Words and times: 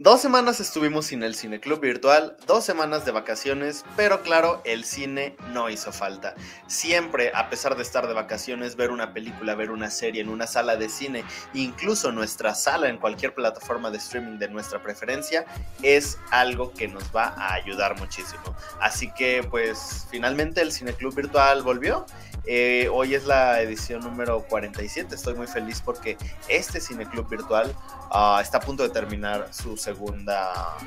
Dos 0.00 0.20
semanas 0.20 0.60
estuvimos 0.60 1.06
sin 1.06 1.24
el 1.24 1.34
Cine 1.34 1.58
Club 1.58 1.80
virtual, 1.80 2.36
dos 2.46 2.64
semanas 2.64 3.04
de 3.04 3.10
vacaciones, 3.10 3.84
pero 3.96 4.22
claro, 4.22 4.62
el 4.64 4.84
cine 4.84 5.34
no 5.52 5.70
hizo 5.70 5.90
falta. 5.90 6.36
Siempre, 6.68 7.32
a 7.34 7.50
pesar 7.50 7.74
de 7.74 7.82
estar 7.82 8.06
de 8.06 8.14
vacaciones, 8.14 8.76
ver 8.76 8.92
una 8.92 9.12
película, 9.12 9.56
ver 9.56 9.72
una 9.72 9.90
serie 9.90 10.22
en 10.22 10.28
una 10.28 10.46
sala 10.46 10.76
de 10.76 10.88
cine, 10.88 11.24
incluso 11.52 12.12
nuestra 12.12 12.54
sala 12.54 12.88
en 12.88 12.98
cualquier 12.98 13.34
plataforma 13.34 13.90
de 13.90 13.98
streaming 13.98 14.38
de 14.38 14.46
nuestra 14.46 14.80
preferencia, 14.80 15.46
es 15.82 16.16
algo 16.30 16.72
que 16.74 16.86
nos 16.86 17.02
va 17.10 17.34
a 17.36 17.54
ayudar 17.54 17.98
muchísimo. 17.98 18.54
Así 18.80 19.10
que, 19.14 19.42
pues, 19.50 20.06
finalmente 20.12 20.60
el 20.60 20.70
Cine 20.70 20.92
Club 20.92 21.16
virtual 21.16 21.62
volvió. 21.62 22.06
Eh, 22.50 22.88
hoy 22.90 23.14
es 23.14 23.26
la 23.26 23.60
edición 23.60 24.00
número 24.00 24.42
47. 24.48 25.14
Estoy 25.14 25.34
muy 25.34 25.46
feliz 25.46 25.82
porque 25.84 26.16
este 26.48 26.80
Cine 26.80 27.06
Club 27.06 27.28
virtual 27.28 27.74
ah, 28.10 28.40
está 28.42 28.56
a 28.56 28.60
punto 28.62 28.82
de 28.82 28.88
terminar 28.88 29.48
su 29.52 29.76
segunda, 29.76 30.78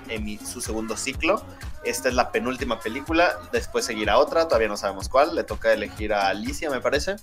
su 0.44 0.60
segundo 0.60 0.98
ciclo. 0.98 1.46
Esta 1.84 2.10
es 2.10 2.16
la 2.16 2.32
penúltima 2.32 2.80
película, 2.80 3.40
después 3.52 3.86
seguirá 3.86 4.20
otra, 4.20 4.48
todavía 4.48 4.68
no 4.68 4.78
sabemos 4.78 5.10
cuál, 5.10 5.34
le 5.34 5.44
toca 5.44 5.74
elegir 5.74 6.14
a 6.14 6.28
Alicia 6.28 6.70
me 6.70 6.80
parece, 6.80 7.16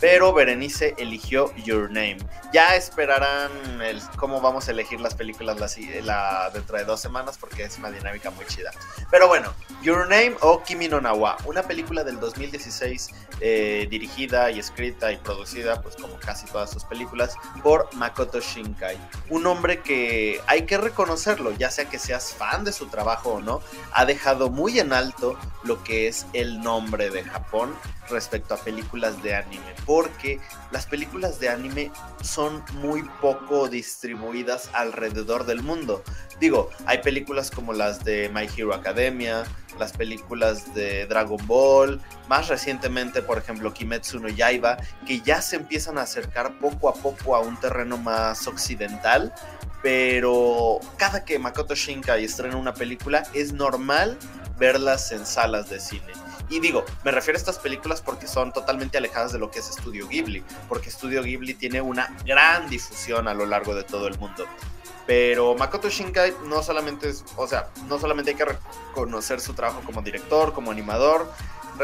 pero 0.00 0.32
Berenice 0.32 0.94
eligió 0.96 1.54
Your 1.56 1.90
Name. 1.90 2.16
Ya 2.50 2.76
esperarán 2.76 3.50
el, 3.82 4.00
cómo 4.16 4.40
vamos 4.40 4.68
a 4.68 4.70
elegir 4.70 5.00
las 5.00 5.14
películas 5.14 5.58
la, 6.02 6.50
dentro 6.54 6.78
de 6.78 6.84
dos 6.84 7.00
semanas 7.00 7.36
porque 7.38 7.64
es 7.64 7.76
una 7.76 7.90
dinámica 7.90 8.30
muy 8.30 8.46
chida. 8.46 8.70
Pero 9.10 9.28
bueno, 9.28 9.52
Your 9.82 10.08
Name 10.08 10.34
o 10.40 10.62
Kimi 10.62 10.88
no 10.88 10.98
Nawa, 10.98 11.36
una 11.44 11.62
película 11.62 12.02
del 12.02 12.18
2016 12.18 13.10
eh, 13.40 13.85
dirigida 13.86 14.50
y 14.50 14.58
escrita 14.58 15.12
y 15.12 15.16
producida, 15.16 15.80
pues 15.82 15.96
como 15.96 16.16
casi 16.16 16.46
todas 16.46 16.70
sus 16.70 16.84
películas, 16.84 17.36
por 17.62 17.92
Makoto 17.94 18.40
Shinkai. 18.40 18.98
Un 19.30 19.46
hombre 19.46 19.80
que 19.80 20.40
hay 20.46 20.62
que 20.66 20.78
reconocerlo, 20.78 21.52
ya 21.52 21.70
sea 21.70 21.88
que 21.88 21.98
seas 21.98 22.32
fan 22.34 22.64
de 22.64 22.72
su 22.72 22.86
trabajo 22.86 23.34
o 23.34 23.40
no, 23.40 23.60
ha 23.92 24.04
dejado 24.04 24.50
muy 24.50 24.78
en 24.78 24.92
alto 24.92 25.38
lo 25.64 25.82
que 25.82 26.08
es 26.08 26.26
el 26.32 26.60
nombre 26.60 27.10
de 27.10 27.24
Japón 27.24 27.74
respecto 28.08 28.54
a 28.54 28.58
películas 28.58 29.22
de 29.22 29.34
anime, 29.34 29.74
porque 29.84 30.40
las 30.70 30.86
películas 30.86 31.40
de 31.40 31.48
anime 31.48 31.90
son 32.22 32.64
muy 32.74 33.02
poco 33.20 33.68
distribuidas 33.68 34.70
alrededor 34.72 35.44
del 35.46 35.62
mundo. 35.62 36.02
Digo, 36.40 36.70
hay 36.84 36.98
películas 36.98 37.50
como 37.50 37.72
las 37.72 38.04
de 38.04 38.28
My 38.28 38.46
Hero 38.56 38.74
Academia, 38.74 39.44
las 39.78 39.92
películas 39.92 40.74
de 40.74 41.06
Dragon 41.06 41.44
Ball, 41.46 42.00
más 42.28 42.48
recientemente, 42.48 43.22
por 43.22 43.38
ejemplo, 43.38 43.72
Kimetsu 43.72 44.20
no 44.20 44.28
Yaiba, 44.28 44.76
que 45.06 45.20
ya 45.20 45.40
se 45.40 45.56
empiezan 45.56 45.96
a 45.96 46.02
acercar 46.02 46.58
poco 46.58 46.90
a 46.90 46.94
poco 46.94 47.34
a 47.36 47.40
un 47.40 47.58
terreno 47.58 47.96
más 47.96 48.46
occidental, 48.46 49.32
pero 49.82 50.80
cada 50.98 51.24
que 51.24 51.38
Makoto 51.38 51.74
Shinkai 51.74 52.24
estrena 52.24 52.56
una 52.56 52.74
película 52.74 53.22
es 53.32 53.52
normal 53.52 54.18
verlas 54.58 55.12
en 55.12 55.24
salas 55.24 55.70
de 55.70 55.80
cine. 55.80 56.12
Y 56.48 56.60
digo, 56.60 56.84
me 57.04 57.10
refiero 57.10 57.36
a 57.36 57.40
estas 57.40 57.58
películas 57.58 58.00
porque 58.00 58.26
son 58.26 58.52
totalmente 58.52 58.98
alejadas 58.98 59.32
de 59.32 59.38
lo 59.38 59.50
que 59.50 59.58
es 59.58 59.66
Studio 59.66 60.06
Ghibli, 60.06 60.44
porque 60.68 60.90
Studio 60.90 61.22
Ghibli 61.22 61.54
tiene 61.54 61.80
una 61.80 62.16
gran 62.24 62.68
difusión 62.68 63.26
a 63.26 63.34
lo 63.34 63.46
largo 63.46 63.74
de 63.74 63.82
todo 63.82 64.06
el 64.06 64.18
mundo. 64.18 64.46
Pero 65.06 65.54
Makoto 65.54 65.88
Shinkai 65.88 66.34
no 66.46 66.62
solamente 66.62 67.08
es, 67.08 67.24
o 67.36 67.46
sea, 67.46 67.68
no 67.88 67.98
solamente 67.98 68.32
hay 68.32 68.36
que 68.36 68.44
reconocer 68.44 69.40
su 69.40 69.54
trabajo 69.54 69.80
como 69.84 70.02
director, 70.02 70.52
como 70.52 70.72
animador, 70.72 71.30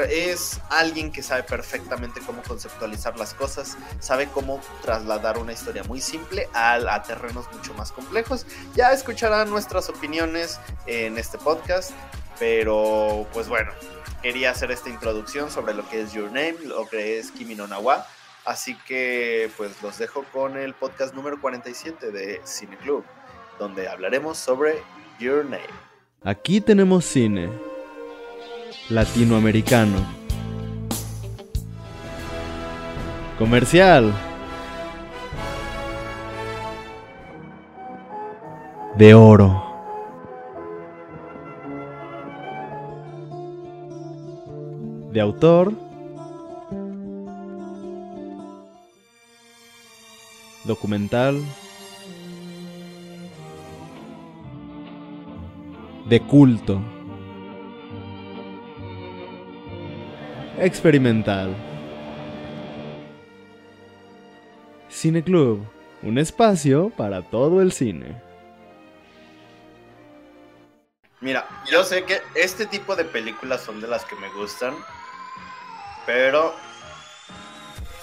es 0.01 0.61
alguien 0.71 1.13
que 1.13 1.23
sabe 1.23 1.43
perfectamente 1.43 2.21
cómo 2.21 2.43
conceptualizar 2.43 3.19
las 3.19 3.35
cosas, 3.35 3.77
sabe 4.01 4.29
cómo 4.29 4.61
trasladar 4.81 5.39
una 5.39 5.53
historia 5.53 5.85
muy 5.85 6.01
simple 6.01 6.49
a, 6.55 6.75
a, 6.75 7.03
terrenos 7.03 7.47
mucho 7.53 7.75
más 7.75 7.93
complejos. 7.93 8.47
Ya 8.75 8.93
escucharán 8.93 9.51
nuestras 9.51 9.89
opiniones 9.89 10.59
en 10.87 11.19
este 11.19 11.39
podcast, 11.39 11.91
pero 12.39 13.27
pues 13.33 13.49
bueno, 13.49 13.71
quería 14.23 14.51
hacer 14.51 14.71
esta 14.71 14.89
introducción 14.89 15.51
sobre 15.51 15.75
lo 15.75 15.87
que 15.89 16.01
es 16.01 16.13
Your 16.13 16.27
Name, 16.27 16.57
lo 16.65 16.89
que 16.89 17.19
es 17.19 17.31
Kimi 17.31 17.55
no 17.55 17.67
Nawa. 17.67 18.07
Así 18.45 18.77
que 18.87 19.51
pues 19.57 19.81
los 19.83 19.99
dejo 19.99 20.25
con 20.33 20.57
el 20.57 20.75
podcast 20.75 21.15
número 21.15 21.41
47 21.41 22.11
de 22.11 22.41
Cine 22.45 22.77
Club, 22.79 23.05
donde 23.59 23.89
hablaremos 23.89 24.37
sobre 24.37 24.83
Your 25.21 25.45
Name. 25.45 25.63
Aquí 26.25 26.61
tenemos 26.61 27.05
cine 27.05 27.49
latinoamericano. 28.89 29.97
Comercial. 33.39 34.13
De 38.97 39.15
oro. 39.15 39.65
De 45.13 45.21
autor. 45.21 45.82
Documental. 50.65 51.43
De 56.09 56.21
culto. 56.21 56.81
experimental. 60.63 61.55
Cine 64.89 65.23
Club, 65.25 65.67
un 66.03 66.19
espacio 66.19 66.91
para 66.91 67.23
todo 67.23 67.61
el 67.61 67.73
cine. 67.73 68.21
Mira, 71.21 71.49
yo 71.71 71.85
sé 71.85 72.05
que 72.05 72.21
este 72.35 72.67
tipo 72.67 72.97
de 72.97 73.05
películas 73.05 73.63
son 73.63 73.81
de 73.81 73.89
las 73.89 74.05
que 74.05 74.17
me 74.17 74.29
gustan, 74.35 74.75
pero 76.07 76.55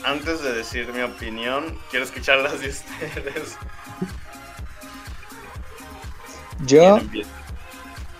antes 0.03 0.41
de 0.41 0.53
decir 0.53 0.91
mi 0.93 1.01
opinión, 1.01 1.77
quiero 1.89 2.05
escuchar 2.05 2.39
las 2.39 2.59
de 2.59 2.69
ustedes. 2.69 3.57
Yo, 6.65 6.99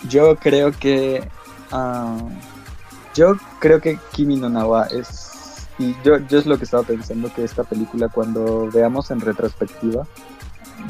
yo 0.08 0.36
creo 0.38 0.72
que 0.72 1.28
ah, 1.72 2.18
yo 3.14 3.36
creo 3.60 3.82
que 3.82 4.00
Kimi 4.14 4.38
no 4.38 4.50
Nawa 4.50 4.88
es. 4.88 5.68
Y 5.78 5.96
yo, 6.04 6.18
yo 6.28 6.40
es 6.40 6.46
lo 6.46 6.58
que 6.58 6.66
estaba 6.66 6.84
pensando 6.84 7.34
que 7.34 7.44
esta 7.44 7.64
película, 7.64 8.10
cuando 8.10 8.70
veamos 8.70 9.12
en 9.12 9.22
retrospectiva, 9.22 10.06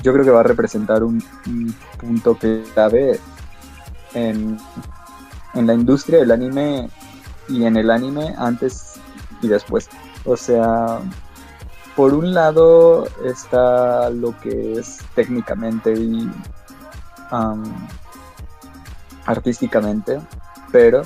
yo 0.03 0.13
creo 0.13 0.25
que 0.25 0.31
va 0.31 0.39
a 0.39 0.43
representar 0.43 1.03
un, 1.03 1.23
punto 1.99 2.35
clave 2.35 3.19
en, 4.13 4.57
en 5.53 5.67
la 5.67 5.73
industria 5.73 6.19
del 6.19 6.31
anime 6.31 6.89
y 7.47 7.65
en 7.65 7.77
el 7.77 7.91
anime 7.91 8.33
antes 8.37 8.99
y 9.41 9.47
después. 9.47 9.89
O 10.29 10.37
sea, 10.37 10.99
por 11.95 12.13
un 12.13 12.35
lado 12.35 13.07
está 13.25 14.11
lo 14.11 14.39
que 14.39 14.73
es 14.73 14.99
técnicamente 15.15 15.91
y 15.91 16.29
artísticamente, 19.25 20.19
pero 20.71 21.01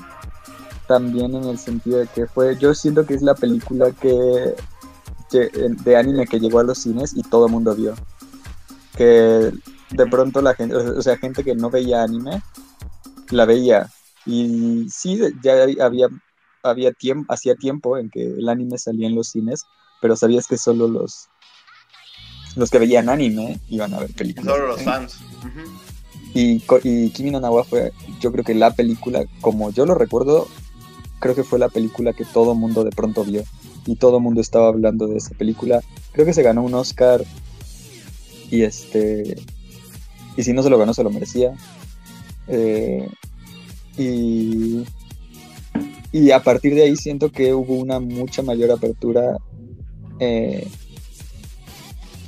también 0.89 1.35
en 1.35 1.45
el 1.45 1.57
sentido 1.57 2.00
de 2.00 2.07
que 2.07 2.28
fue, 2.28 2.57
yo 2.57 2.73
siento 2.73 3.06
que 3.06 3.13
es 3.13 3.22
la 3.22 3.34
película 3.34 3.91
que, 3.91 4.56
de 5.31 5.95
anime 5.95 6.28
que 6.28 6.41
llegó 6.41 6.59
a 6.59 6.63
los 6.63 6.79
cines 6.79 7.16
y 7.16 7.23
todo 7.23 7.45
el 7.45 7.53
mundo 7.53 7.73
vio. 7.75 7.94
Que 8.97 9.53
de 9.91 10.05
pronto 10.07 10.41
la 10.41 10.53
gente, 10.53 10.75
o 10.75 11.01
sea, 11.01 11.16
gente 11.16 11.45
que 11.45 11.55
no 11.55 11.69
veía 11.69 12.03
anime, 12.03 12.44
la 13.29 13.45
veía. 13.45 13.90
Y 14.25 14.85
sí, 14.90 15.22
ya 15.41 15.63
había, 15.79 16.09
había 16.63 16.91
tiempo, 16.91 17.31
hacía 17.34 17.56
tiempo 17.56 17.97
en 17.97 18.09
que 18.09 18.24
el 18.24 18.50
anime 18.50 18.78
salía 18.78 19.07
en 19.07 19.16
los 19.16 19.29
cines, 19.29 19.66
pero 20.01 20.16
sabías 20.16 20.47
que 20.47 20.57
solo 20.57 20.88
los, 20.88 21.29
los 22.56 22.69
que 22.69 22.79
veían 22.79 23.09
anime 23.09 23.59
iban 23.69 23.94
a 23.94 24.00
ver 24.00 24.13
películas. 24.13 24.53
Solo 24.53 24.68
los 24.68 24.81
fans. 24.81 25.19
Y, 26.34 26.63
y 26.84 27.09
Kimi 27.12 27.32
no 27.32 27.40
Nawa 27.40 27.64
fue, 27.64 27.91
yo 28.20 28.32
creo 28.32 28.43
que 28.43 28.55
la 28.55 28.72
película, 28.72 29.26
como 29.41 29.70
yo 29.70 29.85
lo 29.85 29.93
recuerdo, 29.93 30.47
creo 31.20 31.35
que 31.35 31.43
fue 31.43 31.59
la 31.59 31.70
película 31.70 32.14
que 32.14 32.26
todo 32.26 32.55
mundo 32.55 32.84
de 32.84 32.91
pronto 32.91 33.23
vio 33.23 33.43
y 33.85 33.96
todo 33.96 34.20
mundo 34.20 34.41
estaba 34.41 34.67
hablando 34.67 35.08
de 35.08 35.17
esa 35.17 35.35
película. 35.35 35.82
Creo 36.11 36.26
que 36.26 36.34
se 36.34 36.43
ganó 36.43 36.64
un 36.64 36.73
Oscar 36.73 37.23
y 38.49 38.64
este 38.64 39.35
y 40.35 40.43
si 40.43 40.53
no 40.53 40.64
se 40.64 40.70
lo 40.70 40.78
ganó 40.78 40.93
se 40.93 41.03
lo 41.03 41.09
merecía. 41.09 41.53
Eh, 42.47 43.08
y 43.97 44.84
y 46.13 46.29
a 46.29 46.43
partir 46.43 46.75
de 46.75 46.83
ahí 46.83 46.95
siento 46.95 47.31
que 47.31 47.53
hubo 47.55 47.73
una 47.73 47.99
mucha 47.99 48.43
mayor 48.43 48.71
apertura 48.71 49.37
eh, 50.19 50.67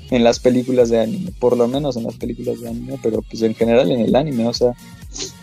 en 0.10 0.24
las 0.24 0.40
películas 0.40 0.90
de 0.90 1.02
anime, 1.02 1.32
por 1.40 1.56
lo 1.56 1.68
menos 1.68 1.96
en 1.96 2.04
las 2.04 2.16
películas 2.16 2.62
de 2.62 2.70
anime, 2.70 3.00
pero 3.02 3.22
pues 3.22 3.44
en 3.44 3.54
general 3.54 3.92
en 3.92 4.02
el 4.02 4.16
anime, 4.16 4.48
o 4.48 4.54
sea, 4.54 4.74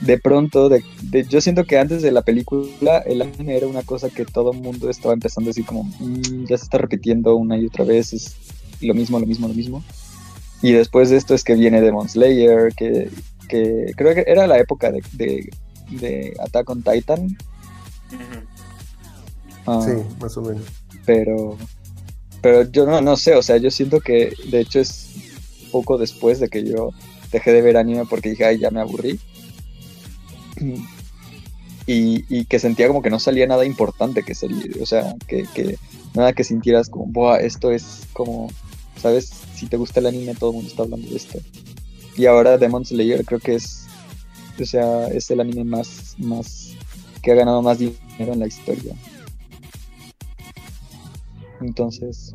de 0.00 0.18
pronto, 0.18 0.68
de, 0.68 0.82
yo 1.28 1.40
siento 1.40 1.64
que 1.64 1.78
antes 1.78 2.02
de 2.02 2.10
la 2.10 2.22
película 2.22 2.98
el 2.98 3.22
anime 3.22 3.56
era 3.56 3.68
una 3.68 3.84
cosa 3.84 4.10
que 4.10 4.24
todo 4.24 4.52
el 4.52 4.60
mundo 4.60 4.90
estaba 4.90 5.14
empezando 5.14 5.48
a 5.48 5.52
decir 5.52 5.64
como, 5.64 5.84
mm, 5.84 6.46
ya 6.48 6.58
se 6.58 6.64
está 6.64 6.78
repitiendo 6.78 7.36
una 7.36 7.56
y 7.56 7.66
otra 7.66 7.84
vez, 7.84 8.12
es 8.12 8.34
lo 8.80 8.92
mismo, 8.92 9.20
lo 9.20 9.26
mismo, 9.26 9.46
lo 9.46 9.54
mismo. 9.54 9.84
Y 10.62 10.72
después 10.72 11.10
de 11.10 11.16
esto 11.16 11.34
es 11.34 11.44
que 11.44 11.54
viene 11.54 11.80
Demon 11.80 12.08
Slayer, 12.08 12.74
que, 12.74 13.08
que 13.48 13.92
creo 13.96 14.14
que 14.16 14.24
era 14.26 14.48
la 14.48 14.58
época 14.58 14.90
de, 14.90 15.00
de, 15.12 15.48
de 15.90 16.34
Attack 16.40 16.68
on 16.70 16.82
Titan. 16.82 17.36
Ah, 19.67 19.81
Sí, 19.85 19.93
más 20.20 20.37
o 20.37 20.43
menos. 20.43 20.64
pero 21.05 21.56
pero 22.41 22.69
yo 22.70 22.85
no, 22.87 23.00
no 23.00 23.17
sé, 23.17 23.35
o 23.37 23.43
sea, 23.43 23.56
yo 23.59 23.70
siento 23.70 24.00
que 24.00 24.35
de 24.50 24.61
hecho 24.61 24.81
es 24.81 25.11
poco 25.70 25.97
después 25.99 26.41
de 26.41 26.49
que 26.49 26.64
yo 26.64 26.91
dejé 27.31 27.53
de 27.53 27.62
ver 27.62 27.76
anime 27.76 28.05
porque 28.06 28.31
dije, 28.31 28.44
ay, 28.44 28.59
ya 28.59 28.70
me 28.70 28.81
aburrí. 28.81 29.20
Y, 31.87 32.25
y 32.29 32.44
que 32.44 32.59
sentía 32.61 32.87
como 32.88 33.03
que 33.03 33.11
no 33.11 33.19
salía 33.19 33.47
nada 33.47 33.64
importante 33.64 34.23
que 34.23 34.35
salir, 34.35 34.79
o 34.81 34.87
sea, 34.87 35.17
que, 35.26 35.44
que 35.53 35.79
nada 36.14 36.32
que 36.32 36.44
sintieras 36.44 36.88
como, 36.88 37.06
Buah, 37.06 37.38
esto 37.38 37.73
es 37.73 38.03
como, 38.12 38.49
¿sabes? 39.00 39.32
Si 39.55 39.67
te 39.67 39.76
gusta 39.76 40.00
el 40.00 40.06
anime, 40.06 40.35
todo 40.35 40.50
el 40.50 40.56
mundo 40.56 40.70
está 40.70 40.82
hablando 40.85 41.09
de 41.09 41.17
esto. 41.17 41.41
Y 42.17 42.26
ahora 42.26 42.59
Demon 42.59 42.85
Slayer 42.85 43.25
creo 43.25 43.41
que 43.41 43.55
es, 43.56 43.87
o 44.61 44.64
sea, 44.64 45.09
es 45.09 45.31
el 45.31 45.41
anime 45.41 45.64
más, 45.64 46.14
más, 46.19 46.71
que 47.22 47.32
ha 47.32 47.34
ganado 47.36 47.62
más 47.62 47.78
dinero 47.78 48.32
en 48.32 48.40
la 48.40 48.46
historia. 48.46 48.94
Entonces, 51.60 52.34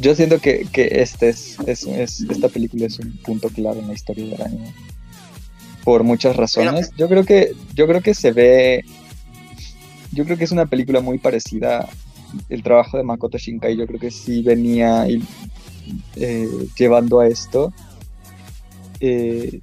yo 0.00 0.14
siento 0.14 0.40
que, 0.40 0.66
que 0.72 0.88
este 1.00 1.28
es, 1.30 1.56
es, 1.66 1.84
es- 1.84 2.20
esta 2.28 2.48
película 2.48 2.86
es 2.86 2.98
un 2.98 3.16
punto 3.18 3.48
clave 3.48 3.80
en 3.80 3.88
la 3.88 3.94
historia 3.94 4.26
del 4.26 4.42
anime. 4.42 4.74
Por 5.84 6.02
muchas 6.02 6.34
razones. 6.36 6.90
Yo 6.96 7.08
creo 7.08 7.24
que, 7.24 7.52
yo 7.74 7.86
creo 7.86 8.02
que 8.02 8.14
se 8.14 8.32
ve. 8.32 8.84
Yo 10.12 10.24
creo 10.24 10.36
que 10.36 10.44
es 10.44 10.50
una 10.52 10.66
película 10.66 11.00
muy 11.00 11.18
parecida. 11.18 11.88
El 12.48 12.62
trabajo 12.64 12.96
de 12.96 13.04
Makoto 13.04 13.38
Shinkai, 13.38 13.76
yo 13.76 13.86
creo 13.86 14.00
que 14.00 14.10
sí 14.10 14.42
venía 14.42 15.08
y- 15.08 15.22
eh, 16.16 16.48
llevando 16.76 17.20
a 17.20 17.28
esto. 17.28 17.72
Eh, 18.98 19.60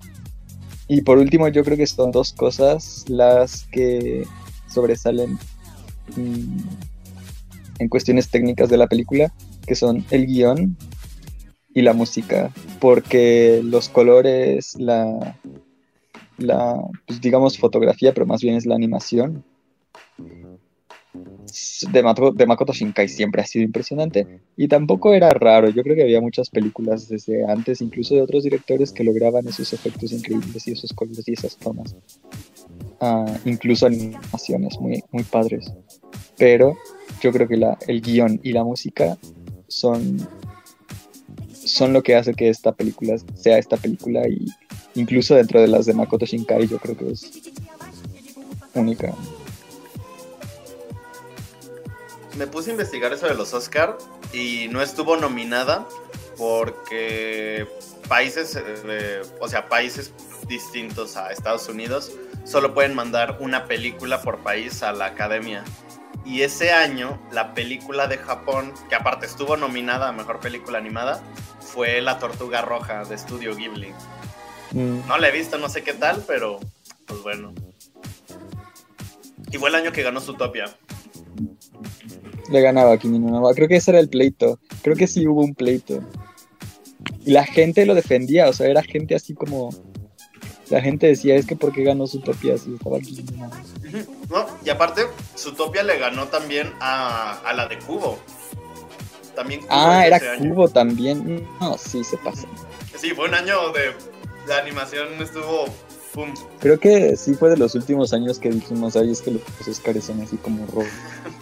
y 0.88 1.02
por 1.02 1.18
último, 1.18 1.48
yo 1.48 1.64
creo 1.64 1.78
que 1.78 1.88
son 1.88 2.12
dos 2.12 2.34
cosas 2.34 3.06
las 3.08 3.66
que 3.66 4.26
sobresalen 4.68 5.38
mm, 6.16 6.58
en 7.80 7.90
cuestiones 7.90 8.30
técnicas 8.30 8.70
de 8.70 8.78
la 8.78 8.88
película, 8.88 9.34
que 9.66 9.76
son 9.76 10.06
el 10.12 10.26
guion 10.26 10.78
y 11.74 11.82
la 11.82 11.94
música, 11.94 12.52
porque 12.80 13.62
los 13.64 13.90
colores, 13.90 14.76
la, 14.78 15.38
la 16.38 16.76
pues, 17.08 17.22
digamos, 17.22 17.58
fotografía, 17.58 18.14
pero 18.14 18.26
más 18.26 18.42
bien 18.42 18.56
es 18.56 18.66
la 18.66 18.76
animación 18.76 19.44
de, 21.14 22.32
de 22.36 22.46
Makoto 22.46 22.74
Shinkai 22.74 23.08
siempre 23.08 23.42
ha 23.42 23.46
sido 23.46 23.66
impresionante. 23.66 24.42
Y 24.58 24.68
tampoco 24.68 25.14
era 25.14 25.30
raro, 25.30 25.70
yo 25.70 25.84
creo 25.84 25.96
que 25.96 26.04
había 26.04 26.22
muchas 26.22 26.50
películas 26.50 27.08
desde 27.08 27.50
antes, 27.50 27.82
incluso 27.82 28.16
de 28.16 28.22
otros 28.22 28.44
directores 28.44 28.92
que 28.92 29.04
lograban 29.04 29.48
esos 29.48 29.74
efectos 29.74 30.12
increíbles 30.12 30.68
y 30.68 30.72
esos 30.72 30.94
colores 30.94 31.28
y 31.28 31.34
esas 31.34 31.58
tomas, 31.58 31.96
Ah, 33.00 33.26
incluso 33.44 33.86
animaciones 33.86 34.80
muy, 34.80 35.04
muy 35.12 35.24
padres, 35.24 35.74
pero 36.38 36.78
yo 37.22 37.34
creo 37.34 37.48
que 37.50 37.60
el 37.88 38.02
guion 38.02 38.40
y 38.42 38.54
la 38.54 38.64
música 38.64 39.18
son, 39.68 40.26
son 41.52 41.92
lo 41.92 42.02
que 42.02 42.16
hace 42.16 42.34
que 42.34 42.48
esta 42.48 42.72
película 42.72 43.16
sea 43.36 43.58
esta 43.58 43.76
película 43.76 44.26
y 44.30 44.46
incluso 44.96 45.36
dentro 45.36 45.60
de 45.60 45.68
las 45.68 45.86
de 45.86 45.94
Makoto 45.94 46.26
Shinkai 46.26 46.68
yo 46.68 46.78
creo 46.78 46.96
que 46.96 47.12
es 47.12 47.30
única. 48.74 49.14
Me 52.36 52.48
puse 52.48 52.70
a 52.70 52.74
investigar 52.74 53.14
eso 53.14 53.28
de 53.28 53.36
los 53.36 53.54
Oscar 53.54 53.98
y 54.32 54.68
no 54.70 54.82
estuvo 54.82 55.18
nominada 55.18 55.88
porque 56.38 57.68
países, 58.08 58.58
eh, 58.60 59.22
o 59.40 59.48
sea, 59.48 59.70
países 59.70 60.12
distintos 60.48 61.16
a 61.16 61.32
Estados 61.32 61.68
Unidos 61.70 62.12
solo 62.44 62.74
pueden 62.74 62.96
mandar 62.96 63.38
una 63.40 63.66
película 63.66 64.22
por 64.22 64.40
país 64.40 64.82
a 64.84 64.92
la 64.94 65.06
academia. 65.06 65.64
Y 66.26 66.42
ese 66.42 66.72
año, 66.72 67.22
la 67.32 67.54
película 67.54 68.08
de 68.08 68.18
Japón, 68.18 68.74
que 68.90 68.96
aparte 68.96 69.26
estuvo 69.26 69.58
nominada 69.58 70.08
a 70.08 70.12
Mejor 70.14 70.40
Película 70.40 70.78
Animada, 70.78 71.22
fue 71.60 72.02
La 72.02 72.18
Tortuga 72.18 72.62
Roja 72.62 73.04
de 73.04 73.16
Estudio 73.16 73.56
Ghibli. 73.56 73.94
Mm, 74.72 75.08
No 75.08 75.18
la 75.18 75.28
he 75.28 75.32
visto, 75.32 75.58
no 75.58 75.68
sé 75.70 75.84
qué 75.84 75.94
tal, 75.94 76.24
pero 76.26 76.60
pues 77.06 77.22
bueno. 77.22 77.54
Y 79.52 79.58
fue 79.58 79.70
el 79.70 79.76
año 79.76 79.92
que 79.92 80.02
ganó 80.02 80.22
Zootopia. 80.22 80.66
Le 82.50 82.62
ganaba 82.62 82.94
a 82.94 82.98
Kimi 82.98 83.20
no 83.20 83.30
Na 83.32 83.40
wa. 83.40 83.54
Creo 83.54 83.68
que 83.68 83.78
ese 83.78 83.92
era 83.92 84.00
el 84.00 84.10
pleito. 84.10 84.60
Creo 84.82 84.96
que 84.96 85.08
sí 85.08 85.28
hubo 85.28 85.42
un 85.42 85.54
pleito. 85.56 86.02
Y 87.26 87.32
la 87.32 87.44
gente 87.46 87.86
lo 87.86 87.96
defendía, 87.96 88.50
o 88.50 88.54
sea, 88.54 88.68
era 88.68 88.82
gente 88.84 89.16
así 89.16 89.34
como. 89.34 89.70
La 90.70 90.82
gente 90.82 91.08
decía, 91.08 91.36
es 91.36 91.46
que 91.46 91.56
¿por 91.56 91.72
qué 91.74 91.84
ganó 91.84 92.08
Zootopia 92.08 92.58
si 92.58 92.74
estaba 92.74 93.00
Kimi 93.00 93.24
no 93.24 93.38
Na 93.38 93.50
wa?". 93.50 93.58
Ujú, 93.58 94.14
No, 94.30 94.46
y 94.66 94.70
aparte, 94.70 95.02
Zootopia 95.38 95.84
le 95.84 95.98
ganó 96.00 96.28
también 96.28 96.72
a, 96.80 97.40
a 97.46 97.54
la 97.54 97.68
de 97.68 97.78
Cubo. 97.80 98.18
También 99.36 99.62
Cubo 99.62 99.72
Ah, 99.72 100.06
era 100.08 100.18
año. 100.18 100.54
Cubo 100.54 100.68
también. 100.70 101.46
No, 101.60 101.78
sí, 101.78 102.04
se 102.04 102.18
pasa. 102.18 102.48
Sí, 102.98 103.10
fue 103.12 103.28
un 103.28 103.34
año 103.36 103.72
de 103.74 103.94
la 104.48 104.58
animación 104.60 105.08
estuvo 105.22 105.66
pum. 106.14 106.34
Creo 106.60 106.80
que 106.80 107.16
sí 107.18 107.34
fue 107.34 107.50
de 107.50 107.58
los 107.58 107.76
últimos 107.76 108.14
años 108.14 108.40
que 108.40 108.50
dijimos, 108.50 108.96
ay, 108.96 109.12
es 109.12 109.22
que 109.22 109.32
los 109.32 109.68
Oscars 109.68 110.06
son 110.06 110.22
así 110.22 110.38
como 110.38 110.66
robo. 110.68 110.86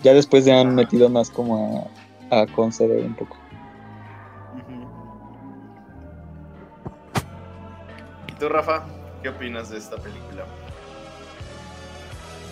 Ya 0.04 0.14
después 0.14 0.46
se 0.46 0.52
han 0.52 0.74
metido 0.74 1.10
más 1.10 1.30
como 1.30 1.92
a, 2.32 2.42
a 2.42 2.48
conceder 2.48 3.06
un 3.06 3.16
poco. 3.16 3.38
¿Y 8.28 8.34
tú, 8.40 8.50
Rafa? 8.50 8.86
¿Qué 9.22 9.30
opinas 9.30 9.70
de 9.70 9.78
esta 9.78 9.98
película? 9.98 10.46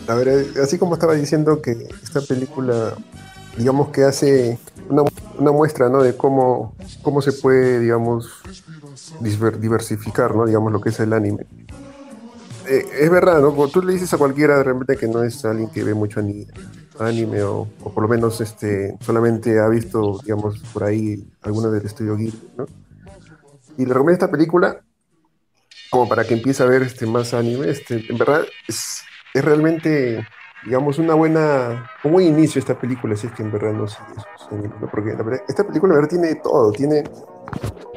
A 0.07 0.15
ver, 0.15 0.45
así 0.61 0.77
como 0.77 0.95
estaba 0.95 1.13
diciendo 1.13 1.61
que 1.61 1.87
esta 2.03 2.21
película, 2.21 2.93
digamos 3.57 3.89
que 3.89 4.03
hace 4.03 4.59
una, 4.89 5.03
una 5.37 5.51
muestra, 5.51 5.89
¿no? 5.89 6.01
De 6.01 6.15
cómo, 6.15 6.73
cómo 7.01 7.21
se 7.21 7.31
puede, 7.31 7.79
digamos, 7.79 8.29
diversificar, 9.19 10.35
¿no? 10.35 10.45
Digamos, 10.45 10.71
lo 10.71 10.81
que 10.81 10.89
es 10.89 10.99
el 10.99 11.13
anime. 11.13 11.45
Eh, 12.69 12.85
es 13.01 13.09
verdad, 13.09 13.41
¿no? 13.41 13.67
Tú 13.67 13.81
le 13.81 13.93
dices 13.93 14.13
a 14.13 14.17
cualquiera 14.17 14.57
de 14.57 14.63
repente 14.63 14.95
que 14.95 15.07
no 15.07 15.23
es 15.23 15.43
alguien 15.43 15.69
que 15.69 15.83
ve 15.83 15.95
mucho 15.95 16.19
ani- 16.19 16.45
anime 16.99 17.41
o, 17.41 17.67
por 17.79 18.03
lo 18.03 18.07
menos 18.07 18.39
este, 18.41 18.95
solamente 19.01 19.59
ha 19.59 19.67
visto, 19.67 20.19
digamos, 20.23 20.63
por 20.71 20.83
ahí 20.83 21.27
alguna 21.41 21.69
del 21.69 21.85
estudio 21.85 22.15
¿no? 22.55 22.67
Y 23.75 23.85
le 23.85 23.93
recomiendo 23.93 24.11
esta 24.11 24.29
película 24.29 24.79
como 25.89 26.07
para 26.07 26.25
que 26.25 26.35
empiece 26.35 26.61
a 26.61 26.67
ver 26.67 26.83
este, 26.83 27.07
más 27.07 27.33
anime. 27.33 27.69
Este, 27.69 28.05
en 28.07 28.17
verdad, 28.17 28.45
es, 28.67 29.01
es 29.33 29.43
realmente, 29.43 30.23
digamos, 30.63 30.99
una 30.99 31.15
buena, 31.15 31.89
un 32.03 32.11
buen 32.11 32.27
inicio 32.27 32.59
esta 32.59 32.77
película, 32.79 33.15
si 33.15 33.27
es 33.27 33.33
que 33.33 33.41
en 33.41 33.51
verdad 33.51 33.73
no 33.73 33.87
sus 33.87 33.99
animes, 34.51 34.79
¿no? 34.79 34.91
Porque 34.91 35.13
la 35.13 35.23
verdad, 35.23 35.41
esta 35.47 35.63
película 35.65 35.93
en 35.93 36.01
verdad 36.01 36.09
tiene 36.09 36.35
todo, 36.35 36.71
tiene... 36.71 37.03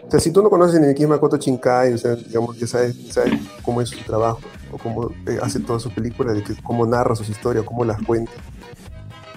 O 0.06 0.10
sea, 0.10 0.20
si 0.20 0.30
tú 0.30 0.42
no 0.42 0.48
conoces 0.50 0.80
ni 0.80 1.06
Makoto 1.06 1.36
Shinkai, 1.36 1.94
o 1.94 1.98
sea, 1.98 2.14
digamos, 2.14 2.58
ya 2.58 2.66
sabes, 2.66 2.96
sabes 3.10 3.32
cómo 3.62 3.80
es 3.80 3.88
su 3.88 4.02
trabajo, 4.04 4.40
o 4.72 4.78
cómo 4.78 5.10
eh, 5.26 5.38
hace 5.42 5.60
todas 5.60 5.82
sus 5.82 5.92
películas, 5.92 6.34
de 6.34 6.42
que, 6.42 6.54
cómo 6.62 6.86
narra 6.86 7.14
sus 7.14 7.28
historias, 7.28 7.64
cómo 7.64 7.84
las 7.84 8.02
cuenta, 8.02 8.32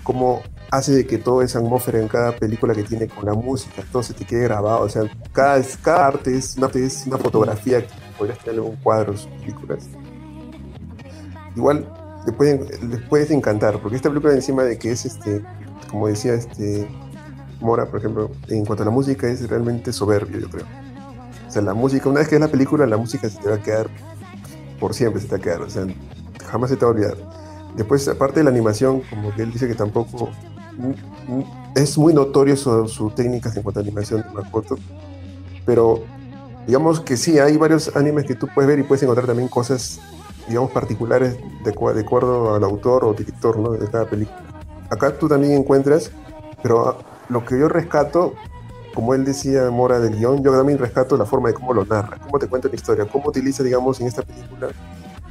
cómo 0.04 0.42
hace 0.72 0.94
de 0.94 1.06
que 1.06 1.18
toda 1.18 1.46
esa 1.46 1.60
atmósfera 1.60 2.00
en 2.00 2.08
cada 2.08 2.36
película 2.36 2.74
que 2.74 2.84
tiene 2.84 3.08
con 3.08 3.26
la 3.26 3.34
música, 3.34 3.84
todo 3.92 4.02
se 4.02 4.14
te 4.14 4.26
quede 4.26 4.44
grabado, 4.44 4.82
o 4.82 4.90
sea, 4.90 5.04
cada, 5.32 5.62
cada 5.82 6.08
arte 6.08 6.36
es 6.36 6.58
una, 6.58 6.68
es 6.74 7.06
una 7.06 7.18
fotografía 7.18 7.86
que 7.86 7.94
podrías 8.18 8.40
tener 8.40 8.60
en 8.60 8.66
un 8.66 8.76
cuadro 8.78 9.12
de 9.12 9.18
sus 9.18 9.32
películas. 9.32 9.88
Igual 11.56 11.88
le 12.26 12.32
pueden, 12.34 12.66
les 12.90 13.02
puedes 13.04 13.32
encantar, 13.32 13.80
porque 13.80 13.96
esta 13.98 14.10
película 14.10 14.34
encima 14.34 14.64
de 14.64 14.78
que 14.78 14.92
es 14.92 15.06
este, 15.06 15.42
como 15.90 16.08
decía 16.08 16.34
este 16.34 16.88
Mora, 17.62 17.86
por 17.86 18.00
ejemplo, 18.00 18.30
en 18.50 18.66
cuanto 18.66 18.84
a 18.84 18.86
la 18.86 18.92
música 18.92 19.28
es 19.28 19.48
realmente 19.50 19.94
soberbio, 19.94 20.40
yo 20.40 20.50
creo. 20.50 20.66
O 21.48 21.52
sea, 21.52 21.62
la 21.62 21.74
música, 21.74 22.10
una 22.10 22.20
vez 22.20 22.28
que 22.28 22.36
es 22.36 22.42
la 22.42 22.50
película, 22.50 22.86
la 22.86 22.98
música 22.98 23.30
se 23.30 23.40
te 23.40 23.50
va 23.50 23.56
a 23.56 23.64
quedar 23.64 23.90
por 24.80 24.94
siempre, 24.94 25.22
se 25.22 25.28
te 25.28 25.36
va 25.36 25.38
a 25.38 25.42
quedar, 25.42 25.62
o 25.62 25.70
sea, 25.70 25.86
jamás 26.46 26.70
se 26.70 26.78
te 26.78 26.86
va 26.86 26.92
a 26.92 26.94
olvidar. 26.94 27.16
Después, 27.76 28.08
aparte 28.08 28.40
de 28.40 28.46
la 28.46 28.50
animación, 28.50 29.02
como 29.10 29.34
que 29.36 29.44
él 29.44 29.52
dice 29.52 29.68
que 29.68 29.76
tampoco 29.76 30.30
mm, 30.78 31.34
mm, 31.34 31.44
es 31.76 31.98
muy 31.98 32.14
notorio 32.14 32.56
su, 32.56 32.88
su 32.88 33.10
técnicas 33.10 33.56
en 33.58 33.64
cuanto 33.64 33.80
a 33.80 33.84
animación 33.84 34.22
de 34.22 34.30
Makoto, 34.30 34.78
pero 35.66 36.04
digamos 36.68 37.00
que 37.02 37.18
sí, 37.18 37.38
hay 37.40 37.58
varios 37.58 37.96
animes 37.96 38.26
que 38.26 38.36
tú 38.36 38.48
puedes 38.54 38.68
ver 38.68 38.80
y 38.80 38.84
puedes 38.84 39.04
encontrar 39.04 39.28
también 39.28 39.50
cosas, 39.50 40.00
digamos, 40.48 40.72
particulares 40.72 41.38
de, 41.64 41.72
de 41.72 42.02
acuerdo 42.02 42.56
al 42.56 42.64
autor 42.64 43.06
o 43.06 43.14
director 43.14 43.58
¿no? 43.60 43.72
de 43.72 43.90
cada 43.90 44.06
película. 44.06 44.44
Acá 44.90 45.18
tú 45.18 45.28
también 45.28 45.54
encuentras, 45.54 46.12
pero 46.62 46.88
ah, 46.88 46.98
lo 47.30 47.44
que 47.44 47.60
yo 47.60 47.68
rescato, 47.68 48.34
como 48.96 49.14
él 49.14 49.24
decía, 49.24 49.70
Mora 49.70 50.00
del 50.00 50.16
guion, 50.18 50.44
yo 50.44 50.52
también 50.52 50.80
rescato 50.80 51.16
la 51.18 51.26
forma 51.26 51.50
de 51.50 51.54
cómo 51.54 51.74
lo 51.74 51.86
narra, 51.86 52.18
cómo 52.18 52.40
te 52.40 52.48
cuenta 52.48 52.68
la 52.70 52.76
historia, 52.76 53.06
cómo 53.06 53.30
utiliza, 53.30 53.62
digamos, 53.62 54.02
en 54.02 54.08
esta 54.08 54.24
película, 54.24 54.70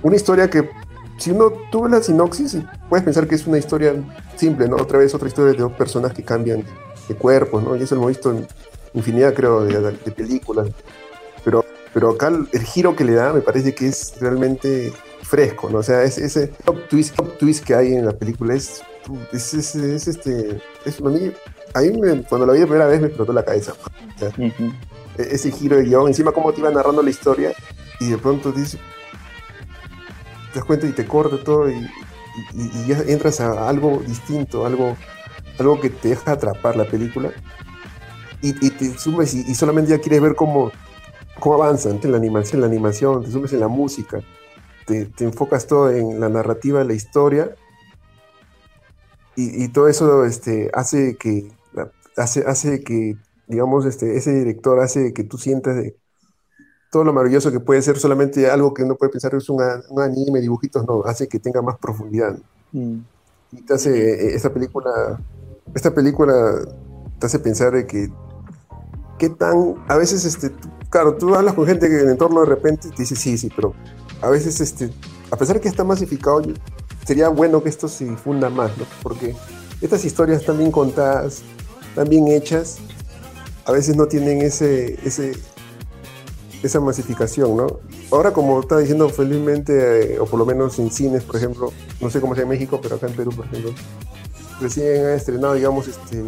una 0.02 0.14
historia 0.14 0.48
que 0.48 0.70
si 1.18 1.32
uno 1.32 1.50
tuvo 1.72 1.88
la 1.88 2.00
sinopsis, 2.02 2.58
puedes 2.88 3.04
pensar 3.04 3.26
que 3.26 3.34
es 3.34 3.46
una 3.46 3.58
historia 3.58 3.94
simple, 4.36 4.68
¿no? 4.68 4.76
Otra 4.76 4.98
vez 4.98 5.14
otra 5.14 5.26
historia 5.26 5.52
de 5.52 5.58
dos 5.58 5.72
personas 5.72 6.12
que 6.12 6.22
cambian 6.22 6.64
de 7.08 7.14
cuerpos, 7.16 7.62
¿no? 7.62 7.74
Y 7.74 7.82
eso 7.82 7.94
lo 7.96 8.02
hemos 8.02 8.10
visto 8.10 8.30
en 8.30 8.46
infinidad, 8.94 9.34
creo, 9.34 9.64
de, 9.64 9.80
de 9.80 10.10
películas. 10.12 10.68
Pero 11.44 11.64
pero 11.94 12.10
acá 12.10 12.26
el, 12.26 12.62
giro 12.64 12.96
que 12.96 13.04
le 13.04 13.12
da 13.14 13.32
me 13.32 13.40
parece 13.40 13.72
que 13.72 13.86
es 13.86 14.14
realmente 14.20 14.92
fresco, 15.22 15.70
¿no? 15.70 15.78
O 15.78 15.82
sea, 15.82 16.02
es, 16.02 16.18
ese 16.18 16.48
top 16.48 16.88
twist, 16.88 17.14
top 17.14 17.38
twist 17.38 17.64
que 17.64 17.74
hay 17.76 17.94
en 17.94 18.04
la 18.04 18.12
película 18.12 18.54
es, 18.54 18.82
es, 19.32 19.54
es- 19.54 19.74
es, 19.76 20.08
este, 20.08 20.60
es, 20.84 21.00
a 21.00 21.04
mí, 21.04 21.32
a 21.74 21.80
mí 21.80 21.90
me- 21.90 22.22
cuando 22.22 22.46
la 22.46 22.52
vi 22.52 22.60
la 22.60 22.66
primera 22.66 22.86
vez 22.86 23.00
me 23.00 23.08
explotó 23.08 23.32
la 23.32 23.44
cabeza. 23.44 23.72
O 24.14 24.18
sea, 24.18 24.28
Ujú. 24.28 24.72
e- 25.18 25.28
ese 25.34 25.50
giro 25.50 25.76
de 25.76 25.84
guion, 25.84 26.06
encima 26.08 26.32
cómo 26.32 26.52
te 26.52 26.60
iba 26.60 26.70
narrando 26.70 27.02
la 27.02 27.10
historia 27.10 27.52
y 28.00 28.10
de 28.10 28.18
pronto 28.18 28.52
dices, 28.52 28.78
te 30.52 30.58
das 30.60 30.64
cuenta 30.64 30.86
y 30.86 30.92
te 30.92 31.04
corta 31.06 31.42
todo 31.42 31.68
y, 31.68 31.74
y- 31.74 32.70
y 32.74 32.86
ya 32.86 32.98
entras 33.08 33.40
a 33.40 33.68
algo 33.68 34.02
distinto, 34.06 34.64
algo, 34.64 34.96
algo 35.58 35.80
que 35.80 35.90
te 35.90 36.10
deja 36.10 36.32
atrapar 36.32 36.76
la 36.76 36.84
película 36.84 37.30
y, 38.40 38.50
y 38.64 38.70
te 38.70 38.96
sumes 38.98 39.34
y, 39.34 39.54
solamente 39.54 39.90
ya 39.90 39.98
quieres 39.98 40.20
ver 40.20 40.34
cómo, 40.36 40.70
cómo 41.40 41.56
avanzan 41.62 41.98
en 42.02 42.10
la 42.12 42.18
animación, 42.18 42.60
la 42.60 42.66
animación, 42.68 43.24
te 43.24 43.30
sumes 43.32 43.52
en 43.52 43.60
la 43.60 43.68
música, 43.68 44.20
te, 44.86 45.06
te 45.06 45.24
enfocas 45.24 45.66
todo 45.66 45.90
en 45.90 46.20
la 46.20 46.28
narrativa, 46.28 46.84
la 46.84 46.92
historia 46.94 47.56
y, 49.36 49.66
todo 49.68 49.88
eso 49.88 50.24
este, 50.24 50.70
hace 50.74 51.16
que 51.16 51.50
hace, 52.16 52.44
hace 52.46 52.82
que 52.82 53.16
digamos 53.46 53.84
este, 53.86 54.16
ese 54.16 54.32
director 54.34 54.80
hace 54.80 55.12
que 55.12 55.24
tú 55.24 55.38
sientas 55.38 55.76
de 55.76 55.96
todo 56.90 57.04
lo 57.04 57.12
maravilloso 57.12 57.50
que 57.50 57.60
puede 57.60 57.82
ser 57.82 57.98
solamente 57.98 58.48
algo 58.48 58.72
que 58.72 58.84
uno 58.84 58.94
puede 58.96 59.10
pensar 59.10 59.34
es 59.34 59.48
un, 59.48 59.60
un 59.90 60.00
anime, 60.00 60.40
dibujitos, 60.40 60.86
no, 60.86 61.02
hace 61.04 61.26
que 61.26 61.40
tenga 61.40 61.60
más 61.60 61.76
profundidad. 61.78 62.38
Mm. 62.72 62.98
Y 63.52 63.62
te 63.62 63.74
hace, 63.74 63.90
eh, 64.28 64.34
esta 64.34 64.52
película, 64.52 65.20
esta 65.74 65.92
película 65.92 66.60
te 67.18 67.26
hace 67.26 67.40
pensar 67.40 67.72
de 67.72 67.86
que, 67.86 68.08
qué 69.18 69.28
tan, 69.28 69.74
a 69.88 69.96
veces, 69.96 70.24
este, 70.24 70.50
tú- 70.50 70.68
claro, 70.88 71.16
tú 71.16 71.34
hablas 71.34 71.54
con 71.54 71.66
gente 71.66 71.88
que 71.88 71.94
en 71.94 72.00
el 72.02 72.10
entorno 72.10 72.40
de 72.40 72.46
repente 72.46 72.90
te 72.90 73.02
dice 73.02 73.16
sí, 73.16 73.38
sí, 73.38 73.50
pero 73.54 73.74
a 74.22 74.30
veces, 74.30 74.60
este, 74.60 74.90
a 75.32 75.36
pesar 75.36 75.60
que 75.60 75.68
está 75.68 75.82
masificado, 75.82 76.42
sería 77.04 77.28
bueno 77.28 77.60
que 77.62 77.68
esto 77.70 77.88
se 77.88 78.04
difunda 78.04 78.50
más, 78.50 78.76
¿no? 78.78 78.84
Porque 79.02 79.34
estas 79.80 80.04
historias 80.04 80.40
están 80.40 80.58
bien 80.58 80.70
contadas, 80.70 81.42
están 81.94 82.08
bien 82.08 82.26
hechas, 82.26 82.78
a 83.66 83.70
veces 83.70 83.96
no 83.96 84.06
tienen 84.06 84.42
ese, 84.42 84.98
ese, 85.06 85.32
esa 86.60 86.80
masificación, 86.80 87.56
¿no? 87.56 87.68
Ahora, 88.10 88.32
como 88.32 88.58
está 88.58 88.78
diciendo 88.78 89.08
felizmente, 89.10 90.14
eh, 90.14 90.18
o 90.18 90.26
por 90.26 90.40
lo 90.40 90.44
menos 90.44 90.76
en 90.80 90.90
cines, 90.90 91.22
por 91.22 91.36
ejemplo, 91.36 91.72
no 92.00 92.10
sé 92.10 92.20
cómo 92.20 92.34
sea 92.34 92.42
en 92.42 92.48
México, 92.48 92.80
pero 92.82 92.96
acá 92.96 93.06
en 93.06 93.12
Perú, 93.12 93.30
por 93.30 93.46
ejemplo, 93.46 93.72
recién 94.60 95.06
han 95.06 95.12
estrenado, 95.12 95.54
digamos, 95.54 95.86
este, 95.86 96.24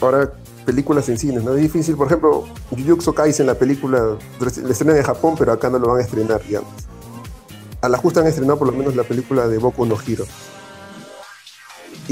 ahora 0.00 0.32
películas 0.64 1.08
en 1.08 1.18
cines, 1.18 1.42
¿no? 1.42 1.54
Es 1.54 1.60
difícil, 1.60 1.96
por 1.96 2.06
ejemplo, 2.06 2.44
Jujutsu 2.70 3.12
Kaisen, 3.12 3.46
la 3.46 3.56
película, 3.56 4.16
la 4.38 4.70
estrenan 4.70 4.96
en 4.96 5.02
Japón, 5.02 5.34
pero 5.36 5.50
acá 5.50 5.70
no 5.70 5.80
lo 5.80 5.88
van 5.88 5.98
a 5.98 6.02
estrenar, 6.02 6.40
digamos. 6.46 6.70
A 7.80 7.88
la 7.88 7.98
justa 7.98 8.20
han 8.20 8.28
estrenado 8.28 8.60
por 8.60 8.68
lo 8.68 8.74
menos 8.74 8.94
la 8.94 9.02
película 9.02 9.48
de 9.48 9.58
Boku 9.58 9.86
no 9.86 9.96
Hero. 10.06 10.24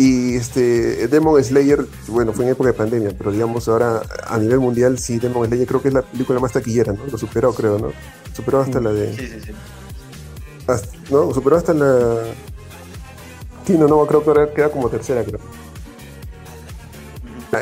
Y 0.00 0.37
este, 0.37 1.09
Demon 1.09 1.43
Slayer, 1.43 1.85
bueno, 2.07 2.33
fue 2.33 2.45
en 2.45 2.52
época 2.52 2.69
de 2.69 2.73
pandemia, 2.75 3.11
pero 3.19 3.33
digamos 3.33 3.67
ahora 3.67 4.00
a 4.28 4.38
nivel 4.38 4.61
mundial, 4.61 4.97
sí, 4.97 5.19
Demon 5.19 5.49
Slayer 5.49 5.67
creo 5.67 5.83
que 5.83 5.88
es 5.88 5.95
la 5.95 6.02
película 6.02 6.38
más 6.38 6.52
taquillera, 6.52 6.93
¿no? 6.93 7.05
Lo 7.11 7.19
superó, 7.19 7.52
creo, 7.52 7.81
¿no? 7.81 7.90
Superó 8.33 8.61
hasta 8.61 8.81
la 8.81 8.93
de... 8.93 9.17
Sí, 9.17 9.26
sí, 9.26 9.40
sí. 9.47 9.52
hasta- 10.69 10.97
¿No? 11.11 11.35
Superó 11.35 11.57
hasta 11.57 11.75
la... 11.75 12.23
Sí, 13.67 13.76
no, 13.76 13.88
no, 13.88 14.07
creo 14.07 14.23
que 14.23 14.31
ahora 14.31 14.55
queda 14.55 14.71
como 14.71 14.88
tercera, 14.88 15.25
creo. 15.25 15.40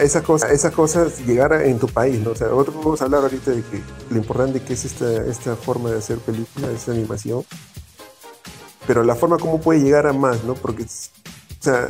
Esas 0.02 0.22
cosas, 0.22 0.50
esas 0.50 0.72
cosas 0.74 1.24
llegar 1.26 1.54
a- 1.54 1.64
en 1.64 1.78
tu 1.78 1.86
país, 1.88 2.20
¿no? 2.20 2.32
O 2.32 2.36
sea, 2.36 2.48
nosotros 2.48 2.76
vamos 2.76 3.00
a 3.00 3.04
hablar 3.06 3.22
ahorita 3.22 3.52
de 3.52 3.62
que 3.62 3.80
lo 4.10 4.16
importante 4.18 4.60
que 4.60 4.74
es 4.74 4.84
esta, 4.84 5.24
esta 5.24 5.56
forma 5.56 5.90
de 5.90 5.98
hacer 5.98 6.18
películas, 6.18 6.70
esta 6.74 6.92
animación. 6.92 7.44
Pero 8.86 9.04
la 9.04 9.14
forma 9.14 9.38
como 9.38 9.58
puede 9.58 9.80
llegar 9.80 10.06
a 10.06 10.12
más, 10.12 10.44
¿no? 10.44 10.52
Porque, 10.54 10.84
o 11.60 11.62
sea, 11.62 11.88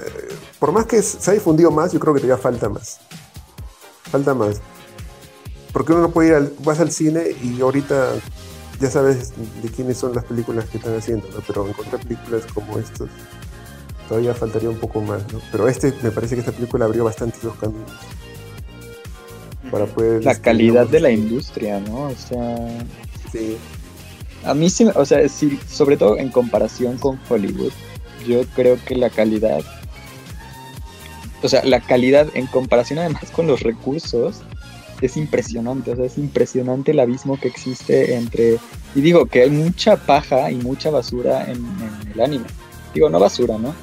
por 0.58 0.73
más 0.73 0.87
que 0.87 1.02
se 1.02 1.30
ha 1.30 1.35
difundido 1.35 1.70
más, 1.70 1.92
yo 1.92 2.00
creo 2.00 2.14
que 2.14 2.20
todavía 2.20 2.42
falta 2.42 2.68
más. 2.68 2.99
Falta 4.11 4.35
más. 4.35 4.61
Porque 5.73 5.92
uno 5.92 6.02
no 6.02 6.11
puede 6.11 6.28
ir 6.28 6.35
al, 6.35 6.52
vas 6.61 6.80
al 6.80 6.90
cine 6.90 7.25
y 7.42 7.61
ahorita 7.61 8.12
ya 8.80 8.90
sabes 8.90 9.32
de 9.62 9.68
quiénes 9.70 9.99
son 9.99 10.14
las 10.14 10.25
películas 10.25 10.66
que 10.66 10.78
están 10.78 10.96
haciendo, 10.96 11.28
¿no? 11.28 11.40
Pero 11.46 11.68
encontrar 11.68 12.00
películas 12.02 12.42
como 12.54 12.78
estas 12.78 13.08
todavía 14.08 14.35
faltaría 14.35 14.70
un 14.70 14.78
poco 14.78 15.00
más, 15.00 15.20
¿no? 15.32 15.40
Pero 15.50 15.68
este, 15.68 15.92
me 16.02 16.11
parece 16.11 16.35
que 16.37 16.40
esta 16.40 16.52
película 16.52 16.85
abrió 16.85 17.04
bastante 17.04 17.38
los 17.42 17.56
caminos 17.56 17.90
para 19.70 19.87
poder... 19.87 20.25
La 20.25 20.32
este, 20.32 20.42
calidad 20.44 20.87
digamos, 20.87 20.92
de 20.92 21.00
la 21.00 21.11
industria, 21.11 21.80
¿no? 21.80 22.02
O 22.04 22.14
sea, 22.14 22.56
Sí, 23.32 23.56
a 24.44 24.54
mí 24.54 24.70
sí, 24.70 24.85
me- 24.85 24.92
o 24.92 25.04
sea, 25.04 25.28
sí, 25.28 25.58
sobre 25.68 25.96
todo 25.96 26.16
en 26.16 26.30
comparación 26.30 26.96
con 26.99 27.18
Hollywood, 27.28 27.73
yo 28.26 28.45
creo 28.54 28.78
que 28.85 28.95
la 28.95 29.11
calidad, 29.11 29.61
o 31.42 31.49
sea, 31.49 31.64
la 31.64 31.80
calidad 31.80 32.28
en 32.35 32.47
comparación 32.47 32.99
además 32.99 33.30
con 33.33 33.47
los 33.47 33.61
recursos 33.62 34.42
es 35.00 35.16
impresionante, 35.16 35.92
o 35.92 35.97
sea, 35.97 36.06
es 36.06 36.18
impresionante 36.18 36.92
el 36.92 37.00
abismo 37.00 37.38
que 37.38 37.49
existe 37.49 38.14
entre, 38.14 38.59
y 38.95 39.00
digo 39.00 39.26
que 39.26 39.42
hay 39.42 39.50
mucha 39.50 39.97
paja 39.97 40.50
y 40.50 40.56
mucha 40.56 40.90
basura 40.90 41.45
en, 41.45 41.56
en 41.56 42.12
el 42.14 42.21
anime, 42.21 42.47
digo, 42.95 43.09
no 43.11 43.21
basura, 43.21 43.59
¿no? 43.59 43.75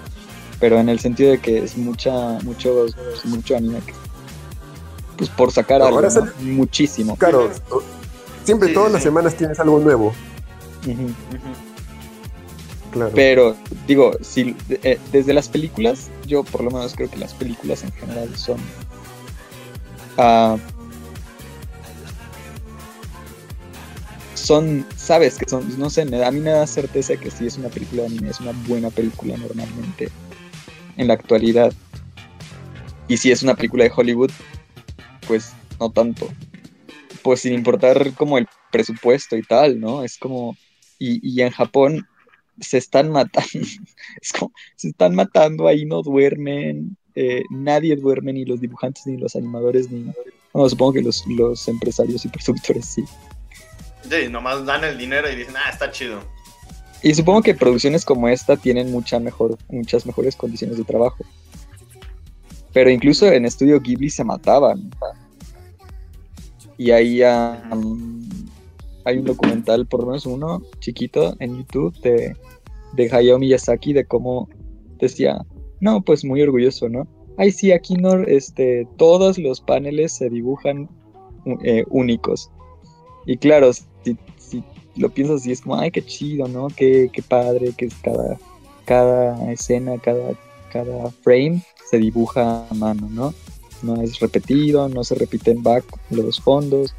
Pero 0.59 0.79
en 0.79 0.89
el 0.89 0.99
sentido 0.99 1.31
de 1.31 1.39
que 1.39 1.59
es 1.59 1.77
mucha, 1.77 2.39
mucho, 2.43 2.85
mucho 3.25 3.55
anime 3.55 3.79
que, 3.85 3.93
pues 5.17 5.29
por 5.29 5.51
sacar 5.51 5.81
algo, 5.81 6.01
muchísimo. 6.39 7.15
Claro, 7.17 7.51
siempre 8.43 8.69
Sí, 8.69 8.73
todas 8.73 8.89
sí, 8.89 8.93
las 8.93 9.03
semanas 9.03 9.35
tienes 9.35 9.59
algo 9.59 9.79
nuevo, 9.79 10.13
Ujú. 10.85 11.03
Ujú. 11.03 11.11
Pero, 13.13 13.55
digo, 13.87 14.11
si, 14.21 14.55
eh, 14.69 14.99
desde 15.11 15.33
las 15.33 15.49
películas, 15.49 16.09
yo 16.25 16.43
por 16.43 16.63
lo 16.63 16.71
menos 16.71 16.93
creo 16.95 17.09
que 17.09 17.17
las 17.17 17.33
películas 17.33 17.83
en 17.83 17.91
general 17.93 18.35
son. 18.35 18.57
ah, 20.17 20.57
son, 24.35 24.85
sabes 24.97 25.37
que 25.37 25.45
son, 25.47 25.79
no 25.79 25.89
sé, 25.89 26.01
a 26.01 26.31
mí 26.31 26.39
me 26.41 26.51
da 26.51 26.67
certeza 26.67 27.15
que 27.15 27.31
si 27.31 27.47
es 27.47 27.57
una 27.57 27.69
película 27.69 28.01
de 28.01 28.09
anime, 28.09 28.29
es 28.29 28.41
una 28.41 28.51
buena 28.67 28.89
película 28.89 29.37
normalmente 29.37 30.09
en 30.97 31.07
la 31.07 31.13
actualidad. 31.13 31.73
Y 33.07 33.17
si 33.17 33.31
es 33.31 33.41
una 33.41 33.55
película 33.55 33.85
de 33.85 33.91
Hollywood, 33.95 34.31
pues 35.27 35.53
no 35.79 35.89
tanto. 35.89 36.29
Pues 37.21 37.41
sin 37.41 37.53
importar 37.53 38.13
como 38.15 38.37
el 38.37 38.47
presupuesto 38.71 39.37
y 39.37 39.43
tal, 39.43 39.79
¿no? 39.79 40.03
Es 40.03 40.17
como. 40.17 40.57
Y, 40.99 41.19
y 41.27 41.41
en 41.41 41.51
Japón 41.51 42.05
se 42.59 42.77
están 42.77 43.11
matando. 43.11 43.49
Es 44.21 44.31
como, 44.31 44.51
se 44.75 44.89
están 44.89 45.15
matando, 45.15 45.67
ahí 45.67 45.85
no 45.85 46.01
duermen. 46.01 46.97
eh, 47.15 47.43
nadie 47.49 47.95
duerme, 47.95 48.33
ni 48.33 48.45
los 48.45 48.59
dibujantes, 48.59 49.05
ni 49.05 49.17
los 49.17 49.35
animadores, 49.35 49.91
ni. 49.91 50.11
Bueno, 50.51 50.69
supongo 50.69 50.93
que 50.93 51.01
los, 51.01 51.23
los 51.27 51.67
empresarios 51.67 52.25
y 52.25 52.29
productores 52.29 52.85
sí. 52.85 53.03
Sí, 54.09 54.29
nomás 54.29 54.65
dan 54.65 54.83
el 54.83 54.97
dinero 54.97 55.31
y 55.31 55.35
dicen, 55.35 55.55
ah, 55.57 55.69
está 55.71 55.89
chido. 55.91 56.19
Y 57.01 57.13
supongo 57.13 57.41
que 57.41 57.53
producciones 57.53 58.05
como 58.05 58.29
esta 58.29 58.55
tienen 58.55 58.91
mucha 58.91 59.19
mejor, 59.19 59.57
muchas 59.69 60.05
mejores 60.05 60.35
condiciones 60.35 60.77
de 60.77 60.83
trabajo. 60.83 61.25
Pero 62.71 62.89
incluso 62.89 63.31
en 63.31 63.45
Estudio 63.45 63.79
Ghibli 63.79 64.09
se 64.09 64.23
mataban. 64.23 64.89
Y 66.77 66.91
ahí 66.91 67.21
ah, 67.21 67.61
um, 67.71 68.23
hay 69.05 69.17
un 69.17 69.25
documental, 69.25 69.85
por 69.85 70.01
lo 70.01 70.07
menos 70.07 70.25
uno, 70.25 70.61
chiquito, 70.79 71.35
en 71.39 71.57
YouTube 71.57 71.93
de, 72.01 72.35
de 72.93 73.09
Hayao 73.11 73.39
Miyazaki, 73.39 73.93
de 73.93 74.05
cómo 74.05 74.49
decía, 74.97 75.45
no, 75.79 76.01
pues 76.01 76.23
muy 76.23 76.41
orgulloso, 76.41 76.89
¿no? 76.89 77.07
Ay, 77.37 77.51
sí, 77.51 77.71
aquí 77.71 77.95
no, 77.95 78.13
este, 78.23 78.87
todos 78.97 79.37
los 79.37 79.59
paneles 79.59 80.13
se 80.13 80.29
dibujan 80.29 80.89
eh, 81.63 81.83
únicos. 81.89 82.49
Y 83.25 83.37
claro, 83.37 83.71
si, 83.73 84.63
lo 84.95 85.09
piensas 85.09 85.41
así, 85.41 85.51
es 85.51 85.61
como, 85.61 85.75
ay, 85.75 85.91
qué 85.91 86.05
chido, 86.05 86.47
¿no? 86.47 86.67
Qué, 86.67 87.09
qué 87.11 87.21
padre, 87.21 87.73
que 87.75 87.85
es 87.85 87.95
cada, 87.95 88.37
cada 88.85 89.51
escena, 89.51 89.97
cada, 89.97 90.33
cada 90.71 91.09
frame 91.23 91.61
se 91.89 91.97
dibuja 91.97 92.67
a 92.69 92.73
mano, 92.73 93.09
¿no? 93.09 93.33
No 93.81 94.01
es 94.01 94.19
repetido, 94.19 94.87
no 94.87 95.03
se 95.03 95.15
repiten 95.15 95.61
back 95.63 95.83
los 96.09 96.39
fondos, 96.39 96.95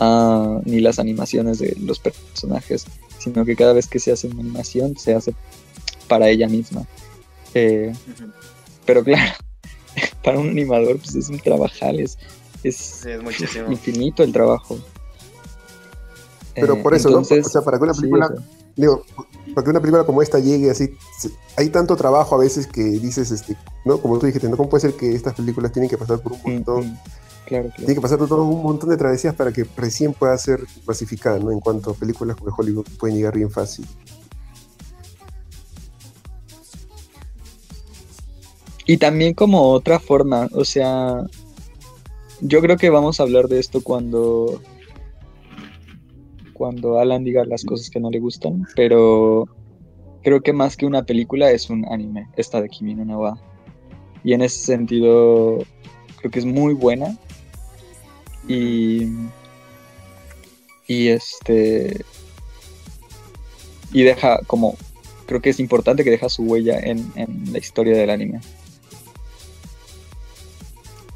ah, 0.00 0.60
ni 0.64 0.80
las 0.80 0.98
animaciones 0.98 1.58
de 1.58 1.76
los 1.80 1.98
personajes, 1.98 2.86
sino 3.18 3.44
que 3.44 3.56
cada 3.56 3.72
vez 3.72 3.86
que 3.88 3.98
se 3.98 4.12
hace 4.12 4.28
una 4.28 4.40
animación 4.40 4.96
se 4.96 5.14
hace 5.14 5.34
para 6.08 6.28
ella 6.28 6.48
misma. 6.48 6.86
Eh, 7.54 7.92
pero 8.84 9.04
claro, 9.04 9.32
para 10.24 10.38
un 10.38 10.50
animador 10.50 10.98
pues 10.98 11.14
es 11.14 11.28
un 11.28 11.38
trabajal, 11.40 12.00
es, 12.00 12.18
es 12.62 13.02
Sí, 13.02 13.10
es 13.10 13.22
muchísimo. 13.22 13.70
infinito 13.70 14.22
el 14.22 14.32
trabajo. 14.32 14.78
Pero 16.54 16.74
Eh, 16.74 16.82
por 16.82 16.94
eso, 16.94 17.08
entonces, 17.08 17.42
¿no? 17.42 17.46
O 17.46 17.50
sea, 17.50 17.62
para 17.62 17.78
que 17.78 17.84
una 17.84 17.94
película, 17.94 18.28
digo, 18.76 19.04
para 19.54 19.64
que 19.64 19.70
una 19.70 19.80
película 19.80 20.04
como 20.04 20.22
esta 20.22 20.38
llegue 20.38 20.70
así, 20.70 20.90
hay 21.56 21.70
tanto 21.70 21.96
trabajo 21.96 22.34
a 22.34 22.38
veces 22.38 22.66
que 22.66 22.82
dices, 22.82 23.30
este, 23.30 23.56
¿no? 23.84 24.00
Como 24.00 24.18
tú 24.18 24.26
dijiste, 24.26 24.48
¿no? 24.48 24.56
¿Cómo 24.56 24.68
puede 24.68 24.82
ser 24.82 24.94
que 24.94 25.14
estas 25.14 25.34
películas 25.34 25.72
tienen 25.72 25.88
que 25.88 25.98
pasar 25.98 26.20
por 26.20 26.32
un 26.32 26.40
mm, 26.40 26.54
montón 26.54 26.86
mm, 26.88 26.98
Claro, 27.48 27.70
Tiene 27.76 27.94
que 27.94 28.00
pasar 28.02 28.18
todo 28.18 28.44
un 28.44 28.62
montón 28.62 28.90
de 28.90 28.98
travesías 28.98 29.34
para 29.34 29.50
que 29.52 29.64
recién 29.74 30.12
pueda 30.12 30.36
ser 30.36 30.60
clasificada, 30.84 31.38
¿no? 31.38 31.50
En 31.50 31.60
cuanto 31.60 31.92
a 31.92 31.94
películas 31.94 32.36
de 32.36 32.52
Hollywood 32.54 32.86
pueden 32.98 33.16
llegar 33.16 33.34
bien 33.34 33.50
fácil. 33.50 33.86
Y 38.86 38.98
también 38.98 39.32
como 39.32 39.70
otra 39.70 39.98
forma, 39.98 40.48
o 40.52 40.62
sea, 40.62 41.24
yo 42.42 42.60
creo 42.60 42.76
que 42.76 42.90
vamos 42.90 43.18
a 43.18 43.22
hablar 43.22 43.48
de 43.48 43.60
esto 43.60 43.82
cuando 43.82 44.60
cuando 46.52 46.98
Alan 46.98 47.24
diga 47.24 47.46
las 47.46 47.64
cosas 47.64 47.88
que 47.88 48.00
no 48.00 48.10
le 48.10 48.18
gustan, 48.18 48.66
pero 48.76 49.46
creo 50.22 50.42
que 50.42 50.52
más 50.52 50.76
que 50.76 50.84
una 50.84 51.04
película 51.04 51.50
es 51.50 51.70
un 51.70 51.86
anime, 51.86 52.28
esta 52.36 52.60
de 52.60 52.68
Kimi 52.68 52.94
no 52.94 53.06
Nawa. 53.06 53.40
Y 54.22 54.34
en 54.34 54.42
ese 54.42 54.66
sentido 54.66 55.58
creo 56.18 56.30
que 56.30 56.38
es 56.40 56.44
muy 56.44 56.74
buena. 56.74 57.16
Y 58.48 59.12
y 60.88 61.08
este 61.08 62.04
y 63.92 64.02
deja 64.02 64.40
como 64.46 64.76
creo 65.26 65.40
que 65.42 65.50
es 65.50 65.60
importante 65.60 66.02
que 66.02 66.10
deja 66.10 66.28
su 66.30 66.42
huella 66.42 66.80
en, 66.80 67.12
en 67.14 67.52
la 67.52 67.58
historia 67.58 67.96
del 67.96 68.08
anime. 68.08 68.40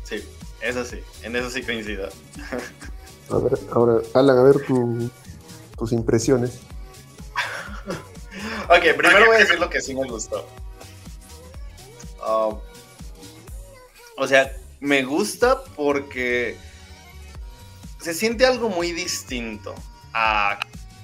Sí, 0.05 0.23
eso 0.61 0.85
sí, 0.85 0.99
en 1.23 1.35
eso 1.35 1.51
sí 1.51 1.63
coincido. 1.63 2.11
A 3.31 3.39
ver, 3.39 3.59
ahora, 3.73 4.03
Alan, 4.13 4.39
a 4.39 4.43
ver 4.43 4.67
tu, 4.67 5.11
tus 5.79 5.93
impresiones. 5.93 6.61
ok, 8.69 8.95
primero 8.99 9.27
voy 9.27 9.37
a 9.37 9.39
decir 9.39 9.59
lo 9.59 9.71
que 9.71 9.81
sí 9.81 9.95
me 9.95 10.07
gustó. 10.07 10.47
Um, 12.21 12.59
o 14.19 14.29
sea, 14.29 14.55
me 14.81 15.03
gusta 15.03 15.65
porque 15.75 16.59
se 18.03 18.15
siente 18.15 18.45
algo 18.45 18.69
muy 18.69 18.93
distinto 18.93 19.75
a 20.13 20.59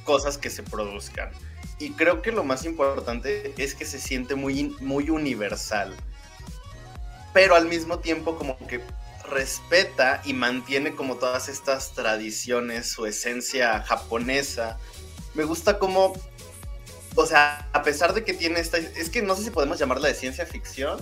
cosas 0.05 0.37
que 0.37 0.51
se 0.51 0.63
produzcan. 0.63 1.31
Y 1.79 1.91
creo 1.91 2.23
que 2.23 2.33
lo 2.33 2.43
más 2.43 2.65
importante 2.65 3.55
es 3.57 3.75
que 3.75 3.85
se 3.85 4.01
siente 4.01 4.35
muy, 4.35 4.75
muy 4.81 5.11
universal. 5.11 5.95
Pero 7.33 7.55
al 7.55 7.69
mismo 7.69 8.01
tiempo 8.01 8.37
como 8.37 8.59
que 8.67 8.81
respeta 9.31 10.23
y 10.25 10.33
mantiene 10.33 10.95
como 10.95 11.17
todas 11.17 11.49
estas 11.49 11.93
tradiciones, 11.93 12.89
su 12.89 13.07
esencia 13.07 13.81
japonesa. 13.83 14.79
Me 15.35 15.45
gusta 15.45 15.79
como, 15.79 16.15
o 17.15 17.27
sea, 17.27 17.69
a 17.73 17.83
pesar 17.83 18.13
de 18.13 18.25
que 18.25 18.35
tiene 18.35 18.59
esta, 18.59 18.79
es 18.79 19.09
que 19.09 19.23
no 19.23 19.37
sé 19.37 19.45
si 19.45 19.51
podemos 19.51 19.79
llamarla 19.79 20.09
de 20.09 20.15
ciencia 20.15 20.47
ficción. 20.47 20.99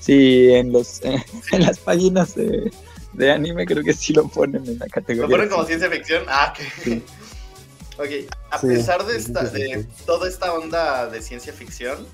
Sí, 0.00 0.52
en 0.52 0.72
los 0.72 1.00
en 1.52 1.62
las 1.62 1.78
páginas 1.78 2.34
de, 2.34 2.72
de 3.12 3.30
anime 3.30 3.66
creo 3.66 3.82
que 3.82 3.92
sí 3.92 4.12
lo 4.12 4.28
ponen 4.28 4.66
en 4.66 4.78
la 4.78 4.86
categoría. 4.86 5.22
¿Lo 5.22 5.30
ponen 5.30 5.48
como 5.48 5.64
ciencia 5.64 5.90
ficción? 5.90 6.24
Ah, 6.28 6.54
ok. 6.54 6.64
Sí. 6.82 7.04
ok, 7.98 8.34
a 8.50 8.58
sí, 8.58 8.66
pesar 8.68 9.04
de, 9.04 9.16
esta, 9.16 9.44
de 9.44 9.86
toda 10.06 10.28
esta 10.28 10.52
onda 10.54 11.08
de 11.08 11.20
ciencia 11.22 11.52
ficción, 11.52 12.06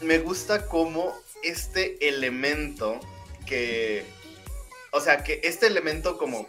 me 0.00 0.18
gusta 0.18 0.66
como 0.66 1.14
este 1.42 2.08
elemento 2.08 2.98
que, 3.46 4.04
o 4.92 5.00
sea, 5.00 5.22
que 5.22 5.40
este 5.44 5.66
elemento 5.66 6.18
como 6.18 6.48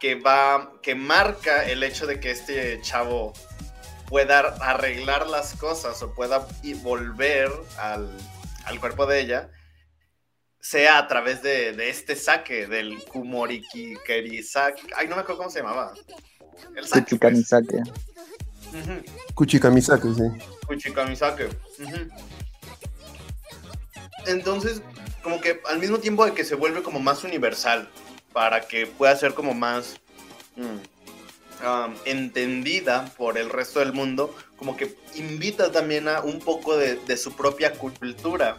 que 0.00 0.14
va, 0.14 0.72
que 0.82 0.94
marca 0.94 1.64
el 1.64 1.82
hecho 1.82 2.06
de 2.06 2.20
que 2.20 2.30
este 2.30 2.80
chavo 2.82 3.32
pueda 4.08 4.38
arreglar 4.60 5.28
las 5.28 5.54
cosas 5.54 6.02
o 6.02 6.14
pueda 6.14 6.46
volver 6.82 7.50
al, 7.78 8.08
al 8.64 8.80
cuerpo 8.80 9.06
de 9.06 9.20
ella, 9.20 9.48
sea 10.68 10.98
a 10.98 11.06
través 11.06 11.42
de, 11.42 11.72
de 11.72 11.90
este 11.90 12.16
saque, 12.16 12.66
del 12.66 12.98
Kumoriki 13.04 13.94
Kerisake. 14.04 14.82
Ay, 14.96 15.06
no 15.06 15.14
me 15.14 15.22
acuerdo 15.22 15.38
cómo 15.38 15.50
se 15.50 15.60
llamaba. 15.60 15.94
El 16.74 16.86
saque. 16.86 17.02
Kuchikamisake. 17.02 17.82
Pues. 18.72 18.86
Uh 18.86 18.88
-huh. 18.88 19.34
Kuchikamisake, 19.34 20.14
sí. 20.14 20.22
Kuchikamisake. 20.66 21.44
Uh 21.44 21.84
-huh. 21.84 22.10
Entonces, 24.26 24.82
como 25.22 25.40
que 25.40 25.60
al 25.66 25.78
mismo 25.78 25.98
tiempo 25.98 26.24
de 26.24 26.34
que 26.34 26.44
se 26.44 26.56
vuelve 26.56 26.82
como 26.82 26.98
más 26.98 27.22
universal, 27.22 27.88
para 28.32 28.66
que 28.66 28.86
pueda 28.86 29.14
ser 29.16 29.34
como 29.34 29.54
más 29.54 29.96
mm, 30.56 30.64
um, 31.64 31.94
entendida 32.04 33.04
por 33.16 33.38
el 33.38 33.50
resto 33.50 33.78
del 33.78 33.92
mundo, 33.92 34.34
como 34.56 34.76
que 34.76 34.96
invita 35.14 35.70
también 35.70 36.08
a 36.08 36.20
un 36.20 36.40
poco 36.40 36.76
de, 36.76 36.96
de, 36.96 37.16
su 37.16 37.34
propia 37.34 37.72
cultura. 37.72 38.58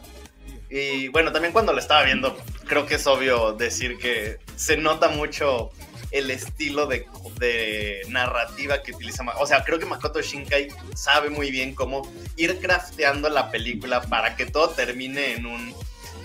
Y 0.70 1.08
bueno, 1.10 1.32
también 1.32 1.54
cuando 1.54 1.72
lo 1.72 1.80
estaba 1.80 2.04
viendo, 2.04 2.38
creo 2.66 2.86
que 2.86 2.96
es 2.96 3.08
obvio 3.08 3.54
decir 3.54 3.98
que 3.98 4.40
se 4.56 4.76
nota 4.76 5.10
mucho 5.10 5.72
el 6.12 6.30
estilo 6.32 6.88
de, 6.88 7.08
de, 7.40 8.02
narrativa 8.10 8.82
que 8.82 8.92
utiliza. 8.92 9.24
O 9.40 9.46
sea, 9.46 9.64
creo 9.64 9.80
que 9.80 9.86
Makoto 9.86 10.22
Shinkai 10.22 10.70
sabe 10.96 11.30
muy 11.30 11.52
bien 11.52 11.74
cómo 11.74 12.10
ir 12.36 12.60
crafteando 12.60 13.30
la 13.30 13.52
película 13.52 14.02
para 14.02 14.36
que 14.36 14.46
todo 14.46 14.70
termine 14.70 15.34
en 15.34 15.46
un, 15.46 15.74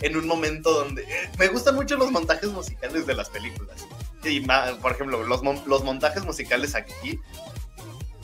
en 0.01 0.17
un 0.17 0.27
momento 0.27 0.73
donde... 0.73 1.03
Eh, 1.03 1.31
me 1.39 1.49
gustan 1.49 1.75
mucho 1.75 1.97
los 1.97 2.11
montajes 2.11 2.51
musicales 2.51 3.07
de 3.07 3.15
las 3.15 3.29
películas. 3.31 3.87
Y, 4.25 4.41
por 4.81 4.93
ejemplo, 4.93 5.25
los, 5.25 5.43
los 5.67 5.85
montajes 5.85 6.25
musicales 6.25 6.75
aquí. 6.75 7.19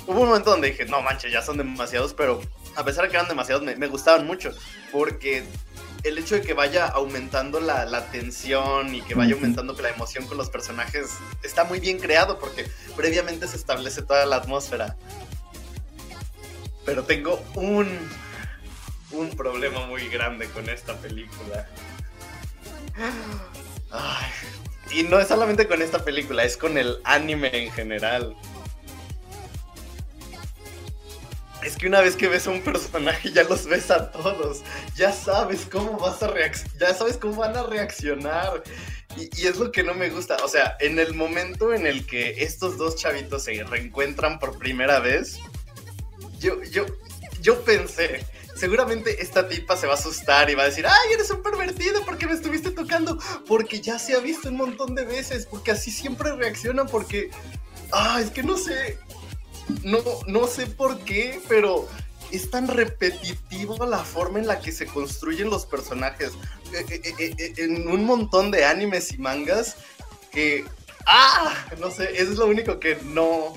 Hubo 0.07 0.21
un 0.21 0.29
momento 0.29 0.51
donde 0.51 0.71
dije, 0.71 0.85
no 0.87 1.03
manches, 1.03 1.33
ya 1.33 1.43
son 1.43 1.59
demasiados, 1.59 2.15
pero 2.15 2.41
a 2.77 2.85
pesar 2.85 3.05
de 3.05 3.11
que 3.11 3.17
eran 3.17 3.29
demasiados, 3.29 3.63
me 3.63 3.87
gustaban 3.89 4.27
mucho. 4.27 4.53
Porque 4.93 5.45
el 6.05 6.19
hecho 6.19 6.37
de 6.37 6.43
que 6.43 6.55
vaya 6.55 6.87
aumentando 6.87 7.61
la, 7.61 7.85
la, 7.85 8.11
tensión 8.11 8.95
y 8.95 9.03
que 9.03 9.15
vaya 9.15 9.35
aumentando 9.35 9.75
la 9.75 9.91
emoción 9.91 10.27
con 10.27 10.39
los 10.39 10.49
personajes 10.51 11.09
está 11.43 11.65
muy 11.65 11.81
bien 11.81 11.99
creado 11.99 12.39
porque 12.39 12.71
previamente 12.97 13.49
se 13.49 13.57
establece 13.57 14.03
toda 14.03 14.25
la 14.27 14.37
atmósfera. 14.37 14.97
Pero 16.85 17.05
tengo 17.05 17.43
un, 17.55 17.89
un 19.11 19.31
problema 19.37 19.87
muy 19.87 20.09
grande 20.09 20.49
con 20.49 20.69
esta 20.69 20.97
película. 20.97 21.69
Ay, 23.91 24.31
y 24.91 25.03
no 25.03 25.21
es 25.21 25.29
solamente 25.29 25.67
con 25.67 25.83
esta 25.83 26.05
película, 26.05 26.45
es 26.45 26.57
con 26.57 26.79
el 26.79 26.99
anime 27.05 27.51
en 27.53 27.73
general. 27.73 28.37
Es 31.63 31.77
que 31.77 31.89
una 31.89 32.01
vez 32.01 32.17
que 32.17 32.29
ves 32.29 32.47
a 32.47 32.51
un 32.51 32.63
personaje 32.63 33.33
ya 33.33 33.43
los 33.45 33.67
ves 33.67 33.91
a 33.91 34.11
todos, 34.11 34.63
ya 34.95 35.13
sabes 35.13 35.67
cómo 35.71 35.99
vas 35.99 36.23
a 36.23 36.33
ya 36.79 36.95
sabes 36.95 37.17
cómo 37.17 37.37
van 37.37 37.57
a 37.57 37.65
reaccionar. 37.65 38.63
Y, 39.17 39.29
y, 39.41 39.47
es 39.47 39.57
lo 39.57 39.73
que 39.73 39.83
no 39.83 39.95
me 39.95 40.11
gusta. 40.11 40.37
O 40.45 40.49
sea, 40.49 40.77
en 40.79 40.99
el 40.99 41.15
momento 41.15 41.73
en 41.73 41.87
el 41.87 42.07
que 42.07 42.43
estos 42.43 42.79
dos 42.79 42.97
chavitos 42.97 43.45
se 43.45 43.65
reencuentran 43.65 44.39
por 44.39 44.59
primera 44.59 45.01
vez, 45.01 45.39
yo, 46.39 46.63
yo, 46.65 46.87
yo 47.41 47.65
pensé, 47.65 48.25
seguramente 48.59 49.23
esta 49.23 49.49
tipa 49.49 49.77
se 49.77 49.87
va 49.87 49.95
a 49.95 49.97
asustar 49.97 50.51
y 50.51 50.55
va 50.55 50.65
a 50.65 50.67
decir, 50.67 50.87
ay, 50.87 51.13
eres 51.13 51.31
un 51.31 51.43
pervertido, 51.43 52.05
¿por 52.05 52.19
qué 52.19 52.27
me 52.27 52.35
estuviste 52.35 52.71
tocando? 52.71 53.19
Porque 53.47 53.81
ya 53.81 53.99
se 53.99 54.15
ha 54.15 54.21
visto 54.21 54.49
un 54.49 54.57
montón 54.57 54.95
de 54.95 55.05
veces, 55.05 55.47
porque 55.47 55.71
así 55.71 55.91
siempre 55.91 56.35
reaccionan, 56.35 56.87
porque, 56.87 57.31
ah, 57.93 58.21
es 58.23 58.31
que 58.31 58.43
no 58.43 58.57
sé, 58.57 58.99
no, 59.83 59.99
no 60.27 60.47
sé 60.47 60.67
por 60.67 60.99
qué, 61.01 61.41
pero 61.49 61.89
es 62.31 62.51
tan 62.51 62.69
repetitivo 62.69 63.87
la 63.87 63.99
forma 63.99 64.39
en 64.39 64.47
la 64.47 64.61
que 64.61 64.73
se 64.73 64.87
construyen 64.87 65.51
los 65.51 65.67
personajes 65.67 66.33
eh, 66.73 66.85
eh, 66.91 67.35
eh, 67.39 67.53
en 67.57 67.89
un 67.89 68.05
montón 68.05 68.51
de 68.51 68.65
animes 68.65 69.13
y 69.13 69.19
mangas 69.19 69.77
que, 70.31 70.65
ah, 71.07 71.67
no 71.79 71.91
sé, 71.91 72.21
es 72.21 72.31
lo 72.31 72.47
único 72.47 72.79
que 72.79 72.99
no 73.05 73.55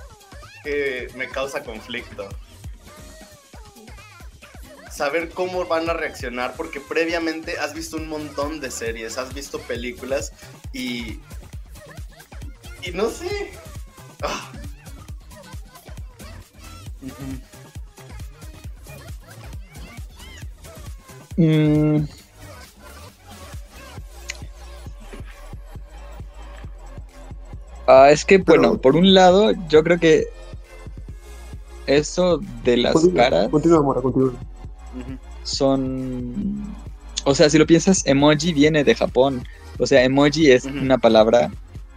me 1.16 1.28
causa 1.28 1.64
conflicto. 1.64 2.30
Saber 4.92 5.30
cómo 5.30 5.66
van 5.66 5.90
a 5.90 5.94
reaccionar, 5.94 6.54
porque 6.56 6.80
previamente 6.80 7.58
has 7.58 7.74
visto 7.74 7.98
un 7.98 8.08
montón 8.08 8.60
de 8.60 8.70
series, 8.70 9.18
has 9.18 9.34
visto 9.34 9.60
películas 9.62 10.34
y. 10.74 11.20
Y 12.84 12.92
no 12.94 13.10
sé. 13.10 13.52
Ah. 14.22 14.52
Mm. 21.38 22.06
Ah, 27.88 28.10
es 28.12 28.24
que, 28.24 28.40
Pero, 28.40 28.62
bueno, 28.62 28.82
por 28.82 28.96
un 28.96 29.14
lado, 29.14 29.52
yo 29.68 29.84
creo 29.84 30.00
que 30.00 30.28
eso 31.88 32.40
de 32.64 32.78
las 32.78 32.94
continúa, 32.94 33.24
caras 33.24 33.50
Continúa, 33.50 33.82
Mora, 33.82 34.02
continúa. 34.02 34.34
son... 35.44 36.76
O 37.26 37.36
sea, 37.36 37.50
si 37.50 37.58
lo 37.58 37.68
piensas, 37.68 38.06
emoji 38.06 38.54
viene 38.54 38.84
de 38.84 38.96
Japón. 38.96 39.44
O 39.78 39.86
sea, 39.86 40.04
emoji 40.04 40.52
es 40.52 40.66
una 40.66 40.98
palabra 40.98 41.52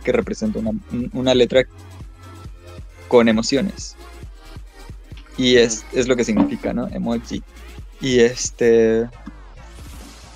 que 0.05 0.12
representa 0.12 0.59
una, 0.59 0.73
una 1.12 1.35
letra 1.35 1.64
con 3.09 3.29
emociones. 3.29 3.94
Y 5.37 5.57
es, 5.57 5.85
es 5.92 6.07
lo 6.07 6.16
que 6.16 6.25
significa, 6.25 6.73
¿no? 6.73 6.88
Emoji. 6.88 7.42
Y 8.01 8.20
este. 8.20 9.09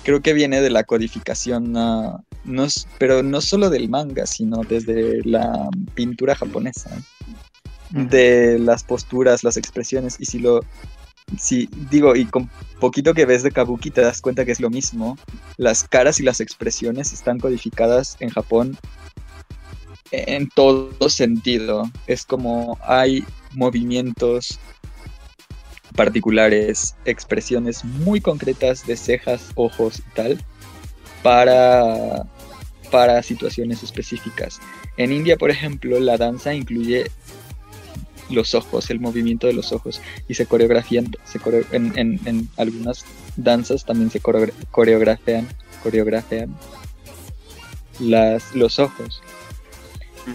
creo 0.03 0.21
que 0.21 0.33
viene 0.33 0.61
de 0.61 0.69
la 0.69 0.83
codificación, 0.83 1.75
ah, 1.77 2.21
no, 2.43 2.67
pero 2.97 3.23
no 3.23 3.41
solo 3.41 3.69
del 3.69 3.89
manga, 3.89 4.25
sino 4.25 4.61
desde 4.63 5.23
la 5.23 5.69
pintura 5.93 6.35
japonesa, 6.35 6.89
de 7.91 8.59
las 8.59 8.83
posturas, 8.83 9.43
las 9.43 9.57
expresiones, 9.57 10.17
y 10.19 10.25
si 10.25 10.39
lo, 10.39 10.61
si 11.37 11.69
digo, 11.89 12.15
y 12.15 12.25
con 12.25 12.49
poquito 12.79 13.13
que 13.13 13.25
ves 13.25 13.43
de 13.43 13.51
Kabuki 13.51 13.91
te 13.91 14.01
das 14.01 14.21
cuenta 14.21 14.45
que 14.45 14.51
es 14.51 14.59
lo 14.59 14.69
mismo, 14.69 15.17
las 15.57 15.83
caras 15.83 16.19
y 16.19 16.23
las 16.23 16.39
expresiones 16.39 17.13
están 17.13 17.39
codificadas 17.39 18.17
en 18.19 18.29
Japón 18.29 18.77
en 20.11 20.49
todo 20.49 21.09
sentido, 21.09 21.89
es 22.07 22.25
como 22.25 22.77
hay 22.81 23.23
movimientos 23.53 24.59
particulares, 25.99 26.95
expresiones 27.03 27.83
muy 27.83 28.21
concretas 28.21 28.87
de 28.87 28.95
cejas, 28.95 29.41
ojos 29.55 29.99
y 29.99 30.15
tal, 30.15 30.39
para, 31.23 32.23
para 32.89 33.21
situaciones 33.21 33.83
específicas. 33.83 34.61
En 34.95 35.11
India, 35.11 35.35
por 35.35 35.51
ejemplo, 35.51 35.99
la 35.99 36.15
danza 36.15 36.53
incluye 36.53 37.11
los 38.29 38.55
ojos, 38.55 38.89
el 38.89 39.01
movimiento 39.01 39.47
de 39.47 39.51
los 39.53 39.73
ojos, 39.73 39.99
y 40.29 40.35
se 40.35 40.45
coreografían, 40.45 41.11
se 41.25 41.37
coreo- 41.37 41.65
en, 41.73 41.91
en- 41.99 42.19
en 42.25 42.47
algunas 42.55 43.03
danzas 43.35 43.83
también 43.83 44.09
se 44.09 44.21
coreogra- 44.21 44.53
coreografean, 44.71 45.49
coreografean 45.83 46.55
las, 47.99 48.55
los 48.55 48.79
ojos. 48.79 49.21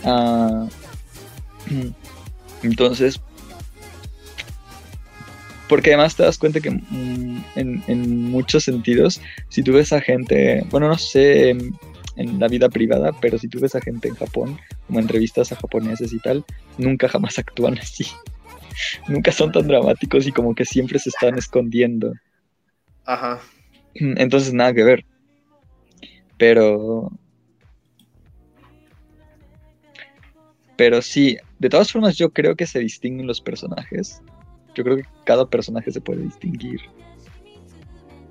Ah, 0.05 0.66
entonces, 2.62 3.18
porque 5.68 5.90
además 5.90 6.16
te 6.16 6.22
das 6.22 6.38
cuenta 6.38 6.61
que 6.61 6.70
mm, 6.70 7.44
en, 7.57 7.83
en 7.87 8.31
muchos 8.31 8.64
sentidos, 8.64 9.20
si 9.48 9.62
tú 9.62 9.72
ves 9.72 9.92
a 9.92 10.00
gente, 10.00 10.64
bueno, 10.70 10.88
no 10.88 10.98
sé 10.98 11.50
en, 11.50 11.74
en 12.16 12.38
la 12.38 12.48
vida 12.48 12.68
privada, 12.68 13.12
pero 13.20 13.38
si 13.38 13.48
tú 13.48 13.61
ves 13.61 13.74
a 13.74 13.81
gente 13.81 14.09
en 14.09 14.14
Japón, 14.14 14.59
como 14.87 15.00
entrevistas 15.00 15.53
a 15.53 15.57
japoneses 15.57 16.12
y 16.12 16.18
tal, 16.18 16.44
nunca 16.79 17.09
jamás 17.09 17.38
actúan 17.38 17.79
así. 17.79 18.07
Nunca 19.09 19.31
son 19.33 19.53
tan 19.53 19.68
dramáticos 19.68 20.27
y 20.27 20.33
como 20.33 20.55
que 20.55 20.64
siempre 20.64 20.98
se 20.98 21.11
están 21.11 21.38
escondiendo. 21.38 22.12
Ajá. 23.05 23.40
Entonces 23.94 24.53
nada 24.53 24.72
que 24.74 24.85
ver. 24.85 25.05
Pero... 26.38 27.11
Pero 30.77 31.03
sí, 31.03 31.38
de 31.61 31.68
todas 31.68 31.92
formas 31.92 32.16
yo 32.16 32.31
creo 32.33 32.57
que 32.57 32.66
se 32.66 32.81
distinguen 32.81 33.29
los 33.29 33.40
personajes. 33.40 34.20
Yo 34.75 34.85
creo 34.85 34.97
que 34.97 35.05
cada 35.25 35.47
personaje 35.47 35.91
se 35.91 36.01
puede 36.01 36.23
distinguir 36.23 36.81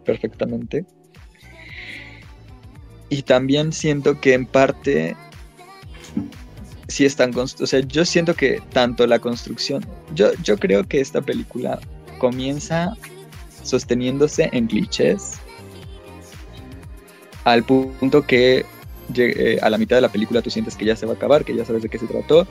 perfectamente. 0.06 0.86
Y 3.10 3.22
también 3.22 3.72
siento 3.72 4.20
que 4.20 4.34
en 4.34 4.46
parte 4.46 5.16
sí 6.88 7.06
están 7.06 7.36
o 7.38 7.48
sea, 7.48 7.80
yo 7.80 8.06
siento 8.06 8.36
que 8.36 8.62
tanto 8.72 9.08
la 9.08 9.20
construcción, 9.20 9.86
yo, 10.14 10.32
yo 10.44 10.58
creo 10.58 10.84
que 10.84 11.00
esta 11.00 11.22
película 11.22 11.80
comienza 12.20 12.96
sosteniéndose 13.64 14.50
en 14.52 14.68
clichés 14.68 15.40
al 17.44 17.64
punto 17.64 18.22
que 18.24 18.66
eh, 19.16 19.60
a 19.62 19.70
la 19.70 19.78
mitad 19.78 19.98
de 19.98 20.02
la 20.02 20.12
película 20.12 20.42
tú 20.42 20.50
sientes 20.50 20.76
que 20.76 20.86
ya 20.86 20.96
se 20.96 21.06
va 21.06 21.14
a 21.14 21.16
acabar, 21.16 21.44
que 21.44 21.56
ya 21.56 21.66
sabes 21.66 21.84
de 21.84 21.90
qué 21.90 21.98
se 21.98 22.08
trató, 22.08 22.48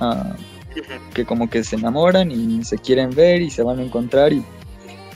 ah, 0.00 0.36
que 1.14 1.24
como 1.24 1.48
que 1.48 1.64
se 1.64 1.76
enamoran 1.76 2.30
y 2.30 2.64
se 2.64 2.78
quieren 2.78 3.10
ver 3.10 3.42
y 3.42 3.50
se 3.50 3.62
van 3.62 3.78
a 3.78 3.82
encontrar 3.82 4.32
y 4.32 4.44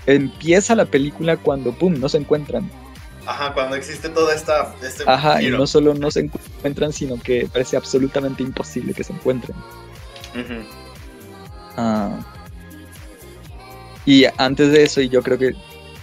empieza 0.07 0.75
la 0.75 0.85
película 0.85 1.37
cuando 1.37 1.73
pum, 1.73 1.99
no 1.99 2.09
se 2.09 2.19
encuentran. 2.19 2.71
Ajá, 3.27 3.53
cuando 3.53 3.75
existe 3.75 4.09
toda 4.09 4.35
esta. 4.35 4.75
Este 4.83 5.03
Ajá, 5.07 5.43
y 5.43 5.51
no 5.51 5.67
solo 5.67 5.95
no 5.95 6.11
se 6.11 6.21
encuentran, 6.21 6.93
sino 6.93 7.21
que 7.21 7.49
parece 7.53 7.77
absolutamente 7.77 8.43
imposible 8.43 8.95
que 8.95 9.03
se 9.03 9.13
encuentren. 9.13 9.57
Ah, 11.77 12.21
y 14.05 14.25
antes 14.39 14.71
de 14.71 14.85
eso, 14.85 15.01
y 15.01 15.09
yo 15.09 15.23
creo 15.23 15.39
que 15.39 15.55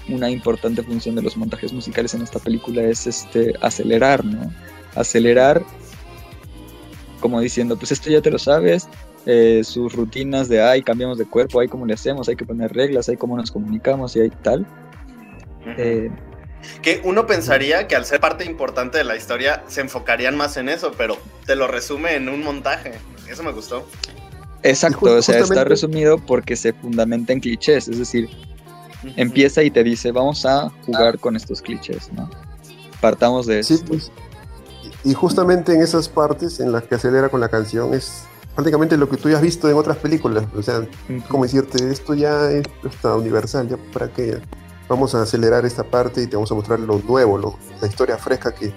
una 0.09 0.29
importante 0.29 0.83
función 0.83 1.15
de 1.15 1.21
los 1.21 1.37
montajes 1.37 1.71
musicales 1.71 2.13
en 2.13 2.23
esta 2.23 2.39
película 2.39 2.81
es 2.83 3.07
este 3.07 3.53
acelerar, 3.61 4.25
¿no? 4.25 4.53
Acelerar, 4.95 5.63
como 7.21 7.39
diciendo, 7.39 7.77
pues 7.77 7.93
esto 7.93 8.09
ya 8.09 8.21
te 8.21 8.29
lo 8.29 8.37
sabes, 8.37 8.89
eh, 9.25 9.61
sus 9.63 9.93
rutinas 9.93 10.49
de 10.49 10.61
ay, 10.61 10.81
cambiamos 10.83 11.17
de 11.17 11.25
cuerpo, 11.25 11.59
ay, 11.59 11.67
cómo 11.67 11.85
le 11.85 11.93
hacemos, 11.93 12.27
hay 12.29 12.35
que 12.35 12.45
poner 12.45 12.73
reglas, 12.73 13.07
hay 13.09 13.17
cómo 13.17 13.37
nos 13.37 13.51
comunicamos 13.51 14.15
y 14.15 14.21
hay 14.21 14.29
tal. 14.29 14.65
Eh, 15.77 16.09
Que 16.81 17.01
uno 17.03 17.25
pensaría 17.25 17.87
que 17.87 17.95
al 17.95 18.05
ser 18.05 18.19
parte 18.19 18.45
importante 18.45 18.97
de 18.97 19.03
la 19.03 19.15
historia 19.15 19.63
se 19.67 19.81
enfocarían 19.81 20.35
más 20.35 20.57
en 20.57 20.69
eso, 20.69 20.91
pero 20.97 21.17
te 21.45 21.55
lo 21.55 21.67
resume 21.67 22.15
en 22.15 22.29
un 22.29 22.43
montaje. 22.43 22.93
Eso 23.29 23.43
me 23.43 23.51
gustó. 23.51 23.85
exacto, 24.63 25.15
o 25.17 25.21
sea, 25.21 25.39
está 25.39 25.63
resumido 25.63 26.17
porque 26.17 26.55
se 26.55 26.73
fundamenta 26.73 27.33
en 27.33 27.39
clichés, 27.41 27.87
es 27.87 27.97
decir, 27.99 28.29
empieza 29.17 29.61
y 29.63 29.71
te 29.71 29.83
dice, 29.83 30.11
vamos 30.11 30.45
a 30.45 30.69
jugar 30.85 31.19
con 31.19 31.35
estos 31.35 31.61
clichés, 31.61 32.11
¿no? 32.13 32.29
Partamos 33.01 33.45
de 33.45 33.63
Sí, 33.63 33.73
eso. 33.75 33.85
pues. 33.85 34.11
Y 35.03 35.13
justamente 35.13 35.73
en 35.73 35.81
esas 35.81 36.07
partes 36.07 36.61
en 36.61 36.71
las 36.71 36.83
que 36.83 36.95
acelera 36.95 37.27
con 37.27 37.41
la 37.41 37.49
canción 37.49 37.93
es 37.93 38.23
prácticamente 38.55 38.97
lo 38.97 39.09
que 39.09 39.17
tú 39.17 39.29
ya 39.29 39.37
has 39.37 39.41
visto 39.41 39.69
en 39.69 39.75
otras 39.75 39.97
películas. 39.97 40.45
O 40.55 40.61
sea, 40.61 40.87
como 41.27 41.43
decirte, 41.43 41.91
esto 41.91 42.13
ya 42.13 42.51
es 42.51 42.63
hasta 42.87 43.15
universal, 43.15 43.67
ya 43.69 43.77
para 43.91 44.09
qué. 44.11 44.37
Vamos 44.89 45.15
a 45.15 45.21
acelerar 45.21 45.65
esta 45.65 45.83
parte 45.83 46.21
y 46.23 46.27
te 46.27 46.35
vamos 46.35 46.51
a 46.51 46.55
mostrar 46.55 46.79
lo 46.79 46.99
nuevo, 46.99 47.37
lo- 47.37 47.57
la 47.81 47.87
historia 47.87 48.17
fresca 48.17 48.53
que, 48.53 48.73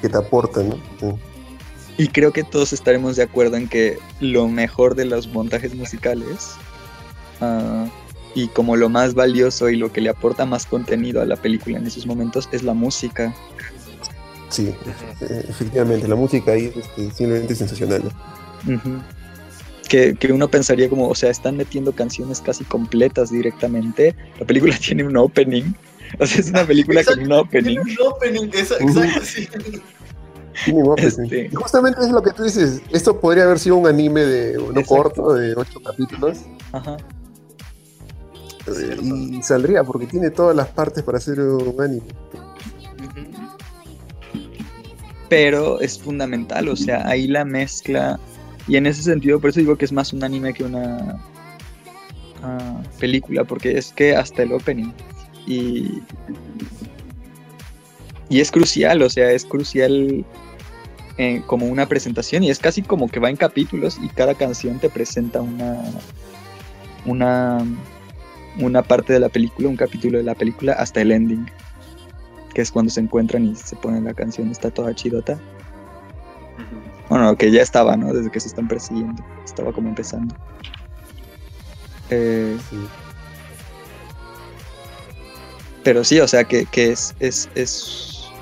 que 0.00 0.08
te 0.08 0.16
aporta, 0.16 0.62
¿no? 0.62 0.76
Sí. 1.00 1.14
Y 1.98 2.08
creo 2.08 2.32
que 2.32 2.44
todos 2.44 2.72
estaremos 2.72 3.16
de 3.16 3.24
acuerdo 3.24 3.56
en 3.56 3.68
que 3.68 3.98
lo 4.20 4.48
mejor 4.48 4.94
de 4.94 5.04
los 5.04 5.26
montajes 5.28 5.74
musicales 5.74 6.52
ah, 7.42 7.86
y 8.34 8.48
como 8.48 8.76
lo 8.76 8.88
más 8.88 9.12
valioso 9.14 9.68
y 9.68 9.76
lo 9.76 9.92
que 9.92 10.00
le 10.00 10.08
aporta 10.08 10.46
más 10.46 10.64
contenido 10.64 11.20
a 11.20 11.26
la 11.26 11.36
película 11.36 11.76
en 11.78 11.86
esos 11.86 12.06
momentos 12.06 12.48
es 12.52 12.62
la 12.62 12.72
música. 12.72 13.34
Sí, 14.48 14.74
eh, 15.20 15.44
efectivamente, 15.48 16.08
la 16.08 16.14
música 16.16 16.52
ahí 16.52 16.66
es 16.66 16.76
este, 16.76 17.10
simplemente 17.10 17.54
sensacional. 17.54 18.02
¿no? 18.04 18.10
Que, 19.88 20.14
que 20.14 20.32
uno 20.32 20.48
pensaría 20.48 20.88
como, 20.88 21.08
o 21.08 21.14
sea, 21.14 21.30
están 21.30 21.56
metiendo 21.56 21.92
canciones 21.92 22.40
casi 22.40 22.64
completas 22.64 23.30
directamente. 23.30 24.14
La 24.38 24.46
película 24.46 24.76
tiene 24.84 25.04
un 25.04 25.16
opening. 25.16 25.72
O 26.18 26.26
sea, 26.26 26.40
es 26.40 26.50
una 26.50 26.64
película 26.64 27.02
con 27.04 27.20
un 27.20 27.32
opening. 27.32 27.76
Tiene 27.82 28.00
un 28.00 28.06
opening, 28.12 28.50
esa- 28.52 28.76
exacto, 28.76 29.20
sí. 29.24 29.48
Tiene 30.64 30.82
un 30.82 30.90
opening. 30.90 31.06
Este- 31.08 31.48
Y 31.52 31.54
justamente 31.54 32.00
es 32.00 32.10
lo 32.10 32.22
que 32.22 32.30
tú 32.32 32.42
dices. 32.44 32.82
Esto 32.90 33.18
podría 33.20 33.44
haber 33.44 33.58
sido 33.58 33.76
un 33.76 33.86
anime 33.86 34.20
de 34.22 34.54
no 34.54 34.70
Exacto. 34.80 34.84
corto, 34.86 35.34
de 35.34 35.54
ocho 35.56 35.80
capítulos. 35.80 36.38
Ajá. 36.72 36.96
eh, 38.66 38.96
y 39.02 39.42
saldría 39.42 39.82
porque 39.82 40.06
tiene 40.06 40.30
todas 40.30 40.54
las 40.54 40.68
partes 40.68 41.02
para 41.02 41.18
hacer 41.18 41.40
un 41.40 41.80
anime. 41.80 42.02
pero 45.28 45.80
es 45.80 45.98
fundamental, 45.98 46.68
o 46.68 46.76
sea, 46.76 47.06
ahí 47.06 47.28
la 47.28 47.44
mezcla, 47.44 48.18
y 48.68 48.76
en 48.76 48.86
ese 48.86 49.02
sentido, 49.02 49.40
por 49.40 49.50
eso 49.50 49.60
digo 49.60 49.76
que 49.76 49.84
es 49.84 49.92
más 49.92 50.12
un 50.12 50.22
anime 50.24 50.52
que 50.52 50.64
una 50.64 51.20
ah, 52.42 52.82
película, 52.98 53.44
porque 53.44 53.76
es 53.76 53.92
que 53.92 54.14
hasta 54.14 54.42
el 54.42 54.52
opening, 54.52 54.92
y, 55.46 56.02
y 58.28 58.40
es 58.40 58.50
crucial, 58.50 59.02
o 59.02 59.10
sea, 59.10 59.30
es 59.32 59.44
crucial 59.44 60.24
eh, 61.18 61.42
como 61.46 61.66
una 61.66 61.86
presentación, 61.86 62.44
y 62.44 62.50
es 62.50 62.58
casi 62.58 62.82
como 62.82 63.08
que 63.08 63.20
va 63.20 63.30
en 63.30 63.36
capítulos, 63.36 63.98
y 64.02 64.08
cada 64.08 64.34
canción 64.34 64.78
te 64.78 64.88
presenta 64.88 65.40
una, 65.40 65.82
una, 67.06 67.64
una 68.58 68.82
parte 68.82 69.12
de 69.12 69.20
la 69.20 69.28
película, 69.28 69.68
un 69.68 69.76
capítulo 69.76 70.18
de 70.18 70.24
la 70.24 70.34
película, 70.34 70.72
hasta 70.72 71.00
el 71.00 71.12
ending 71.12 71.46
que 72.54 72.62
es 72.62 72.70
cuando 72.70 72.90
se 72.90 73.00
encuentran 73.00 73.46
y 73.46 73.54
se 73.54 73.76
ponen 73.76 74.04
la 74.04 74.14
canción, 74.14 74.50
está 74.50 74.70
toda 74.70 74.94
chidota. 74.94 75.38
Bueno, 77.10 77.36
que 77.36 77.50
ya 77.50 77.62
estaba, 77.62 77.96
¿no? 77.96 78.12
Desde 78.14 78.30
que 78.30 78.40
se 78.40 78.48
están 78.48 78.68
persiguiendo, 78.68 79.22
estaba 79.44 79.72
como 79.72 79.88
empezando. 79.90 80.36
Eh, 82.10 82.62
Sí. 82.70 82.94
pero 85.82 86.04
sí, 86.04 86.20
o 86.20 86.28
sea, 86.28 86.44
que, 86.44 86.66
que 86.66 86.92
es, 86.92 87.14
es, 87.20 87.50
es 87.54 88.34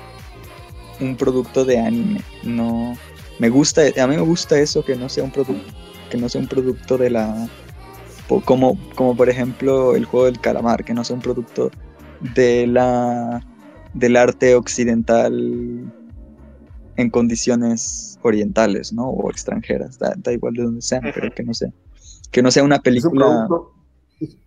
un 0.99 1.17
producto 1.17 1.65
de 1.65 1.79
anime, 1.79 2.21
no... 2.43 2.97
Me 3.39 3.49
gusta, 3.49 3.83
a 4.01 4.07
mí 4.07 4.15
me 4.17 4.21
gusta 4.21 4.59
eso, 4.59 4.83
que 4.83 4.95
no 4.97 5.09
sea 5.09 5.23
un 5.23 5.31
producto, 5.31 5.73
que 6.09 6.17
no 6.17 6.29
sea 6.29 6.41
un 6.41 6.47
producto 6.49 6.97
de 6.97 7.09
la... 7.11 7.49
Como, 8.45 8.77
como 8.95 9.15
por 9.15 9.29
ejemplo 9.29 9.95
el 9.95 10.05
juego 10.05 10.25
del 10.27 10.39
calamar, 10.41 10.85
que 10.85 10.93
no 10.93 11.03
sea 11.03 11.15
un 11.15 11.21
producto 11.21 11.71
de 12.19 12.67
la 12.67 13.41
del 13.93 14.17
arte 14.17 14.55
occidental 14.55 15.91
en 16.97 17.09
condiciones 17.09 18.08
orientales, 18.21 18.91
¿no? 18.93 19.09
O 19.09 19.29
extranjeras, 19.31 19.97
da, 19.99 20.13
da 20.17 20.31
igual 20.31 20.53
de 20.53 20.63
donde 20.63 20.81
sean, 20.81 21.01
pero 21.13 21.33
que 21.33 21.43
no 21.43 21.53
sea, 21.53 21.69
que 22.31 22.41
no 22.41 22.51
sea 22.51 22.63
una 22.63 22.75
Es 22.75 22.79
un, 22.79 22.83
película. 22.83 23.25
producto, 23.47 23.73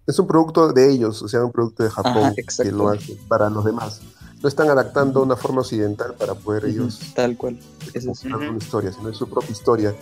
es 0.06 0.18
un 0.18 0.26
producto 0.26 0.72
de 0.72 0.90
ellos, 0.90 1.22
o 1.22 1.28
sea, 1.28 1.44
un 1.44 1.52
producto 1.52 1.82
de 1.82 1.90
Japón 1.90 2.24
Ajá, 2.24 2.34
que 2.34 2.70
lo 2.72 2.88
hace 2.88 3.16
para 3.28 3.48
los 3.50 3.64
demás. 3.64 4.00
no 4.42 4.48
están 4.48 4.68
adaptando 4.68 5.22
una 5.22 5.36
forma 5.36 5.60
occidental 5.60 6.14
para 6.18 6.34
poder 6.34 6.64
ellos 6.66 7.00
Tal 7.14 7.36
cual. 7.36 7.58
Es 7.94 8.04
eso. 8.06 8.12
contar 8.28 8.48
una 8.50 8.58
historia, 8.58 8.92
sino 8.92 9.08
es 9.08 9.16
su 9.16 9.28
propia 9.28 9.50
historia. 9.52 9.94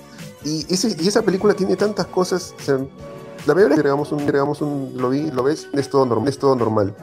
Y, 0.45 0.67
ese- 0.73 0.97
y 0.99 1.07
esa 1.09 1.23
película 1.23 1.55
tiene 1.55 1.77
tantas 1.77 2.07
cosas. 2.07 2.55
o 2.59 2.63
sea, 2.63 2.79
la 3.47 3.55
mayoría 3.55 3.77
agregamos 3.77 4.11
un, 4.13 4.21
agregamos 4.21 4.61
un, 4.63 4.93
lo 4.97 5.11
vi, 5.11 5.31
lo 5.31 5.43
ves, 5.43 5.69
es 5.73 5.89
todo 5.91 6.05
normal, 6.07 6.29
es 6.29 6.39
todo 6.39 6.55
normal. 6.57 6.95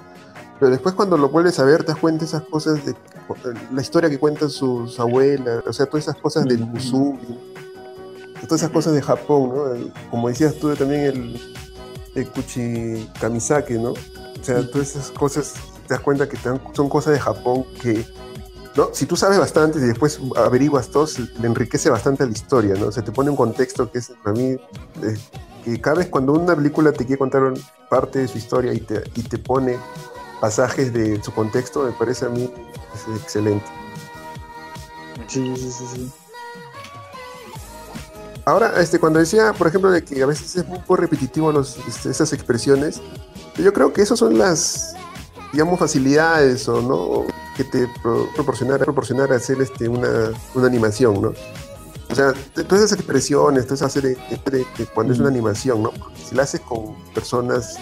Pero 0.59 0.71
después 0.71 0.95
cuando 0.95 1.17
lo 1.17 1.29
vuelves 1.29 1.59
a 1.59 1.63
ver, 1.63 1.83
te 1.83 1.91
das 1.91 1.99
cuenta 2.01 2.21
de 2.21 2.25
esas 2.27 2.41
cosas 2.43 2.83
de 2.85 2.95
la 3.71 3.81
historia 3.81 4.09
que 4.09 4.17
cuentan 4.17 4.49
sus 4.49 4.99
abuelas, 4.99 5.63
o 5.67 5.73
sea, 5.73 5.85
todas 5.85 6.05
esas 6.05 6.17
cosas 6.17 6.45
del. 6.45 6.59
Musubi, 6.65 7.39
todas 8.43 8.61
esas 8.61 8.71
cosas 8.71 8.93
de 8.93 9.01
Japón, 9.01 9.49
¿no? 9.55 9.73
El- 9.73 9.93
Como 10.09 10.29
decías 10.29 10.55
tú 10.55 10.73
también 10.75 11.01
el, 11.01 11.41
el 12.15 12.29
Kuchi 12.31 13.07
Kamisake, 13.19 13.73
¿no? 13.75 13.91
O 13.91 14.43
sea, 14.43 14.65
todas 14.69 14.89
esas 14.95 15.11
cosas, 15.11 15.53
te 15.87 15.93
das 15.93 16.01
cuenta 16.01 16.27
que 16.27 16.37
son 16.73 16.89
cosas 16.89 17.13
de 17.13 17.19
Japón 17.19 17.65
que, 17.81 18.05
¿no? 18.75 18.89
Si 18.93 19.05
tú 19.05 19.15
sabes 19.15 19.37
bastante 19.39 19.77
y 19.79 19.81
después 19.81 20.19
averiguas 20.37 20.87
todo, 20.89 21.07
le 21.39 21.47
enriquece 21.47 21.89
bastante 21.89 22.23
a 22.23 22.25
la 22.25 22.31
historia, 22.31 22.73
¿no? 22.75 22.87
O 22.87 22.91
sea, 22.91 23.03
te 23.03 23.11
pone 23.11 23.29
un 23.29 23.35
contexto 23.35 23.91
que 23.91 23.99
es, 23.99 24.11
para 24.23 24.35
mí, 24.35 24.51
eh, 25.03 25.17
que 25.65 25.81
cada 25.81 25.97
vez 25.97 26.07
cuando 26.07 26.33
una 26.33 26.55
película 26.55 26.91
te 26.93 27.05
quiere 27.05 27.19
contar 27.19 27.53
parte 27.89 28.19
de 28.19 28.27
su 28.27 28.37
historia 28.37 28.73
y 28.73 28.79
te, 28.79 29.03
y 29.15 29.21
te 29.23 29.37
pone 29.37 29.77
pasajes 30.39 30.93
de 30.93 31.21
su 31.23 31.33
contexto, 31.33 31.83
me 31.83 31.91
parece 31.91 32.25
a 32.25 32.29
mí 32.29 32.51
es 32.95 33.21
excelente. 33.21 33.65
Sí, 35.27 35.53
sí, 35.55 35.71
sí, 35.71 35.85
sí. 35.93 36.11
Ahora, 38.45 38.79
este, 38.79 38.97
cuando 38.97 39.19
decía, 39.19 39.51
por 39.53 39.67
ejemplo, 39.67 39.91
de 39.91 40.03
que 40.05 40.23
a 40.23 40.25
veces 40.25 40.55
es 40.55 40.63
un 40.65 40.75
poco 40.81 40.95
repetitivo 40.95 41.51
los, 41.51 41.77
este, 41.87 42.09
esas 42.09 42.31
expresiones, 42.31 43.01
yo 43.57 43.73
creo 43.73 43.91
que 43.91 44.01
esas 44.01 44.19
son 44.19 44.37
las, 44.37 44.93
digamos, 45.51 45.77
facilidades 45.79 46.67
o 46.69 46.81
no 46.81 47.25
que 47.57 47.65
te 47.65 47.89
pro- 48.01 48.29
proporcionar, 48.35 48.79
proporcionar 48.79 49.33
hacer 49.33 49.61
este, 49.61 49.89
una, 49.89 50.31
una 50.53 50.67
animación, 50.67 51.21
¿no? 51.21 51.33
O 52.09 52.15
sea, 52.15 52.31
todas 52.53 52.85
esas 52.85 52.93
expresiones, 52.93 53.65
toda 53.65 53.75
esa 53.75 53.89
serie 53.89 54.15
de, 54.45 54.65
de 54.77 54.85
cuando 54.93 55.11
es 55.11 55.19
una 55.19 55.27
animación, 55.27 55.83
¿no? 55.83 55.91
Porque 55.91 56.21
si 56.29 56.35
la 56.35 56.43
haces 56.43 56.61
con 56.61 56.95
personas, 57.13 57.75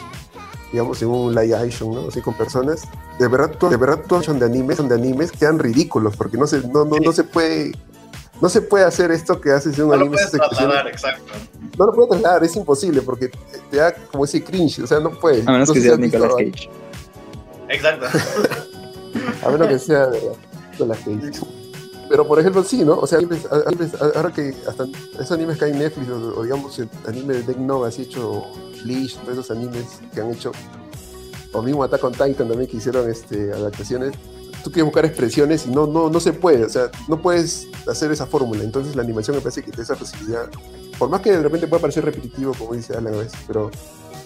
digamos, 0.75 1.01
en 1.01 1.07
un 1.07 1.33
live 1.33 1.55
action, 1.55 1.93
¿no? 1.93 2.09
Así 2.09 2.19
con 2.21 2.33
personas, 2.33 2.81
de 3.17 3.27
verdad, 3.29 3.51
to- 3.57 3.69
de 3.69 3.77
verdad, 3.77 4.01
todos 4.07 4.25
son 4.25 4.39
de 4.39 4.45
animes, 4.45 4.75
son 4.75 4.89
de 4.89 4.95
animes, 4.95 5.31
quedan 5.31 5.57
ridículos, 5.57 6.17
porque 6.17 6.37
no 6.37 6.45
se, 6.47 6.59
no, 6.67 6.83
no, 6.83 6.97
no 6.97 7.11
se 7.13 7.23
puede, 7.23 7.71
no 8.41 8.49
se 8.49 8.61
puede 8.61 8.83
hacer 8.83 9.09
esto 9.11 9.39
que 9.39 9.51
haces 9.53 9.77
en 9.77 9.85
un 9.85 9.91
No 9.91 9.95
lo 9.95 10.01
anime. 10.01 10.17
puedes 10.17 10.27
esas 10.27 10.39
expresiones. 10.41 10.73
trasladar, 10.81 10.87
exacto. 10.93 11.31
No 11.77 11.85
lo 11.85 11.93
puedo 11.93 12.07
trasladar, 12.09 12.43
es 12.43 12.55
imposible 12.57 13.01
porque 13.01 13.31
te 13.71 13.77
da 13.77 13.93
como 13.95 14.25
ese 14.25 14.43
cringe, 14.43 14.79
o 14.83 14.87
sea, 14.87 14.99
no 14.99 15.11
puede. 15.17 15.43
A 15.47 15.51
menos 15.53 15.69
No 15.69 15.73
que 15.73 15.81
sea 15.81 15.95
Nicolas 15.95 16.31
Cage. 16.33 16.69
Exacto. 17.69 18.05
A 19.45 19.49
menos 19.49 19.67
que 19.69 19.79
sea 19.79 20.07
de 20.07 20.19
Nicolas 20.73 20.97
Cage. 20.99 21.41
Pero 22.15 22.25
por 22.25 22.39
ejemplo, 22.39 22.63
sí, 22.63 22.85
¿no? 22.85 22.97
O 22.97 23.05
sea, 23.05 23.19
ahora 24.15 24.31
que 24.31 24.55
hasta 24.65 24.87
esos 25.15 25.33
animes 25.33 25.57
que 25.57 25.65
hay 25.65 25.71
en 25.71 25.79
Netflix, 25.79 26.07
o, 26.07 26.43
digamos 26.43 26.79
el 26.79 26.87
anime 27.05 27.33
de 27.33 27.43
Death 27.43 27.57
Note, 27.57 27.89
así 27.89 28.03
hecho 28.03 28.45
Bleach, 28.85 29.17
todos 29.17 29.33
esos 29.33 29.51
animes 29.51 29.99
que 30.13 30.21
han 30.21 30.31
hecho, 30.31 30.53
o 31.51 31.61
mismo 31.61 31.83
Attack 31.83 32.05
on 32.05 32.13
Titan 32.13 32.47
también 32.47 32.67
que 32.67 32.77
hicieron 32.77 33.11
este, 33.11 33.51
adaptaciones, 33.51 34.13
tú 34.63 34.71
quieres 34.71 34.85
buscar 34.85 35.03
expresiones 35.03 35.65
y 35.67 35.71
no, 35.71 35.87
no, 35.87 36.09
no 36.09 36.19
se 36.21 36.31
puede, 36.31 36.63
o 36.63 36.69
sea, 36.69 36.89
no 37.09 37.21
puedes 37.21 37.67
hacer 37.85 38.13
esa 38.13 38.25
fórmula. 38.25 38.63
Entonces 38.63 38.95
la 38.95 39.01
animación 39.01 39.35
me 39.35 39.41
parece 39.41 39.61
que 39.61 39.71
te 39.71 39.77
da 39.79 39.83
esa 39.83 39.97
facilidad. 39.97 40.49
Por 40.97 41.09
más 41.09 41.19
que 41.19 41.33
de 41.33 41.41
repente 41.41 41.67
pueda 41.67 41.81
parecer 41.81 42.05
repetitivo, 42.05 42.53
como 42.57 42.75
dice 42.75 42.93
Alan 42.93 43.13
a 43.13 43.17
veces, 43.17 43.37
pero 43.45 43.71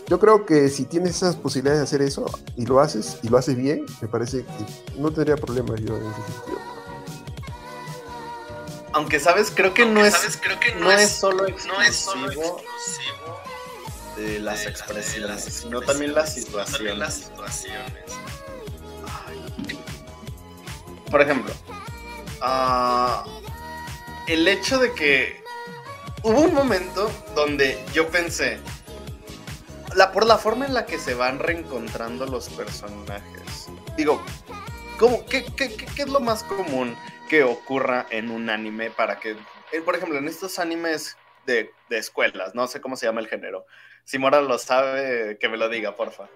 yo 0.08 0.20
creo 0.20 0.46
que 0.46 0.70
si 0.70 0.86
tienes 0.86 1.16
esas 1.16 1.38
posibilidades 1.38 1.80
de 1.80 1.84
hacer 1.86 2.04
eso 2.04 2.28
y 2.56 2.68
lo 2.68 2.82
haces, 2.82 3.18
y 3.24 3.30
lo 3.30 3.40
haces 3.40 3.56
bien, 3.56 3.84
me 4.00 4.08
parece 4.08 4.46
que 4.46 5.02
no 5.02 5.10
tendría 5.10 5.38
problemas 5.38 5.82
yo 5.82 5.98
en 5.98 6.04
ese 6.04 6.22
sentido. 6.22 6.79
Aunque 8.94 9.20
sabes, 9.20 9.52
creo 9.54 9.74
que 9.74 9.86
no 9.86 10.04
es, 10.06 10.38
creo 10.42 10.60
que 10.60 10.74
no 10.76 10.92
es 10.92 11.10
solo 11.10 11.46
no 11.68 11.82
es 11.82 11.96
solo 11.96 12.26
exclusivo 12.32 13.40
de 14.18 14.40
las 14.40 14.64
de 14.64 14.70
expresiones, 14.70 15.14
de 15.14 15.28
las 15.28 15.44
sino 15.44 15.82
también 15.82 16.14
las 16.14 16.36
expresiones, 16.38 16.72
también 16.74 17.00
las 17.00 17.14
situaciones. 17.16 18.04
Por 21.10 21.22
ejemplo, 21.22 21.54
ah, 22.42 23.26
el 24.28 24.48
hecho 24.48 24.78
de 24.78 24.94
que 24.94 25.44
hubo 26.24 26.42
un 26.42 26.54
momento 26.54 27.12
donde 27.36 27.84
yo 27.94 28.10
pensé, 28.10 28.60
la, 29.96 30.12
por 30.12 30.26
la 30.26 30.38
forma 30.38 30.66
en 30.66 30.74
la 30.74 30.86
que 30.86 31.00
se 31.00 31.14
van 31.16 31.40
reencontrando 31.40 32.26
los 32.28 32.50
personajes, 32.50 33.68
digo, 33.98 34.22
¿cómo, 35.00 35.26
qué, 35.26 35.46
qué- 35.46 35.76
qué- 35.76 35.86
qué 35.86 36.02
es 36.04 36.10
lo 36.10 36.20
más 36.20 36.44
común 36.44 36.96
que 37.30 37.44
ocurra 37.44 38.08
en 38.10 38.30
un 38.32 38.50
anime 38.50 38.90
para 38.90 39.20
que, 39.20 39.38
eh, 39.72 39.82
por 39.86 39.96
ejemplo, 39.96 40.18
en 40.18 40.28
estos 40.28 40.60
animes 40.60 41.16
de, 41.46 41.72
de 41.90 41.98
escuelas, 41.98 42.56
no 42.56 42.68
sé 42.68 42.82
cómo 42.82 42.98
se 42.98 43.06
llama 43.06 43.22
el 43.22 43.28
género, 43.28 43.66
si 44.04 44.18
Mora 44.18 44.42
lo 44.42 44.58
sabe, 44.58 45.38
que 45.40 45.48
me 45.48 45.58
lo 45.58 45.70
diga, 45.70 45.96
porfa. 45.96 46.28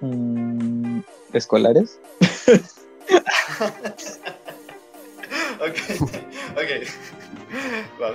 Mm, 0.00 1.00
¿Escolares? 1.32 1.98
Ok, 5.60 5.76
ok. 6.52 6.70
Wow. 7.98 8.14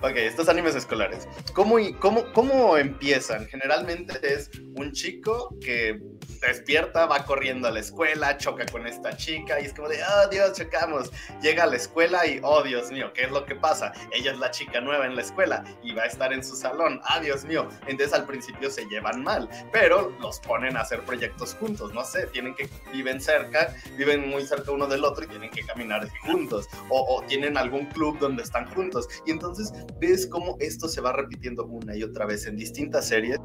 Ok, 0.00 0.16
estos 0.16 0.48
animes 0.48 0.74
escolares. 0.74 1.28
¿Cómo, 1.54 1.78
y- 1.78 1.94
cómo, 1.94 2.24
¿Cómo 2.32 2.76
empiezan? 2.76 3.46
Generalmente 3.46 4.14
es 4.22 4.50
un 4.76 4.92
chico 4.92 5.54
que 5.60 6.00
despierta, 6.40 7.06
va 7.06 7.24
corriendo 7.24 7.68
a 7.68 7.70
la 7.70 7.80
escuela, 7.80 8.36
choca 8.36 8.66
con 8.66 8.86
esta 8.86 9.16
chica 9.16 9.60
y 9.60 9.66
es 9.66 9.74
como 9.74 9.88
de, 9.88 9.98
oh 10.02 10.28
Dios, 10.28 10.52
chocamos. 10.58 11.10
Llega 11.40 11.64
a 11.64 11.66
la 11.66 11.76
escuela 11.76 12.26
y, 12.26 12.40
oh 12.42 12.62
Dios 12.62 12.90
mío, 12.90 13.12
¿qué 13.14 13.24
es 13.24 13.30
lo 13.30 13.44
que 13.46 13.54
pasa? 13.54 13.92
Ella 14.12 14.32
es 14.32 14.38
la 14.38 14.50
chica 14.50 14.80
nueva 14.80 15.06
en 15.06 15.14
la 15.14 15.22
escuela 15.22 15.62
y 15.82 15.92
va 15.92 16.02
a 16.02 16.06
estar 16.06 16.32
en 16.32 16.42
su 16.44 16.56
salón. 16.56 17.00
Ah, 17.04 17.20
Dios 17.20 17.44
mío. 17.44 17.68
Entonces 17.86 18.12
al 18.12 18.26
principio 18.26 18.70
se 18.70 18.86
llevan 18.86 19.22
mal, 19.22 19.48
pero 19.72 20.10
los 20.20 20.40
ponen 20.40 20.76
a 20.76 20.80
hacer 20.80 21.02
proyectos 21.02 21.54
juntos. 21.54 21.92
No 21.94 22.04
sé, 22.04 22.26
tienen 22.28 22.54
que, 22.54 22.68
viven 22.92 23.20
cerca, 23.20 23.74
viven 23.96 24.28
muy 24.28 24.44
cerca 24.44 24.72
uno 24.72 24.86
del 24.86 25.04
otro 25.04 25.24
y 25.24 25.28
tienen 25.28 25.50
que 25.50 25.62
caminar 25.64 26.08
juntos. 26.26 26.68
O, 26.88 27.16
o 27.16 27.22
tienen 27.26 27.56
algún 27.56 27.86
club 27.86 28.18
donde 28.18 28.42
están 28.42 28.66
juntos. 28.74 29.08
Y 29.26 29.30
entonces 29.30 29.71
ves 30.00 30.26
cómo 30.26 30.56
esto 30.60 30.88
se 30.88 31.00
va 31.00 31.12
repitiendo 31.12 31.64
una 31.64 31.96
y 31.96 32.02
otra 32.02 32.26
vez 32.26 32.46
en 32.46 32.56
distintas 32.56 33.08
series 33.08 33.38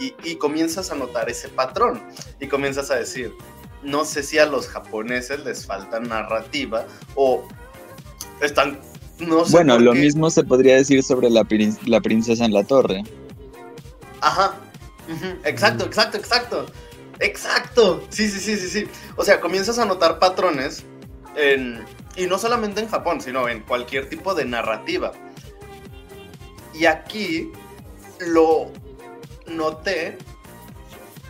y, 0.00 0.14
y 0.24 0.36
comienzas 0.36 0.90
a 0.90 0.94
notar 0.94 1.28
ese 1.30 1.48
patrón 1.48 2.02
y 2.40 2.48
comienzas 2.48 2.90
a 2.90 2.96
decir, 2.96 3.32
no 3.82 4.04
sé 4.04 4.22
si 4.22 4.38
a 4.38 4.46
los 4.46 4.68
japoneses 4.68 5.44
les 5.44 5.66
falta 5.66 6.00
narrativa 6.00 6.86
o 7.14 7.46
están... 8.40 8.78
No 9.20 9.44
sé 9.44 9.52
Bueno, 9.52 9.78
lo 9.78 9.92
qué. 9.92 10.00
mismo 10.00 10.28
se 10.28 10.42
podría 10.42 10.74
decir 10.76 11.02
sobre 11.04 11.30
la, 11.30 11.44
prin- 11.44 11.78
la 11.86 12.00
princesa 12.00 12.44
en 12.44 12.52
la 12.52 12.64
torre. 12.64 13.02
Ajá. 14.20 14.56
Exacto, 15.44 15.84
exacto, 15.84 16.16
exacto. 16.16 16.66
Exacto. 17.20 18.02
Sí, 18.10 18.28
sí, 18.28 18.40
sí, 18.40 18.56
sí, 18.56 18.68
sí. 18.68 18.88
O 19.16 19.24
sea, 19.24 19.40
comienzas 19.40 19.78
a 19.78 19.84
notar 19.84 20.18
patrones 20.18 20.84
en, 21.36 21.84
y 22.16 22.26
no 22.26 22.38
solamente 22.38 22.80
en 22.80 22.88
Japón, 22.88 23.20
sino 23.20 23.48
en 23.48 23.60
cualquier 23.60 24.08
tipo 24.08 24.34
de 24.34 24.46
narrativa. 24.46 25.12
Y 26.74 26.86
aquí 26.86 27.52
lo 28.18 28.70
noté, 29.46 30.18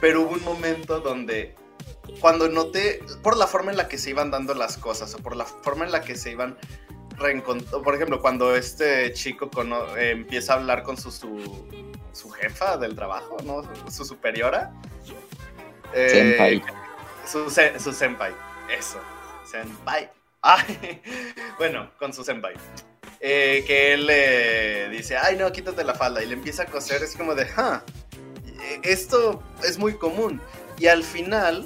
pero 0.01 0.23
hubo 0.23 0.35
un 0.35 0.45
momento 0.45 1.01
donde 1.01 1.55
cuando 2.21 2.49
noté, 2.49 3.03
por 3.23 3.37
la 3.37 3.47
forma 3.47 3.71
en 3.71 3.77
la 3.77 3.89
que 3.89 3.99
se 3.99 4.11
iban 4.11 4.31
dando 4.31 4.55
las 4.55 4.77
cosas 4.77 5.15
o 5.15 5.19
por 5.19 5.37
la 5.37 5.45
forma 5.45 5.85
en 5.85 5.93
la 5.93 6.03
que 6.03 6.17
se 6.17 6.33
iban 6.33 6.57
reencontrando, 7.17 7.83
por 7.83 7.95
ejemplo, 7.95 8.21
cuando 8.21 8.55
este 8.55 9.13
chico 9.13 9.51
eh, 9.97 10.11
empieza 10.11 10.55
a 10.55 10.57
hablar 10.57 10.83
con 10.83 10.97
su, 10.97 11.11
su, 11.11 11.67
su 12.13 12.31
jefa 12.31 12.77
del 12.77 12.95
trabajo, 12.95 13.37
¿no? 13.45 13.63
Su 13.91 14.05
superiora. 14.05 14.73
Eh, 15.93 16.09
Senpai. 16.09 16.63
Su, 17.27 17.51
su 17.79 17.93
senpai, 17.93 18.35
eso, 18.71 19.01
senpai. 19.45 20.11
Ay, 20.43 21.01
bueno, 21.57 21.91
con 21.99 22.13
su 22.13 22.23
senpai. 22.23 22.55
Eh, 23.27 23.65
que 23.67 23.95
él 23.95 24.05
le 24.05 24.91
dice, 24.91 25.17
ay 25.17 25.37
no, 25.39 25.51
quítate 25.51 25.83
la 25.83 25.95
falda. 25.95 26.23
Y 26.23 26.27
le 26.27 26.35
empieza 26.35 26.65
a 26.65 26.67
coser, 26.67 27.03
es 27.03 27.17
como 27.17 27.35
de, 27.35 27.47
ah, 27.57 27.83
esto 28.83 29.43
es 29.67 29.79
muy 29.79 29.95
común. 29.95 30.43
Y 30.79 30.89
al 30.89 31.03
final, 31.03 31.65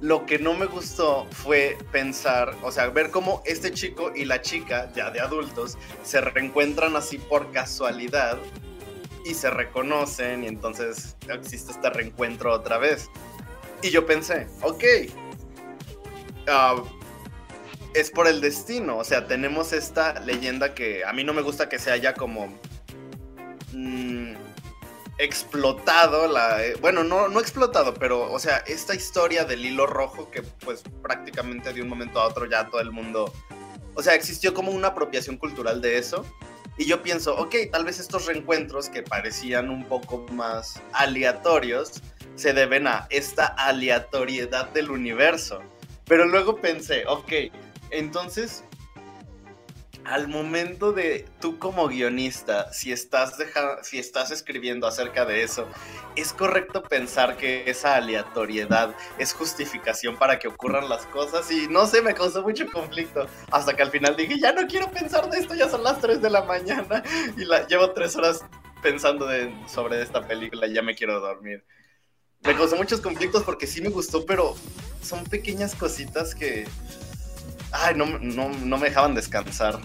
lo 0.00 0.24
que 0.24 0.38
no 0.38 0.54
me 0.54 0.64
gustó 0.64 1.26
fue 1.30 1.76
pensar, 1.92 2.56
o 2.62 2.72
sea, 2.72 2.88
ver 2.88 3.10
cómo 3.10 3.42
este 3.44 3.70
chico 3.70 4.12
y 4.16 4.24
la 4.24 4.40
chica, 4.40 4.90
ya 4.96 5.10
de 5.10 5.20
adultos, 5.20 5.76
se 6.04 6.22
reencuentran 6.22 6.96
así 6.96 7.18
por 7.18 7.52
casualidad 7.52 8.38
y 9.26 9.34
se 9.34 9.50
reconocen 9.50 10.42
y 10.44 10.46
entonces 10.46 11.16
existe 11.28 11.72
este 11.72 11.90
reencuentro 11.90 12.50
otra 12.50 12.78
vez. 12.78 13.10
Y 13.82 13.90
yo 13.90 14.06
pensé, 14.06 14.46
ok, 14.62 14.84
ah, 16.46 16.82
es 17.94 18.10
por 18.10 18.26
el 18.26 18.40
destino, 18.40 18.98
o 18.98 19.04
sea, 19.04 19.26
tenemos 19.26 19.72
esta 19.72 20.20
leyenda 20.20 20.74
que 20.74 21.04
a 21.04 21.12
mí 21.12 21.24
no 21.24 21.32
me 21.32 21.42
gusta 21.42 21.68
que 21.68 21.78
sea 21.78 21.96
ya 21.96 22.14
como... 22.14 22.48
mm, 23.72 24.34
explotado 25.18 26.26
eh, 26.60 26.76
bueno 26.80 27.02
no 27.02 27.28
no 27.28 27.40
explotado 27.40 27.92
pero 27.92 28.30
o 28.30 28.38
sea 28.38 28.58
esta 28.58 28.94
historia 28.94 29.44
del 29.44 29.66
hilo 29.66 29.84
rojo 29.84 30.30
que 30.30 30.42
pues 30.42 30.84
prácticamente 31.02 31.72
de 31.72 31.82
un 31.82 31.88
momento 31.88 32.20
a 32.20 32.26
otro 32.26 32.46
ya 32.46 32.68
todo 32.68 32.80
el 32.80 32.92
mundo 32.92 33.32
o 33.94 34.02
sea 34.02 34.14
existió 34.14 34.54
como 34.54 34.70
una 34.70 34.88
apropiación 34.88 35.36
cultural 35.36 35.80
de 35.80 35.98
eso. 35.98 36.24
Y 36.80 36.84
yo 36.86 37.02
pienso 37.02 37.36
ok 37.36 37.56
tal 37.72 37.84
vez 37.84 37.98
estos 37.98 38.26
reencuentros 38.26 38.88
que 38.88 39.02
parecían 39.02 39.70
un 39.70 39.84
poco 39.84 40.24
más 40.30 40.80
aleatorios 40.92 42.00
se 42.36 42.52
deben 42.52 42.86
a 42.86 43.08
esta 43.10 43.46
aleatoriedad 43.46 44.68
del 44.68 44.92
universo. 44.92 45.60
Pero 46.04 46.26
luego 46.26 46.60
pensé 46.60 47.04
ok 47.08 47.32
entonces 47.90 48.64
al 50.04 50.26
momento 50.26 50.92
de 50.92 51.26
tú 51.38 51.58
como 51.58 51.86
guionista, 51.88 52.72
si 52.72 52.92
estás, 52.92 53.36
deja- 53.36 53.82
si 53.82 53.98
estás 53.98 54.30
escribiendo 54.30 54.86
acerca 54.86 55.26
de 55.26 55.42
eso, 55.42 55.68
¿es 56.16 56.32
correcto 56.32 56.82
pensar 56.82 57.36
que 57.36 57.68
esa 57.68 57.94
aleatoriedad 57.96 58.94
es 59.18 59.34
justificación 59.34 60.16
para 60.16 60.38
que 60.38 60.48
ocurran 60.48 60.88
las 60.88 61.04
cosas? 61.06 61.50
Y 61.50 61.68
no 61.68 61.86
sé, 61.86 62.00
me 62.00 62.14
causó 62.14 62.42
mucho 62.42 62.66
conflicto. 62.70 63.26
Hasta 63.50 63.76
que 63.76 63.82
al 63.82 63.90
final 63.90 64.16
dije, 64.16 64.38
ya 64.38 64.52
no 64.52 64.66
quiero 64.66 64.90
pensar 64.90 65.28
de 65.28 65.38
esto, 65.40 65.54
ya 65.54 65.68
son 65.68 65.82
las 65.84 66.00
3 66.00 66.22
de 66.22 66.30
la 66.30 66.42
mañana. 66.42 67.02
Y 67.36 67.44
la, 67.44 67.66
llevo 67.66 67.92
3 67.92 68.16
horas 68.16 68.40
pensando 68.82 69.28
sobre 69.66 70.00
esta 70.00 70.26
película 70.26 70.68
ya 70.68 70.80
me 70.80 70.94
quiero 70.94 71.20
dormir. 71.20 71.66
Me 72.40 72.54
causó 72.56 72.76
muchos 72.76 73.00
conflictos 73.02 73.42
porque 73.42 73.66
sí 73.66 73.82
me 73.82 73.90
gustó, 73.90 74.24
pero 74.24 74.56
son 75.02 75.24
pequeñas 75.24 75.74
cositas 75.74 76.34
que... 76.34 76.66
Ay, 77.72 77.94
no, 77.96 78.06
no, 78.18 78.50
no 78.50 78.78
me 78.78 78.88
dejaban 78.88 79.14
descansar. 79.14 79.78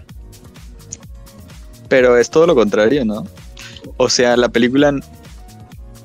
Pero 1.90 2.18
es 2.18 2.30
todo 2.30 2.48
lo 2.48 2.56
contrario, 2.56 3.06
¿no? 3.06 3.26
O 3.98 4.10
sea, 4.10 4.38
la 4.38 4.50
película. 4.50 4.94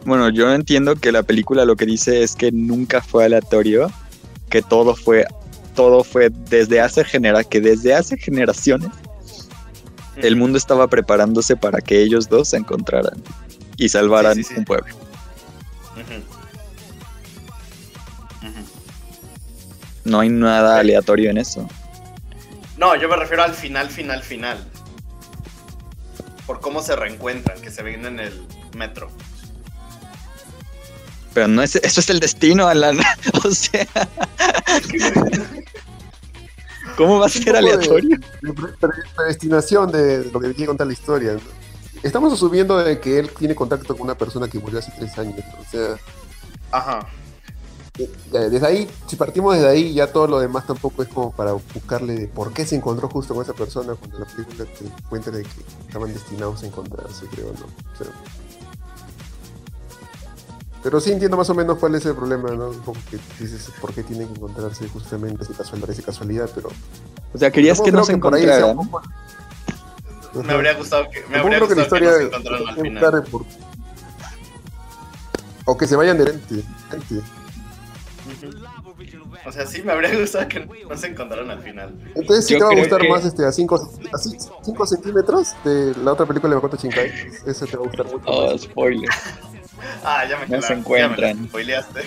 Bueno, 0.04 0.28
yo 0.30 0.52
entiendo 0.52 0.96
que 0.96 1.12
la 1.12 1.22
película 1.22 1.64
lo 1.64 1.76
que 1.76 1.86
dice 1.86 2.22
es 2.22 2.34
que 2.34 2.50
nunca 2.52 3.02
fue 3.02 3.24
aleatorio, 3.24 3.90
que 4.48 4.62
todo 4.62 4.94
fue, 4.94 5.26
todo 5.74 6.02
fue 6.02 6.30
desde 6.30 6.80
hace 6.80 7.04
genera, 7.04 7.44
que 7.44 7.60
desde 7.60 7.94
hace 7.94 8.16
generaciones 8.16 8.90
el 10.22 10.36
mundo 10.36 10.58
estaba 10.58 10.88
preparándose 10.88 11.56
para 11.56 11.80
que 11.80 12.02
ellos 12.02 12.28
dos 12.28 12.48
se 12.48 12.56
encontraran 12.56 13.22
y 13.76 13.88
salvaran 13.88 14.34
Sí, 14.34 14.42
sí, 14.42 14.54
sí. 14.54 14.58
un 14.58 14.64
pueblo. 14.64 14.94
No 20.08 20.20
hay 20.20 20.28
nada 20.30 20.78
aleatorio 20.78 21.30
en 21.30 21.38
eso. 21.38 21.68
No, 22.76 22.94
yo 22.96 23.08
me 23.08 23.16
refiero 23.16 23.42
al 23.42 23.54
final, 23.54 23.90
final, 23.90 24.22
final. 24.22 24.64
Por 26.46 26.60
cómo 26.60 26.80
se 26.82 26.96
reencuentran, 26.96 27.60
que 27.60 27.70
se 27.70 27.82
ven 27.82 28.06
en 28.06 28.20
el 28.20 28.46
metro. 28.76 29.10
Pero 31.34 31.48
no 31.48 31.62
es, 31.62 31.76
eso 31.76 32.00
es 32.00 32.08
el 32.10 32.20
destino, 32.20 32.68
Alan. 32.68 32.98
o 33.44 33.50
sea, 33.50 33.86
¿cómo 36.96 37.18
va 37.18 37.26
a 37.26 37.28
ser 37.28 37.44
de- 37.52 37.58
aleatorio? 37.58 38.18
de 38.42 38.52
pre- 38.52 38.72
predestinación 39.16 39.90
de 39.92 40.24
lo 40.32 40.40
que 40.40 40.48
quiere 40.54 40.66
contar 40.66 40.86
la 40.86 40.92
historia. 40.92 41.32
¿no? 41.34 41.40
Estamos 42.02 42.32
asumiendo 42.32 42.78
de 42.78 42.98
que 43.00 43.18
él 43.18 43.30
tiene 43.38 43.54
contacto 43.54 43.94
con 43.94 44.02
una 44.06 44.16
persona 44.16 44.48
que 44.48 44.58
murió 44.58 44.78
hace 44.78 44.92
tres 44.98 45.16
años. 45.18 45.36
¿no? 45.36 45.60
O 45.60 45.64
sea, 45.70 45.96
Ajá. 46.70 47.06
Eh, 47.98 48.08
desde 48.50 48.66
ahí, 48.66 48.88
si 49.06 49.16
partimos 49.16 49.54
desde 49.56 49.68
ahí, 49.68 49.92
ya 49.94 50.06
todo 50.12 50.26
lo 50.28 50.38
demás 50.38 50.66
tampoco 50.66 51.02
es 51.02 51.08
como 51.08 51.32
para 51.32 51.52
buscarle 51.52 52.14
de 52.14 52.26
por 52.28 52.52
qué 52.52 52.64
se 52.66 52.76
encontró 52.76 53.08
justo 53.08 53.34
con 53.34 53.42
esa 53.42 53.54
persona 53.54 53.94
cuando 53.94 54.18
la 54.20 54.24
película 54.26 54.64
te 54.64 54.84
cuenta 55.08 55.30
de 55.30 55.42
que 55.42 55.60
estaban 55.86 56.12
destinados 56.12 56.62
a 56.62 56.66
encontrarse, 56.66 57.26
creo, 57.26 57.46
¿no? 57.46 57.66
O 57.92 57.96
sea, 57.96 58.06
pero 60.82 61.00
sí 61.00 61.10
entiendo 61.10 61.36
más 61.36 61.50
o 61.50 61.54
menos 61.54 61.76
cuál 61.78 61.96
es 61.96 62.06
el 62.06 62.14
problema, 62.14 62.50
¿no? 62.50 62.68
Un 62.70 62.78
poco 62.80 62.98
que 63.10 63.18
dices 63.42 63.70
por 63.80 63.92
qué 63.92 64.04
tienen 64.04 64.28
que 64.28 64.34
encontrarse 64.34 64.88
justamente, 64.88 65.44
si 65.44 65.52
casual, 65.52 65.80
parece 65.80 66.02
casualidad, 66.02 66.48
pero... 66.54 66.68
O 67.34 67.38
sea, 67.38 67.50
querías 67.50 67.80
que 67.80 67.90
no 67.90 68.04
se 68.04 68.12
encontraran. 68.12 68.76
poco- 68.76 69.02
Me 70.44 70.52
habría 70.52 70.74
gustado 70.74 71.08
que, 71.10 71.24
me 71.28 71.38
habría 71.38 71.58
creo 71.58 71.68
que 71.68 71.74
la 71.74 71.82
gustado 71.82 72.00
que, 72.00 72.06
historia 72.06 72.10
no 72.10 72.16
se 72.16 72.24
encontraran 72.26 72.68
al 72.68 72.74
final. 72.80 73.22
por- 73.24 73.44
O 75.64 75.76
que 75.76 75.86
se 75.86 75.96
vayan 75.96 76.16
de 76.16 76.24
frente. 76.24 76.64
O 79.46 79.52
sea, 79.52 79.66
sí, 79.66 79.82
me 79.82 79.92
habría 79.92 80.14
gustado 80.18 80.48
que 80.48 80.60
no 80.88 80.96
se 80.96 81.06
encontraran 81.08 81.50
al 81.50 81.62
final. 81.62 81.94
Entonces 82.14 82.46
sí 82.46 82.54
Yo 82.54 82.60
te 82.60 82.64
va 82.64 82.70
a 82.72 82.76
gustar 82.76 83.00
que- 83.00 83.08
más 83.08 83.24
este, 83.24 83.44
a 83.44 83.52
5 83.52 84.86
centímetros 84.86 85.54
de 85.64 85.94
la 86.02 86.12
otra 86.12 86.26
película 86.26 86.50
de 86.50 86.56
Makoto 86.56 86.76
Shinkai. 86.76 87.10
Ese 87.46 87.66
te 87.66 87.76
va 87.76 87.84
a 87.84 87.86
gustar 87.86 88.06
mucho 88.06 88.22
Oh, 88.26 88.52
más. 88.52 88.60
spoiler. 88.62 89.08
Ah, 90.04 90.24
ya 90.28 90.38
me 90.38 90.46
No 90.56 90.62
se 90.62 90.72
encuentran. 90.72 91.28
Ya 91.30 91.34
me 91.34 91.40
lo 91.42 91.48
spoileaste. 91.48 92.00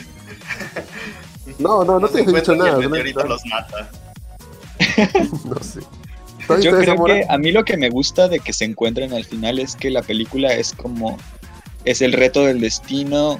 No, 1.60 1.84
no, 1.84 2.00
no 2.00 2.08
te 2.08 2.22
he 2.22 2.26
dicho 2.26 2.56
nada. 2.56 2.78
el 2.78 2.84
No, 2.84 2.90
meteorito 2.90 3.24
los 3.26 3.42
mata. 3.46 3.90
no 5.46 5.56
sé. 5.64 5.82
¿Tú 6.48 6.54
has 6.54 6.64
Yo 6.64 6.72
creo 6.78 7.04
que 7.06 7.26
a 7.30 7.38
mí 7.38 7.52
lo 7.52 7.64
que 7.64 7.78
me 7.78 7.90
gusta 7.90 8.28
de 8.28 8.40
que 8.40 8.52
se 8.54 8.66
encuentren 8.66 9.14
al 9.14 9.26
final 9.26 9.60
es 9.60 9.76
que 9.76 9.90
la 9.90 10.02
película 10.02 10.54
es 10.54 10.74
como 10.74 11.18
es 11.86 12.02
el 12.02 12.14
reto 12.14 12.46
del 12.46 12.60
destino 12.60 13.40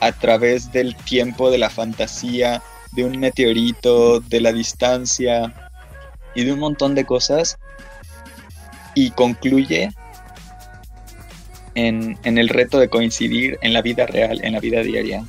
a 0.00 0.12
través 0.12 0.72
del 0.72 0.96
tiempo, 0.96 1.50
de 1.50 1.58
la 1.58 1.70
fantasía, 1.70 2.62
de 2.92 3.04
un 3.04 3.18
meteorito, 3.18 4.20
de 4.20 4.40
la 4.40 4.52
distancia 4.52 5.54
y 6.34 6.44
de 6.44 6.52
un 6.52 6.58
montón 6.58 6.94
de 6.94 7.04
cosas 7.04 7.58
y 8.94 9.10
concluye 9.10 9.90
en, 11.74 12.18
en 12.24 12.38
el 12.38 12.48
reto 12.48 12.78
de 12.78 12.88
coincidir 12.88 13.58
en 13.62 13.72
la 13.72 13.82
vida 13.82 14.06
real, 14.06 14.40
en 14.42 14.54
la 14.54 14.60
vida 14.60 14.80
diaria. 14.82 15.24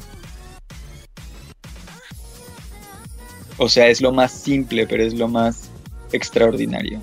O 3.57 3.67
sea, 3.67 3.87
es 3.87 4.01
lo 4.01 4.11
más 4.11 4.31
simple, 4.31 4.85
pero 4.87 5.03
es 5.03 5.13
lo 5.13 5.27
más 5.27 5.69
extraordinario. 6.11 7.01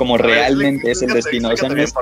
Como 0.00 0.16
ver, 0.16 0.24
realmente 0.24 0.90
es 0.90 1.02
el 1.02 1.12
destino. 1.12 1.50
O 1.50 1.56
sea, 1.58 1.68
no 1.68 1.76
es, 1.82 1.92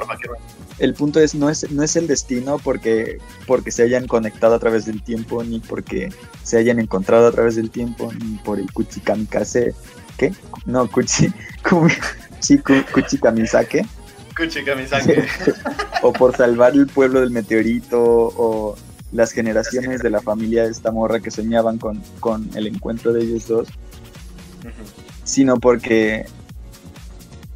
el 0.79 0.95
punto 0.95 1.19
es 1.19 1.35
no, 1.35 1.51
es 1.51 1.69
no 1.73 1.83
es 1.83 1.97
el 1.97 2.07
destino 2.07 2.61
porque, 2.63 3.19
porque 3.45 3.73
se 3.73 3.83
hayan 3.83 4.07
conectado 4.07 4.55
a 4.55 4.61
través 4.61 4.87
del 4.87 5.03
tiempo, 5.03 5.43
ni 5.43 5.59
porque 5.59 6.11
se 6.45 6.59
hayan 6.59 6.79
encontrado 6.79 7.27
a 7.27 7.33
través 7.33 7.57
del 7.57 7.71
tiempo, 7.71 8.13
ni 8.25 8.37
por 8.39 8.61
el 8.61 8.73
Kuchikamikase. 8.73 9.75
¿Qué? 10.17 10.33
No, 10.65 10.89
Kuchi, 10.89 11.33
Ku- 11.69 11.89
sí, 12.39 12.59
Ku- 12.59 12.85
Kuchikamisake. 12.93 13.85
Kuchi 14.37 14.63
Kamisake. 14.65 15.25
o 16.03 16.13
por 16.13 16.37
salvar 16.37 16.75
el 16.75 16.87
pueblo 16.87 17.21
del 17.21 17.31
meteorito, 17.33 18.01
o 18.01 18.77
las 19.11 19.33
generaciones 19.33 20.03
de 20.03 20.11
la 20.11 20.21
familia 20.21 20.63
de 20.67 20.71
esta 20.71 20.93
morra 20.93 21.19
que 21.19 21.33
soñaban 21.33 21.79
con, 21.79 22.01
con 22.21 22.49
el 22.55 22.69
encuentro 22.69 23.13
de 23.13 23.23
ellos 23.25 23.49
dos. 23.49 23.67
sino 25.25 25.59
porque 25.59 26.27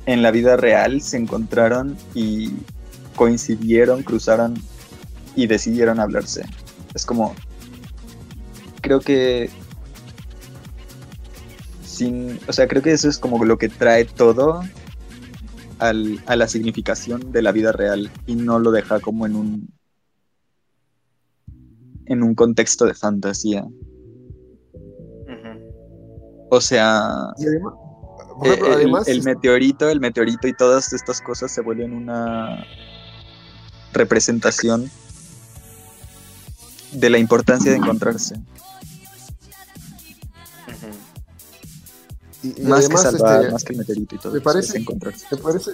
en 0.07 0.23
la 0.23 0.31
vida 0.31 0.57
real 0.57 1.01
se 1.01 1.17
encontraron 1.17 1.97
y 2.15 2.53
coincidieron, 3.17 4.03
cruzaron 4.03 4.55
y 5.37 5.47
decidieron 5.47 6.01
hablarse. 6.01 6.45
Es 6.95 7.07
como, 7.07 7.35
creo 8.81 9.01
que 9.01 9.49
sin, 11.85 12.39
o 12.49 12.53
sea, 12.53 12.67
creo 12.67 12.83
que 12.83 12.93
eso 12.93 13.09
es 13.09 13.19
como 13.19 13.45
lo 13.45 13.59
que 13.59 13.69
trae 13.69 14.05
todo 14.05 14.63
al- 15.79 16.23
a 16.27 16.37
la 16.37 16.49
significación 16.49 17.33
de 17.33 17.43
la 17.43 17.53
vida 17.53 17.73
real 17.73 18.11
y 18.27 18.35
no 18.35 18.59
lo 18.59 18.71
deja 18.73 19.01
como 19.01 19.27
en 19.27 19.37
un 19.37 19.69
en 22.07 22.23
un 22.23 22.35
contexto 22.35 22.85
de 22.85 22.95
fantasía. 22.95 23.65
O 26.51 26.61
sea, 26.61 27.09
Y 27.39 27.47
además, 27.47 27.75
por 28.39 28.47
Eh, 28.47 28.51
ejemplo, 28.51 28.67
el, 28.69 28.75
además, 28.75 29.09
el 29.09 29.19
es- 29.19 29.25
meteorito, 29.25 29.89
el 29.89 30.01
meteorito 30.01 30.47
y 30.49 30.53
todas 30.55 30.93
estas 30.93 31.21
cosas 31.21 31.51
se 31.53 31.61
vuelven 31.61 31.93
una 31.93 32.65
representación 33.93 34.91
de 36.93 37.11
la 37.11 37.19
importancia 37.19 37.71
de 37.71 37.79
encontrarse. 37.79 38.35
Ujú. 40.69 40.87
y- 42.43 42.61
y 42.61 42.65
Más 42.65 42.81
que 42.81 42.85
además, 42.87 43.03
salvar, 43.03 43.41
este, 43.41 43.53
más 43.53 43.65
que 43.65 43.73
el 43.73 43.79
meteorito 43.79 44.15
y 44.15 44.19
todo. 44.19 44.33
me 44.33 44.41
parece- 44.41 44.79
encontrarse. 44.79 45.27
me 45.31 45.37
parece 45.39 45.71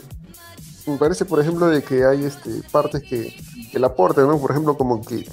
me 0.87 0.97
parece 0.97 1.25
por 1.27 1.39
ejemplo 1.41 1.67
de 1.69 1.83
que 1.83 2.05
hay 2.07 2.25
este 2.25 2.63
partes 2.73 3.03
que, 3.03 3.35
que 3.71 3.79
la 3.79 3.89
aportan 3.89 4.27
no 4.27 4.39
por 4.39 4.53
ejemplo 4.53 4.77
como 4.79 5.05
que 5.05 5.29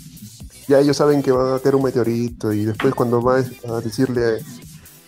ya 0.68 0.80
ellos 0.80 0.98
saben 0.98 1.24
que 1.24 1.32
van 1.32 1.54
a 1.54 1.60
caer 1.60 1.76
un 1.76 1.84
meteorito 1.84 2.52
y 2.52 2.66
después 2.66 2.94
cuando 2.94 3.22
va 3.22 3.38
a 3.38 3.82
decirle 3.82 4.26
a 4.26 4.32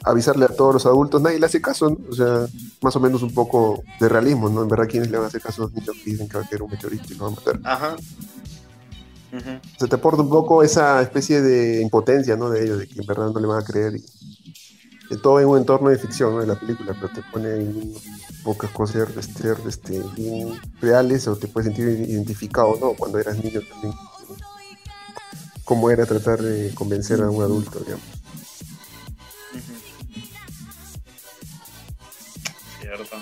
avisarle 0.04 0.46
a 0.46 0.50
todos 0.50 0.76
los 0.76 0.86
adultos 0.86 1.22
nadie 1.22 1.40
le 1.40 1.46
hace 1.46 1.62
caso 1.62 1.90
¿no? 1.90 1.98
o 2.10 2.14
sea 2.16 2.48
más 2.82 2.96
o 2.96 3.00
menos 3.00 3.24
un 3.24 3.34
poco 3.34 3.84
de 4.00 4.10
realismo 4.10 4.50
no 4.50 4.64
en 4.64 4.68
verdad 4.70 4.88
quiénes 4.90 5.10
le 5.10 5.18
van 5.18 5.26
a 5.26 5.28
hacer 5.28 5.42
caso 5.42 5.64
a 5.64 5.66
los 5.66 5.74
niños 5.74 5.96
que 6.04 6.12
dicen 6.12 6.28
que 6.28 6.38
va 6.38 6.44
a 6.44 6.48
caer 6.48 6.62
un 6.62 6.72
meteorito 6.72 7.14
y 7.14 7.16
lo 7.16 7.26
van 7.26 7.34
a 7.34 7.36
matar 7.36 7.60
Ajá. 7.64 7.96
Ujú. 9.34 9.60
se 9.78 9.88
te 9.88 9.96
aporta 9.96 10.22
un 10.22 10.30
poco 10.30 10.64
esa 10.64 11.02
especie 11.02 11.42
de 11.42 11.82
impotencia 11.82 12.38
no 12.38 12.50
de 12.50 12.64
ellos 12.64 12.80
de 12.80 12.88
que 12.88 13.00
en 13.00 13.06
verdad 13.06 13.32
no 13.32 13.40
le 13.40 13.48
van 13.48 13.62
a 13.62 13.66
creer 13.66 13.96
y, 13.98 14.06
de 15.10 15.18
todo 15.18 15.40
en 15.40 15.48
un 15.48 15.58
entorno 15.58 15.90
de 15.90 15.98
ficción 15.98 16.34
¿no? 16.34 16.42
de 16.42 16.48
la 16.48 16.60
película, 16.60 16.94
pero 17.00 17.14
te 17.14 17.22
pone 17.32 17.52
ahí 17.52 17.94
pocas 18.44 18.72
cosas 18.72 19.08
este, 19.66 20.02
bien 20.16 20.60
reales 20.82 21.28
o 21.28 21.36
te 21.36 21.48
puedes 21.48 21.68
sentir 21.68 21.88
identificado, 21.88 22.78
¿no? 22.80 22.94
Cuando 22.94 23.20
eras 23.20 23.42
niño 23.44 23.62
también. 23.70 23.94
Cómo 25.64 25.90
era 25.90 26.06
tratar 26.06 26.42
de 26.42 26.74
convencer 26.74 27.22
a 27.22 27.30
un 27.30 27.44
adulto, 27.44 27.80
digamos. 27.80 28.06
Cierto. 32.88 33.18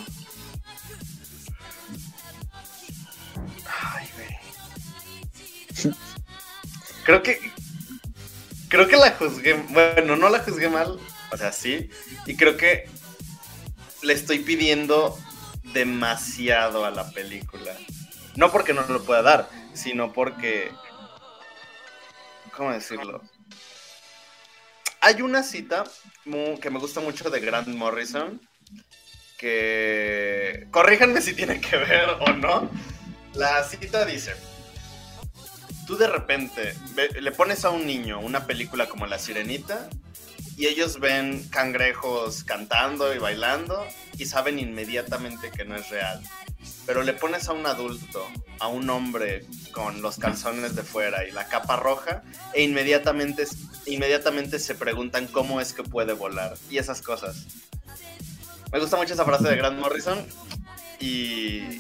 Ay, 3.68 4.08
güey. 4.16 5.96
Creo 7.04 7.24
que. 7.24 7.40
Creo 8.70 8.88
que 8.88 8.98
la 8.98 9.12
juzgué. 9.12 9.54
Bueno, 9.70 10.16
no 10.16 10.30
la 10.30 10.40
juzgué 10.40 10.70
mal. 10.70 11.00
O 11.32 11.38
sea, 11.38 11.52
sí. 11.52 11.90
Y 12.28 12.36
creo 12.36 12.58
que 12.58 12.88
le 14.04 14.14
estoy 14.14 14.40
pidiendo 14.40 15.18
demasiado 15.74 16.86
a 16.86 16.92
la 16.92 17.10
película. 17.12 17.76
No 18.36 18.52
porque 18.52 18.74
no 18.74 18.84
lo 18.84 19.04
pueda 19.04 19.24
dar, 19.24 19.50
sino 19.74 20.14
porque. 20.14 20.72
¿Cómo 22.56 22.72
decirlo? 22.72 23.22
Hay 25.02 25.22
una 25.22 25.42
cita 25.42 25.86
que 26.62 26.70
me 26.70 26.80
gusta 26.80 27.00
mucho 27.02 27.30
de 27.30 27.40
Grant 27.40 27.68
Morrison. 27.70 28.40
Que. 29.38 30.68
Corríjanme 30.72 31.22
si 31.22 31.34
tiene 31.34 31.60
que 31.60 31.78
ver 31.78 32.10
o 32.20 32.34
no. 32.34 32.70
La 33.34 33.64
cita 33.64 34.06
dice. 34.06 34.34
Tú 35.88 35.98
de 35.98 36.08
repente 36.08 36.74
le 37.20 37.32
pones 37.32 37.64
a 37.64 37.70
un 37.70 37.86
niño 37.86 38.20
una 38.20 38.48
película 38.48 38.88
como 38.88 39.06
La 39.06 39.20
Sirenita 39.20 39.88
y 40.58 40.68
ellos 40.68 41.00
ven 41.00 41.48
cangrejos 41.50 42.44
cantando 42.44 43.14
y 43.14 43.20
bailando 43.20 43.86
y 44.18 44.26
saben 44.26 44.58
inmediatamente 44.58 45.52
que 45.52 45.66
no 45.66 45.76
es 45.76 45.90
real. 45.90 46.22
Pero 46.86 47.04
le 47.04 47.14
pones 47.14 47.50
a 47.50 47.54
un 47.54 47.66
adulto, 47.66 48.26
a 48.60 48.68
un 48.68 48.90
hombre 48.90 49.46
con 49.72 50.02
los 50.02 50.18
calzones 50.18 50.76
de 50.76 50.84
fuera 50.84 51.28
y 51.28 51.32
la 51.32 51.48
capa 51.48 51.76
roja 51.76 52.24
e 52.54 52.64
inmediatamente, 52.64 53.46
inmediatamente 53.86 54.60
se 54.60 54.76
preguntan 54.76 55.28
cómo 55.28 55.60
es 55.60 55.74
que 55.74 55.84
puede 55.84 56.14
volar 56.14 56.56
y 56.70 56.78
esas 56.78 57.02
cosas. 57.02 57.46
Me 58.72 58.80
gusta 58.80 58.98
mucho 58.98 59.14
esa 59.14 59.26
frase 59.26 59.48
de 59.48 59.56
Grant 59.56 59.80
Morrison 59.80 60.26
y 61.00 61.80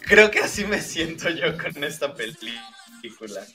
creo 0.00 0.30
que 0.30 0.40
así 0.40 0.64
me 0.64 0.80
siento 0.80 1.28
yo 1.30 1.56
con 1.58 1.82
esta 1.84 2.14
película. 2.14 3.46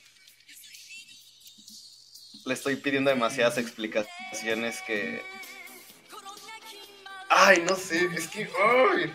Le 2.44 2.54
estoy 2.54 2.76
pidiendo 2.76 3.10
demasiadas 3.10 3.58
explicaciones 3.58 4.80
que... 4.86 5.22
Ay, 7.28 7.62
no 7.68 7.76
sé, 7.76 8.08
es 8.14 8.26
que... 8.28 8.48
ay. 8.62 9.12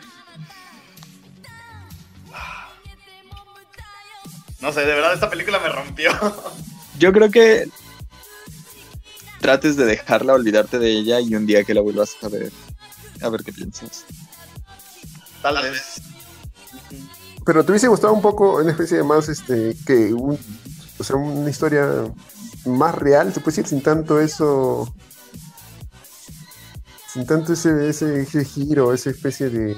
No 4.59 4.71
sé, 4.73 4.81
de 4.81 4.93
verdad 4.93 5.13
esta 5.13 5.29
película 5.29 5.59
me 5.59 5.69
rompió. 5.69 6.11
Yo 6.97 7.11
creo 7.11 7.29
que 7.29 7.69
trates 9.39 9.75
de 9.75 9.85
dejarla, 9.85 10.33
olvidarte 10.33 10.79
de 10.79 10.91
ella 10.91 11.19
y 11.19 11.35
un 11.35 11.45
día 11.45 11.63
que 11.63 11.73
la 11.73 11.81
vuelvas 11.81 12.15
a 12.21 12.27
ver, 12.29 12.51
a 13.21 13.29
ver 13.29 13.43
qué 13.43 13.53
piensas. 13.53 14.05
Tal 15.41 15.55
vez. 15.61 16.01
Pero 17.45 17.63
te 17.63 17.71
hubiese 17.71 17.87
gustado 17.87 18.13
un 18.13 18.21
poco 18.21 18.57
una 18.57 18.71
especie 18.71 18.97
de 18.97 19.03
más, 19.03 19.29
este, 19.29 19.75
que 19.85 20.13
un, 20.13 20.37
o 20.97 21.03
sea, 21.03 21.15
una 21.15 21.49
historia 21.49 21.87
más 22.65 22.95
real, 22.95 23.33
se 23.33 23.39
puede 23.39 23.55
decir, 23.55 23.67
sin 23.67 23.81
tanto 23.81 24.19
eso, 24.19 24.93
sin 27.13 27.25
tanto 27.25 27.53
ese, 27.53 27.89
ese, 27.89 28.21
ese 28.21 28.43
giro, 28.43 28.93
esa 28.93 29.11
especie 29.11 29.49
de, 29.49 29.77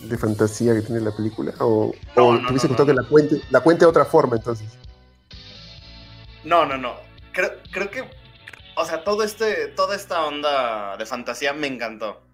de 0.00 0.18
fantasía 0.18 0.74
que 0.74 0.80
tiene 0.82 1.02
la 1.02 1.14
película, 1.14 1.52
o, 1.58 1.92
No, 2.16 2.28
o 2.28 2.32
no, 2.34 2.46
te 2.46 2.52
hubiese 2.52 2.68
no, 2.68 2.74
gustado 2.74 2.86
no. 2.86 2.94
que 2.94 3.02
la 3.02 3.08
cuente, 3.08 3.42
la 3.50 3.60
cuente 3.60 3.84
de 3.84 3.90
otra 3.90 4.06
forma, 4.06 4.36
entonces. 4.36 4.68
No, 6.44 6.64
no, 6.64 6.78
no. 6.78 6.94
Creo, 7.32 7.50
creo 7.70 7.90
que, 7.90 8.04
o 8.74 8.84
sea, 8.84 9.04
todo 9.04 9.22
este, 9.22 9.68
toda 9.68 9.96
esta 9.96 10.24
onda 10.24 10.96
de 10.96 11.06
fantasía 11.06 11.52
me 11.52 11.66
encantó. 11.66 12.26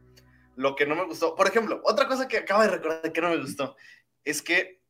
Lo 0.57 0.75
que 0.75 0.87
no 0.87 0.97
me 0.97 1.05
gustó, 1.05 1.35
por 1.35 1.47
ejemplo, 1.47 1.81
otra 1.85 2.09
cosa 2.09 2.29
que 2.29 2.39
acabo 2.39 2.63
de 2.63 2.69
recordar 2.69 3.13
que 3.13 3.21
no 3.21 3.31
me 3.31 3.39
gustó, 3.39 3.77
es 4.25 4.43
que 4.43 4.81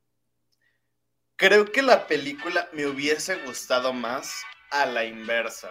creo 1.36 1.70
que 1.70 1.82
la 1.82 2.06
película 2.06 2.68
me 2.72 2.86
hubiese 2.86 3.36
gustado 3.44 3.92
más 3.92 4.42
a 4.70 4.86
la 4.86 5.04
inversa. 5.04 5.70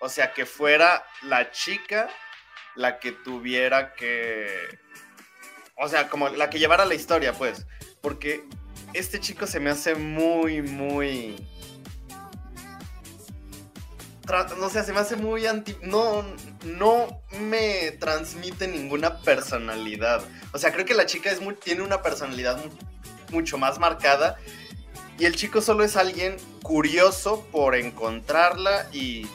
O 0.00 0.08
sea, 0.08 0.32
que 0.32 0.46
fuera 0.46 1.04
la 1.22 1.50
chica 1.50 2.08
la 2.74 2.98
que 2.98 3.12
tuviera 3.12 3.94
que... 3.94 4.78
O 5.76 5.88
sea, 5.88 6.08
como 6.08 6.28
la 6.28 6.50
que 6.50 6.58
llevara 6.58 6.84
la 6.84 6.94
historia, 6.94 7.32
pues. 7.32 7.66
Porque 8.00 8.44
este 8.94 9.20
chico 9.20 9.46
se 9.46 9.60
me 9.60 9.70
hace 9.70 9.94
muy, 9.94 10.62
muy 10.62 11.36
no 14.58 14.70
sé, 14.70 14.84
se 14.84 14.92
me 14.92 15.00
hace 15.00 15.16
muy 15.16 15.46
anti... 15.46 15.76
No, 15.82 16.24
no 16.62 17.22
me 17.40 17.92
transmite 17.92 18.68
ninguna 18.68 19.20
personalidad. 19.22 20.22
O 20.52 20.58
sea, 20.58 20.72
creo 20.72 20.84
que 20.84 20.94
la 20.94 21.06
chica 21.06 21.30
es 21.30 21.40
muy, 21.40 21.54
tiene 21.54 21.82
una 21.82 22.02
personalidad 22.02 22.56
mu- 22.56 22.70
mucho 23.30 23.58
más 23.58 23.78
marcada 23.78 24.36
y 25.18 25.24
el 25.24 25.36
chico 25.36 25.60
solo 25.60 25.84
es 25.84 25.96
alguien 25.96 26.36
curioso 26.62 27.46
por 27.50 27.74
encontrarla 27.74 28.88
y... 28.92 29.26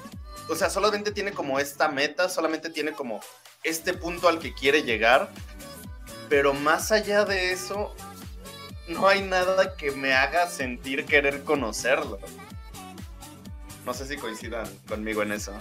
O 0.47 0.55
sea, 0.55 0.69
solamente 0.69 1.11
tiene 1.11 1.31
como 1.31 1.59
esta 1.59 1.87
meta, 1.89 2.29
solamente 2.29 2.69
tiene 2.69 2.91
como 2.91 3.19
este 3.63 3.95
punto 3.95 4.27
al 4.27 4.37
que 4.37 4.53
quiere 4.53 4.83
llegar, 4.83 5.31
pero 6.29 6.53
más 6.53 6.91
allá 6.91 7.25
de 7.25 7.51
eso, 7.51 7.95
no 8.87 9.07
hay 9.07 9.23
nada 9.23 9.75
que 9.75 9.89
me 9.89 10.13
haga 10.13 10.47
sentir 10.47 11.05
querer 11.05 11.43
conocerlo. 11.43 12.19
No 13.85 13.93
sé 13.93 14.05
si 14.07 14.17
coincidan 14.17 14.67
conmigo 14.87 15.21
en 15.21 15.33
eso. 15.33 15.51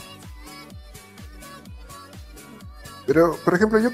Pero, 3.06 3.36
por 3.44 3.54
ejemplo, 3.54 3.78
yo 3.78 3.90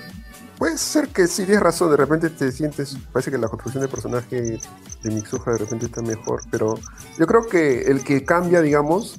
puede 0.57 0.79
ser 0.79 1.09
que 1.09 1.27
sí 1.27 1.45
tienes 1.45 1.63
razón, 1.63 1.91
de 1.91 1.97
repente 1.97 2.31
te 2.31 2.53
sientes, 2.53 2.97
parece 3.13 3.31
que 3.31 3.39
la 3.39 3.49
construcción 3.49 3.81
del 3.81 3.91
personaje 3.91 4.59
de 5.03 5.11
Mitsuha 5.11 5.53
de 5.53 5.59
repente 5.59 5.87
está 5.87 6.03
mejor, 6.03 6.43
pero 6.51 6.75
yo 7.19 7.27
creo 7.27 7.43
que 7.49 7.83
el 7.83 8.05
que 8.05 8.25
cambia, 8.25 8.61
digamos, 8.61 9.19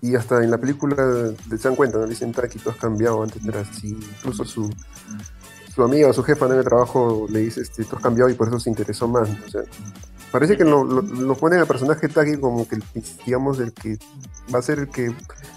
y 0.00 0.14
hasta 0.14 0.42
en 0.42 0.50
la 0.50 0.58
película 0.58 1.34
te 1.48 1.56
dan 1.56 1.74
cuenta, 1.74 1.98
¿no? 1.98 2.06
Dicen, 2.06 2.32
Taki, 2.32 2.58
tú 2.58 2.70
has 2.70 2.76
cambiado, 2.76 3.22
antes 3.22 3.42
no 3.42 3.50
eras 3.50 3.68
así, 3.68 3.88
incluso 3.88 4.44
su, 4.44 4.70
su 5.74 5.82
amiga 5.82 6.08
o 6.08 6.12
su 6.12 6.22
jefa 6.22 6.46
en 6.46 6.52
el 6.52 6.64
trabajo 6.64 7.26
le 7.28 7.40
dice, 7.40 7.62
este, 7.62 7.84
tú 7.84 7.96
has 7.96 8.02
cambiado 8.02 8.30
y 8.30 8.34
por 8.34 8.48
eso 8.48 8.60
se 8.60 8.70
interesó 8.70 9.08
más, 9.08 9.28
¿no? 9.28 9.36
Parece 10.38 10.56
que 10.56 10.64
lo, 10.64 10.84
lo, 10.84 11.02
lo 11.02 11.34
ponen 11.36 11.60
al 11.60 11.66
personaje 11.66 12.08
Taki 12.08 12.38
como 12.38 12.66
que, 12.68 12.78
digamos, 13.24 13.58
el 13.60 13.72
que 13.72 13.98
va 14.54 14.58
a 14.58 14.62
ser 14.62 14.80
el 14.80 14.88
que 14.88 15.14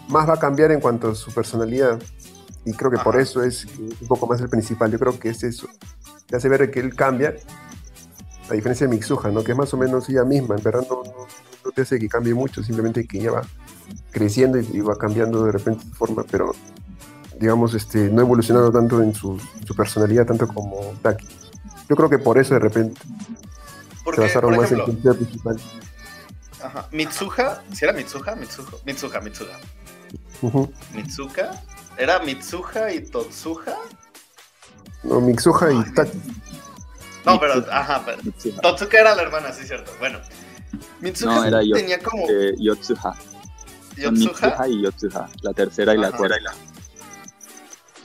más 0.09 0.27
va 0.27 0.33
a 0.33 0.39
cambiar 0.39 0.71
en 0.71 0.79
cuanto 0.79 1.09
a 1.09 1.15
su 1.15 1.31
personalidad. 1.33 1.99
Y 2.65 2.73
creo 2.73 2.91
que 2.91 2.97
por 2.97 3.15
Ajá. 3.15 3.23
eso 3.23 3.43
es 3.43 3.65
un 4.01 4.07
poco 4.07 4.27
más 4.27 4.41
el 4.41 4.49
principal. 4.49 4.91
Yo 4.91 4.99
creo 4.99 5.19
que 5.19 5.29
es 5.29 5.43
eso. 5.43 5.67
Te 6.27 6.35
hace 6.35 6.49
ver 6.49 6.69
que 6.71 6.79
él 6.79 6.95
cambia, 6.95 7.35
a 8.49 8.53
diferencia 8.53 8.87
de 8.87 8.95
Mitsuha, 8.95 9.31
¿no? 9.31 9.43
Que 9.43 9.53
es 9.53 9.57
más 9.57 9.73
o 9.73 9.77
menos 9.77 10.07
ella 10.09 10.23
misma. 10.23 10.55
En 10.55 10.63
verdad 10.63 10.85
no, 10.89 11.03
no, 11.03 11.27
no 11.65 11.71
te 11.71 11.81
hace 11.81 11.99
que 11.99 12.09
cambie 12.09 12.33
mucho, 12.33 12.63
simplemente 12.63 13.07
que 13.07 13.19
ella 13.19 13.31
va 13.31 13.41
creciendo 14.11 14.59
y, 14.59 14.69
y 14.73 14.81
va 14.81 14.97
cambiando 14.97 15.43
de 15.45 15.51
repente 15.51 15.85
de 15.85 15.93
forma, 15.93 16.23
pero 16.29 16.51
digamos, 17.39 17.73
este, 17.73 18.09
no 18.09 18.21
evolucionando 18.21 18.71
tanto 18.71 19.01
en 19.01 19.13
su, 19.13 19.39
su 19.65 19.75
personalidad, 19.75 20.25
tanto 20.25 20.47
como 20.47 20.75
Taki. 21.01 21.27
Yo 21.87 21.95
creo 21.95 22.09
que 22.09 22.19
por 22.19 22.37
eso 22.37 22.53
de 22.53 22.59
repente 22.59 22.99
Porque, 24.15 24.39
por 24.39 24.53
ejemplo, 24.53 24.77
el 24.77 24.83
principio 24.85 25.15
principal. 25.15 25.59
ajá, 26.63 26.87
Mitsuha, 26.91 27.61
¿si 27.73 27.85
era 27.85 27.93
Mitsuha? 27.93 28.35
Mitsuha, 28.35 28.67
Mitsuha, 28.85 29.19
Mitsuha. 29.21 29.59
Ujú. 30.41 30.73
Mitsuka, 30.93 31.51
¿era 31.97 32.19
Mitsuha 32.19 32.91
y 32.93 33.01
Totsuha? 33.05 33.75
No, 35.03 35.21
Mitsuha 35.21 35.71
y 35.71 35.93
Taki. 35.93 36.19
No, 37.25 37.39
pero, 37.39 37.55
Mitsuha. 37.55 37.79
ajá, 37.79 38.03
pero 38.05 38.17
Mitsuha. 38.23 38.61
Totsuka 38.61 38.99
era 38.99 39.15
la 39.15 39.21
hermana, 39.23 39.51
sí, 39.53 39.65
cierto. 39.65 39.91
Bueno, 39.99 40.19
Mitsuha 41.01 41.35
No, 41.35 41.45
era 41.45 41.61
yo. 41.63 41.75
tenía 41.75 41.99
como 41.99 42.25
Eh, 42.29 42.55
Yotsuha. 42.57 43.15
Mitsuha 43.97 44.67
y 44.67 44.81
Yotsuha. 44.83 45.29
La 45.41 45.53
tercera 45.53 45.93
y 45.93 45.97
la 45.97 46.11
cuarta. 46.11 46.37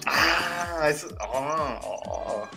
Ah, 0.07 0.89
eso. 0.89 1.09
Oh, 1.21 1.79
oh. 1.83 2.49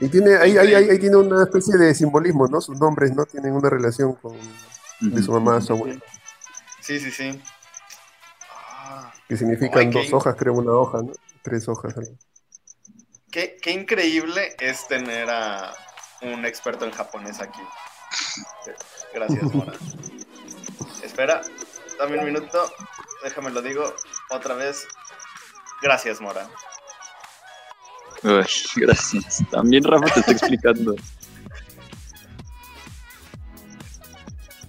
Y 0.00 0.08
tiene, 0.08 0.36
ahí, 0.36 0.56
ahí, 0.58 0.74
ahí, 0.74 0.90
ahí 0.90 0.98
tiene 0.98 1.16
una 1.16 1.44
especie 1.44 1.76
de 1.76 1.94
simbolismo, 1.94 2.48
¿no? 2.48 2.60
Sus 2.60 2.78
nombres 2.78 3.14
no 3.14 3.24
tienen 3.26 3.52
una 3.52 3.70
relación 3.70 4.14
con 4.14 4.36
de 5.00 5.22
su 5.22 5.32
mamá 5.32 5.60
su 5.60 5.72
abuela, 5.72 6.00
Sí, 6.80 7.00
sí, 7.00 7.10
sí. 7.10 7.42
Ah, 8.50 9.12
que 9.28 9.36
significan 9.36 9.90
dos 9.90 10.12
hojas, 10.12 10.34
creo, 10.38 10.54
una 10.54 10.72
hoja, 10.72 11.02
¿no? 11.02 11.12
Tres 11.42 11.66
hojas. 11.68 11.96
algo. 11.96 12.12
qué, 13.30 13.56
qué 13.60 13.70
increíble 13.70 14.54
es 14.58 14.86
tener 14.86 15.30
a 15.30 15.74
un 16.22 16.44
experto 16.44 16.84
en 16.84 16.90
japonés 16.90 17.40
aquí. 17.40 17.60
Gracias, 19.14 19.54
Mora. 19.54 19.72
Espera, 21.02 21.40
dame 21.98 22.18
un 22.18 22.24
minuto. 22.26 22.70
Déjame 23.22 23.50
lo 23.50 23.62
digo 23.62 23.94
otra 24.30 24.54
vez. 24.54 24.86
Gracias, 25.82 26.20
Mora. 26.20 26.48
Uy, 28.24 28.46
gracias. 28.76 29.42
También 29.50 29.84
Rafa 29.84 30.06
te 30.14 30.20
está 30.20 30.32
explicando. 30.32 30.96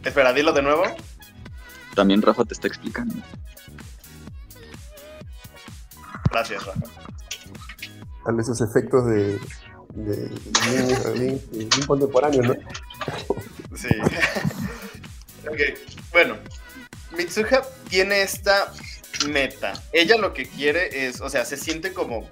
Espera, 0.03 0.33
dilo 0.33 0.53
de 0.53 0.61
nuevo. 0.61 0.83
También 1.95 2.21
Rafa 2.21 2.43
te 2.45 2.53
está 2.53 2.67
explicando. 2.67 3.15
Gracias, 6.31 6.65
Rafa. 6.65 6.81
a 8.25 8.41
esos 8.41 8.59
efectos 8.61 9.05
de, 9.07 9.39
de 9.93 10.29
bien, 10.67 11.13
bien- 11.49 11.69
bien 11.69 11.85
contemporáneos, 11.87 12.47
¿no? 12.47 12.53
Sí. 13.77 13.87
ok, 15.47 15.79
bueno. 16.11 16.35
Mitsuha 17.17 17.61
tiene 17.87 18.21
esta 18.23 18.73
meta. 19.29 19.81
Ella 19.93 20.17
lo 20.17 20.33
que 20.33 20.45
quiere 20.49 21.07
es, 21.07 21.21
o 21.21 21.29
sea, 21.29 21.45
se 21.45 21.55
siente 21.55 21.93
como 21.93 22.27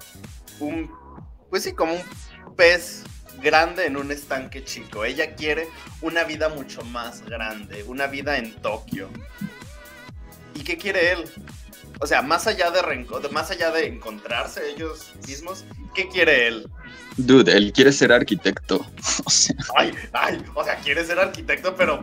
un, 0.60 0.90
pues 1.54 1.62
sí, 1.62 1.72
como 1.72 1.94
un 1.94 2.02
pez 2.56 3.04
grande 3.40 3.86
en 3.86 3.96
un 3.96 4.10
estanque 4.10 4.64
chico. 4.64 5.04
Ella 5.04 5.36
quiere 5.36 5.68
una 6.00 6.24
vida 6.24 6.48
mucho 6.48 6.82
más 6.82 7.24
grande, 7.24 7.84
una 7.84 8.08
vida 8.08 8.38
en 8.38 8.56
Tokio. 8.56 9.08
¿Y 10.56 10.64
qué 10.64 10.76
quiere 10.76 11.12
él? 11.12 11.30
O 12.00 12.08
sea, 12.08 12.22
más 12.22 12.48
allá 12.48 12.72
de 12.72 13.06
más 13.30 13.52
allá 13.52 13.70
de 13.70 13.86
encontrarse 13.86 14.68
ellos 14.68 15.12
mismos, 15.28 15.64
¿qué 15.94 16.08
quiere 16.08 16.48
él? 16.48 16.68
Dude, 17.18 17.56
él 17.56 17.72
quiere 17.72 17.92
ser 17.92 18.10
arquitecto. 18.10 18.84
O 19.24 19.30
sea, 19.30 19.54
Ay, 19.76 19.94
ay, 20.12 20.44
o 20.56 20.64
sea, 20.64 20.74
quiere 20.80 21.04
ser 21.04 21.20
arquitecto, 21.20 21.76
pero 21.76 22.02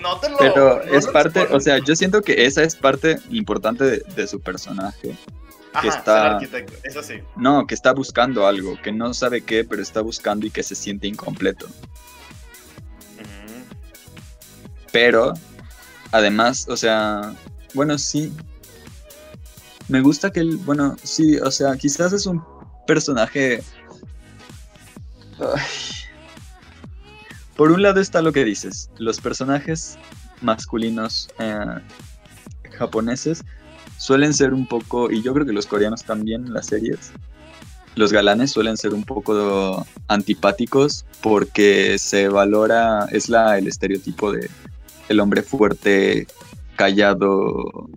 no 0.00 0.20
te 0.20 0.30
lo. 0.30 0.38
pero 0.38 0.84
no 0.84 0.94
es 0.94 1.04
parte, 1.08 1.40
o 1.50 1.58
sea, 1.58 1.78
yo 1.78 1.96
siento 1.96 2.22
que 2.22 2.46
esa 2.46 2.62
es 2.62 2.76
parte 2.76 3.18
importante 3.30 3.82
de, 3.82 3.98
de 4.14 4.28
su 4.28 4.40
personaje. 4.40 5.16
Ajá, 5.72 5.88
está- 5.88 6.22
ser 6.22 6.32
arquitecto, 6.32 6.74
eso 6.82 7.02
sí. 7.02 7.14
No, 7.36 7.66
que 7.66 7.74
está 7.74 7.92
buscando 7.92 8.46
algo, 8.46 8.80
que 8.82 8.92
no 8.92 9.12
sabe 9.14 9.42
qué, 9.42 9.64
pero 9.64 9.82
está 9.82 10.00
buscando 10.00 10.46
y 10.46 10.50
que 10.50 10.62
se 10.62 10.74
siente 10.74 11.06
incompleto. 11.06 11.66
Pero, 14.92 15.34
además, 16.12 16.66
o 16.68 16.76
sea, 16.76 17.34
bueno, 17.74 17.98
sí. 17.98 18.32
Me 19.88 20.00
gusta 20.00 20.30
que 20.30 20.40
él, 20.40 20.56
bueno, 20.56 20.96
sí, 21.02 21.36
o 21.38 21.50
sea, 21.50 21.76
quizás 21.76 22.12
es 22.12 22.26
un 22.26 22.42
personaje... 22.86 23.62
Ay. 25.38 25.62
Por 27.56 27.72
un 27.72 27.82
lado 27.82 28.00
está 28.00 28.22
lo 28.22 28.32
que 28.32 28.44
dices, 28.44 28.88
los 28.98 29.20
personajes 29.20 29.98
masculinos 30.42 31.28
eh, 31.40 31.80
japoneses 32.70 33.44
suelen 33.98 34.32
ser 34.32 34.54
un 34.54 34.66
poco, 34.66 35.10
y 35.10 35.22
yo 35.22 35.34
creo 35.34 35.44
que 35.44 35.52
los 35.52 35.66
coreanos 35.66 36.04
también 36.04 36.46
en 36.46 36.54
las 36.54 36.66
series, 36.66 37.12
los 37.94 38.12
galanes 38.12 38.52
suelen 38.52 38.76
ser 38.76 38.94
un 38.94 39.04
poco 39.04 39.86
antipáticos 40.06 41.04
porque 41.20 41.98
se 41.98 42.28
valora, 42.28 43.06
es 43.10 43.28
la, 43.28 43.58
el 43.58 43.66
estereotipo 43.66 44.32
de 44.32 44.48
el 45.08 45.20
hombre 45.20 45.42
fuerte, 45.42 46.26
callado 46.76 47.88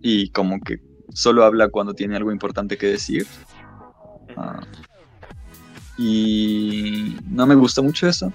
y 0.00 0.28
como 0.30 0.60
que 0.60 0.80
solo 1.12 1.44
habla 1.44 1.68
cuando 1.68 1.94
tiene 1.94 2.16
algo 2.16 2.30
importante 2.30 2.78
que 2.78 2.86
decir. 2.86 3.26
Ah, 4.36 4.60
y 5.98 7.16
no 7.28 7.46
me 7.46 7.54
gusta 7.54 7.82
mucho 7.82 8.06
eso. 8.06 8.32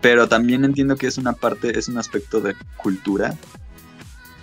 Pero 0.00 0.28
también 0.28 0.64
entiendo 0.64 0.96
que 0.96 1.08
es 1.08 1.18
una 1.18 1.34
parte, 1.34 1.78
es 1.78 1.88
un 1.88 1.98
aspecto 1.98 2.40
de 2.40 2.54
cultura. 2.76 3.34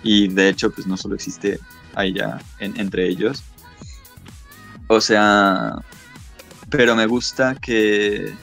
Y 0.02 0.28
de 0.28 0.48
hecho, 0.48 0.70
pues 0.70 0.86
no 0.86 0.96
solo 0.96 1.14
existe 1.14 1.58
allá 1.94 2.38
en- 2.60 2.78
entre 2.78 3.08
ellos. 3.08 3.42
O 4.86 5.00
sea, 5.00 5.74
pero 6.70 6.94
me 6.96 7.06
gusta 7.06 7.54
que 7.56 8.34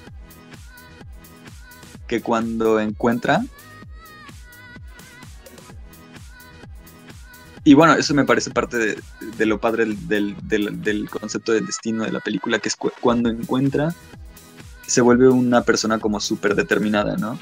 que 2.07 2.21
cuando 2.21 2.79
encuentra 2.79 3.43
y 7.63 7.73
bueno, 7.73 7.93
eso 7.93 8.13
me 8.13 8.25
parece 8.25 8.51
parte 8.51 8.77
de, 8.77 9.45
lo 9.47 9.59
padre 9.59 9.85
del, 9.87 10.35
del- 10.43 11.09
concepto 11.09 11.51
del 11.51 11.65
destino 11.65 12.03
de 12.03 12.11
la 12.11 12.19
película, 12.19 12.59
que 12.59 12.69
es 12.69 12.75
cu- 12.75 12.91
cuando 13.01 13.27
encuentra, 13.29 13.91
se 14.85 15.01
vuelve 15.01 15.29
una 15.29 15.63
persona 15.63 15.97
como 15.97 16.19
súper 16.19 16.53
determinada, 16.53 17.17
¿no? 17.17 17.39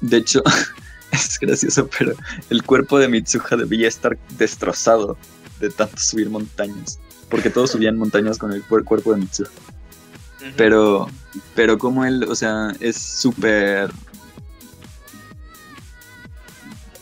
De 0.00 0.16
hecho, 0.16 0.42
es 1.26 1.38
gracioso, 1.38 1.88
pero 1.98 2.12
el 2.50 2.62
cuerpo 2.62 2.98
de 2.98 3.08
Mitsuha 3.08 3.56
debía 3.56 3.88
estar 3.88 4.16
destrozado 4.38 5.16
de 5.60 5.70
tanto 5.70 5.96
subir 5.98 6.28
montañas, 6.30 6.98
porque 7.30 7.50
todos 7.50 7.70
subían 7.70 7.96
montañas 7.96 8.38
con 8.38 8.52
el 8.52 8.64
cuer- 8.66 8.84
cuerpo 8.84 9.12
de 9.14 9.20
Mitsuha. 9.20 9.48
Pero, 10.56 11.08
pero 11.54 11.78
como 11.78 12.04
él, 12.04 12.24
o 12.24 12.34
sea, 12.34 12.72
es 12.80 12.96
súper... 12.98 13.90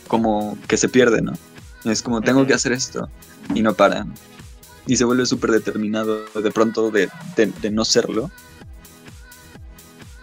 Como 0.07 0.57
que 0.67 0.77
se 0.77 0.89
pierde, 0.89 1.21
¿no? 1.21 1.33
Es 1.85 2.01
como, 2.01 2.21
tengo 2.21 2.45
que 2.45 2.53
hacer 2.53 2.71
esto. 2.71 3.09
Y 3.53 3.61
no 3.61 3.73
para. 3.73 4.05
Y 4.85 4.95
se 4.97 5.05
vuelve 5.05 5.25
súper 5.25 5.51
determinado 5.51 6.23
de 6.33 6.51
pronto 6.51 6.91
de, 6.91 7.09
de- 7.35 7.47
de 7.61 7.71
no 7.71 7.83
serlo. 7.83 8.29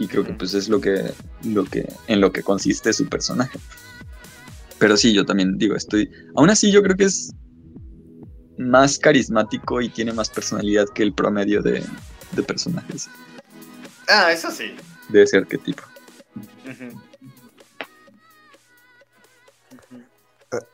Y 0.00 0.08
creo 0.08 0.24
que 0.24 0.32
pues 0.32 0.54
es 0.54 0.68
lo 0.68 0.80
que, 0.80 1.12
lo 1.44 1.64
que, 1.64 1.86
en 2.08 2.20
lo 2.20 2.32
que 2.32 2.42
consiste 2.42 2.92
su 2.92 3.06
personaje. 3.08 3.58
Pero 4.78 4.96
sí, 4.96 5.12
yo 5.12 5.24
también 5.26 5.58
digo, 5.58 5.76
estoy... 5.76 6.10
Aún 6.34 6.50
así 6.50 6.72
yo 6.72 6.82
creo 6.82 6.96
que 6.96 7.04
es 7.04 7.30
más 8.58 8.98
carismático 8.98 9.80
y 9.80 9.90
tiene 9.90 10.12
más 10.12 10.30
personalidad 10.30 10.86
que 10.94 11.02
el 11.02 11.12
promedio 11.14 11.62
de, 11.62 11.84
de 12.32 12.42
personajes 12.42 13.08
Ah, 14.08 14.32
eso 14.32 14.50
sí. 14.50 14.74
de 15.10 15.22
ese 15.22 15.36
arquetipo. 15.36 15.82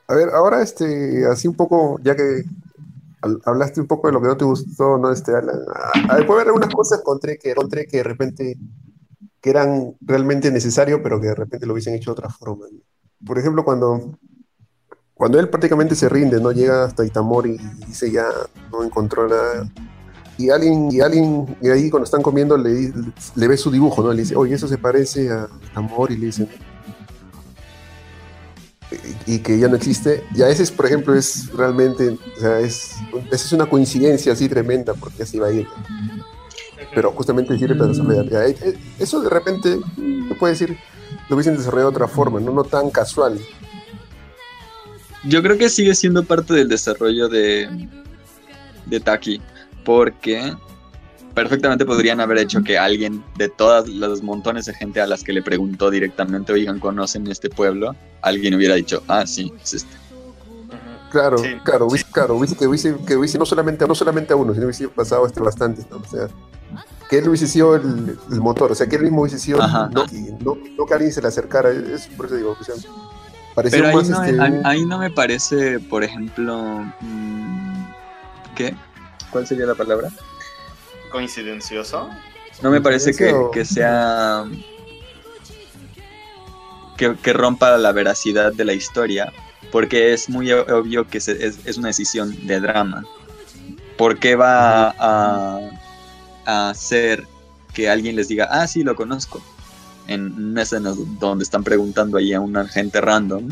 A 0.08 0.14
ver, 0.14 0.28
ahora 0.30 0.62
este, 0.62 1.26
así 1.26 1.48
un 1.48 1.54
poco, 1.56 1.98
ya 2.02 2.14
que 2.16 2.44
hab- 3.22 3.42
hablaste 3.44 3.80
un 3.80 3.86
poco 3.86 4.06
de 4.06 4.14
lo 4.14 4.22
que 4.22 4.28
no 4.28 4.36
te 4.36 4.44
gustó, 4.44 4.96
¿no? 4.98 5.10
Este, 5.12 5.32
Alan, 5.34 5.58
a- 5.74 6.12
a 6.12 6.16
ver, 6.16 6.26
puede 6.26 6.40
haber 6.40 6.48
algunas 6.48 6.72
cosas 6.74 7.00
encontré 7.00 7.38
que, 7.38 7.50
encontré 7.50 7.86
que 7.86 7.98
de 7.98 8.02
repente 8.04 8.56
que 9.46 9.50
eran 9.50 9.94
realmente 10.00 10.50
necesarios, 10.50 10.98
pero 11.04 11.20
que 11.20 11.28
de 11.28 11.34
repente 11.36 11.66
lo 11.66 11.74
hubiesen 11.74 11.94
hecho 11.94 12.10
de 12.10 12.14
otra 12.14 12.28
forma. 12.30 12.66
Por 13.24 13.38
ejemplo, 13.38 13.64
cuando, 13.64 14.18
cuando 15.14 15.38
él 15.38 15.48
prácticamente 15.48 15.94
se 15.94 16.08
rinde, 16.08 16.40
¿no? 16.40 16.50
Llega 16.50 16.82
hasta 16.82 17.04
Itamori 17.04 17.52
y 17.52 17.84
dice 17.86 18.10
ya 18.10 18.26
no 18.72 18.82
encontró 18.82 19.28
nada. 19.28 19.72
Y 20.36 20.50
alguien, 20.50 20.90
y 20.90 21.00
alguien, 21.00 21.56
y 21.62 21.68
ahí 21.68 21.88
cuando 21.90 22.06
están 22.06 22.22
comiendo 22.22 22.58
le, 22.58 22.92
le 23.36 23.46
ve 23.46 23.56
su 23.56 23.70
dibujo, 23.70 24.02
¿no? 24.02 24.12
Le 24.12 24.22
dice, 24.22 24.34
oye, 24.34 24.56
eso 24.56 24.66
se 24.66 24.78
parece 24.78 25.30
a 25.30 25.46
Itamori, 25.70 26.16
le 26.16 26.26
dicen, 26.26 26.48
y 29.26 29.38
que 29.38 29.60
ya 29.60 29.68
no 29.68 29.76
existe. 29.76 30.24
Ya 30.34 30.48
ese 30.48 30.64
es, 30.64 30.72
por 30.72 30.86
ejemplo, 30.86 31.14
es 31.14 31.52
realmente, 31.52 32.18
o 32.36 32.40
sea, 32.40 32.58
es, 32.58 32.96
es 33.30 33.52
una 33.52 33.66
coincidencia 33.66 34.32
así 34.32 34.48
tremenda 34.48 34.92
porque 34.94 35.22
así 35.22 35.38
va 35.38 35.46
a 35.46 35.52
ir. 35.52 35.68
Pero 36.96 37.12
justamente 37.12 37.58
sirve 37.58 37.74
para 37.74 37.90
desarrollar. 37.90 38.26
Ya, 38.26 38.46
eh, 38.46 38.74
eso 38.98 39.20
de 39.20 39.28
repente, 39.28 39.78
se 40.28 40.34
puede 40.36 40.54
decir, 40.54 40.78
lo 41.28 41.36
hubiesen 41.36 41.54
desarrollado 41.54 41.90
de 41.90 41.96
otra 41.96 42.08
forma, 42.08 42.40
no, 42.40 42.52
no 42.52 42.64
tan 42.64 42.88
casual. 42.88 43.38
Yo 45.24 45.42
creo 45.42 45.58
que 45.58 45.68
sigue 45.68 45.94
siendo 45.94 46.24
parte 46.24 46.54
del 46.54 46.70
desarrollo 46.70 47.28
de, 47.28 47.68
de 48.86 49.00
Taki, 49.00 49.42
porque 49.84 50.54
perfectamente 51.34 51.84
podrían 51.84 52.18
haber 52.22 52.38
hecho 52.38 52.62
que 52.62 52.78
alguien 52.78 53.22
de 53.36 53.50
todas 53.50 53.86
los 53.88 54.22
montones 54.22 54.64
de 54.64 54.72
gente 54.72 54.98
a 55.02 55.06
las 55.06 55.22
que 55.22 55.34
le 55.34 55.42
preguntó 55.42 55.90
directamente, 55.90 56.54
oigan, 56.54 56.80
¿conocen 56.80 57.26
este 57.26 57.50
pueblo? 57.50 57.94
Alguien 58.22 58.54
hubiera 58.54 58.74
dicho, 58.74 59.02
ah, 59.08 59.26
sí, 59.26 59.52
es 59.62 59.74
este. 59.74 60.05
Claro, 61.10 61.38
Sí, 61.38 61.56
claro, 61.64 61.86
hubiese, 61.86 62.04
claro, 62.10 62.34
hubiese, 62.34 62.56
que 62.56 62.66
hubiese, 62.66 62.96
que 63.06 63.16
hubiese 63.16 63.38
no 63.38 63.46
solamente, 63.46 63.86
no 63.86 63.94
solamente 63.94 64.32
a 64.32 64.36
uno, 64.36 64.52
sino 64.52 64.66
hubiese 64.66 64.88
pasado 64.88 65.26
este 65.26 65.40
bastante, 65.40 65.82
¿no? 65.90 65.96
O 65.98 66.04
sea, 66.04 66.28
que 67.08 67.18
él 67.18 67.28
hubiese 67.28 67.46
sido 67.46 67.76
el, 67.76 68.18
el 68.30 68.40
motor, 68.40 68.72
o 68.72 68.74
sea, 68.74 68.86
que 68.88 68.96
él 68.96 69.02
mismo 69.02 69.22
hubiese 69.22 69.38
sido, 69.38 69.62
Ajá. 69.62 69.88
no, 69.92 70.04
que, 70.06 70.16
no, 70.40 70.56
no 70.76 70.86
que 70.86 70.94
alguien 70.94 71.12
se 71.12 71.22
le 71.22 71.28
acercara, 71.28 71.70
es 71.70 72.08
por 72.08 72.26
eso 72.26 72.34
digo, 72.34 72.56
o 72.60 72.64
sea, 72.64 72.74
parecía 73.54 73.78
Pero 73.78 73.88
ahí 73.90 73.94
más 73.96 74.08
no, 74.08 74.24
este, 74.24 74.62
ahí- 74.64 74.84
no 74.84 74.98
me 74.98 75.10
parece, 75.10 75.78
por 75.78 76.02
ejemplo, 76.02 76.84
mm, 77.00 77.84
¿qué? 78.56 78.74
¿Cuál 79.30 79.46
sería 79.46 79.66
la 79.66 79.74
palabra? 79.74 80.08
Coincidencioso. 81.12 82.10
No 82.62 82.70
me 82.70 82.80
parece 82.80 83.14
que, 83.14 83.32
que 83.52 83.64
sea. 83.64 84.44
Que, 86.96 87.14
que 87.16 87.32
rompa 87.34 87.76
la 87.76 87.92
veracidad 87.92 88.52
de 88.52 88.64
la 88.64 88.72
historia. 88.72 89.30
Porque 89.76 90.14
es 90.14 90.30
muy 90.30 90.50
obvio 90.52 91.06
que 91.06 91.20
se- 91.20 91.44
es, 91.46 91.58
es 91.66 91.76
una 91.76 91.88
decisión 91.88 92.34
de 92.46 92.60
drama. 92.60 93.04
¿Por 93.98 94.18
qué 94.18 94.34
va 94.34 94.88
a, 94.98 95.60
a 96.46 96.70
hacer 96.70 97.24
que 97.74 97.90
alguien 97.90 98.16
les 98.16 98.28
diga, 98.28 98.48
ah, 98.50 98.66
sí, 98.66 98.82
lo 98.82 98.94
conozco? 98.96 99.42
En 100.08 100.32
una 100.32 100.62
escena 100.62 100.94
donde 101.20 101.44
están 101.44 101.62
preguntando 101.62 102.16
ahí 102.16 102.32
a 102.32 102.40
una 102.40 102.66
gente 102.66 103.02
random. 103.02 103.48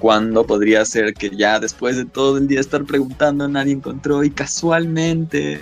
cuando 0.00 0.44
podría 0.44 0.84
ser 0.84 1.14
que 1.14 1.30
ya 1.30 1.60
después 1.60 1.96
de 1.96 2.06
todo 2.06 2.38
el 2.38 2.48
día 2.48 2.58
estar 2.60 2.84
preguntando 2.84 3.46
nadie 3.48 3.72
encontró 3.72 4.24
y 4.24 4.30
casualmente 4.30 5.60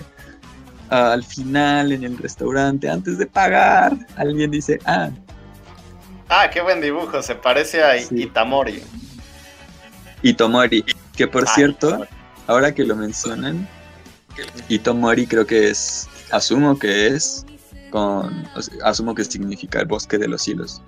al 0.89 1.23
final 1.23 1.91
en 1.91 2.03
el 2.03 2.17
restaurante 2.17 2.89
antes 2.89 3.17
de 3.17 3.27
pagar 3.27 3.95
alguien 4.17 4.49
dice 4.51 4.79
ah 4.85 5.09
Ah, 6.27 6.49
qué 6.51 6.59
buen 6.61 6.81
dibujo. 6.81 7.21
Se 7.21 7.35
parece 7.35 7.83
a 7.83 7.99
Sí. 7.99 8.23
Itamori. 8.23 8.81
Itomori 10.25 10.83
que 11.15 11.27
por 11.27 11.47
cierto 11.47 12.05
ahora 12.47 12.73
que 12.73 12.83
lo 12.83 12.95
mencionan 12.95 13.67
Itomori 14.69 15.27
creo 15.27 15.45
que 15.45 15.69
es 15.69 16.09
asumo 16.31 16.77
que 16.77 17.07
es 17.07 17.45
con 17.91 18.47
asumo 18.83 19.13
que 19.13 19.23
significa 19.23 19.79
el 19.79 19.85
bosque 19.85 20.17
de 20.17 20.27
los 20.27 20.47
hilos 20.47 20.81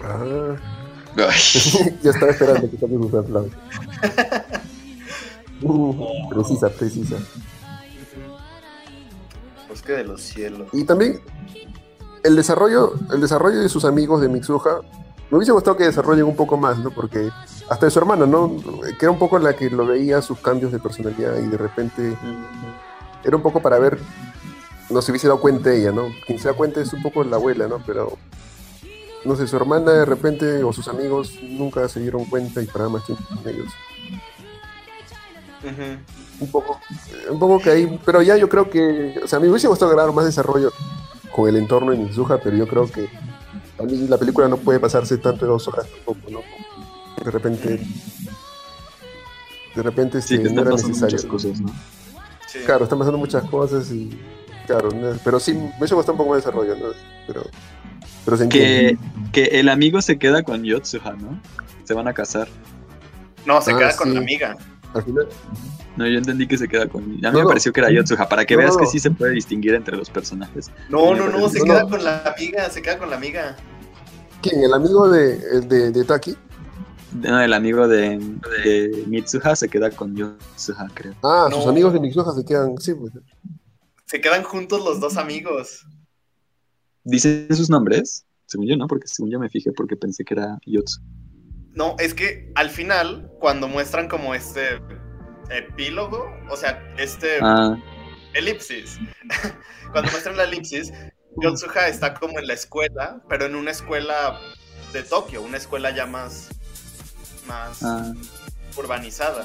Ah, 0.00 0.54
ya 1.16 2.10
estaba 2.10 2.30
esperando 2.30 2.70
que 2.70 2.76
también 2.76 3.02
un 3.02 3.18
aplauso. 3.18 3.50
Uh, 5.60 6.28
precisa, 6.30 6.68
precisa. 6.70 7.16
Bosque 9.68 9.92
de 9.92 10.04
los 10.04 10.22
cielos. 10.22 10.68
Y 10.72 10.84
también 10.84 11.20
el 12.22 12.36
desarrollo, 12.36 12.94
el 13.12 13.20
desarrollo 13.20 13.60
de 13.60 13.68
sus 13.68 13.84
amigos 13.84 14.20
de 14.20 14.28
Mitsuha, 14.28 14.82
me 15.30 15.36
hubiese 15.36 15.52
gustado 15.52 15.76
que 15.76 15.84
desarrollen 15.84 16.24
un 16.24 16.36
poco 16.36 16.56
más, 16.56 16.78
¿no? 16.78 16.90
Porque 16.90 17.30
hasta 17.68 17.86
de 17.86 17.90
su 17.90 17.98
hermana, 17.98 18.26
¿no? 18.26 18.56
Que 18.98 19.04
era 19.04 19.10
un 19.10 19.18
poco 19.18 19.38
la 19.38 19.54
que 19.54 19.68
lo 19.68 19.86
veía 19.86 20.22
sus 20.22 20.38
cambios 20.38 20.72
de 20.72 20.78
personalidad 20.78 21.36
y 21.36 21.46
de 21.48 21.58
repente 21.58 22.16
era 23.24 23.36
un 23.36 23.42
poco 23.42 23.60
para 23.60 23.78
ver, 23.78 23.98
no 24.88 25.02
se 25.02 25.12
hubiese 25.12 25.28
dado 25.28 25.40
cuenta 25.40 25.72
ella, 25.72 25.92
¿no? 25.92 26.06
Quien 26.26 26.38
se 26.38 26.48
da 26.48 26.54
cuenta 26.54 26.80
es 26.80 26.92
un 26.92 27.02
poco 27.02 27.24
la 27.24 27.36
abuela, 27.36 27.68
¿no? 27.68 27.82
Pero, 27.86 28.16
no 29.24 29.36
sé, 29.36 29.46
su 29.46 29.56
hermana 29.56 29.92
de 29.92 30.04
repente 30.06 30.64
o 30.64 30.72
sus 30.72 30.88
amigos 30.88 31.34
nunca 31.42 31.86
se 31.88 32.00
dieron 32.00 32.24
cuenta 32.24 32.62
y 32.62 32.66
para 32.66 32.88
más 32.88 33.04
tiempo 33.04 33.24
con 33.28 33.46
ellos. 33.46 33.68
Un 36.40 36.50
poco, 36.50 36.80
un 37.28 37.38
poco 37.38 37.58
que 37.58 37.70
ahí, 37.70 38.00
pero 38.04 38.22
ya 38.22 38.36
yo 38.36 38.48
creo 38.48 38.70
que, 38.70 39.20
o 39.22 39.26
sea, 39.26 39.40
me 39.40 39.48
hubiese 39.48 39.68
gustado 39.68 39.90
grabar 39.90 40.14
más 40.14 40.24
desarrollo 40.24 40.72
con 41.34 41.48
el 41.48 41.56
entorno 41.56 41.90
de 41.90 41.98
Mitsuha, 41.98 42.38
pero 42.38 42.56
yo 42.56 42.66
creo 42.66 42.90
que 42.90 43.10
la 43.86 44.18
película 44.18 44.48
no 44.48 44.56
puede 44.56 44.80
pasarse 44.80 45.18
tanto 45.18 45.44
de 45.46 45.52
dos 45.52 45.66
horas 45.68 45.86
tampoco, 45.88 46.30
¿no? 46.30 46.40
De 47.24 47.30
repente, 47.30 47.80
de 49.74 49.82
repente 49.82 50.20
sí 50.22 50.34
este, 50.34 50.44
no 50.44 50.50
están 50.50 50.66
era 50.66 50.70
pasando 50.72 50.88
necesario. 50.88 51.16
muchas 51.16 51.30
cosas 51.30 51.60
no 51.60 51.72
Sí. 52.46 52.60
Claro, 52.64 52.84
están 52.84 52.98
pasando 52.98 53.18
muchas 53.18 53.44
cosas 53.50 53.90
y, 53.92 54.18
claro, 54.66 54.88
no- 54.90 55.18
pero 55.22 55.38
sí, 55.38 55.52
me 55.52 55.86
gustado 55.96 56.12
un 56.12 56.18
poco 56.18 56.30
más 56.30 56.42
de 56.42 56.46
desarrollo, 56.50 56.76
¿no? 56.76 56.94
Pero, 57.26 57.42
pero 58.24 58.36
se 58.38 58.48
que, 58.48 58.88
entiende. 58.88 59.30
que 59.32 59.44
el 59.60 59.68
amigo 59.68 60.00
se 60.00 60.18
queda 60.18 60.42
con 60.42 60.64
Yotsuha, 60.64 61.12
¿no? 61.12 61.38
Se 61.84 61.92
van 61.92 62.08
a 62.08 62.14
casar. 62.14 62.48
No, 63.44 63.60
se 63.60 63.72
Ah, 63.72 63.78
queda 63.78 63.96
con 63.96 64.14
la 64.14 64.20
amiga. 64.20 64.56
Al 64.94 65.02
final, 65.02 65.28
No, 65.98 66.06
yo 66.06 66.18
entendí 66.18 66.46
que 66.46 66.56
se 66.56 66.68
queda 66.68 66.88
con. 66.88 67.02
A 67.02 67.06
mí 67.06 67.18
No, 67.20 67.32
me 67.32 67.44
pareció 67.44 67.72
que 67.72 67.80
era 67.80 67.90
Yotsuha, 67.90 68.28
para 68.28 68.44
que 68.46 68.54
No, 68.54 68.60
veas 68.60 68.74
no, 68.74 68.78
que 68.80 68.86
sí 68.86 69.00
se 69.00 69.10
puede 69.10 69.32
distinguir 69.32 69.74
entre 69.74 69.96
los 69.96 70.08
personajes. 70.08 70.70
No, 70.88 71.12
Me 71.12 71.18
no, 71.18 71.28
no, 71.28 71.48
se 71.48 71.58
No, 71.58 71.64
queda 71.64 71.82
no. 71.82 71.88
con 71.90 72.04
la 72.04 72.22
amiga, 72.22 72.70
se 72.70 72.80
queda 72.80 72.98
con 72.98 73.10
la 73.10 73.16
amiga. 73.16 73.56
¿quién? 74.40 74.62
¿El 74.62 74.72
amigo 74.72 75.08
de, 75.10 75.34
el 75.52 75.68
de, 75.68 75.90
de 75.90 76.04
Taki? 76.04 76.36
No, 77.12 77.40
el 77.40 77.52
amigo 77.52 77.88
de, 77.88 78.18
de 78.64 79.04
Mitsuha 79.08 79.56
se 79.56 79.68
queda 79.68 79.90
con 79.90 80.14
Yotsuha, 80.14 80.86
creo. 80.94 81.14
Ah, 81.24 81.48
No. 81.50 81.56
sus 81.56 81.66
amigos 81.66 81.92
de 81.92 82.00
Mitsuha 82.00 82.32
se 82.32 82.44
quedan, 82.44 82.78
sí, 82.78 82.94
pues. 82.94 83.12
Se 84.06 84.20
quedan 84.20 84.42
juntos 84.44 84.84
los 84.84 85.00
dos 85.00 85.16
amigos. 85.16 85.84
¿Dicen 87.04 87.48
sus 87.54 87.68
nombres? 87.70 88.24
Según 88.46 88.66
yo, 88.68 88.76
no, 88.76 88.86
porque 88.86 89.08
según 89.08 89.30
yo 89.30 89.38
me 89.38 89.48
fijé 89.48 89.72
porque 89.72 89.96
pensé 89.96 90.24
que 90.24 90.34
era 90.34 90.58
Yotsu. 90.64 91.00
No, 91.74 91.96
es 91.98 92.14
que 92.14 92.50
al 92.54 92.70
final, 92.70 93.30
cuando 93.40 93.68
muestran 93.68 94.08
como 94.08 94.34
este 94.34 94.80
epílogo, 95.50 96.26
o 96.50 96.56
sea, 96.56 96.82
este 96.98 97.38
Ah, 97.42 97.76
elipsis, 98.34 98.98
cuando 99.92 100.10
muestran 100.10 100.36
la 100.36 100.44
elipsis, 100.44 100.92
Yotsuha 101.42 101.88
está 101.88 102.14
como 102.14 102.38
en 102.38 102.46
la 102.46 102.54
escuela, 102.54 103.22
pero 103.28 103.46
en 103.46 103.54
una 103.54 103.70
escuela 103.70 104.40
de 104.92 105.02
Tokio, 105.02 105.42
una 105.42 105.56
escuela 105.56 105.90
ya 105.94 106.06
más, 106.06 106.48
más 107.46 107.82
ah, 107.82 108.12
urbanizada. 108.76 109.44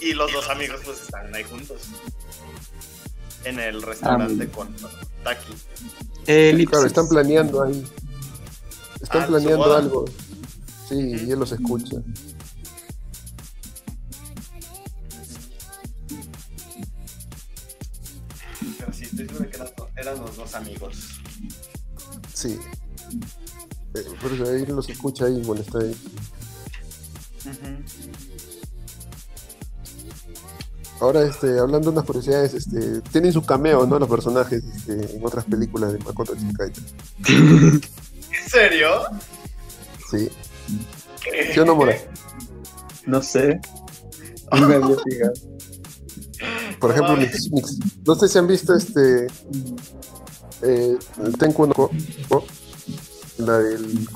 Y 0.00 0.12
los 0.12 0.30
dos 0.32 0.48
amigos 0.50 0.80
pues 0.84 1.00
están 1.02 1.34
ahí 1.34 1.42
juntos. 1.44 1.88
En 3.44 3.58
el 3.60 3.80
restaurante 3.80 4.48
Ah, 4.50 4.54
con 4.54 4.74
Taki. 5.24 5.52
elipsis. 6.26 6.70
Claro, 6.70 6.86
están 6.86 7.08
planeando 7.08 7.62
ahí. 7.62 7.84
Están 9.00 9.22
Ah, 9.22 9.26
planeando 9.26 9.74
algo. 9.74 10.04
Sí, 10.88 10.96
y 11.26 11.30
él 11.30 11.38
los 11.38 11.52
escucha. 11.52 11.96
Eran, 20.06 20.20
los 20.20 20.36
dos 20.36 20.54
amigos. 20.54 21.20
Sí. 22.34 22.58
Eh, 23.94 24.04
Por 24.20 24.32
eso 24.32 24.50
ahí 24.50 24.66
los 24.66 24.88
escucha 24.88 25.26
ahí, 25.26 25.40
bueno, 25.42 25.62
está 25.62 25.78
ahí. 25.78 25.96
Ahora, 31.00 31.22
este, 31.26 31.58
hablando 31.58 31.90
de 31.90 31.96
unas 31.98 32.04
curiosidades, 32.06 32.54
este, 32.54 33.02
tienen 33.12 33.30
sus 33.32 33.44
cameos, 33.44 33.86
¿no? 33.86 33.98
Los 33.98 34.08
personajes 34.08 34.62
este, 34.64 35.16
en 35.16 35.24
otras 35.26 35.44
películas 35.44 35.92
de 35.92 35.98
Makoto 35.98 36.34
Shinkai. 36.34 36.72
¿En 37.28 37.80
serio? 38.50 38.88
Sí. 40.10 40.28
¿Qué? 41.22 41.52
¿Sí 41.52 41.60
o 41.60 41.66
no, 41.66 41.74
Mora? 41.74 41.94
No 43.04 43.22
sé. 43.22 43.60
Por 46.80 46.90
ejemplo, 46.92 47.14
Ay. 47.14 47.26
Mix- 47.26 47.50
Mix- 47.50 47.78
no 48.06 48.14
sé 48.14 48.28
si 48.28 48.38
han 48.38 48.46
visto 48.46 48.74
este. 48.74 49.26
Eh. 50.62 50.96
La 53.38 53.58
del. 53.58 54.08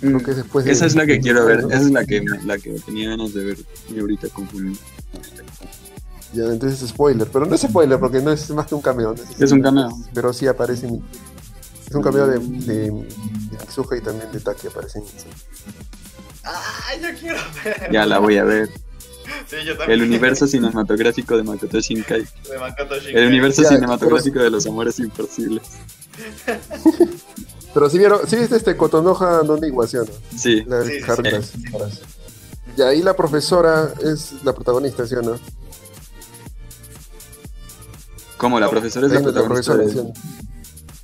Creo 0.00 0.18
que 0.22 0.30
es 0.30 0.36
después 0.38 0.64
de. 0.64 0.72
Esa 0.72 0.86
es 0.86 0.94
la 0.94 1.06
que 1.06 1.20
quiero 1.20 1.44
ver. 1.44 1.60
Esa 1.60 1.76
es 1.82 1.90
la 1.90 2.04
que, 2.04 2.22
la 2.44 2.58
que 2.58 2.70
tenía 2.80 3.10
ganas 3.10 3.34
de 3.34 3.44
ver. 3.44 3.58
Y 3.94 3.98
ahorita 4.00 4.28
confundí. 4.28 4.78
Ya, 6.32 6.44
entonces 6.46 6.82
es 6.82 6.88
spoiler, 6.90 7.28
pero 7.28 7.46
no 7.46 7.54
es 7.54 7.60
spoiler 7.60 7.98
porque 8.00 8.20
no 8.20 8.32
es 8.32 8.50
más 8.50 8.66
que 8.66 8.74
un 8.74 8.82
cameo. 8.82 9.14
¿no? 9.14 9.44
Es 9.44 9.52
un 9.52 9.60
cameo. 9.62 9.90
Pero 10.12 10.32
sí 10.32 10.46
aparece. 10.46 10.86
en- 10.88 11.02
Es 11.88 11.94
un 11.94 12.02
cameo 12.02 12.26
de, 12.26 12.38
de, 12.38 12.74
de 12.86 12.92
Mitsuha 12.92 13.96
y 13.96 14.00
también 14.00 14.32
de 14.32 14.40
Taki 14.40 14.66
aparece 14.66 14.98
en 14.98 15.04
¡Ay, 16.42 17.00
yo 17.00 17.08
quiero 17.18 17.38
ver! 17.64 17.88
Ya 17.92 18.04
la 18.04 18.18
voy 18.18 18.36
a 18.38 18.44
ver. 18.44 18.68
Sí, 19.48 19.56
yo 19.64 19.76
también. 19.76 20.00
El 20.00 20.06
universo 20.06 20.46
cinematográfico 20.46 21.36
de 21.36 21.42
Makoto 21.42 21.80
Shinkai. 21.80 22.22
de 22.22 22.58
Makoto 22.58 22.94
Shinkai. 22.96 23.16
El 23.22 23.26
universo 23.28 23.62
Ya, 23.62 23.68
cinematográfico 23.68 24.38
de 24.40 24.50
los 24.50 24.66
amores 24.66 24.98
imposibles. 24.98 25.62
Pero 27.74 27.90
si 27.90 27.98
vieron, 27.98 28.20
si 28.28 28.36
viste 28.36 28.56
este 28.56 28.76
Kotonoha 28.76 29.42
donde 29.42 29.66
Iguación, 29.68 30.06
¿no? 30.06 30.38
Sí. 30.38 30.62
La 30.66 30.82
Sí, 30.84 30.92
Harukas. 31.06 31.52
Y 32.76 32.82
ahí 32.82 33.02
la 33.02 33.14
profesora 33.14 33.92
es 34.02 34.32
la 34.44 34.52
protagonista, 34.52 35.06
¿sí 35.06 35.14
o 35.14 35.22
no? 35.22 35.38
¿Cómo? 38.36 38.58
¿La 38.60 38.68
profesora 38.68 39.06
es 39.06 39.12
la 39.12 39.22
protagonista 39.22 39.72
profesora, 39.74 40.12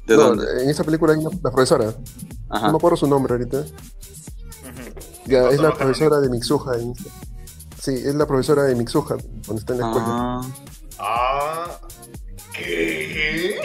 de, 0.06 0.14
dónde? 0.14 0.62
en 0.62 0.68
esa 0.70 0.84
película 0.84 1.12
hay 1.12 1.18
una, 1.20 1.30
la 1.42 1.50
profesora. 1.50 1.94
No 2.50 2.70
me 2.72 2.76
acuerdo 2.76 2.96
su 2.96 3.06
nombre 3.06 3.34
ahorita. 3.34 3.64
Ya, 5.26 5.48
es 5.50 5.60
la 5.60 5.72
profesora 5.74 6.20
de 6.20 6.28
Mitsuha. 6.28 6.76
en- 6.78 6.94
Sí, 7.80 7.92
es 7.94 8.14
la 8.14 8.26
profesora 8.26 8.64
de 8.64 8.74
Mitsuha 8.74 9.04
cuando 9.06 9.54
está 9.56 9.72
en 9.74 9.80
la 9.80 9.86
escuela. 9.86 10.06
Ah, 10.08 10.42
Ah. 10.98 11.78
¿Qué? 12.52 13.56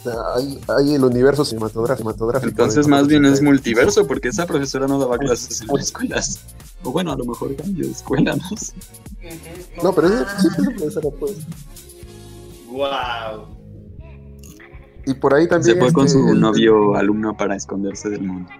O 0.00 0.02
sea, 0.10 0.14
hay, 0.36 0.60
hay 0.68 0.94
el 0.96 1.04
universo 1.04 1.46
cinematográfico. 1.46 2.10
cinematográfico 2.10 2.50
entonces 2.50 2.86
más 2.86 3.06
bien 3.06 3.24
es 3.24 3.40
multiverso 3.40 4.06
porque 4.06 4.28
esa 4.28 4.44
profesora 4.46 4.86
no 4.86 4.98
daba 4.98 5.16
clases 5.16 5.62
en 5.62 5.68
las 5.68 5.86
escuelas. 5.86 6.40
O 6.82 6.90
bueno, 6.92 7.12
a 7.12 7.16
lo 7.16 7.24
mejor 7.24 7.56
cambió 7.56 7.86
de 7.86 7.92
escuela, 7.92 8.36
no 8.36 8.56
sé. 8.58 8.74
No, 9.82 9.94
pero 9.94 10.08
es, 10.08 10.14
sí, 10.42 10.48
es 10.48 10.58
la 10.58 10.70
profesora, 10.72 11.08
pues. 11.18 11.32
Wow. 12.68 13.56
Y 15.06 15.14
por 15.14 15.32
ahí 15.32 15.48
también. 15.48 15.76
Se 15.76 15.80
fue 15.80 15.90
con 15.94 16.04
este, 16.04 16.18
su 16.18 16.28
el- 16.28 16.40
novio 16.40 16.94
alumno 16.96 17.34
para 17.34 17.56
esconderse 17.56 18.10
del 18.10 18.22
mundo. 18.24 18.50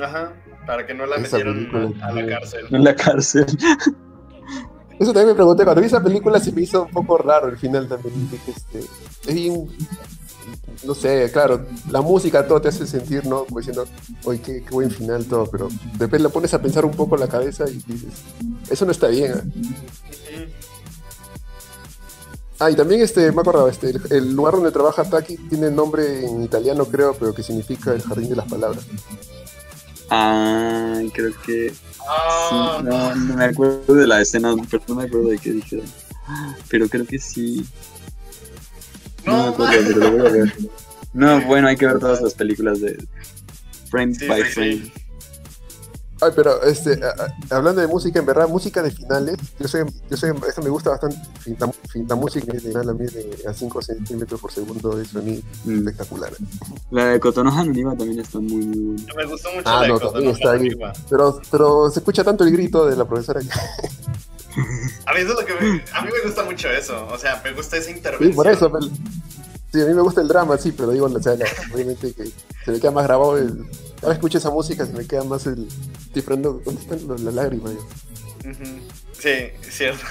Ajá. 0.00 0.32
Para 0.66 0.86
que 0.86 0.94
no 0.94 1.06
la 1.06 1.16
Esa 1.16 1.22
metieron 1.38 1.54
película. 1.54 2.06
a 2.06 2.12
la 2.12 2.26
cárcel. 2.26 2.66
En 2.70 2.84
la 2.84 2.94
cárcel. 2.94 3.46
Eso 4.98 5.12
también 5.12 5.28
me 5.28 5.34
pregunté, 5.34 5.64
cuando 5.64 5.80
vi 5.82 5.86
esa 5.88 6.02
película 6.02 6.40
se 6.40 6.52
me 6.52 6.62
hizo 6.62 6.84
un 6.84 6.90
poco 6.90 7.18
raro 7.18 7.48
el 7.48 7.58
final 7.58 7.86
también. 7.86 8.30
Dije, 8.30 8.50
este, 8.50 8.80
es 9.26 9.34
bien, 9.34 9.68
no 10.84 10.94
sé, 10.94 11.30
claro, 11.32 11.66
la 11.90 12.00
música 12.00 12.46
todo 12.46 12.60
te 12.60 12.68
hace 12.68 12.86
sentir, 12.86 13.26
¿no? 13.26 13.44
Como 13.44 13.58
diciendo, 13.60 13.86
oye, 14.24 14.40
qué, 14.40 14.62
qué 14.62 14.70
buen 14.70 14.90
final 14.90 15.24
todo, 15.26 15.46
pero 15.50 15.68
de 15.68 15.98
repente 15.98 16.20
lo 16.20 16.30
pones 16.30 16.54
a 16.54 16.62
pensar 16.62 16.84
un 16.86 16.92
poco 16.92 17.14
en 17.16 17.20
la 17.20 17.28
cabeza 17.28 17.64
y 17.68 17.74
dices, 17.92 18.22
eso 18.70 18.84
no 18.86 18.92
está 18.92 19.08
bien. 19.08 19.32
¿eh? 20.30 20.48
Ah, 22.58 22.70
y 22.70 22.74
también 22.74 23.02
este, 23.02 23.30
me 23.32 23.42
acordaba, 23.42 23.68
este, 23.68 23.90
el, 23.90 24.00
el 24.10 24.34
lugar 24.34 24.54
donde 24.54 24.70
trabaja 24.72 25.04
Taki 25.04 25.36
tiene 25.36 25.70
nombre 25.70 26.24
en 26.24 26.42
italiano, 26.42 26.86
creo, 26.86 27.14
pero 27.14 27.34
que 27.34 27.42
significa 27.42 27.92
el 27.92 28.00
jardín 28.00 28.30
de 28.30 28.36
las 28.36 28.48
palabras. 28.48 28.86
Ah, 30.10 31.00
creo 31.12 31.32
que. 31.44 31.72
Ah, 32.08 32.78
Sí, 32.78 32.84
no, 32.84 33.14
no 33.14 33.34
me 33.34 33.44
acuerdo 33.44 33.94
de 33.94 34.06
la 34.06 34.20
escena, 34.20 34.54
pero 34.70 34.82
no 34.88 34.94
me 34.96 35.04
acuerdo 35.04 35.28
de 35.30 35.38
qué 35.38 35.52
dije. 35.52 35.82
Pero 36.68 36.88
creo 36.88 37.06
que 37.06 37.18
sí. 37.18 37.64
No, 39.24 39.42
me 39.42 39.48
acuerdo, 39.48 39.72
pero 39.86 39.98
lo 40.00 40.10
voy 40.12 40.26
a 40.26 40.30
ver. 40.30 40.54
No, 41.12 41.40
bueno, 41.42 41.68
hay 41.68 41.76
que 41.76 41.86
ver 41.86 41.98
todas 41.98 42.20
las 42.20 42.34
películas 42.34 42.80
de 42.80 42.96
Frame 43.90 44.14
Sí, 44.14 44.26
by 44.26 44.42
sí. 44.44 44.50
Frame. 44.52 44.92
Ay, 46.20 46.30
pero 46.34 46.62
este, 46.62 46.98
a- 47.04 47.08
a- 47.52 47.56
hablando 47.56 47.80
de 47.82 47.86
música, 47.88 48.18
en 48.20 48.26
verdad, 48.26 48.48
música 48.48 48.82
de 48.82 48.90
finales, 48.90 49.36
yo 49.60 49.68
soy, 49.68 49.84
yo 50.10 50.16
soy, 50.16 50.30
esto 50.48 50.62
me 50.62 50.70
gusta 50.70 50.90
bastante, 50.90 51.16
la, 51.58 51.70
la 52.08 52.14
música 52.14 52.50
de 52.52 52.58
final 52.60 52.88
a 52.88 52.92
mí 52.94 53.04
de 53.04 53.36
a 53.46 53.52
5 53.52 53.82
centímetros 53.82 54.40
por 54.40 54.50
segundo 54.50 54.98
es 55.00 55.08
sonido 55.08 55.42
Mm. 55.64 55.78
espectacular. 55.78 56.32
La 56.90 57.06
de 57.08 57.20
Kotonoha 57.20 57.64
no 57.64 57.72
Niwa 57.72 57.96
también 57.96 58.20
está 58.20 58.38
muy, 58.40 58.64
muy 58.66 58.96
buena. 58.96 59.14
me 59.14 59.24
gustó 59.26 59.48
mucho 59.50 59.62
Ah, 59.68 59.74
la 59.76 59.82
de 59.82 59.88
no, 59.88 59.94
Cotonou 60.00 60.12
también 60.12 60.34
está 60.34 60.52
ahí. 60.52 60.94
Pero, 61.10 61.40
pero 61.50 61.90
se 61.90 61.98
escucha 62.00 62.24
tanto 62.24 62.44
el 62.44 62.52
grito 62.52 62.86
de 62.86 62.96
la 62.96 63.04
profesora 63.04 63.40
que 63.40 63.48
A 65.04 65.12
mí 65.12 65.20
eso 65.20 65.32
es 65.32 65.40
lo 65.40 65.44
que 65.44 65.52
me, 65.54 65.84
a 65.92 66.02
mí 66.02 66.10
me 66.12 66.20
gusta 66.24 66.44
mucho 66.44 66.68
eso, 66.70 67.06
o 67.12 67.18
sea, 67.18 67.40
me 67.44 67.52
gusta 67.52 67.76
esa 67.76 67.90
Sí, 67.90 67.96
intervención. 67.96 68.34
por 68.34 68.48
eso. 68.48 68.72
pero- 68.72 68.86
sí, 68.86 69.82
a 69.82 69.84
mí 69.84 69.92
me 69.94 70.00
gusta 70.00 70.22
el 70.22 70.28
drama, 70.28 70.56
sí, 70.56 70.72
pero 70.72 70.90
digo, 70.92 71.06
o 71.06 71.22
sea, 71.22 71.36
la- 71.36 71.44
obviamente 71.74 72.12
que 72.14 72.24
se 72.64 72.70
me 72.70 72.80
queda 72.80 72.90
más 72.90 73.04
grabado 73.04 73.36
el. 73.36 73.66
Ahora 74.02 74.14
escucho 74.14 74.38
esa 74.38 74.50
música, 74.50 74.84
se 74.86 74.92
me 74.92 75.06
queda 75.06 75.24
más 75.24 75.46
el. 75.46 75.66
Estoy 75.66 76.20
esperando, 76.20 76.60
¿dónde 76.64 76.80
están 76.82 77.24
las 77.24 77.34
lágrimas? 77.34 77.72
ya? 77.72 78.50
Ujú. 78.50 78.64
Sí, 79.18 79.30
cierto. 79.70 80.04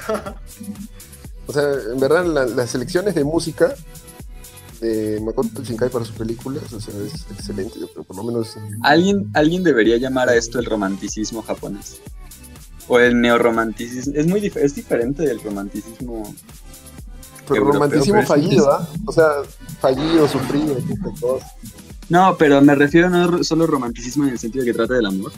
O 1.48 1.54
sea, 1.54 1.64
en 1.94 2.00
verdad, 2.00 2.26
la- 2.26 2.46
las 2.46 2.72
selecciones 2.72 3.14
de 3.16 3.24
música 3.24 3.76
de 4.82 5.22
Makoto 5.24 5.64
Shinkai 5.64 5.90
para 5.90 6.04
sus 6.04 6.16
películas, 6.16 6.74
o 6.74 6.80
sea, 6.82 6.94
es 7.06 7.14
excelente, 7.32 7.80
yo 7.80 7.88
creo, 7.88 8.04
por 8.04 8.18
lo 8.18 8.24
menos. 8.24 8.56
¿Alguien, 8.82 9.30
alguien 9.34 9.64
debería 9.64 9.98
llamar 9.98 10.28
a 10.30 10.36
esto 10.36 10.60
el 10.60 10.66
romanticismo 10.66 11.42
japonés. 11.44 12.02
O 12.88 13.00
el 13.00 13.20
neorromanticismo. 13.22 14.14
Es 14.16 14.28
muy 14.28 14.42
dif- 14.42 14.58
es 14.58 14.76
diferente 14.76 15.24
del 15.24 15.40
romanticismo. 15.42 16.36
Pero 17.48 17.56
Europeo, 17.62 17.74
romanticismo 17.74 18.22
fallido, 18.24 18.72
¿ah? 18.72 18.88
O 19.06 19.12
sea, 19.12 19.28
fallido, 19.80 20.28
sufrido, 20.28 20.76
cosas. 21.22 21.52
No, 22.10 22.36
pero 22.38 22.62
me 22.62 22.76
refiero 22.76 23.10
no 23.10 23.44
solo 23.44 23.66
romanticismo 23.66 24.26
en 24.26 24.32
el 24.32 24.40
sentido 24.40 24.64
de 24.64 24.72
que 24.72 24.78
trata 24.78 24.94
del 24.94 25.08
amor, 25.08 25.32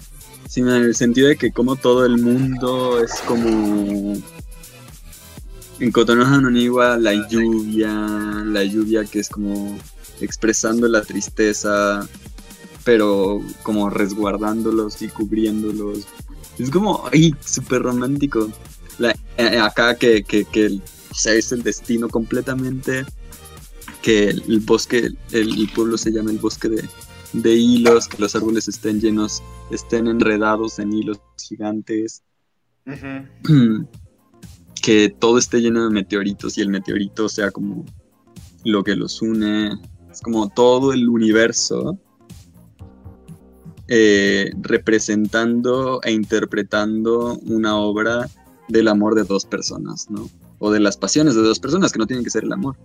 sino 0.49 0.75
en 0.75 0.83
el 0.83 0.95
sentido 0.95 1.29
de 1.29 1.37
que 1.37 1.51
como 1.51 1.75
todo 1.77 2.05
el 2.05 2.17
mundo 2.21 3.01
es 3.01 3.13
como 3.25 4.17
en 5.79 5.91
Kotonoha 5.91 6.41
no 6.41 6.49
Niwa 6.49 6.97
la 6.97 7.13
lluvia, 7.29 7.89
la 8.45 8.63
lluvia 8.63 9.05
que 9.05 9.19
es 9.19 9.29
como 9.29 9.77
expresando 10.19 10.87
la 10.87 11.01
tristeza, 11.03 12.07
pero 12.83 13.41
como 13.63 13.89
resguardándolos 13.89 15.01
y 15.01 15.07
cubriéndolos. 15.07 16.05
Es 16.57 16.71
como, 16.71 17.03
ay, 17.13 17.33
súper 17.45 17.83
romántico. 17.83 18.49
La- 18.97 19.15
eh, 19.37 19.59
acá 19.59 19.95
que, 19.95 20.23
que, 20.23 20.43
que 20.45 20.79
o 21.11 21.13
sea, 21.13 21.33
es 21.33 21.51
el 21.51 21.61
destino 21.61 22.09
completamente 22.09 23.05
que 24.07 24.29
el, 24.29 24.61
bosque, 24.61 25.09
el, 25.33 25.59
el 25.59 25.69
pueblo 25.75 25.97
se 25.97 26.13
llama 26.13 26.31
el 26.31 26.37
bosque 26.37 26.69
de, 26.69 26.81
de 27.33 27.55
hilos, 27.55 28.07
que 28.07 28.17
los 28.19 28.33
árboles 28.37 28.69
estén 28.69 29.01
llenos, 29.01 29.43
estén 29.69 30.07
enredados 30.07 30.79
en 30.79 30.93
hilos 30.93 31.19
gigantes, 31.37 32.23
que 34.81 35.09
todo 35.19 35.37
esté 35.37 35.59
lleno 35.59 35.83
de 35.83 35.89
meteoritos 35.89 36.57
y 36.57 36.61
el 36.61 36.69
meteorito 36.69 37.27
sea 37.27 37.51
como 37.51 37.83
lo 38.63 38.81
que 38.81 38.95
los 38.95 39.21
une, 39.21 39.73
es 40.09 40.21
como 40.21 40.47
todo 40.51 40.93
el 40.93 41.09
universo 41.09 41.99
eh, 43.89 44.51
representando 44.61 46.01
e 46.01 46.13
interpretando 46.13 47.39
una 47.39 47.75
obra 47.75 48.29
del 48.69 48.87
amor 48.87 49.15
de 49.15 49.25
dos 49.25 49.45
personas, 49.45 50.09
¿no? 50.09 50.29
O 50.59 50.71
de 50.71 50.79
las 50.79 50.95
pasiones 50.95 51.35
de 51.35 51.41
dos 51.41 51.59
personas, 51.59 51.91
que 51.91 51.99
no 51.99 52.07
tienen 52.07 52.23
que 52.23 52.31
ser 52.31 52.45
el 52.45 52.53
amor. 52.53 52.77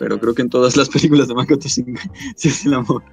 Pero 0.00 0.18
creo 0.18 0.34
que 0.34 0.40
en 0.42 0.48
todas 0.48 0.76
las 0.78 0.88
películas 0.88 1.28
de 1.28 1.34
Makoto 1.34 1.68
Shinkai 1.68 2.10
sí 2.34 2.48
es 2.48 2.64
el 2.64 2.72
amor. 2.74 3.04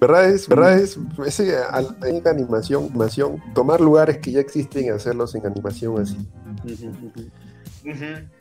¿Verdad 0.00 0.30
es, 0.30 0.46
verdad 0.46 0.78
es, 0.78 0.98
ese 1.26 1.56
al- 1.56 1.96
en 2.04 2.28
animación, 2.28 2.84
animación, 2.90 3.42
tomar 3.54 3.80
lugares 3.80 4.18
que 4.18 4.30
ya 4.32 4.40
existen 4.40 4.84
y 4.84 4.88
hacerlos 4.90 5.34
en 5.34 5.46
animación 5.46 6.00
así. 6.00 6.16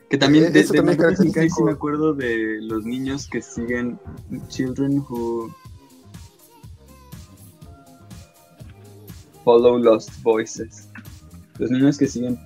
Que 0.09 0.17
también 0.17 0.45
Eh, 0.45 0.49
de, 0.51 0.59
eso 0.59 0.73
de 0.73 0.77
también 0.79 0.97
es 0.99 1.03
Makoto 1.05 1.23
Shinkai 1.23 1.23
sí 1.23 1.31
característico. 1.33 1.65
me 1.65 1.71
acuerdo 1.71 2.13
de 2.13 2.59
los 2.61 2.83
niños 2.83 3.27
que 3.27 3.41
siguen 3.41 3.97
Children 4.49 4.99
Who 5.09 5.55
Follow 9.45 9.77
Lost 9.79 10.11
Voices. 10.21 10.89
Los 11.59 11.71
niños 11.71 11.97
que 11.97 12.07
siguen 12.07 12.37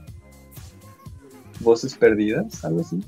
voces 1.62 1.96
perdidas, 1.96 2.64
algo 2.66 2.82
así. 2.82 3.04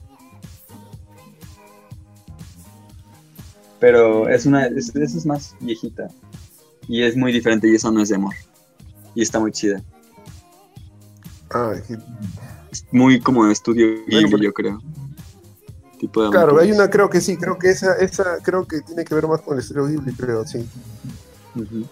Pero 3.79 4.29
es 4.29 4.45
una, 4.45 4.65
es, 4.67 4.95
esa 4.95 5.17
es 5.17 5.25
más 5.25 5.55
viejita. 5.59 6.07
Y 6.87 7.01
es 7.03 7.15
muy 7.15 7.31
diferente 7.31 7.69
y 7.69 7.75
eso 7.75 7.91
no 7.91 8.01
es 8.01 8.09
de 8.09 8.15
amor. 8.15 8.33
Y 9.15 9.21
está 9.21 9.39
muy 9.39 9.51
chida. 9.51 9.81
Ah, 11.51 11.73
que- 11.87 11.97
Es 12.71 12.85
muy 12.91 13.19
como 13.19 13.45
de 13.45 13.53
estudio 13.53 13.87
Ghibli, 14.07 14.25
pero- 14.31 14.43
yo 14.43 14.53
creo. 14.53 14.81
Tipo 15.99 16.23
de 16.23 16.31
claro, 16.31 16.59
hay 16.59 16.71
una, 16.71 16.89
creo 16.89 17.09
que 17.09 17.21
sí, 17.21 17.37
creo 17.37 17.57
que 17.57 17.69
esa, 17.69 17.93
esa, 17.97 18.37
creo 18.41 18.67
que 18.67 18.81
tiene 18.81 19.05
que 19.05 19.15
ver 19.15 19.27
más 19.27 19.41
con 19.41 19.53
el 19.53 19.59
estilo 19.61 19.85
Ghibli, 19.87 20.13
creo, 20.13 20.45
sí. 20.45 20.67
Ujú. 21.55 21.85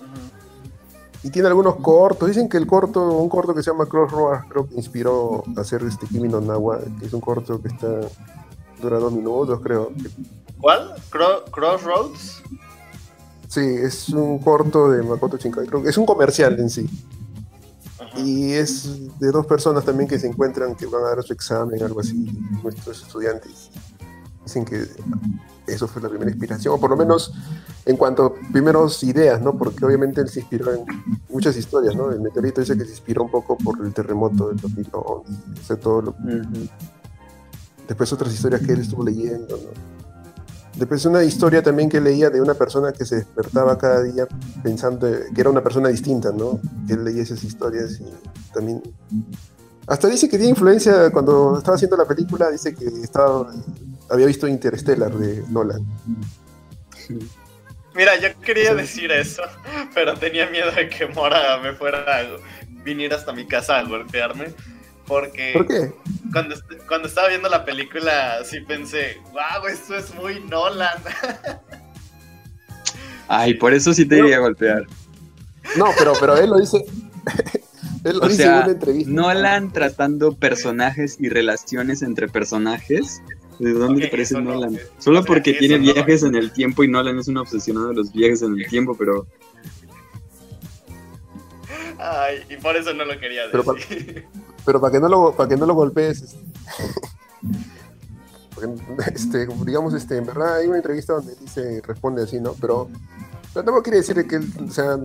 Y 1.23 1.29
tiene 1.29 1.47
algunos 1.49 1.75
cortos, 1.75 2.27
dicen 2.27 2.49
que 2.49 2.57
el 2.57 2.65
corto, 2.65 3.11
un 3.17 3.29
corto 3.29 3.53
que 3.53 3.61
se 3.61 3.69
llama 3.69 3.85
Crossroads, 3.85 4.45
creo 4.49 4.67
que 4.67 4.75
inspiró 4.75 5.43
a 5.55 5.61
hacer 5.61 5.83
este 5.83 6.07
Kimi 6.07 6.27
no 6.27 6.41
Nawa, 6.41 6.79
que 6.99 7.05
es 7.05 7.13
un 7.13 7.21
corto 7.21 7.61
que 7.61 7.67
está, 7.67 7.87
dura 8.81 8.97
dos 8.97 9.13
minutos, 9.13 9.59
creo. 9.61 9.91
¿Cuál? 10.59 10.95
Cro- 11.11 11.43
Crossroads. 11.51 12.41
Sí, 13.47 13.59
es 13.59 14.09
un 14.09 14.39
corto 14.39 14.89
de 14.89 15.03
Makoto 15.03 15.37
Shinkai, 15.37 15.67
creo 15.67 15.83
que 15.83 15.89
es 15.89 15.97
un 15.97 16.05
comercial 16.07 16.59
en 16.59 16.69
sí. 16.71 16.89
Ajá. 17.99 18.19
Y 18.19 18.53
es 18.53 19.19
de 19.19 19.31
dos 19.31 19.45
personas 19.45 19.85
también 19.85 20.09
que 20.09 20.17
se 20.17 20.25
encuentran 20.25 20.73
que 20.75 20.87
van 20.87 21.03
a 21.03 21.09
dar 21.09 21.23
su 21.23 21.33
examen, 21.33 21.83
algo 21.83 21.99
así, 21.99 22.15
nuestros 22.63 23.03
estudiantes. 23.03 23.69
Dicen 24.43 24.65
que 24.65 24.87
eso 25.73 25.87
fue 25.87 26.01
la 26.01 26.09
primera 26.09 26.29
inspiración, 26.31 26.73
o 26.75 26.79
por 26.79 26.89
lo 26.89 26.97
menos 26.97 27.33
en 27.85 27.97
cuanto 27.97 28.25
a 28.25 28.51
primeros 28.51 29.03
ideas, 29.03 29.41
¿no? 29.41 29.57
Porque 29.57 29.83
obviamente 29.85 30.21
él 30.21 30.29
se 30.29 30.39
inspiró 30.41 30.71
en 30.73 30.81
muchas 31.29 31.55
historias, 31.57 31.95
¿no? 31.95 32.11
El 32.11 32.21
meteorito 32.21 32.61
dice 32.61 32.77
que 32.77 32.85
se 32.85 32.91
inspiró 32.91 33.23
un 33.23 33.31
poco 33.31 33.57
por 33.57 33.83
el 33.85 33.93
terremoto 33.93 34.49
del 34.49 34.57
2011, 34.57 34.91
o 35.01 35.23
sea, 35.65 35.75
todo 35.77 36.01
lo- 36.01 36.15
después 37.87 38.13
otras 38.13 38.33
historias 38.33 38.61
que 38.61 38.73
él 38.73 38.81
estuvo 38.81 39.03
leyendo, 39.03 39.57
¿no? 39.57 40.01
Después 40.77 41.05
una 41.05 41.21
historia 41.23 41.61
también 41.61 41.89
que 41.89 41.99
leía 41.99 42.29
de 42.29 42.39
una 42.39 42.53
persona 42.53 42.93
que 42.93 43.03
se 43.03 43.17
despertaba 43.17 43.77
cada 43.77 44.01
día 44.03 44.25
pensando 44.63 45.05
que 45.33 45.41
era 45.41 45.49
una 45.49 45.61
persona 45.61 45.89
distinta, 45.89 46.31
¿no? 46.31 46.59
Que 46.87 46.93
él 46.93 47.03
leía 47.03 47.23
esas 47.23 47.43
historias 47.43 47.99
y 47.99 48.05
también... 48.53 48.81
Hasta 49.87 50.07
dice 50.07 50.29
que 50.29 50.37
tiene 50.37 50.51
influencia 50.51 51.11
cuando 51.11 51.57
estaba 51.57 51.75
haciendo 51.75 51.97
la 51.97 52.05
película, 52.05 52.49
dice 52.49 52.73
que 52.73 52.85
estaba, 52.85 53.51
había 54.11 54.25
visto 54.27 54.47
Interstellar 54.47 55.11
de 55.13 55.43
Nolan. 55.49 55.85
Mira, 57.93 58.17
yo 58.19 58.29
quería 58.41 58.73
decir 58.73 59.11
eso, 59.11 59.43
pero 59.93 60.13
tenía 60.15 60.49
miedo 60.49 60.71
de 60.71 60.89
que 60.89 61.07
Mora 61.07 61.57
me 61.59 61.73
fuera 61.73 61.99
a 61.99 62.25
viniera 62.83 63.15
hasta 63.15 63.33
mi 63.33 63.45
casa 63.47 63.79
a 63.79 63.83
golpearme. 63.83 64.53
Porque 65.05 65.51
¿Por 65.53 65.67
qué? 65.67 65.91
Cuando, 66.31 66.55
cuando 66.87 67.07
estaba 67.07 67.27
viendo 67.27 67.49
la 67.49 67.65
película, 67.65 68.39
sí 68.45 68.61
pensé, 68.61 69.17
wow, 69.31 69.67
esto 69.69 69.95
es 69.95 70.13
muy 70.15 70.39
Nolan. 70.41 70.97
Ay, 73.27 73.53
por 73.55 73.73
eso 73.73 73.93
sí 73.93 74.03
te 74.05 74.15
Pero- 74.15 74.25
iría 74.25 74.37
a 74.37 74.41
golpear. 74.41 74.85
No, 75.77 75.85
pero, 75.97 76.13
pero 76.19 76.37
él 76.37 76.49
lo 76.49 76.59
dice... 76.59 76.77
él 78.03 78.17
lo 78.17 78.25
O 78.25 78.27
dice 78.27 78.43
sea, 78.43 78.57
en 78.57 78.63
una 78.63 78.71
entrevista. 78.71 79.11
Nolan 79.11 79.71
tratando 79.71 80.35
personajes 80.35 81.17
y 81.19 81.29
relaciones 81.29 82.01
entre 82.01 82.27
personajes. 82.27 83.21
¿De 83.61 83.73
dónde 83.73 83.99
Ok, 83.99 84.01
te 84.01 84.07
parece 84.07 84.37
Nolan? 84.37 84.75
eh, 84.75 84.87
Solo 84.99 85.21
o 85.21 85.23
sea, 85.23 85.25
porque 85.25 85.53
tiene 85.53 85.79
no. 85.79 85.93
viajes 85.93 86.23
en 86.23 86.35
el 86.35 86.51
tiempo 86.51 86.83
y 86.83 86.87
Nolan 86.89 87.19
es 87.19 87.27
un 87.27 87.37
obsesionado 87.37 87.89
de 87.89 87.95
los 87.95 88.11
viajes 88.13 88.41
en 88.41 88.53
el 88.59 88.67
tiempo, 88.67 88.95
pero 88.97 89.27
Ay, 91.97 92.43
y 92.49 92.57
por 92.57 92.75
eso 92.75 92.93
no 92.93 93.05
lo 93.05 93.19
quería 93.19 93.43
Pero 93.51 93.63
decir. 93.63 94.27
Pero 94.65 94.81
para 94.81 94.91
que 94.91 94.99
no 94.99 95.09
lo, 95.09 95.35
para 95.35 95.49
que 95.49 95.57
no 95.57 95.65
lo 95.65 95.73
golpees, 95.75 96.21
este, 96.23 96.39
este, 99.15 99.47
digamos, 99.65 99.93
este, 99.93 100.17
en 100.17 100.25
verdad 100.25 100.57
hay 100.57 100.67
una 100.67 100.77
entrevista 100.77 101.13
donde 101.13 101.35
dice, 101.35 101.81
responde 101.85 102.23
así, 102.23 102.39
¿no? 102.39 102.53
Pero, 102.61 102.89
pero 103.53 103.65
tampoco 103.65 103.83
quiere 103.83 103.97
decir 103.99 104.25
que 104.27 104.35
él, 104.37 104.51
o 104.67 104.71
sea, 104.71 104.97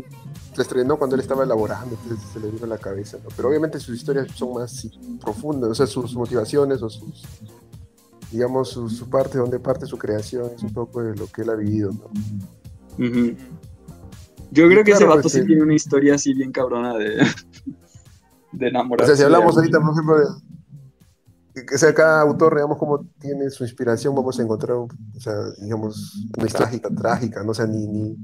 se 0.55 0.63
estrenó 0.63 0.99
cuando 0.99 1.17
él 1.17 1.23
estaba 1.23 1.45
elaborando, 1.45 1.97
entonces 2.03 2.29
se 2.33 2.41
le 2.41 2.51
vino 2.51 2.65
a 2.65 2.69
la 2.69 2.79
cabeza, 2.79 3.19
¿no? 3.23 3.31
Pero 3.37 3.49
obviamente 3.49 3.81
sus 3.81 3.97
historias 3.97 4.29
son 4.35 4.55
más 4.55 4.89
profundas, 5.21 5.71
o 5.71 5.75
sea, 5.75 5.87
sus 5.87 6.15
motivaciones 6.15 6.83
o 6.83 6.91
sus, 6.91 7.25
digamos, 8.31 8.71
su, 8.71 8.89
su 8.89 9.09
parte, 9.09 9.39
donde 9.39 9.59
parte 9.61 9.87
su 9.87 9.97
creación, 9.99 10.51
es 10.55 10.63
un 10.63 10.73
poco 10.73 11.03
de 11.03 11.15
lo 11.17 11.27
que 11.27 11.43
él 11.43 11.51
ha 11.51 11.55
vivido. 11.55 11.91
Yo 14.51 14.69
creo 14.69 14.85
que 14.85 14.93
ese 14.93 14.99
Claro, 15.05 15.09
vato 15.09 15.23
pues, 15.23 15.33
sí 15.33 15.41
sí. 15.41 15.47
tiene 15.47 15.63
una 15.63 15.75
historia 15.75 16.15
así 16.15 16.33
bien 16.35 16.53
cabrona 16.53 16.97
de, 16.97 17.17
de 18.53 18.67
O 18.67 18.69
enamorarse. 18.71 19.07
sea, 19.07 19.17
si 19.17 19.23
hablamos 19.23 19.55
de 19.55 19.61
ahorita, 19.61 19.81
por 19.81 19.93
ejemplo, 19.93 20.19
de, 20.19 21.63
que- 21.67 21.75
o 21.75 21.79
sea, 21.79 21.95
cada 21.95 22.21
autor, 22.23 22.55
digamos, 22.55 22.79
como 22.79 23.05
tiene 23.19 23.51
su 23.51 23.65
inspiración, 23.65 24.15
vamos 24.15 24.39
a 24.39 24.43
encontrar, 24.43 24.77
o 24.77 24.89
sea, 25.19 25.35
digamos, 25.61 26.15
una 26.37 26.47
historia 26.47 26.67
trágica, 26.69 26.91
trágica, 26.95 27.43
no 27.43 27.51
o 27.51 27.55
sea, 27.55 27.67
ni, 27.67 27.87
ni, 27.87 28.17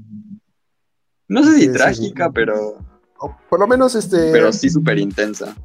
No 1.27 1.43
sé 1.43 1.57
si 1.59 1.71
trágica, 1.71 2.31
pero, 2.31 2.77
o 3.19 3.35
por 3.49 3.59
lo 3.59 3.67
menos, 3.67 3.95
este, 3.95 4.31
pero 4.31 4.51
sí 4.53 4.69
súper 4.69 4.99
intensa. 4.99 5.55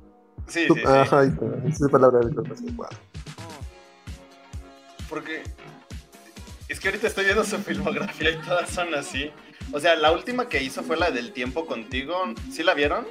Sí, 0.47 0.61
sí, 0.67 0.75
sí. 0.75 0.81
ajá, 0.85 1.21
ahí 1.21 1.29
está, 1.29 1.45
esa 1.69 1.85
es 1.87 1.91
palabra 1.93 2.21
de. 2.21 2.35
Porque 5.09 5.43
es 6.69 6.81
que 6.81 6.89
ahorita 6.89 7.07
estoy 7.07 7.25
viendo 7.25 7.45
su 7.45 7.57
filmografía 7.65 8.31
y 8.31 8.37
todas 8.39 8.71
son 8.71 8.95
así. 8.95 9.31
O 9.73 9.81
sea, 9.81 9.97
la 9.97 10.13
última 10.13 10.49
que 10.49 10.63
hizo 10.63 10.83
fue 10.83 10.97
la 10.97 11.11
del 11.11 11.33
tiempo 11.33 11.67
contigo. 11.67 12.15
¿Sí 12.53 12.63
la 12.63 12.75
vieron? 12.75 13.07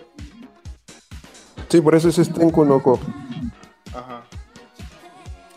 Sí, 1.69 1.81
por 1.81 1.95
eso 1.95 2.09
es 2.09 2.17
este 2.17 2.41
en 2.41 2.49
Kunoko. 2.49 2.99
Ajá. 3.93 4.23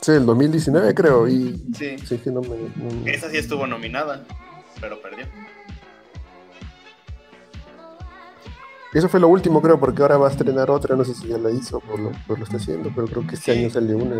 Sí, 0.00 0.12
el 0.12 0.24
2019 0.26 0.94
creo, 0.94 1.28
y 1.28 1.62
Sí. 1.76 1.98
sí 1.98 2.18
que 2.18 2.30
no 2.30 2.40
me... 2.40 2.56
no 2.76 3.02
me- 3.04 3.10
Esa 3.12 3.30
sí 3.30 3.36
estuvo 3.36 3.66
nominada, 3.66 4.24
pero 4.80 5.00
perdió. 5.02 5.26
Eso 8.92 9.08
fue 9.08 9.20
lo 9.20 9.28
último, 9.28 9.62
creo, 9.62 9.78
porque 9.78 10.02
ahora 10.02 10.16
va 10.16 10.26
a 10.26 10.30
estrenar 10.30 10.68
otra, 10.70 10.96
no 10.96 11.04
sé 11.04 11.14
si 11.14 11.28
ya 11.28 11.38
la 11.38 11.50
hizo 11.50 11.80
o 11.88 11.96
lo, 11.96 12.10
o 12.26 12.36
lo 12.36 12.42
está 12.44 12.56
haciendo, 12.56 12.90
pero 12.94 13.06
creo 13.06 13.26
que 13.26 13.36
este 13.36 13.52
Sí. 13.52 13.58
año 13.60 13.70
sale 13.70 13.94
una. 13.94 14.16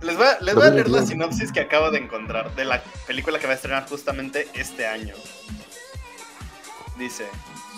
Les 0.00 0.16
voy 0.16 0.26
a, 0.26 0.40
les 0.40 0.54
voy 0.54 0.66
a 0.66 0.70
leer 0.70 0.88
la 0.88 0.98
2021. 1.00 1.06
sinopsis 1.06 1.52
que 1.52 1.60
acabo 1.60 1.90
de 1.90 1.98
encontrar 1.98 2.54
de 2.56 2.64
la 2.64 2.82
película 3.06 3.38
que 3.38 3.46
va 3.46 3.52
a 3.52 3.56
estrenar 3.56 3.86
justamente 3.88 4.48
este 4.54 4.86
año. 4.86 5.14
Dice, 6.98 7.26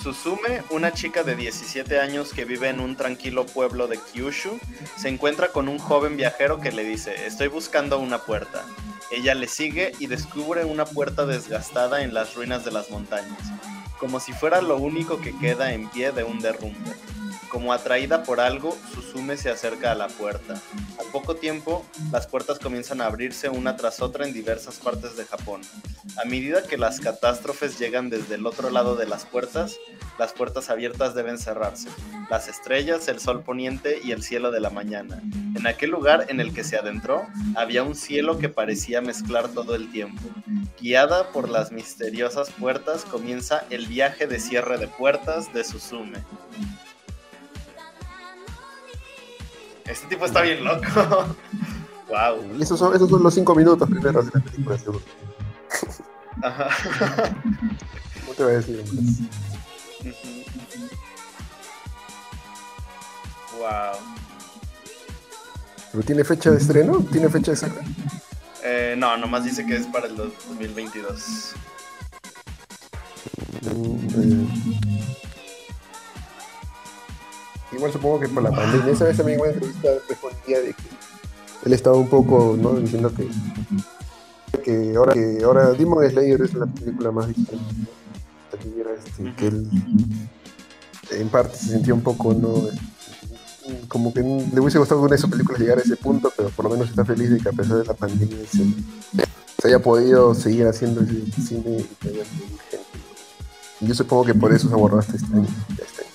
Susume, 0.03 0.63
una 0.71 0.93
chica 0.93 1.23
de 1.23 1.35
17 1.35 1.99
años 1.99 2.33
que 2.33 2.45
vive 2.45 2.69
en 2.69 2.79
un 2.81 2.95
tranquilo 2.97 3.47
pueblo 3.47 3.87
de 3.89 3.99
Kyushu, 3.99 4.59
se 4.97 5.09
encuentra 5.09 5.49
con 5.49 5.69
un 5.69 5.79
joven 5.79 6.17
viajero 6.17 6.61
que 6.61 6.73
le 6.73 6.85
dice, 6.85 7.27
estoy 7.27 7.49
buscando 7.49 7.99
una 7.99 8.19
puerta. 8.19 8.65
Ella 9.11 9.35
le 9.35 9.49
sigue 9.49 9.93
y 9.99 10.07
descubre 10.07 10.65
una 10.65 10.85
puerta 10.85 11.27
desgastada 11.27 12.03
en 12.03 12.13
las 12.13 12.35
ruinas 12.35 12.65
de 12.65 12.73
las 12.73 12.91
montañas, 12.91 13.39
como 13.99 14.21
si 14.21 14.33
fuera 14.33 14.61
lo 14.61 14.77
único 14.77 15.21
que 15.21 15.37
queda 15.37 15.73
en 15.73 15.89
pie 15.89 16.13
de 16.13 16.25
un 16.25 16.41
derrumbe. 16.41 16.93
Como 17.55 17.73
atraída 17.73 18.25
por 18.25 18.41
algo, 18.41 18.77
Susume 18.93 19.37
se 19.37 19.49
acerca 19.49 19.93
a 19.93 19.95
la 19.95 20.09
puerta. 20.09 20.61
Al 20.99 21.07
poco 21.13 21.37
tiempo, 21.37 21.87
las 22.11 22.27
puertas 22.27 22.59
comienzan 22.59 23.01
a 23.01 23.07
abrirse 23.07 23.49
una 23.49 23.77
tras 23.77 24.03
otra 24.03 24.27
en 24.27 24.33
diversas 24.33 24.81
partes 24.81 25.17
de 25.17 25.25
Japón. 25.25 25.61
A 26.21 26.25
medida 26.25 26.65
que 26.65 26.77
las 26.77 26.99
catástrofes 26.99 27.79
llegan 27.79 28.11
desde 28.11 28.35
el 28.35 28.47
otro 28.49 28.71
lado 28.71 28.97
de 28.97 29.07
las 29.07 29.25
puertas, 29.25 29.77
las 30.19 30.33
puertas 30.33 30.69
abiertas 30.69 31.15
deben 31.15 31.39
cerrarse. 31.39 31.91
Las 32.29 32.49
estrellas, 32.49 33.07
el 33.07 33.21
sol 33.21 33.45
poniente 33.45 34.01
y 34.03 34.11
el 34.11 34.25
cielo 34.25 34.51
de 34.51 34.59
la 34.59 34.71
mañana. 34.71 35.23
En 35.55 35.69
aquel 35.69 35.91
lugar 35.91 36.27
en 36.31 36.41
el 36.41 36.53
que 36.53 36.65
se 36.65 36.77
adentró, 36.77 37.25
había 37.55 37.85
un 37.85 37.95
cielo 37.95 38.37
que 38.37 38.49
parecía 38.49 39.01
mezclar 39.01 39.47
todo 39.47 39.77
el 39.77 39.93
tiempo. 39.93 40.29
Guiada 40.81 41.31
por 41.31 41.49
las 41.49 41.71
misteriosas 41.71 42.51
puertas, 42.51 43.05
comienza 43.05 43.65
el 43.71 43.87
viaje 43.87 44.27
de 44.27 44.41
cierre 44.41 44.77
de 44.77 44.89
puertas 44.89 45.55
de 45.55 45.63
Susume. 45.63 46.19
Este 49.87 50.07
tipo 50.09 50.25
está 50.27 50.43
bien 50.43 50.65
loco. 50.65 50.87
wow. 52.09 52.61
Esos 52.61 52.79
son, 52.79 52.95
esos 52.95 53.09
son 53.09 53.23
los 53.23 53.35
cinco 53.35 53.55
minutos 53.55 53.89
primeros 53.89 54.27
de 54.27 54.39
la 54.39 54.45
película, 54.45 54.79
seguro. 54.79 55.01
Ajá. 56.43 56.69
No 58.27 58.33
te 58.35 58.43
voy 58.43 58.53
a 58.53 58.57
decir 58.57 58.85
más. 58.93 59.19
Wow. 63.59 64.01
¿Pero 65.93 66.05
tiene 66.05 66.25
fecha 66.25 66.51
de 66.51 66.59
estreno? 66.59 67.07
¿Tiene 67.13 67.29
fecha 67.29 67.53
exacta? 67.53 67.81
Eh, 68.63 68.95
no, 68.99 69.17
nomás 69.17 69.45
dice 69.45 69.65
que 69.67 69.77
es 69.77 69.87
para 69.87 70.07
el 70.07 70.17
2022. 70.17 71.55
Mm, 73.63 73.97
eh. 74.17 75.24
Igual 77.75 77.93
supongo 77.93 78.21
que 78.21 78.29
por 78.29 78.43
la 78.43 78.51
pandemia. 78.51 78.93
Esa 78.93 79.05
vez 79.05 79.17
también 79.17 79.39
en 79.39 79.45
una 79.45 79.55
entrevista 79.55 79.89
respondía 80.09 80.61
de 80.61 80.75
que 80.75 80.83
él 81.67 81.73
estaba 81.73 81.97
un 81.97 82.09
poco, 82.09 82.57
¿no? 82.59 82.75
Diciendo 82.75 83.13
que 83.15 83.29
que 84.63 84.95
ahora 84.97 85.13
que 85.13 85.39
ahora 85.45 85.73
Demon 85.73 86.09
Slayer 86.09 86.41
es 86.43 86.55
la 86.55 86.67
película 86.67 87.11
más 87.11 87.29
vista. 87.29 87.53
este, 88.53 89.35
que 89.37 89.47
él 89.47 89.69
en 91.11 91.29
parte 91.29 91.57
se 91.57 91.71
sentía 91.71 91.95
un 91.95 92.03
poco, 92.03 92.33
¿no? 92.35 92.69
Como 93.89 94.13
que 94.13 94.21
le 94.21 94.61
hubiese 94.61 94.79
gustado 94.79 95.01
con 95.01 95.13
esa 95.13 95.29
película 95.29 95.59
llegar 95.59 95.79
a 95.79 95.83
ese 95.83 95.97
punto, 95.97 96.33
pero 96.37 96.51
por 96.51 96.67
lo 96.67 96.73
menos 96.73 96.91
está 96.91 97.05
feliz 97.05 97.31
de 97.31 97.39
que 97.39 97.49
a 97.49 97.53
pesar 97.53 97.79
de 97.79 97.85
la 97.85 97.95
pandemia 97.95 98.37
se, 98.51 98.65
se 99.59 99.69
haya 99.69 99.79
podido 99.79 100.35
seguir 100.35 100.67
haciendo 100.67 101.01
ese 101.03 101.41
cine 101.41 101.79
y 101.79 101.83
que 102.01 102.09
haya 102.09 102.25
gente. 102.25 102.81
Y 103.81 103.87
yo 103.87 103.95
supongo 103.95 104.25
que 104.25 104.35
por 104.35 104.53
eso 104.53 104.69
se 104.69 104.75
abordó 104.75 104.99
hasta 104.99 105.17
este 105.17 105.35
año. 105.35 105.47
este 105.71 106.03
año, 106.03 106.14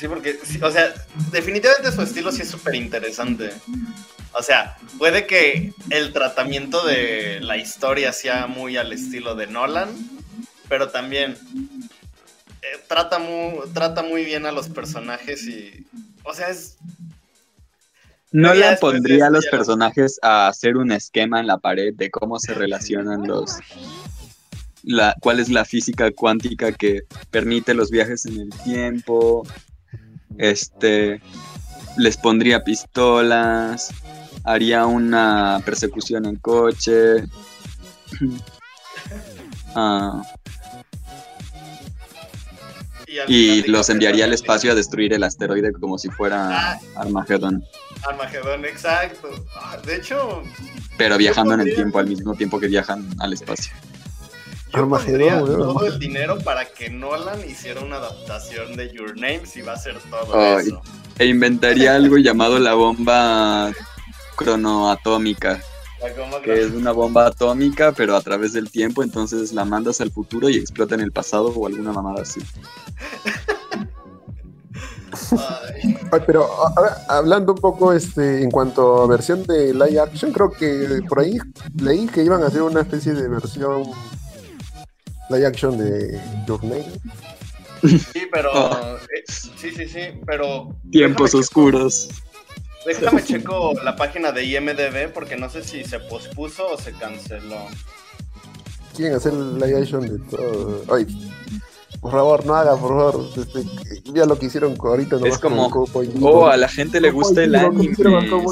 Sí, 0.00 0.08
porque, 0.08 0.38
sí, 0.42 0.58
o 0.62 0.70
sea, 0.70 0.94
definitivamente 1.30 1.92
su 1.92 2.00
estilo 2.00 2.32
sí 2.32 2.40
es 2.40 2.48
súper 2.48 2.74
interesante. 2.74 3.50
O 4.32 4.42
sea, 4.42 4.78
puede 4.96 5.26
que 5.26 5.74
el 5.90 6.14
tratamiento 6.14 6.86
de 6.86 7.40
la 7.42 7.58
historia 7.58 8.14
sea 8.14 8.46
muy 8.46 8.78
al 8.78 8.94
estilo 8.94 9.34
de 9.34 9.46
Nolan, 9.46 9.90
pero 10.70 10.88
también 10.88 11.36
eh, 12.62 12.80
trata, 12.88 13.18
muy, 13.18 13.68
trata 13.74 14.02
muy 14.02 14.24
bien 14.24 14.46
a 14.46 14.52
los 14.52 14.70
personajes 14.70 15.46
y, 15.46 15.86
o 16.24 16.32
sea, 16.32 16.48
es... 16.48 16.78
No 18.32 18.54
le 18.54 18.74
pondría 18.78 19.26
a 19.26 19.30
los 19.30 19.44
ya 19.44 19.50
personajes 19.50 20.18
a 20.22 20.48
hacer 20.48 20.78
un 20.78 20.92
esquema 20.92 21.40
en 21.40 21.46
la 21.46 21.58
pared 21.58 21.92
de 21.92 22.10
cómo 22.10 22.38
se 22.38 22.54
relacionan 22.54 23.28
los. 23.28 23.58
La, 24.82 25.14
cuál 25.20 25.40
es 25.40 25.50
la 25.50 25.66
física 25.66 26.10
cuántica 26.10 26.72
que 26.72 27.02
permite 27.30 27.74
los 27.74 27.90
viajes 27.90 28.24
en 28.24 28.40
el 28.40 28.50
tiempo. 28.64 29.44
Este. 30.38 31.20
Les 31.96 32.16
pondría 32.16 32.62
pistolas. 32.64 33.90
Haría 34.44 34.86
una 34.86 35.60
persecución 35.64 36.26
en 36.26 36.36
coche. 36.36 37.24
Ah, 39.72 40.22
y 43.26 43.62
los 43.68 43.88
enviaría 43.90 44.24
al 44.24 44.32
espacio 44.32 44.72
a 44.72 44.74
destruir 44.74 45.12
el 45.12 45.22
asteroide 45.24 45.72
como 45.72 45.98
si 45.98 46.08
fuera 46.10 46.78
Armagedón. 46.94 47.64
Armagedón, 48.08 48.64
exacto. 48.64 49.28
Ah, 49.56 49.78
De 49.84 49.96
hecho, 49.96 50.42
Pero 50.96 51.18
viajando 51.18 51.54
en 51.54 51.60
el 51.60 51.74
tiempo 51.74 51.98
al 51.98 52.06
mismo 52.06 52.34
tiempo 52.34 52.60
que 52.60 52.68
viajan 52.68 53.08
al 53.18 53.32
espacio. 53.32 53.72
Yo 54.72 54.88
pondría 54.88 55.40
todo 55.40 55.86
el 55.86 55.98
dinero 55.98 56.38
para 56.38 56.64
que 56.66 56.90
Nolan 56.90 57.40
hiciera 57.48 57.80
una 57.80 57.96
adaptación 57.96 58.76
de 58.76 58.92
Your 58.92 59.16
Name 59.16 59.42
si 59.44 59.62
va 59.62 59.72
a 59.74 59.76
ser 59.76 59.96
todo 60.10 60.34
Ay. 60.34 60.68
eso. 60.68 60.82
E 61.18 61.26
inventaría 61.26 61.94
algo 61.94 62.16
llamado 62.16 62.58
la 62.58 62.74
bomba 62.74 63.72
cronoatómica, 64.36 65.60
La 66.00 66.40
que 66.40 66.62
es 66.62 66.70
una 66.70 66.92
bomba 66.92 67.26
atómica, 67.26 67.92
pero 67.92 68.16
a 68.16 68.22
través 68.22 68.54
del 68.54 68.70
tiempo, 68.70 69.02
entonces 69.02 69.52
la 69.52 69.66
mandas 69.66 70.00
al 70.00 70.10
futuro 70.10 70.48
y 70.48 70.56
explota 70.56 70.94
en 70.94 71.02
el 71.02 71.12
pasado 71.12 71.48
o 71.48 71.66
alguna 71.66 71.92
mamada 71.92 72.22
así. 72.22 72.40
Ay, 76.12 76.20
pero 76.26 76.48
hablando 77.08 77.52
un 77.52 77.58
poco 77.58 77.92
este, 77.92 78.42
en 78.42 78.50
cuanto 78.50 79.02
a 79.02 79.06
versión 79.06 79.42
de 79.44 79.74
live 79.74 80.00
action, 80.00 80.32
creo 80.32 80.50
que 80.50 81.02
por 81.08 81.20
ahí 81.20 81.38
leí 81.76 82.06
que 82.06 82.24
iban 82.24 82.42
a 82.42 82.46
hacer 82.46 82.62
una 82.62 82.80
especie 82.80 83.12
de 83.12 83.28
versión 83.28 83.84
live 85.30 85.46
action 85.46 85.78
de 85.78 86.20
Your 86.46 86.62
Name. 86.64 86.84
Sí, 87.82 88.22
pero. 88.30 88.50
Oh. 88.52 88.96
eh, 88.96 89.24
sí, 89.26 89.70
sí, 89.74 89.88
sí, 89.88 90.00
pero. 90.26 90.76
Tiempos 90.90 91.30
déjame 91.30 91.40
oscuros. 91.40 92.08
checo- 92.08 93.00
déjame 93.00 93.24
checo 93.24 93.72
la 93.84 93.96
página 93.96 94.32
de 94.32 94.44
IMDB 94.44 95.12
porque 95.14 95.36
no 95.36 95.48
sé 95.48 95.62
si 95.64 95.84
se 95.84 95.98
pospuso 96.00 96.66
o 96.72 96.76
se 96.78 96.92
canceló. 96.92 97.66
Quieren 98.96 99.16
hacer 99.16 99.32
live 99.32 99.78
action 99.80 100.02
de 100.02 100.18
todo. 100.30 100.82
Ay, 100.94 101.06
por 102.00 102.12
favor, 102.12 102.44
no 102.46 102.54
haga, 102.54 102.76
por 102.76 102.88
favor. 102.90 103.28
Este, 103.36 103.64
ya 104.12 104.26
lo 104.26 104.38
que 104.38 104.46
hicieron 104.46 104.74
ahorita 104.78 105.16
nomás 105.16 105.32
Es 105.34 105.38
como. 105.38 105.66
Oh, 106.22 106.46
a 106.48 106.56
la 106.56 106.68
gente 106.68 107.00
le 107.00 107.10
gusta 107.10 107.44
el 107.44 107.54
anime. 107.54 107.94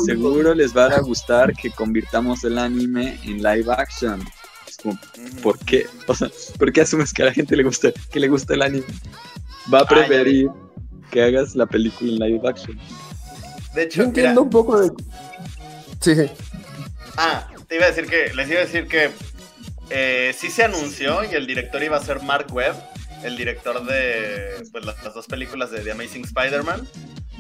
Seguro 0.07 0.55
les 0.55 0.77
va 0.77 0.87
a 0.87 1.01
gustar 1.01 1.55
que 1.55 1.71
convirtamos 1.71 2.45
el 2.45 2.57
anime 2.59 3.19
en 3.25 3.43
live 3.43 3.67
action. 3.73 4.23
Como, 4.83 4.99
¿por 5.43 5.59
qué? 5.61 5.87
O 6.07 6.15
sea, 6.15 6.31
¿por 6.59 6.73
qué 6.73 6.83
asumes 6.83 7.13
que 7.13 7.23
a 7.23 7.27
la 7.27 7.33
gente 7.33 7.57
le 7.57 7.63
gusta, 7.63 7.91
que 8.11 8.21
le 8.21 8.29
gusta 8.29 8.55
el 8.55 8.63
anime? 8.63 8.85
Va 9.73 9.81
a 9.81 9.87
preferir 9.87 10.49
que 11.11 11.23
hagas 11.23 11.55
la 11.55 11.67
película 11.67 12.27
en 12.27 12.33
live 12.33 12.49
action. 12.49 12.79
De 13.75 13.85
hecho, 13.85 13.99
Yo 13.99 14.05
entiendo 14.05 14.43
un 14.43 14.51
poco 14.51 14.81
de. 14.81 14.91
Sí, 16.01 16.15
sí. 16.15 16.31
Ah, 17.17 17.49
te 17.67 17.77
iba 17.77 17.87
a 17.87 17.89
decir 17.89 18.07
que, 18.07 18.33
les 18.35 18.49
iba 18.49 18.61
a 18.61 18.65
decir 18.65 18.87
que 18.87 19.11
eh, 19.91 20.35
sí 20.37 20.51
se 20.51 20.65
anunció 20.65 21.25
y 21.25 21.35
el 21.35 21.47
director 21.47 21.83
iba 21.83 21.97
a 21.97 22.05
ser 22.05 22.23
Mark 22.23 22.47
Webb, 22.53 22.77
el 23.25 23.37
director 23.37 23.85
de 23.85 24.65
pues, 24.71 24.85
las, 24.85 25.03
las 25.03 25.15
dos 25.15 25.27
películas 25.27 25.71
de 25.71 25.81
The 25.81 25.93
Amazing 25.93 26.25
Spider-Man, 26.25 26.89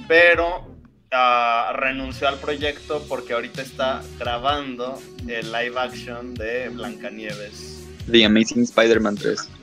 pero 0.08 0.77
renunció 1.10 2.28
al 2.28 2.38
proyecto 2.38 3.04
porque 3.08 3.32
ahorita 3.32 3.62
está 3.62 4.02
grabando 4.18 5.00
el 5.26 5.50
live 5.52 5.78
action 5.78 6.34
de 6.34 6.68
Blancanieves. 6.68 7.84
The 8.10 8.24
Amazing 8.24 8.62
Spider-Man 8.62 9.16
3. 9.16 9.48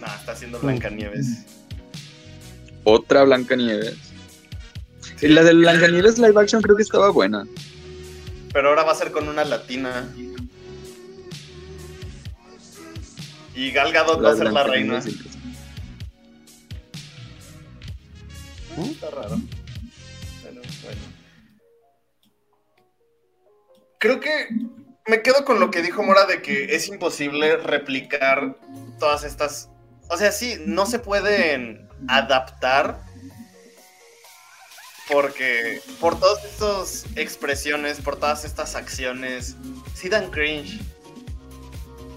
Nah, 0.00 0.16
está 0.16 0.32
haciendo 0.32 0.58
Blancanieves. 0.60 1.44
Otra 2.84 3.24
Blancanieves. 3.24 3.98
Y 5.20 5.28
la 5.28 5.42
de 5.42 5.52
Blancanieves 5.52 6.18
live 6.18 6.40
action 6.40 6.62
creo 6.62 6.74
que 6.74 6.82
estaba 6.82 7.10
buena. 7.10 7.46
Pero 8.50 8.70
ahora 8.70 8.84
va 8.84 8.92
a 8.92 8.94
ser 8.94 9.12
con 9.12 9.28
una 9.28 9.44
latina. 9.44 10.08
Y 13.54 13.70
Gal 13.72 13.92
Gadot 13.92 14.24
va 14.24 14.32
a 14.32 14.36
ser 14.36 14.50
la 14.50 14.62
reina. 14.64 15.02
Está 18.78 19.10
raro. 19.10 19.38
Creo 24.00 24.18
que 24.18 24.48
me 25.06 25.22
quedo 25.22 25.44
con 25.44 25.60
lo 25.60 25.70
que 25.70 25.82
dijo 25.82 26.02
Mora 26.02 26.24
de 26.26 26.42
que 26.42 26.74
es 26.74 26.88
imposible 26.88 27.56
replicar 27.58 28.56
todas 28.98 29.22
estas. 29.24 29.68
O 30.08 30.16
sea, 30.16 30.32
sí, 30.32 30.56
no 30.66 30.86
se 30.86 30.98
pueden 30.98 31.88
adaptar. 32.08 32.98
Porque 35.12 35.82
por 36.00 36.18
todas 36.18 36.44
estas 36.44 37.04
expresiones, 37.16 38.00
por 38.00 38.16
todas 38.16 38.44
estas 38.44 38.74
acciones, 38.74 39.56
sí 39.94 40.08
dan 40.08 40.30
cringe. 40.30 40.80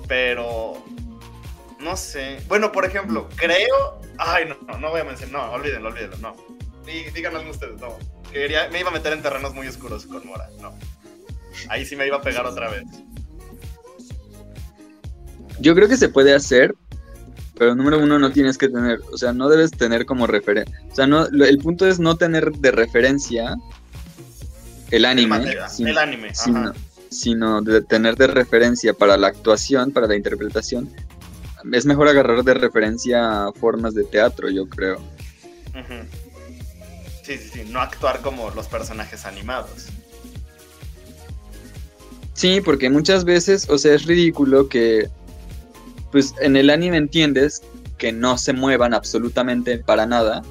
Pero. 0.07 0.83
No 1.79 1.97
sé. 1.97 2.39
Bueno, 2.47 2.71
por 2.71 2.85
ejemplo, 2.85 3.27
creo. 3.35 3.99
Ay, 4.17 4.45
no, 4.47 4.55
no, 4.67 4.77
no 4.79 4.89
voy 4.91 5.01
a 5.01 5.03
mencionar. 5.03 5.47
No, 5.47 5.51
olvídenlo, 5.53 5.89
olvídenlo, 5.89 6.17
no. 6.17 6.35
Dí- 6.85 7.11
Digan 7.11 7.35
algo 7.35 7.51
ustedes, 7.51 7.79
no. 7.81 7.97
Quería- 8.31 8.69
me 8.69 8.79
iba 8.79 8.89
a 8.89 8.93
meter 8.93 9.11
en 9.13 9.21
terrenos 9.21 9.53
muy 9.53 9.67
oscuros 9.67 10.05
con 10.05 10.25
Mora, 10.25 10.47
no. 10.61 10.73
Ahí 11.69 11.85
sí 11.85 11.95
me 11.95 12.07
iba 12.07 12.17
a 12.17 12.21
pegar 12.21 12.45
otra 12.45 12.69
vez. 12.69 12.83
Yo 15.59 15.75
creo 15.75 15.87
que 15.87 15.97
se 15.97 16.09
puede 16.09 16.33
hacer, 16.33 16.75
pero 17.57 17.75
número 17.75 17.99
uno 17.99 18.19
no 18.19 18.31
tienes 18.31 18.57
que 18.57 18.67
tener, 18.67 18.99
o 19.11 19.17
sea, 19.17 19.33
no 19.33 19.49
debes 19.49 19.71
tener 19.71 20.05
como 20.05 20.27
referencia. 20.27 20.81
O 20.91 20.95
sea, 20.95 21.07
no, 21.07 21.25
el 21.25 21.57
punto 21.59 21.87
es 21.87 21.99
no 21.99 22.17
tener 22.17 22.51
de 22.51 22.71
referencia 22.71 23.55
el 24.91 25.05
anime, 25.05 25.39
Materia, 25.39 25.69
sino, 25.69 25.89
el 25.89 25.97
anime, 25.97 26.35
sino, 26.35 26.73
sino 27.09 27.61
de 27.61 27.81
tener 27.81 28.15
de 28.15 28.27
referencia 28.27 28.93
para 28.93 29.17
la 29.17 29.27
actuación, 29.27 29.91
para 29.91 30.07
la 30.07 30.15
interpretación. 30.15 30.89
Es 31.71 31.85
mejor 31.85 32.09
agarrar 32.09 32.43
de 32.43 32.53
referencia 32.53 33.45
formas 33.59 33.93
de 33.93 34.03
teatro, 34.03 34.49
yo 34.49 34.67
creo. 34.67 34.99
Sí, 37.23 37.37
sí, 37.37 37.49
sí. 37.53 37.63
No 37.69 37.79
actuar 37.79 38.19
como 38.21 38.49
los 38.51 38.67
personajes 38.67 39.25
animados. 39.25 39.87
Sí, 42.33 42.61
porque 42.61 42.89
muchas 42.89 43.25
veces, 43.25 43.69
o 43.69 43.77
sea, 43.77 43.93
es 43.93 44.05
ridículo 44.05 44.67
que, 44.67 45.09
pues 46.11 46.33
en 46.41 46.55
el 46.55 46.69
anime 46.69 46.97
entiendes 46.97 47.61
que 47.97 48.11
no 48.11 48.37
se 48.37 48.53
muevan 48.53 48.93
absolutamente 48.93 49.77
para 49.77 50.05
nada, 50.05 50.41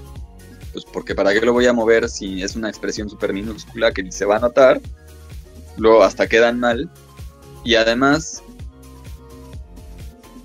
pues 0.72 0.84
porque 0.84 1.14
para 1.14 1.32
qué 1.32 1.40
lo 1.40 1.52
voy 1.52 1.66
a 1.66 1.72
mover 1.72 2.08
si 2.08 2.42
es 2.42 2.56
una 2.56 2.68
expresión 2.68 3.10
súper 3.10 3.32
minúscula 3.32 3.92
que 3.92 4.02
ni 4.02 4.12
se 4.12 4.24
va 4.24 4.36
a 4.36 4.40
notar, 4.40 4.80
luego 5.76 6.02
hasta 6.04 6.28
quedan 6.28 6.60
mal, 6.60 6.88
y 7.64 7.74
además, 7.74 8.42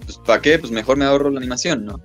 pues 0.05 0.17
para 0.17 0.41
qué, 0.41 0.59
pues 0.59 0.71
mejor 0.71 0.97
me 0.97 1.05
ahorro 1.05 1.29
la 1.29 1.39
animación, 1.39 1.85
¿no? 1.85 1.99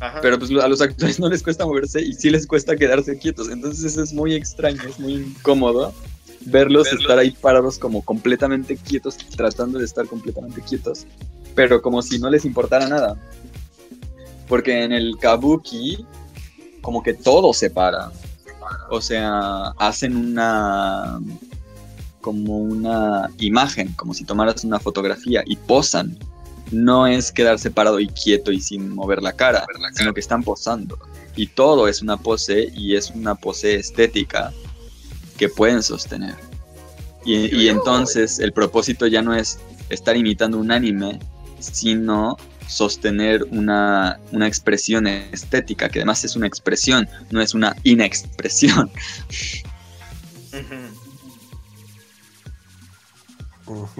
Ajá. 0.00 0.20
Pero 0.22 0.38
pues 0.38 0.50
a 0.50 0.68
los 0.68 0.80
actores 0.80 1.20
no 1.20 1.28
les 1.28 1.42
cuesta 1.42 1.66
moverse 1.66 2.00
y 2.00 2.14
sí 2.14 2.30
les 2.30 2.46
cuesta 2.46 2.76
quedarse 2.76 3.18
quietos. 3.18 3.50
Entonces 3.50 3.96
es 3.96 4.12
muy 4.12 4.34
extraño, 4.34 4.80
es 4.88 4.98
muy 4.98 5.14
incómodo 5.14 5.92
verlos, 6.46 6.84
Verlos. 6.84 7.02
estar 7.02 7.18
ahí 7.18 7.30
parados 7.32 7.78
como 7.78 8.02
completamente 8.02 8.76
quietos, 8.76 9.16
tratando 9.16 9.78
de 9.78 9.84
estar 9.84 10.06
completamente 10.06 10.62
quietos, 10.62 11.06
pero 11.54 11.82
como 11.82 12.02
si 12.02 12.18
no 12.18 12.30
les 12.30 12.44
importara 12.44 12.88
nada. 12.88 13.16
Porque 14.48 14.82
en 14.82 14.92
el 14.92 15.16
kabuki, 15.18 16.04
como 16.80 17.02
que 17.02 17.14
todo 17.14 17.52
se 17.52 17.70
para. 17.70 18.10
O 18.90 19.00
sea, 19.00 19.68
hacen 19.78 20.16
una 20.16 21.20
como 22.20 22.58
una 22.58 23.30
imagen, 23.38 23.92
como 23.94 24.12
si 24.12 24.24
tomaras 24.24 24.64
una 24.64 24.78
fotografía 24.78 25.42
y 25.46 25.56
posan. 25.56 26.18
No 26.70 27.06
es 27.06 27.32
quedarse 27.32 27.70
parado 27.70 27.98
y 27.98 28.06
quieto 28.08 28.52
y 28.52 28.60
sin 28.60 28.90
mover 28.90 29.22
la 29.22 29.32
cara, 29.32 29.66
sino 29.94 30.14
que 30.14 30.20
están 30.20 30.42
posando. 30.42 30.98
Y 31.34 31.48
todo 31.48 31.88
es 31.88 32.02
una 32.02 32.16
pose 32.16 32.70
y 32.74 32.94
es 32.94 33.10
una 33.10 33.34
pose 33.34 33.74
estética 33.74 34.52
que 35.40 35.48
pueden 35.48 35.82
sostener. 35.82 36.34
Y, 37.24 37.54
y 37.56 37.68
entonces 37.70 38.38
el 38.40 38.52
propósito 38.52 39.06
ya 39.06 39.22
no 39.22 39.34
es 39.34 39.58
estar 39.88 40.14
imitando 40.14 40.58
un 40.58 40.70
anime, 40.70 41.18
sino 41.58 42.36
sostener 42.68 43.44
una, 43.50 44.20
una 44.32 44.46
expresión 44.46 45.06
estética, 45.06 45.88
que 45.88 46.00
además 46.00 46.24
es 46.24 46.36
una 46.36 46.46
expresión, 46.46 47.08
no 47.30 47.40
es 47.40 47.54
una 47.54 47.74
inexpresión. 47.84 48.90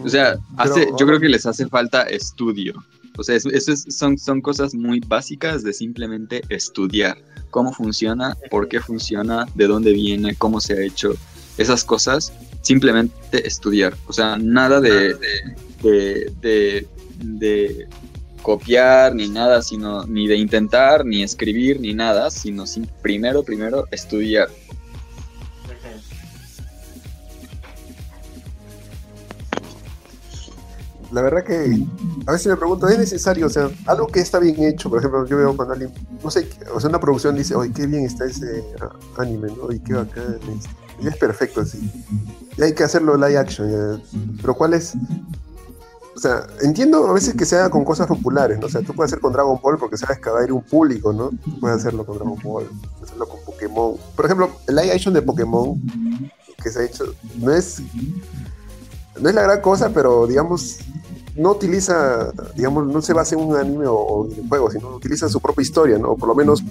O 0.04 0.08
sea, 0.08 0.36
hace, 0.56 0.80
Pero 0.80 0.96
yo 0.98 1.06
creo 1.06 1.20
que 1.20 1.28
les 1.28 1.46
hace 1.46 1.64
falta 1.68 2.02
estudio. 2.02 2.74
O 3.16 3.22
sea, 3.22 3.36
eso, 3.36 3.50
eso 3.50 3.72
es- 3.72 3.86
son, 3.88 4.18
son 4.18 4.40
cosas 4.40 4.74
muy 4.74 4.98
básicas 4.98 5.62
de 5.62 5.72
simplemente 5.72 6.42
estudiar 6.48 7.16
cómo 7.50 7.72
funciona, 7.72 8.36
por 8.50 8.68
qué 8.68 8.80
funciona, 8.80 9.46
de 9.54 9.66
dónde 9.68 9.92
viene, 9.92 10.34
cómo 10.34 10.60
se 10.60 10.72
ha 10.74 10.82
hecho. 10.82 11.14
Esas 11.60 11.84
cosas, 11.84 12.32
simplemente 12.62 13.46
estudiar. 13.46 13.94
O 14.06 14.12
sea, 14.12 14.36
nada 14.38 14.80
de, 14.80 15.14
de, 15.82 16.32
de, 16.40 16.86
de 17.22 17.86
copiar 18.42 19.14
ni 19.14 19.28
nada, 19.28 19.60
sino 19.60 20.06
ni 20.06 20.26
de 20.26 20.36
intentar, 20.36 21.04
ni 21.04 21.22
escribir, 21.22 21.78
ni 21.78 21.92
nada, 21.92 22.30
sino 22.30 22.66
sim- 22.66 22.86
primero, 23.02 23.42
primero 23.42 23.86
estudiar. 23.90 24.48
La 31.12 31.22
verdad 31.22 31.42
que 31.44 31.76
a 32.26 32.32
veces 32.32 32.46
me 32.46 32.56
pregunto, 32.56 32.86
¿es 32.86 32.96
necesario? 32.96 33.46
O 33.46 33.50
sea, 33.50 33.68
algo 33.86 34.06
que 34.06 34.20
está 34.20 34.38
bien 34.38 34.62
hecho, 34.62 34.88
por 34.88 35.00
ejemplo, 35.00 35.26
yo 35.26 35.36
veo 35.36 35.56
cuando 35.56 35.74
alguien, 35.74 35.92
no 36.22 36.30
sé, 36.30 36.48
o 36.72 36.78
sea, 36.78 36.88
una 36.88 37.00
producción 37.00 37.34
dice, 37.34 37.54
oye, 37.56 37.72
qué 37.74 37.86
bien 37.86 38.04
está 38.04 38.26
ese 38.26 38.62
ah, 38.80 38.92
anime, 39.18 39.48
¿no? 39.56 39.72
Y 39.72 39.80
qué 39.80 39.94
bacán, 39.94 40.38
este, 40.56 40.70
y 41.00 41.08
es 41.08 41.16
perfecto 41.16 41.60
así. 41.60 41.90
Y 42.56 42.62
hay 42.62 42.74
que 42.74 42.84
hacerlo 42.84 43.16
live 43.16 43.38
action, 43.38 43.70
ya. 43.70 44.02
Pero 44.40 44.54
¿cuál 44.54 44.74
es? 44.74 44.94
O 46.16 46.18
sea, 46.20 46.46
entiendo 46.62 47.06
a 47.08 47.12
veces 47.14 47.34
que 47.34 47.46
se 47.46 47.56
haga 47.56 47.70
con 47.70 47.84
cosas 47.84 48.06
populares, 48.06 48.58
¿no? 48.58 48.66
O 48.66 48.68
sea, 48.68 48.82
tú 48.82 48.92
puedes 48.94 49.10
hacer 49.10 49.20
con 49.20 49.32
Dragon 49.32 49.58
Ball 49.62 49.78
porque 49.78 49.96
sabes 49.96 50.18
que 50.18 50.28
va 50.28 50.40
a 50.40 50.44
ir 50.44 50.52
un 50.52 50.62
público, 50.62 51.12
¿no? 51.12 51.30
Puedes 51.60 51.78
hacerlo 51.78 52.04
con 52.04 52.16
Dragon 52.16 52.38
Ball, 52.42 52.64
puedes 52.66 53.04
hacerlo 53.04 53.26
con 53.28 53.40
Pokémon. 53.46 53.94
Por 54.16 54.24
ejemplo, 54.26 54.50
el 54.68 54.76
live 54.76 54.92
action 54.92 55.14
de 55.14 55.22
Pokémon 55.22 55.80
que 56.62 56.68
se 56.70 56.80
ha 56.80 56.84
hecho 56.84 57.04
no 57.38 57.50
es 57.52 57.80
no 59.18 59.28
es 59.28 59.34
la 59.34 59.42
gran 59.42 59.60
cosa, 59.62 59.90
pero 59.90 60.26
digamos, 60.26 60.78
no 61.36 61.52
utiliza, 61.52 62.32
digamos, 62.54 62.86
no 62.86 63.00
se 63.00 63.12
basa 63.14 63.34
en 63.34 63.40
un 63.42 63.56
anime 63.56 63.86
o, 63.86 63.94
o 63.96 64.24
videojuego, 64.24 64.70
sino 64.70 64.88
utiliza 64.96 65.28
su 65.28 65.40
propia 65.40 65.62
historia, 65.62 65.98
¿no? 65.98 66.10
O 66.10 66.16
por 66.18 66.28
lo 66.28 66.34
menos, 66.34 66.62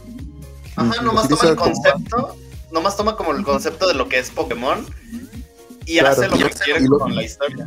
Ajá, 0.76 1.02
nomás 1.02 1.28
toma 1.28 1.42
el 1.50 1.56
como- 1.56 1.72
concepto, 1.74 2.36
nomás 2.72 2.96
toma 2.98 3.16
como 3.16 3.32
el 3.34 3.44
concepto 3.44 3.88
de 3.88 3.94
lo 3.94 4.08
que 4.08 4.20
es 4.20 4.30
Pokémon 4.32 4.86
y 5.86 6.00
Claro. 6.00 6.10
hace 6.10 6.28
lo 6.28 6.38
que 6.38 6.50
quiere 6.64 6.82
y 6.84 6.88
lo- 6.88 7.00
con 7.00 7.16
la 7.16 7.24
historia. 7.24 7.66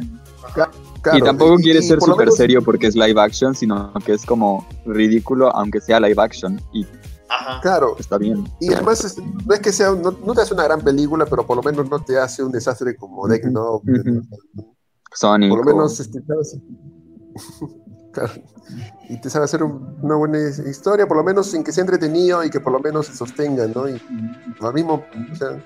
claro, 0.54 0.70
y 1.18 1.22
tampoco 1.22 1.56
quiere 1.56 1.80
y 1.80 1.82
ser 1.82 2.00
súper 2.00 2.26
menos- 2.26 2.36
serio 2.36 2.62
porque 2.62 2.86
es 2.86 2.94
live 2.94 3.20
action, 3.20 3.54
sino 3.54 3.92
que 4.04 4.12
es 4.12 4.24
como 4.24 4.66
ridículo 4.86 5.54
aunque 5.56 5.80
sea 5.80 5.98
live 6.00 6.20
action. 6.22 6.60
Y 6.72 6.86
Ajá. 7.28 7.60
Claro, 7.62 7.96
está 7.98 8.18
bien. 8.18 8.44
y 8.60 8.72
además 8.72 9.02
este, 9.04 9.22
no 9.22 9.54
es 9.54 9.60
que 9.60 9.72
sea, 9.72 9.90
no, 9.92 10.10
no 10.24 10.34
te 10.34 10.42
hace 10.42 10.52
una 10.54 10.64
gran 10.64 10.80
película, 10.82 11.24
pero 11.26 11.46
por 11.46 11.56
lo 11.56 11.62
menos 11.62 11.88
no 11.88 11.98
te 12.04 12.18
hace 12.18 12.42
un 12.44 12.52
desastre 12.52 12.94
como 12.94 13.26
Deck 13.26 13.46
Ujú. 13.46 13.82
Sonic. 15.14 15.48
por 15.50 15.64
lo 15.64 15.72
o- 15.72 15.76
menos 15.76 15.98
este, 15.98 16.20
claro, 18.12 18.32
y 19.08 19.20
te 19.20 19.28
sabe 19.30 19.44
hacer 19.46 19.62
un- 19.62 19.98
una 20.02 20.14
buena 20.16 20.38
historia, 20.68 21.06
por 21.06 21.16
lo 21.16 21.24
menos 21.24 21.50
sin 21.50 21.64
que 21.64 21.72
sea 21.72 21.82
entretenido 21.82 22.44
y 22.44 22.50
que 22.50 22.60
por 22.60 22.72
lo 22.72 22.80
menos 22.80 23.06
se 23.06 23.14
sostenga, 23.16 23.66
¿no? 23.66 23.88
Y 23.88 24.00
lo 24.60 24.72
mismo, 24.72 25.04
o 25.32 25.34
sea, 25.34 25.58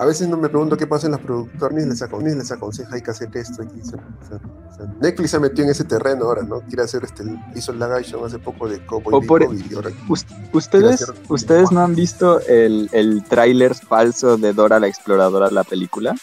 a 0.00 0.04
veces 0.06 0.28
no 0.28 0.36
me 0.36 0.48
pregunto 0.48 0.76
qué 0.76 0.86
pasa 0.86 1.06
en 1.06 1.12
las 1.12 1.20
productoras, 1.20 1.76
ni 1.76 1.84
les, 1.84 2.00
acon- 2.02 2.22
ni 2.22 2.32
les 2.34 2.50
aconseja 2.52 2.94
hay 2.94 3.02
que 3.02 3.10
hacer 3.10 3.28
esto, 3.36 3.62
hay 3.62 3.68
que 3.68 3.80
hacer- 3.80 3.98
o 4.00 4.26
sea, 4.28 4.36
o 4.70 4.74
sea, 4.76 4.94
Netflix 5.00 5.30
se 5.32 5.36
ha 5.36 5.40
metido 5.40 5.64
en 5.64 5.70
ese 5.72 5.82
terreno 5.84 6.26
ahora, 6.26 6.42
¿no? 6.42 6.60
Quiere 6.60 6.82
hacer 6.84 7.02
este, 7.04 7.24
hizo 7.56 7.72
el 7.72 7.80
live 7.80 7.96
action 7.96 8.24
hace 8.24 8.38
poco 8.38 8.68
de 8.68 8.84
Cowboy 8.86 9.14
O 9.14 9.20
por- 9.26 9.40
Bebop 9.40 9.56
y 9.70 9.74
ahora 9.74 9.90
Us- 10.08 10.24
¿Ustedes, 10.52 11.02
hacer- 11.02 11.14
¿Ustedes 11.28 11.72
no 11.72 11.80
han 11.80 11.94
visto 11.96 12.40
el, 12.46 12.88
el 12.92 13.24
tráiler 13.24 13.74
falso 13.74 14.36
de 14.36 14.52
Dora 14.52 14.78
la 14.78 14.86
Exploradora, 14.86 15.50
la 15.50 15.64
película? 15.64 16.14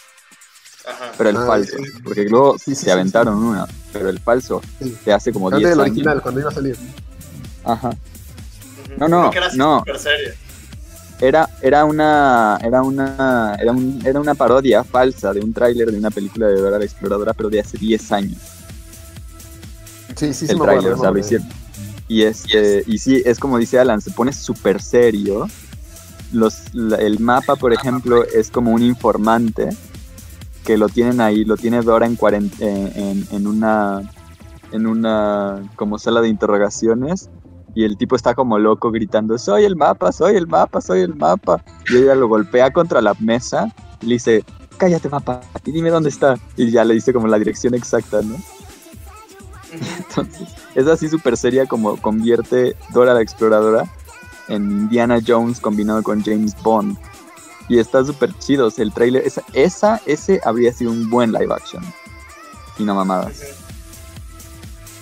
Ajá. 0.86 1.12
Pero 1.18 1.30
el 1.30 1.36
Ah, 1.36 1.46
falso, 1.46 1.76
sí. 1.78 1.84
porque 2.04 2.24
luego 2.24 2.58
Sí, 2.58 2.64
sí, 2.66 2.74
se 2.76 2.84
sí, 2.84 2.90
aventaron 2.90 3.36
una, 3.42 3.66
pero 3.92 4.08
el 4.08 4.20
falso 4.20 4.62
Sí. 4.80 4.96
de 5.04 5.12
hace 5.12 5.32
como 5.32 5.48
antes 5.48 5.58
10 5.60 5.70
del 5.70 5.80
años. 5.80 5.90
original, 5.92 6.22
cuando 6.22 6.40
iba 6.40 6.50
a 6.50 6.52
salir. 6.54 6.76
Ajá. 7.64 7.90
No, 8.96 9.08
no, 9.08 9.30
no. 9.56 9.84
Era, 11.20 11.48
era 11.62 11.84
una, 11.86 12.58
era 12.62 12.82
una, 12.82 13.56
era, 13.58 13.72
un- 13.72 14.00
era 14.04 14.20
una 14.20 14.34
parodia 14.34 14.84
falsa 14.84 15.32
de 15.32 15.40
un 15.40 15.52
tráiler 15.52 15.90
de 15.90 15.98
una 15.98 16.10
película 16.10 16.46
de 16.48 16.60
Dora 16.60 16.78
la 16.78 16.84
Exploradora, 16.84 17.32
pero 17.32 17.48
de 17.48 17.60
hace 17.60 17.78
10 17.78 18.12
años. 18.12 18.38
Sí, 20.14 20.32
sí, 20.34 20.46
sí, 20.46 20.52
el 20.52 20.60
tráiler, 20.60 20.92
o 20.92 20.98
sea, 20.98 21.10
lo 21.10 21.18
hicieron. 21.18 21.48
Y 22.08 22.22
este, 22.22 22.84
y 22.86 22.98
sí, 22.98 23.22
es 23.24 23.38
como 23.38 23.58
dice 23.58 23.78
Alan, 23.78 24.00
se 24.00 24.10
pone 24.10 24.32
súper 24.32 24.80
serio. 24.82 25.48
Los, 26.32 26.74
la- 26.74 26.96
el 26.98 27.18
mapa, 27.18 27.56
por 27.56 27.72
ejemplo, 27.72 28.22
es 28.24 28.50
como 28.50 28.72
un 28.72 28.82
informante 28.82 29.70
que 30.66 30.76
lo 30.76 30.88
tienen 30.88 31.20
ahí, 31.20 31.44
lo 31.44 31.56
tiene 31.56 31.80
Dora 31.80 32.06
en, 32.06 32.18
en- 32.60 33.26
en 33.30 33.46
una 33.46 34.02
en 34.72 34.86
una 34.86 35.62
como 35.76 35.96
sala 35.98 36.20
de 36.20 36.28
interrogaciones 36.28 37.30
y 37.74 37.84
el 37.84 37.96
tipo 37.96 38.16
está 38.16 38.34
como 38.34 38.58
loco 38.58 38.90
gritando, 38.90 39.38
soy 39.38 39.64
el 39.64 39.76
mapa, 39.76 40.10
soy 40.10 40.34
el 40.36 40.46
mapa, 40.46 40.80
soy 40.80 41.00
el 41.00 41.14
mapa. 41.14 41.62
Y 41.90 41.98
ella 41.98 42.14
lo 42.14 42.26
golpea 42.26 42.72
contra 42.72 43.00
la 43.00 43.14
mesa 43.20 43.72
y 44.00 44.06
le 44.06 44.14
dice, 44.14 44.44
cállate 44.78 45.08
mapa, 45.08 45.42
y 45.64 45.72
dime 45.72 45.90
dónde 45.90 46.08
está. 46.08 46.36
Y 46.56 46.70
ya 46.70 46.84
le 46.84 46.94
dice 46.94 47.12
como 47.12 47.28
la 47.28 47.38
dirección 47.38 47.74
exacta, 47.74 48.22
¿no? 48.22 48.34
Entonces, 49.98 50.48
es 50.74 50.86
así 50.86 51.08
súper 51.08 51.36
seria 51.36 51.66
como 51.66 51.96
convierte 51.98 52.76
Dora 52.92 53.14
la 53.14 53.20
Exploradora 53.22 53.84
en 54.48 54.62
Indiana 54.70 55.18
Jones 55.24 55.60
combinado 55.60 56.02
con 56.02 56.22
James 56.22 56.54
Bond. 56.62 56.96
Y 57.68 57.78
está 57.78 58.04
súper 58.04 58.36
chido. 58.38 58.66
o 58.66 58.70
sea, 58.70 58.84
el 58.84 58.92
trailer, 58.92 59.26
esa, 59.26 59.42
esa, 59.52 60.00
ese 60.06 60.40
habría 60.44 60.72
sido 60.72 60.90
un 60.90 61.10
buen 61.10 61.32
live 61.32 61.52
action. 61.52 61.82
Y 62.78 62.84
no 62.84 62.94
mamadas. 62.94 63.38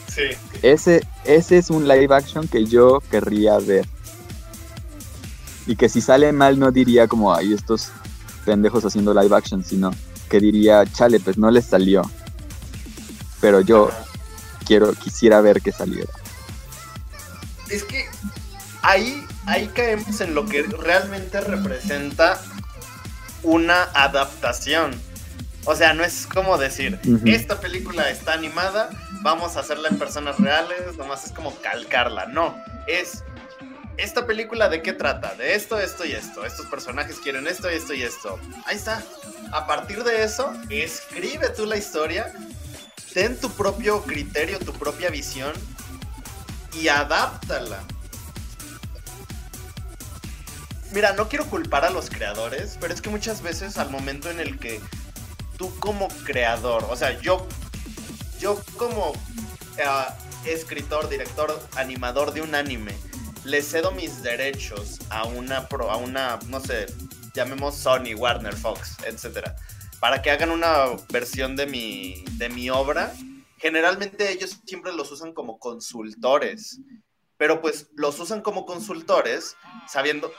Sí. 0.08 0.22
Ese, 0.62 1.06
ese 1.24 1.58
es 1.58 1.70
un 1.70 1.88
live 1.88 2.14
action 2.14 2.48
que 2.48 2.64
yo 2.64 3.02
querría 3.10 3.58
ver. 3.58 3.86
Y 5.66 5.76
que 5.76 5.88
si 5.88 6.00
sale 6.00 6.32
mal 6.32 6.58
no 6.58 6.70
diría 6.70 7.08
como, 7.08 7.34
ay, 7.34 7.52
estos 7.52 7.90
pendejos 8.44 8.84
haciendo 8.84 9.14
live 9.14 9.34
action, 9.34 9.64
sino 9.64 9.90
que 10.28 10.38
diría, 10.40 10.84
chale, 10.86 11.20
pues 11.20 11.36
no 11.38 11.50
les 11.50 11.66
salió. 11.66 12.02
Pero 13.40 13.60
yo 13.60 13.88
Ajá. 13.88 14.04
quiero, 14.66 14.92
quisiera 14.92 15.40
ver 15.40 15.60
que 15.60 15.72
saliera. 15.72 16.12
Es 17.70 17.82
que 17.84 18.06
ahí, 18.82 19.26
ahí 19.46 19.68
caemos 19.68 20.20
en 20.20 20.34
lo 20.34 20.46
que 20.46 20.62
realmente 20.62 21.40
representa 21.40 22.40
una 23.44 23.84
adaptación. 23.94 25.00
O 25.66 25.74
sea, 25.74 25.94
no 25.94 26.04
es 26.04 26.26
como 26.26 26.58
decir, 26.58 26.98
esta 27.24 27.58
película 27.60 28.10
está 28.10 28.34
animada, 28.34 28.90
vamos 29.22 29.56
a 29.56 29.60
hacerla 29.60 29.88
en 29.88 29.98
personas 29.98 30.38
reales, 30.38 30.96
nomás 30.98 31.24
es 31.24 31.32
como 31.32 31.54
calcarla. 31.60 32.26
No, 32.26 32.54
es, 32.86 33.24
esta 33.96 34.26
película 34.26 34.68
de 34.68 34.82
qué 34.82 34.92
trata, 34.92 35.34
de 35.36 35.54
esto, 35.54 35.78
esto 35.78 36.04
y 36.04 36.12
esto. 36.12 36.44
Estos 36.44 36.66
personajes 36.66 37.18
quieren 37.18 37.46
esto, 37.46 37.68
esto 37.68 37.94
y 37.94 38.02
esto. 38.02 38.38
Ahí 38.66 38.76
está. 38.76 39.02
A 39.52 39.66
partir 39.66 40.04
de 40.04 40.22
eso, 40.22 40.52
escribe 40.68 41.48
tú 41.50 41.64
la 41.64 41.76
historia, 41.76 42.30
ten 43.14 43.40
tu 43.40 43.50
propio 43.50 44.02
criterio, 44.02 44.58
tu 44.58 44.72
propia 44.72 45.08
visión 45.08 45.52
y 46.74 46.88
adáptala. 46.88 47.78
Mira, 50.94 51.12
no 51.14 51.28
quiero 51.28 51.44
culpar 51.50 51.84
a 51.84 51.90
los 51.90 52.08
creadores, 52.08 52.78
pero 52.80 52.94
es 52.94 53.02
que 53.02 53.10
muchas 53.10 53.42
veces 53.42 53.78
al 53.78 53.90
momento 53.90 54.30
en 54.30 54.38
el 54.38 54.60
que 54.60 54.80
tú 55.58 55.76
como 55.80 56.06
creador, 56.24 56.86
o 56.88 56.94
sea, 56.94 57.20
yo, 57.20 57.48
yo 58.38 58.62
como 58.76 59.12
ah, 59.84 60.16
escritor, 60.44 61.08
director, 61.08 61.60
animador 61.74 62.32
de 62.32 62.42
un 62.42 62.54
anime, 62.54 62.94
le 63.44 63.60
cedo 63.60 63.90
mis 63.90 64.22
derechos 64.22 65.00
a 65.10 65.24
una, 65.24 65.68
pro- 65.68 65.90
a 65.90 65.96
una, 65.96 66.38
no 66.46 66.60
sé, 66.60 66.86
llamemos 67.34 67.74
Sony, 67.76 68.14
Warner, 68.16 68.54
Fox, 68.54 68.96
etcétera, 69.04 69.56
para 69.98 70.22
que 70.22 70.30
hagan 70.30 70.50
una 70.52 70.86
versión 71.10 71.56
de 71.56 71.66
mi, 71.66 72.24
de 72.36 72.48
mi 72.50 72.70
obra. 72.70 73.12
Generalmente 73.58 74.30
ellos 74.30 74.60
siempre 74.64 74.92
los 74.92 75.10
usan 75.10 75.32
como 75.32 75.58
consultores, 75.58 76.78
pero 77.36 77.60
pues 77.60 77.88
los 77.94 78.18
usan 78.20 78.42
como 78.42 78.66
consultores 78.66 79.56
sabiendo, 79.88 80.32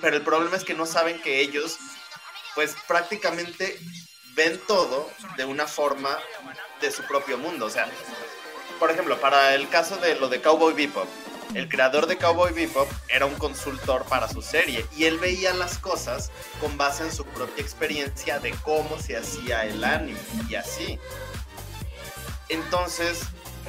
pero 0.00 0.16
el 0.16 0.22
problema 0.22 0.56
es 0.56 0.64
que 0.64 0.74
no 0.74 0.86
saben 0.86 1.20
que 1.22 1.40
ellos 1.40 1.78
pues 2.54 2.74
prácticamente 2.88 3.78
ven 4.34 4.60
todo 4.66 5.08
de 5.36 5.44
una 5.44 5.66
forma 5.66 6.18
de 6.80 6.90
su 6.90 7.02
propio 7.04 7.38
mundo, 7.38 7.66
o 7.66 7.70
sea, 7.70 7.88
por 8.78 8.90
ejemplo, 8.90 9.20
para 9.20 9.54
el 9.54 9.68
caso 9.68 9.96
de 9.98 10.14
lo 10.16 10.28
de 10.28 10.40
Cowboy 10.40 10.74
Bebop, 10.74 11.06
el 11.54 11.68
creador 11.68 12.06
de 12.06 12.16
Cowboy 12.16 12.52
Bebop 12.52 12.88
era 13.08 13.26
un 13.26 13.34
consultor 13.34 14.04
para 14.04 14.28
su 14.28 14.40
serie 14.40 14.86
y 14.96 15.04
él 15.04 15.18
veía 15.18 15.52
las 15.52 15.78
cosas 15.78 16.30
con 16.60 16.76
base 16.78 17.04
en 17.04 17.12
su 17.12 17.24
propia 17.24 17.60
experiencia 17.60 18.38
de 18.38 18.52
cómo 18.62 18.98
se 18.98 19.16
hacía 19.16 19.66
el 19.66 19.82
anime 19.82 20.18
y 20.48 20.54
así. 20.54 20.98
Entonces, 22.48 23.22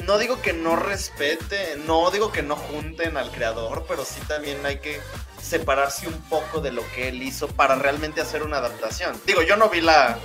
no 0.06 0.18
digo 0.18 0.42
que 0.42 0.54
no 0.54 0.76
respete, 0.76 1.78
no 1.86 2.10
digo 2.12 2.32
que 2.32 2.42
no 2.42 2.56
junten 2.56 3.18
al 3.18 3.32
creador, 3.32 3.86
pero 3.88 4.06
sí 4.06 4.20
también 4.28 4.66
hay 4.66 4.80
que 4.80 5.00
separarse 5.42 6.08
un 6.08 6.20
poco 6.30 6.62
de 6.62 6.72
lo 6.72 6.82
que 6.96 7.10
él 7.10 7.22
hizo 7.24 7.48
para 7.48 7.76
realmente 7.76 8.22
hacer 8.22 8.44
una 8.44 8.58
adaptación. 8.58 9.20
Digo, 9.26 9.42
yo 9.42 9.58
no 9.58 9.70
vi 9.70 9.82
la, 9.82 10.18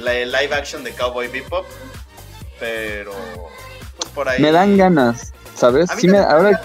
la 0.00 0.12
live 0.14 0.54
action 0.54 0.82
de 0.84 0.92
Cowboy 0.94 1.28
Bebop, 1.28 1.66
pero 2.58 3.12
pues 3.96 4.10
por 4.14 4.28
ahí. 4.28 4.40
Me 4.40 4.52
dan 4.52 4.76
ganas, 4.76 5.32
¿sabes? 5.54 5.90
Sí 5.98 6.08
me, 6.08 6.12
también 6.12 6.12
me 6.12 6.18
dan 6.18 6.30
ahora 6.46 6.60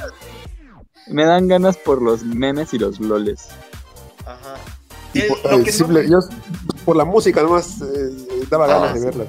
me 1.07 1.25
dan 1.25 1.47
ganas 1.47 1.77
por 1.77 2.01
los 2.01 2.23
memes 2.23 2.73
y 2.73 2.79
los 2.79 2.99
loles. 2.99 3.49
Ajá. 4.25 4.55
Y 5.13 5.19
Eh, 5.19 5.27
por, 5.27 5.37
eh, 5.53 5.63
no- 5.87 6.01
yo, 6.01 6.19
por 6.83 6.95
la 6.95 7.05
música 7.05 7.41
nomás 7.43 7.79
eh, 7.81 8.45
daba 8.49 8.65
Ah, 8.65 8.67
ganas 8.67 8.93
de 8.95 8.99
sí. 8.99 9.05
verla. 9.05 9.25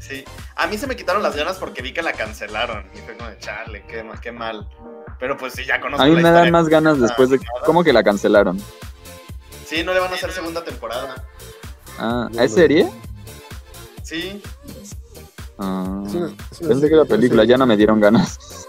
Sí. 0.00 0.24
A 0.56 0.66
mí 0.68 0.78
se 0.78 0.86
me 0.86 0.94
quitaron 0.94 1.22
las 1.22 1.34
ganas 1.34 1.56
porque 1.58 1.82
vi 1.82 1.92
que 1.92 2.02
la 2.02 2.12
cancelaron. 2.12 2.88
Y 2.94 2.98
fue 2.98 3.16
como 3.16 3.28
de 3.28 3.38
chale, 3.38 3.84
qué, 3.88 4.04
qué 4.22 4.32
mal. 4.32 4.68
Pero 5.18 5.36
pues 5.36 5.54
sí, 5.54 5.64
ya 5.64 5.80
conozco 5.80 6.02
A 6.02 6.06
mí 6.06 6.14
la 6.14 6.22
me 6.22 6.30
dan 6.30 6.50
más 6.50 6.68
ganas 6.68 7.00
después 7.00 7.30
de... 7.30 7.40
¿Cómo 7.64 7.82
que 7.82 7.92
la 7.92 8.04
cancelaron? 8.04 8.60
Sí, 9.66 9.82
no 9.82 9.92
le 9.92 10.00
van 10.00 10.12
a 10.12 10.14
hacer 10.14 10.30
segunda 10.30 10.62
temporada. 10.62 11.24
Ah, 11.98 12.28
¿es 12.38 12.54
serie? 12.54 12.88
Sí. 14.02 14.40
Ah, 15.58 16.02
pensé 16.04 16.88
que 16.88 16.94
era 16.94 17.04
serie, 17.04 17.04
película, 17.06 17.44
ya 17.44 17.56
no 17.56 17.66
me 17.66 17.76
dieron 17.76 18.00
ganas. 18.00 18.66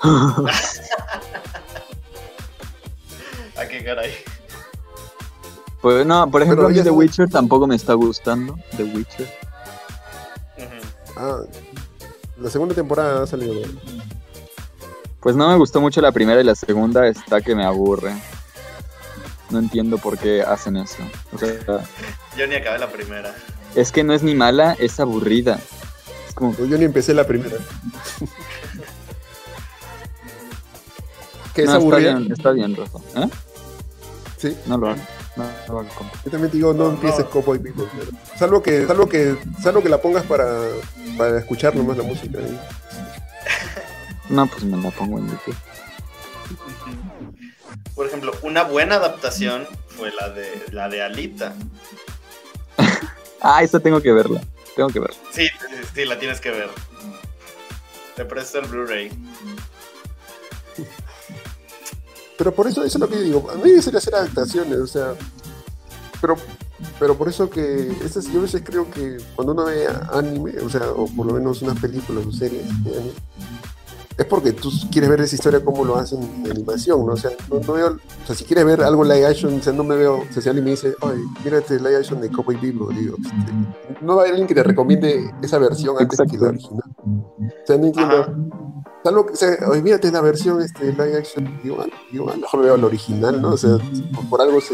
¿A 3.58 3.66
qué 3.70 3.84
caray? 3.84 4.14
Pues 5.82 6.06
no, 6.06 6.30
por 6.32 6.42
ejemplo, 6.42 6.66
a 6.68 6.70
mí 6.70 6.82
The 6.82 6.90
Witcher 6.90 7.30
tampoco 7.30 7.68
me 7.68 7.76
está 7.76 7.94
gustando. 7.94 8.58
The 8.76 8.84
Witcher. 8.84 9.46
Ah, 11.18 11.42
la 12.38 12.50
segunda 12.50 12.76
temporada 12.76 13.24
ha 13.24 13.28
salido. 13.28 13.54
Pues 15.20 15.36
no 15.36 15.50
me 15.50 15.56
gustó 15.58 15.82
mucho 15.82 16.02
la 16.02 16.12
primera 16.12 16.40
y 16.42 16.44
la 16.44 16.56
segunda 16.56 17.08
está 17.08 17.42
que 17.42 17.56
me 17.56 17.66
aburre. 17.66 18.14
No 19.50 19.60
entiendo 19.60 19.98
por 19.98 20.18
qué 20.18 20.42
hacen 20.42 20.78
eso. 20.78 20.98
O 21.34 21.38
sea, 21.38 21.54
Yo 22.38 22.48
ni 22.48 22.56
acabé 22.56 22.80
la 22.80 22.92
primera. 22.92 23.34
es 23.76 23.92
que 23.92 24.04
no 24.04 24.14
es 24.14 24.24
ni 24.24 24.36
mala, 24.36 24.76
es 24.80 25.00
aburrida. 25.00 25.60
Es 26.28 26.34
como, 26.34 26.56
Yo 26.58 26.78
ni 26.78 26.86
empecé 26.86 27.14
la 27.14 27.26
primera. 27.26 27.58
que 31.54 31.62
es 31.64 31.70
no, 31.70 31.74
está 31.74 31.84
aburrida. 31.84 32.16
bien, 32.16 32.32
está 32.32 32.52
bien, 32.52 32.76
Rafa. 32.76 33.00
¿Eh? 33.16 33.30
Sí. 34.38 34.58
No 34.66 34.78
lo 34.78 34.90
hago. 34.90 35.00
No, 35.36 35.44
no 35.84 35.90
compa. 35.90 36.18
Yo 36.24 36.32
también 36.32 36.50
te 36.52 36.58
digo, 36.58 36.74
no, 36.74 36.86
No, 36.86 36.90
empieces 36.92 37.26
no. 37.26 37.30
Cowboy 37.30 37.58
Bebop. 37.58 37.90
pero- 37.98 38.12
Salvo 38.38 38.64
que, 38.64 38.86
salvo 38.88 39.10
que, 39.10 39.36
salvo 39.62 39.84
que 39.84 39.90
la 39.90 40.02
pongas 40.02 40.24
para, 40.24 40.46
para 41.18 41.40
escuchar 41.40 41.76
nomás 41.76 41.98
la 41.98 42.04
música. 42.04 42.40
¿eh? 42.40 42.60
No, 44.30 44.48
pues 44.48 44.64
me 44.64 44.78
la 44.82 44.90
pongo 44.92 45.20
en 45.20 45.30
YouTube. 45.30 45.56
Por 47.94 48.08
ejemplo, 48.08 48.32
una 48.42 48.64
buena 48.64 48.96
adaptación 48.96 49.68
fue 49.96 50.12
la 50.12 50.30
de 50.30 50.66
la 50.72 50.90
de 50.90 51.02
Alita. 51.04 51.54
Ah, 53.48 53.62
esa 53.62 53.80
tengo 53.80 54.02
que 54.02 54.12
verla. 54.12 54.42
Tengo 54.76 54.90
que 54.90 55.00
verla. 55.00 55.16
Sí, 55.32 55.48
sí, 55.48 55.76
sí, 55.94 56.06
la 56.06 56.18
tienes 56.18 56.42
que 56.42 56.50
ver. 56.50 56.68
Te 58.16 58.26
presto 58.26 58.58
el 58.60 58.66
Blu-ray. 58.68 59.12
Pero 62.38 62.54
por 62.54 62.68
eso, 62.68 62.84
eso 62.84 62.98
es 62.98 63.02
lo 63.02 63.08
que 63.08 63.16
yo 63.16 63.22
digo. 63.22 63.52
A 63.52 63.56
mí 63.56 63.82
se 63.82 63.92
le 63.92 63.98
hacer 63.98 64.16
adaptaciones, 64.16 64.78
o 64.78 64.88
sea. 64.88 65.14
Pero 66.22 66.36
Pero 67.00 67.16
por 67.18 67.30
eso 67.30 67.50
que, 67.50 67.92
estas, 68.04 68.32
yo 68.32 68.40
a 68.40 68.44
veces 68.44 68.62
creo 68.64 68.90
que 68.90 69.18
cuando 69.36 69.54
uno 69.54 69.66
ve 69.66 69.88
anime, 70.12 70.54
o 70.60 70.70
sea, 70.70 70.92
o 70.92 71.08
por 71.08 71.26
lo 71.26 71.34
menos 71.34 71.62
unas 71.62 71.80
películas 71.80 72.26
o 72.26 72.32
series 72.32 72.68
de 72.84 72.92
anime, 72.92 73.14
es 74.18 74.26
porque 74.26 74.54
tú 74.54 74.70
quieres 74.92 75.10
ver 75.10 75.22
esa 75.22 75.36
historia 75.36 75.64
como 75.64 75.84
lo 75.84 75.98
hacen 75.98 76.24
en 76.24 76.52
animación, 76.52 77.06
¿no? 77.06 77.14
O 77.14 77.18
sea, 77.18 77.32
no, 77.50 77.60
no 77.60 77.74
veo, 77.74 77.88
o 77.88 78.26
sea, 78.26 78.36
si 78.36 78.46
quieres 78.46 78.66
ver 78.66 78.82
algo 78.82 79.04
live 79.04 79.26
action, 79.26 79.60
o 79.60 79.62
sea, 79.62 79.74
no 79.74 79.84
me 79.84 79.96
veo, 79.96 80.20
o 80.20 80.34
sea, 80.34 80.42
si 80.42 80.48
alguien 80.48 80.64
me 80.64 80.72
dice, 80.72 80.96
ay, 81.02 81.18
mírate 81.44 81.78
live 81.78 81.98
action 81.98 82.22
de 82.22 82.30
Cowboy 82.30 82.56
Vivo, 82.56 82.90
digo, 82.92 83.18
este, 83.18 84.02
no 84.02 84.16
va 84.16 84.22
a 84.22 84.26
haber 84.26 84.32
alguien 84.32 84.48
que 84.48 84.56
te 84.56 84.64
recomiende 84.64 85.34
esa 85.42 85.58
versión 85.60 85.98
antes 86.00 86.18
que 86.32 86.38
la 86.38 86.48
original. 86.48 86.96
O 86.98 87.66
sea, 87.66 87.78
no 87.78 87.88
entiendo. 87.88 88.16
Ajá. 88.16 88.34
Salvo 89.06 89.24
que, 89.28 89.34
o 89.34 89.36
sea, 89.36 89.56
la 90.12 90.22
versión 90.22 90.64
este, 90.64 90.86
live 90.86 91.16
action, 91.16 91.60
digo, 91.62 91.86
digo, 92.12 92.28
a 92.28 92.34
lo 92.34 92.42
mejor 92.42 92.64
veo 92.64 92.76
la 92.76 92.88
original, 92.88 93.40
¿no? 93.40 93.52
O 93.52 93.58
sea, 93.58 93.78
por, 94.16 94.28
por 94.30 94.42
algo 94.42 94.60
se, 94.60 94.74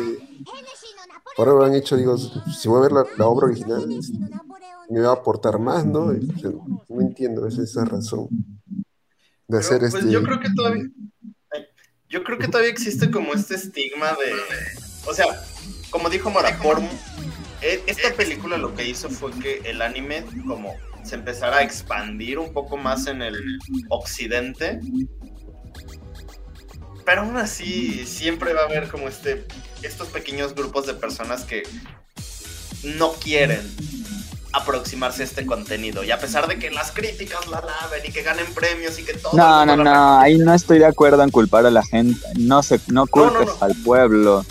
por 1.35 1.49
algo 1.49 1.65
han 1.65 1.75
hecho, 1.75 1.97
digo, 1.97 2.17
si 2.17 2.69
voy 2.69 2.79
a 2.79 2.81
ver 2.83 2.93
la, 2.93 3.05
la 3.17 3.27
obra 3.27 3.47
original, 3.47 3.85
me 4.89 5.01
va 5.01 5.09
a 5.09 5.15
aportar 5.15 5.59
más, 5.59 5.85
¿no? 5.85 6.13
Y, 6.13 6.31
no 6.87 7.01
entiendo 7.01 7.45
esa, 7.45 7.61
esa 7.61 7.83
razón 7.83 8.29
de 8.29 8.77
Pero, 9.47 9.59
hacer 9.59 9.79
pues 9.79 9.95
este. 9.95 10.09
yo 10.09 10.23
creo 10.23 10.39
que 10.39 10.49
todavía. 10.55 10.85
Yo 12.07 12.23
creo 12.23 12.37
que 12.37 12.47
todavía 12.47 12.71
existe 12.71 13.11
como 13.11 13.33
este 13.33 13.55
estigma 13.55 14.11
de. 14.11 14.31
O 15.09 15.13
sea, 15.13 15.25
como 15.89 16.09
dijo 16.09 16.29
Mora, 16.29 16.57
por 16.63 16.79
e- 17.61 17.83
esta 17.85 18.13
película 18.15 18.57
lo 18.57 18.73
que 18.75 18.87
hizo 18.87 19.09
fue 19.09 19.31
que 19.31 19.57
el 19.65 19.81
anime 19.81 20.23
como 20.47 20.73
se 21.03 21.15
empezara 21.15 21.57
a 21.57 21.63
expandir 21.63 22.39
un 22.39 22.53
poco 22.53 22.77
más 22.77 23.07
en 23.07 23.21
el 23.21 23.59
occidente. 23.89 24.79
Pero 27.05 27.21
aún 27.21 27.37
así, 27.37 28.05
siempre 28.05 28.53
va 28.53 28.61
a 28.61 28.65
haber 28.65 28.87
como 28.89 29.07
este. 29.07 29.45
estos 29.81 30.09
pequeños 30.09 30.53
grupos 30.53 30.85
de 30.87 30.93
personas 30.93 31.43
que 31.43 31.63
no 32.83 33.13
quieren 33.13 33.61
aproximarse 34.53 35.21
a 35.21 35.25
este 35.25 35.45
contenido. 35.45 36.03
Y 36.03 36.11
a 36.11 36.19
pesar 36.19 36.47
de 36.47 36.59
que 36.59 36.71
las 36.71 36.91
críticas 36.91 37.47
la 37.47 37.61
laven 37.61 38.01
y 38.05 38.11
que 38.11 38.21
ganen 38.21 38.45
premios 38.53 38.99
y 38.99 39.03
que 39.03 39.13
todo. 39.13 39.33
No, 39.33 39.65
no, 39.65 39.77
no, 39.77 40.19
ahí 40.19 40.37
no 40.37 40.53
estoy 40.53 40.79
de 40.79 40.85
acuerdo 40.85 41.23
en 41.23 41.31
culpar 41.31 41.65
a 41.65 41.71
la 41.71 41.83
gente. 41.83 42.27
No 42.37 42.61
se, 42.63 42.79
no 42.87 43.07
culpes 43.07 43.47
no, 43.47 43.53
no. 43.53 43.57
al 43.61 43.75
pueblo. 43.83 44.45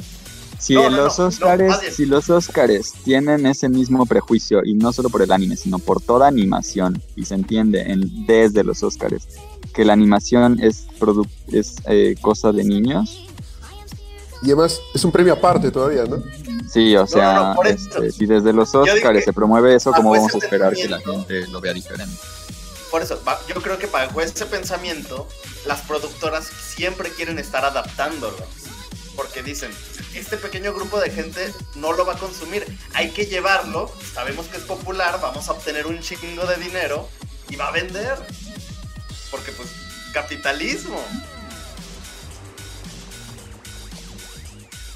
Si 0.60 0.74
No, 0.74 0.90
no, 0.90 0.96
los 0.98 1.18
no, 1.18 1.28
bien. 1.56 1.92
si 1.92 2.04
los 2.04 2.28
Óscares 2.28 2.92
tienen 3.02 3.46
ese 3.46 3.68
mismo 3.68 4.04
prejuicio 4.04 4.60
y 4.64 4.74
no 4.74 4.92
solo 4.92 5.08
por 5.08 5.22
el 5.22 5.32
anime, 5.32 5.56
sino 5.56 5.78
por 5.78 6.02
toda 6.02 6.28
animación 6.28 7.02
y 7.16 7.24
se 7.24 7.34
entiende 7.34 7.80
en, 7.90 8.26
desde 8.26 8.62
los 8.62 8.82
Óscares 8.82 9.26
que 9.72 9.84
la 9.84 9.94
animación 9.94 10.58
es 10.62 10.86
produ- 10.98 11.28
es 11.50 11.76
eh, 11.86 12.14
cosa 12.20 12.52
de 12.52 12.64
niños. 12.64 13.26
Y 14.42 14.46
además 14.46 14.80
es 14.94 15.04
un 15.04 15.12
premio 15.12 15.32
aparte 15.34 15.70
todavía, 15.70 16.04
¿no? 16.04 16.22
Sí, 16.70 16.94
o 16.96 17.06
sea, 17.06 17.54
este, 17.64 18.10
si 18.12 18.26
desde 18.26 18.52
los 18.52 18.70
que 18.70 19.22
se 19.22 19.32
promueve 19.32 19.74
eso, 19.74 19.92
¿cómo 19.92 20.10
vamos 20.10 20.34
a 20.34 20.38
esperar 20.38 20.74
que 20.74 20.88
la 20.88 21.00
gente 21.00 21.46
lo 21.48 21.60
vea 21.60 21.72
diferente? 21.72 22.14
Por 22.90 23.02
eso, 23.02 23.18
yo 23.48 23.54
creo 23.62 23.78
que 23.78 23.86
bajo 23.86 24.20
ese 24.20 24.46
pensamiento, 24.46 25.26
las 25.66 25.80
productoras 25.82 26.46
siempre 26.74 27.10
quieren 27.10 27.38
estar 27.38 27.64
adaptándolo. 27.64 28.36
Porque 29.16 29.42
dicen, 29.42 29.70
este 30.14 30.36
pequeño 30.36 30.72
grupo 30.74 30.98
de 31.00 31.10
gente 31.10 31.52
no 31.76 31.92
lo 31.92 32.04
va 32.04 32.14
a 32.14 32.18
consumir, 32.18 32.64
hay 32.94 33.10
que 33.10 33.26
llevarlo, 33.26 33.92
sabemos 34.14 34.46
que 34.46 34.56
es 34.56 34.64
popular, 34.64 35.18
vamos 35.20 35.48
a 35.48 35.52
obtener 35.52 35.86
un 35.86 36.00
chingo 36.00 36.46
de 36.46 36.56
dinero 36.56 37.08
y 37.48 37.56
va 37.56 37.68
a 37.68 37.72
vender. 37.72 38.16
Porque 39.30 39.52
pues, 39.52 39.68
capitalismo. 40.12 41.00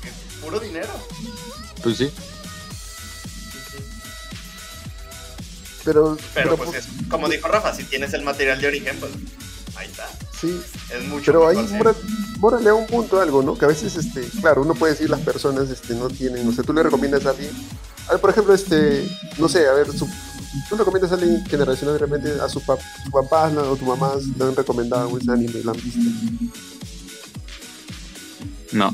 Es 0.03 0.41
puro 0.41 0.59
dinero. 0.59 0.91
Pues 1.83 1.99
sí. 1.99 2.13
Pero, 5.85 6.17
Pero 6.35 6.57
pero, 6.57 6.57
pues 6.57 6.75
es, 6.75 6.89
como 7.11 7.29
dijo 7.29 7.47
Rafa, 7.47 7.75
si 7.75 7.85
tienes 7.85 8.15
el 8.15 8.23
material 8.23 8.61
de 8.61 8.69
origen, 8.69 8.99
pues 8.99 9.13
ahí 9.77 9.87
está. 9.87 10.09
sí, 10.41 10.61
Es 10.91 11.05
mucho 11.05 11.27
pero 11.27 11.47
mejor, 11.53 11.95
sí. 11.95 12.34
Mora 12.45 12.59
le 12.59 12.67
da 12.67 12.75
un 12.75 12.87
punto 12.87 13.19
a 13.19 13.23
algo, 13.23 13.43
¿no? 13.43 13.57
Que 13.57 13.65
a 13.65 13.69
veces, 13.69 13.97
este, 13.97 14.21
claro, 14.43 14.61
uno 14.61 14.75
puede 14.75 14.93
decir 14.93 15.09
las 15.09 15.21
personas 15.21 15.71
este, 15.71 15.95
no 15.95 16.11
tienen, 16.11 16.47
o 16.47 16.53
sea, 16.53 16.63
tú 16.63 16.75
le 16.75 16.83
recomiendas 16.83 17.25
a 17.25 17.31
alguien, 17.31 17.51
a 18.07 18.13
ver, 18.13 18.21
por 18.21 18.29
ejemplo, 18.29 18.53
este, 18.53 19.09
no 19.39 19.49
sé, 19.49 19.67
a 19.67 19.73
ver, 19.73 19.91
su, 19.91 20.07
tú 20.69 20.73
le 20.73 20.77
recomiendas 20.77 21.11
a 21.13 21.15
alguien 21.15 21.43
generacional 21.47 21.95
de 21.95 22.01
repente 22.01 22.39
a 22.43 22.47
su, 22.51 22.61
pap, 22.61 22.79
su 23.03 23.11
papá 23.11 23.49
¿no? 23.49 23.63
o 23.63 23.77
tu 23.77 23.87
mamá 23.87 24.13
le 24.37 24.45
han 24.45 24.55
recomendado 24.55 25.17
ese 25.17 25.33
anime 25.33 25.59
y 25.59 25.63
lo 25.63 25.71
han 25.71 25.77
visto. 25.83 26.01
No. 28.73 28.89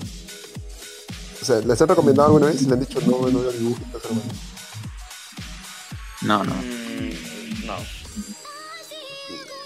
O 1.42 1.44
sea, 1.44 1.58
¿les 1.58 1.82
han 1.82 1.88
recomendado 1.88 2.28
alguna 2.28 2.52
vez 2.52 2.62
y 2.62 2.66
le 2.66 2.74
han 2.74 2.80
dicho 2.80 3.00
no, 3.00 3.28
no 3.30 3.40
veo 3.40 3.50
dibujitos, 3.50 4.04
hermano? 4.04 4.30
No, 6.22 6.44
no. 6.44 6.54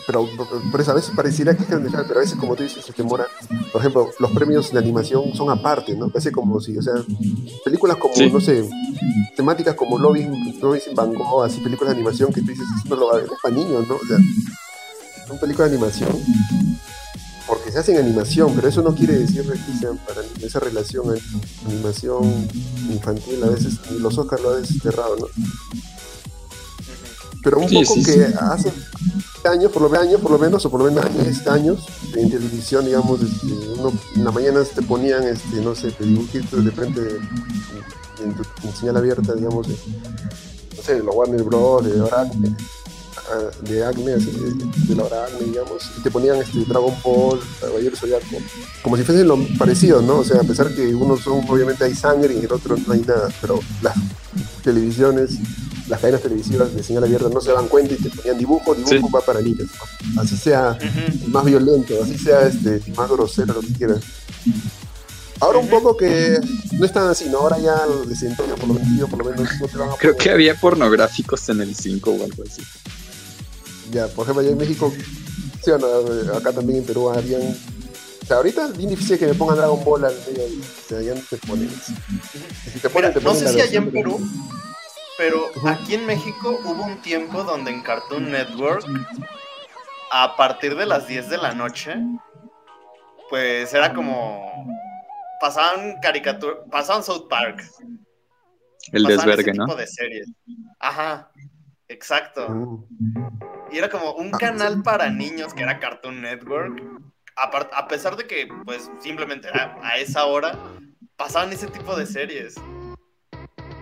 Pero 0.06 0.28
a 0.28 0.92
veces 0.94 1.12
pareciera 1.16 1.56
que 1.56 1.62
es 1.62 1.68
general, 1.68 2.04
pero 2.06 2.20
a 2.20 2.22
veces, 2.22 2.36
como 2.38 2.54
tú 2.54 2.62
dices, 2.62 2.84
este 2.86 3.02
Mora, 3.02 3.26
por 3.72 3.80
ejemplo, 3.80 4.10
los 4.18 4.30
premios 4.32 4.70
de 4.70 4.78
animación 4.78 5.34
son 5.34 5.48
aparte, 5.50 5.96
¿no? 5.96 6.08
Parece 6.10 6.30
como 6.30 6.60
si, 6.60 6.76
o 6.76 6.82
sea, 6.82 6.92
películas 7.64 7.96
como, 7.96 8.14
Sí. 8.14 8.28
no 8.30 8.40
sé, 8.40 8.68
temáticas 9.34 9.74
como 9.74 9.98
Loving, 9.98 10.60
Loving 10.60 10.80
sin 10.82 10.94
Van 10.94 11.14
Gogh, 11.14 11.42
así 11.44 11.60
películas 11.60 11.94
de 11.94 12.00
animación 12.00 12.32
que 12.32 12.42
tú 12.42 12.48
dices, 12.48 12.66
eso 12.84 12.88
no 12.94 12.96
lo 13.00 13.06
va 13.06 13.12
a 13.14 13.16
ver, 13.16 13.24
es 13.24 13.38
para 13.42 13.54
niños, 13.54 13.88
¿no? 13.88 13.94
O 13.94 14.06
sea, 14.06 14.18
son 15.26 15.38
películas 15.38 15.70
de 15.70 15.76
animación 15.78 16.10
porque 17.46 17.70
se 17.72 17.78
hacen 17.78 17.96
animación, 17.98 18.52
pero 18.54 18.68
eso 18.68 18.82
no 18.82 18.94
quiere 18.94 19.18
decir 19.18 19.42
que 19.42 19.78
sean 19.78 19.98
para 20.06 20.20
esa 20.42 20.60
relación 20.60 21.14
animación 21.66 22.24
infantil, 22.90 23.42
a 23.42 23.48
veces, 23.48 23.74
y 23.90 23.98
los 24.00 24.16
Oscars 24.18 24.42
lo 24.42 24.50
ha 24.50 24.56
desterrado, 24.56 25.16
¿no? 25.16 25.26
Pero 27.42 27.58
un 27.58 27.68
Sí, 27.68 27.74
poco 27.82 27.94
sí, 27.94 28.02
que 28.04 28.12
sí. 28.12 28.70
Hace 29.44 29.58
años, 29.58 29.72
por 29.72 29.82
lo 29.82 29.88
menos 29.88 30.20
por 30.20 30.30
lo 30.30 30.38
menos, 30.38 30.64
o 30.64 30.70
por 30.70 30.80
lo 30.80 30.90
menos 30.90 31.04
10 31.22 31.46
años, 31.48 31.86
en 32.14 32.30
televisión, 32.30 32.84
digamos, 32.84 33.20
este, 33.20 33.46
en 34.16 34.24
la 34.24 34.30
mañana 34.30 34.62
te 34.64 34.82
ponían, 34.82 35.24
este, 35.24 35.60
no 35.60 35.74
sé, 35.74 35.90
te 35.92 36.04
dibujitos 36.04 36.64
de 36.64 36.70
frente 36.70 37.00
en, 37.00 38.34
en 38.68 38.76
señal 38.76 38.96
abierta, 38.96 39.34
digamos, 39.34 39.68
de, 39.68 39.74
no 40.76 40.82
sé, 40.82 40.94
de 40.94 41.02
la 41.02 41.10
Warner 41.10 41.42
Bros., 41.42 41.84
de 41.84 42.00
ah, 42.12 42.26
de 43.62 43.84
Acme, 43.84 44.12
de, 44.12 44.94
la 44.94 45.04
hora 45.04 45.24
Acme, 45.24 45.46
digamos, 45.46 45.90
y 45.98 46.02
te 46.02 46.10
ponían 46.10 46.36
este, 46.36 46.64
Dragon 46.64 46.94
Ball, 47.02 47.40
Caballero 47.60 47.96
Zodiaco, 47.96 48.26
como 48.82 48.96
si 48.96 49.02
fuesen 49.02 49.28
lo 49.28 49.38
parecido, 49.58 50.02
¿no? 50.02 50.18
O 50.18 50.24
sea, 50.24 50.40
a 50.40 50.44
pesar 50.44 50.74
que 50.74 50.94
unos 50.94 51.20
son, 51.20 51.44
obviamente 51.48 51.84
hay 51.84 51.94
sangre 51.94 52.34
y 52.34 52.44
el 52.44 52.52
otro 52.52 52.76
no 52.86 52.92
hay 52.92 53.00
nada, 53.00 53.30
pero 53.40 53.60
las 53.82 53.94
televisiones 54.62 55.38
las 55.88 56.00
cadenas 56.00 56.22
televisivas 56.22 56.74
de 56.74 56.82
señal 56.82 57.04
abierta 57.04 57.28
no 57.28 57.40
se 57.40 57.52
dan 57.52 57.68
cuenta 57.68 57.94
y 57.94 57.96
te 57.96 58.08
ponían 58.10 58.38
dibujo, 58.38 58.74
dibujo 58.74 58.90
Sí. 59.08 59.12
va 59.14 59.20
para 59.20 59.40
niños. 59.40 59.68
¿no? 60.14 60.22
Así 60.22 60.36
sea 60.36 60.78
Ujú. 60.80 61.28
más 61.28 61.44
violento, 61.44 61.94
así 62.02 62.16
sea 62.18 62.46
este, 62.46 62.80
más 62.96 63.08
grosero, 63.10 63.54
lo 63.54 63.60
que 63.60 63.72
quieras. 63.72 64.00
Ahora 65.40 65.58
un 65.58 65.68
poco 65.68 65.96
que 65.96 66.38
no 66.72 66.84
es 66.86 66.92
tan 66.92 67.08
así, 67.08 67.26
¿no? 67.28 67.38
Ahora 67.38 67.58
ya 67.58 67.84
lo 67.86 68.04
desempeño 68.04 68.54
por 68.54 68.68
lo 68.68 68.74
menos, 68.74 69.10
por 69.10 69.18
lo 69.18 69.24
menos 69.30 69.48
no 69.60 69.68
te 69.68 69.76
van 69.76 69.90
a 69.90 69.96
Creo 69.96 70.12
poner- 70.12 70.16
que 70.22 70.30
había 70.30 70.54
pornográficos 70.54 71.48
en 71.50 71.60
el 71.60 71.74
5 71.74 72.10
o 72.12 72.24
algo 72.24 72.42
así. 72.50 72.62
Ya, 73.92 74.06
por 74.08 74.24
ejemplo, 74.24 74.40
allá 74.40 74.50
en 74.52 74.58
México, 74.58 74.92
sí, 75.62 75.70
bueno, 75.70 75.86
acá 76.36 76.52
también 76.52 76.78
en 76.78 76.84
Perú 76.84 77.10
habían... 77.10 77.42
O 77.42 78.26
sea, 78.26 78.36
ahorita 78.38 78.68
es 78.68 78.76
bien 78.78 78.88
difícil 78.88 79.18
que 79.18 79.26
me 79.26 79.34
pongan 79.34 79.56
Dragon 79.56 79.84
Ball 79.84 80.04
al 80.06 80.14
medio, 80.26 80.44
o 80.46 80.88
sea, 80.88 81.02
ya 81.02 81.14
no 81.14 81.20
te 81.28 81.36
ponen. 81.36 81.66
Y 81.68 82.70
Si 82.70 82.78
te 82.80 82.88
ponen, 82.88 83.10
Mira, 83.10 83.20
te 83.20 83.24
no 83.24 83.30
ponen 83.32 83.38
sé 83.38 83.44
la 83.44 83.50
si 83.52 83.60
allá 83.68 83.78
en 83.80 83.90
Perú, 83.90 84.20
pero 85.18 85.46
aquí 85.66 85.94
en 85.94 86.06
México 86.06 86.58
hubo 86.64 86.82
un 86.84 86.96
tiempo 87.02 87.42
donde 87.44 87.70
en 87.70 87.82
Cartoon 87.82 88.30
Network, 88.30 88.84
a 90.10 90.36
partir 90.36 90.76
de 90.76 90.86
las 90.86 91.06
10 91.06 91.28
de 91.30 91.38
la 91.38 91.52
noche, 91.52 91.96
pues 93.30 93.72
era 93.74 93.92
como. 93.92 94.66
Pasaban 95.40 95.96
caricaturas. 96.00 96.58
Pasaban 96.70 97.02
South 97.02 97.28
Park. 97.28 97.62
El 98.92 99.02
pasaban 99.04 99.26
desvergue, 99.26 99.50
ese 99.50 99.58
¿no? 99.58 99.64
tipo 99.66 99.76
de 99.76 99.86
series. 99.86 100.28
Ajá, 100.78 101.30
exacto. 101.88 102.48
Mm. 102.48 102.84
Y 103.72 103.78
era 103.78 103.88
como 103.88 104.12
un 104.12 104.30
Ah, 104.34 104.38
canal 104.38 104.82
para 104.82 105.10
niños 105.10 105.52
que 105.54 105.62
era 105.62 105.78
Cartoon 105.80 106.22
Network. 106.22 106.80
Apar- 107.36 107.70
A, 107.72 107.88
pesar 107.88 108.16
de 108.16 108.26
que, 108.26 108.46
pues, 108.64 108.88
simplemente 109.00 109.48
era 109.48 109.76
a 109.82 109.96
esa 109.98 110.24
hora, 110.26 110.56
pasaban 111.16 111.52
ese 111.52 111.66
tipo 111.66 111.96
de 111.96 112.06
series. 112.06 112.54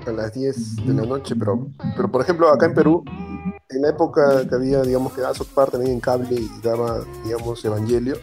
A 0.07 0.13
las 0.13 0.33
10 0.33 0.87
de 0.87 0.95
la 0.95 1.03
noche, 1.03 1.35
pero, 1.37 1.67
pero 1.97 2.11
por 2.11 2.23
ejemplo 2.23 2.49
acá 2.49 2.67
en 2.67 2.75
Perú, 2.75 3.05
en 3.71 3.83
la 3.83 3.91
época 3.91 4.47
que 4.49 4.55
había, 4.55 4.83
digamos, 4.83 5.13
que 5.13 5.21
South 5.21 5.49
Park 5.55 5.73
también 5.73 5.93
en 5.93 6.01
cable 6.01 6.35
y 6.35 6.51
daba, 6.63 7.01
digamos, 7.25 7.65
Evangelio, 7.65 8.17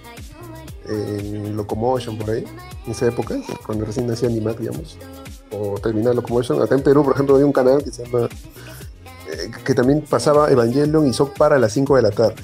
en 0.87 1.55
Locomotion 1.55 2.17
por 2.17 2.31
ahí, 2.31 2.45
en 2.85 2.91
esa 2.91 3.07
época, 3.07 3.35
cuando 3.65 3.85
recién 3.85 4.07
nacía 4.07 4.29
Animac, 4.29 4.57
digamos, 4.57 4.97
o 5.51 5.79
terminaba 5.79 6.15
Locomotion, 6.15 6.61
acá 6.61 6.75
en 6.75 6.83
Perú, 6.83 7.03
por 7.03 7.13
ejemplo, 7.13 7.35
había 7.35 7.45
un 7.45 7.53
canal 7.53 7.83
que 7.83 7.91
se 7.91 8.05
llama, 8.05 8.27
eh, 9.31 9.51
que 9.63 9.73
también 9.73 10.03
pasaba 10.07 10.49
Evangelion 10.51 11.07
y 11.07 11.11
Park 11.37 11.53
a 11.53 11.59
las 11.59 11.73
5 11.73 11.95
de 11.95 12.01
la 12.01 12.11
tarde. 12.11 12.41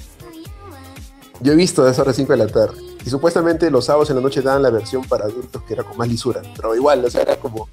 Yo 1.40 1.52
he 1.52 1.56
visto 1.56 1.82
a 1.82 1.86
las 1.86 2.16
5 2.16 2.32
de 2.32 2.38
la 2.38 2.46
tarde. 2.46 2.86
Y 3.04 3.10
supuestamente 3.10 3.70
los 3.70 3.84
sábados 3.84 4.10
en 4.10 4.16
la 4.16 4.22
noche 4.22 4.42
daban 4.42 4.62
la 4.62 4.70
versión 4.70 5.04
para 5.04 5.26
adultos 5.26 5.62
que 5.62 5.74
era 5.74 5.84
con 5.84 5.96
más 5.96 6.08
lisura. 6.08 6.42
Pero 6.56 6.74
igual, 6.74 7.04
o 7.04 7.10
sea, 7.10 7.22
era 7.22 7.36
como 7.36 7.68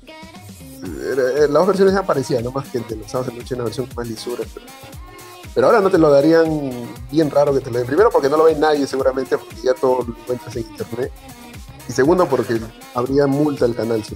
era- 1.12 1.40
las 1.42 1.50
dos 1.52 1.68
versiones 1.68 1.96
aparecían, 1.96 2.44
no 2.44 2.52
más 2.52 2.68
que 2.70 2.80
de 2.80 2.96
los 2.96 3.10
sábados 3.10 3.34
de 3.34 3.40
noche 3.40 3.56
una 3.56 3.64
versión 3.66 3.88
más 3.96 4.08
lisura. 4.08 4.44
Pero, 4.54 4.66
pero 5.54 5.68
ahora 5.68 5.82
no 5.82 5.90
te 5.90 5.98
lo 5.98 6.10
darían 6.10 6.72
bien 7.12 7.30
raro 7.30 7.54
que 7.54 7.60
te 7.60 7.70
lo 7.72 7.78
den. 7.78 7.88
Primero 7.88 8.10
porque 8.10 8.30
no 8.30 8.38
lo 8.38 8.46
ve 8.46 8.56
nadie 8.56 8.88
seguramente, 8.88 9.38
porque 9.38 9.56
ya 9.64 9.74
todo 9.74 10.00
lo 10.08 10.16
encuentras 10.18 10.56
en 10.56 10.64
internet. 10.64 11.12
Y 11.88 11.92
segundo 11.92 12.28
porque 12.28 12.60
habría 12.94 13.28
multa 13.28 13.66
al 13.66 13.76
canal. 13.76 14.04
Sí. 14.04 14.14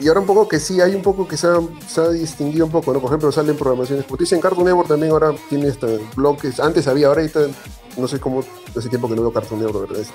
Y 0.00 0.08
ahora 0.08 0.20
un 0.20 0.26
poco 0.26 0.48
que 0.48 0.58
sí, 0.58 0.80
hay 0.80 0.94
un 0.96 1.02
poco 1.02 1.28
que 1.28 1.36
se 1.36 1.46
ha, 1.46 1.60
se 1.86 2.00
ha 2.00 2.08
distinguido 2.08 2.66
un 2.66 2.72
poco, 2.72 2.92
¿no? 2.92 2.98
Por 3.00 3.10
ejemplo, 3.10 3.30
salen 3.30 3.56
programaciones, 3.56 4.04
como 4.04 4.16
te 4.16 4.24
dicen, 4.24 4.40
Cartoon 4.40 4.64
Network 4.64 4.88
también 4.88 5.12
ahora 5.12 5.32
tiene 5.48 5.68
hasta 5.68 5.86
bloques, 6.16 6.58
antes 6.58 6.88
había, 6.88 7.06
ahora 7.06 7.20
ahorita, 7.20 7.40
no 7.96 8.08
sé 8.08 8.18
cómo, 8.18 8.42
hace 8.76 8.88
tiempo 8.88 9.08
que 9.08 9.14
no 9.14 9.22
veo 9.22 9.32
Cartoon 9.32 9.60
Network, 9.60 9.88
¿verdad? 9.90 10.02
Este, 10.02 10.14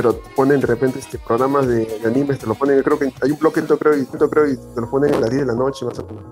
pero 0.00 0.18
ponen 0.34 0.60
de 0.60 0.66
repente 0.66 0.98
este, 0.98 1.18
programas 1.18 1.68
de, 1.68 2.00
animes, 2.06 2.38
te 2.38 2.46
lo 2.46 2.54
ponen, 2.54 2.82
creo 2.82 2.98
que 2.98 3.12
hay 3.20 3.32
un 3.32 3.38
bloque, 3.38 3.62
creo, 3.62 3.98
y, 3.98 4.06
creo, 4.06 4.48
y 4.48 4.56
te 4.56 4.80
lo 4.80 4.90
ponen 4.90 5.12
a 5.12 5.20
las 5.20 5.28
10 5.28 5.42
de 5.42 5.46
la 5.46 5.52
noche, 5.52 5.84
más 5.84 5.98
o 5.98 6.06
menos. 6.06 6.24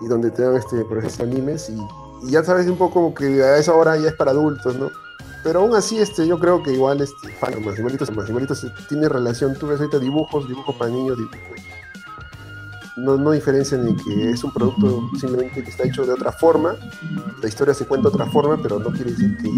Y 0.00 0.08
donde 0.08 0.30
te 0.30 0.40
dan 0.40 0.56
este, 0.56 0.80
ejemplo, 0.80 1.02
animes, 1.20 1.68
y, 1.68 2.30
ya 2.30 2.42
sabes 2.42 2.68
un 2.68 2.78
poco 2.78 3.12
que 3.12 3.42
a 3.42 3.58
esa 3.58 3.74
hora 3.74 3.98
ya 3.98 4.08
es 4.08 4.14
para 4.14 4.30
adultos, 4.30 4.76
¿no? 4.76 4.88
Pero 5.44 5.60
aún 5.60 5.74
así, 5.74 5.98
este, 5.98 6.26
yo 6.26 6.38
creo 6.40 6.62
que 6.62 6.72
igual, 6.72 7.02
este, 7.02 7.28
fan, 7.32 7.62
más 7.62 7.78
igualitos, 7.78 8.10
más 8.12 8.30
tiene 8.88 9.10
relación. 9.10 9.54
Tú 9.58 9.66
ves 9.66 9.80
ahorita 9.80 9.98
dibujos, 9.98 10.48
dibujos 10.48 10.74
para 10.76 10.90
niños, 10.90 11.18
dibujos. 11.18 11.40
No, 13.04 13.16
no 13.16 13.30
diferencian 13.32 13.86
en 13.86 13.96
que 13.96 14.30
es 14.30 14.42
un 14.44 14.52
producto 14.52 15.08
simplemente 15.18 15.62
que 15.62 15.70
está 15.70 15.84
hecho 15.84 16.04
de 16.04 16.12
otra 16.12 16.32
forma. 16.32 16.76
La 17.42 17.48
historia 17.48 17.72
se 17.74 17.86
cuenta 17.86 18.08
de 18.08 18.14
otra 18.14 18.26
forma, 18.30 18.60
pero 18.62 18.78
no 18.78 18.90
quiere 18.90 19.12
decir 19.12 19.36
que, 19.38 19.50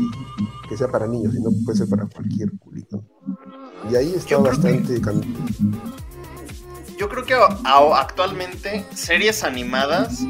que 0.68 0.76
sea 0.76 0.88
para 0.88 1.06
niños, 1.06 1.34
sino 1.34 1.50
puede 1.64 1.78
ser 1.78 1.88
para 1.88 2.06
cualquier 2.06 2.50
culito. 2.58 3.02
Y 3.90 3.96
ahí 3.96 4.12
está 4.14 4.30
Yo 4.30 4.42
que- 4.42 4.48
bastante 4.50 5.00
cambiado. 5.00 5.44
Yo 6.98 7.08
creo 7.08 7.24
que 7.24 7.34
actualmente 7.64 8.84
series 8.94 9.42
animadas 9.42 10.20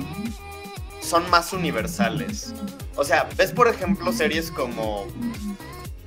son 1.01 1.28
más 1.28 1.53
universales. 1.53 2.55
O 2.97 3.03
sea, 3.03 3.28
ves 3.37 3.51
por 3.51 3.66
ejemplo 3.66 4.12
series 4.12 4.53
como 4.53 5.07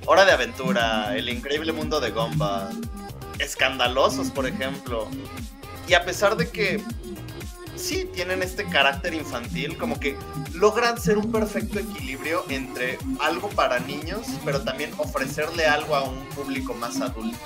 Hora 0.06 0.24
de 0.24 0.32
Aventura, 0.32 1.18
El 1.18 1.28
Increíble 1.28 1.74
Mundo 1.74 2.00
de 2.00 2.12
Gumball, 2.12 2.70
Escandalosos 3.40 4.30
por 4.32 4.46
ejemplo. 4.48 5.08
Y 5.88 5.94
a 5.94 6.06
pesar 6.06 6.38
de 6.38 6.50
que 6.50 6.82
sí 7.76 8.10
tienen 8.14 8.42
este 8.42 8.66
carácter 8.66 9.14
infantil, 9.14 9.78
como 9.78 10.00
que 10.00 10.18
logran 10.54 11.00
ser 11.00 11.18
un 11.18 11.32
perfecto 11.32 11.80
equilibrio 11.80 12.46
entre 12.50 12.98
algo 13.20 13.50
para 13.50 13.80
niños, 13.80 14.28
pero 14.46 14.62
también 14.62 14.92
ofrecerle 14.98 15.66
algo 15.66 15.96
a 15.96 16.04
un 16.04 16.24
público 16.30 16.74
más 16.74 17.02
adulto. 17.02 17.38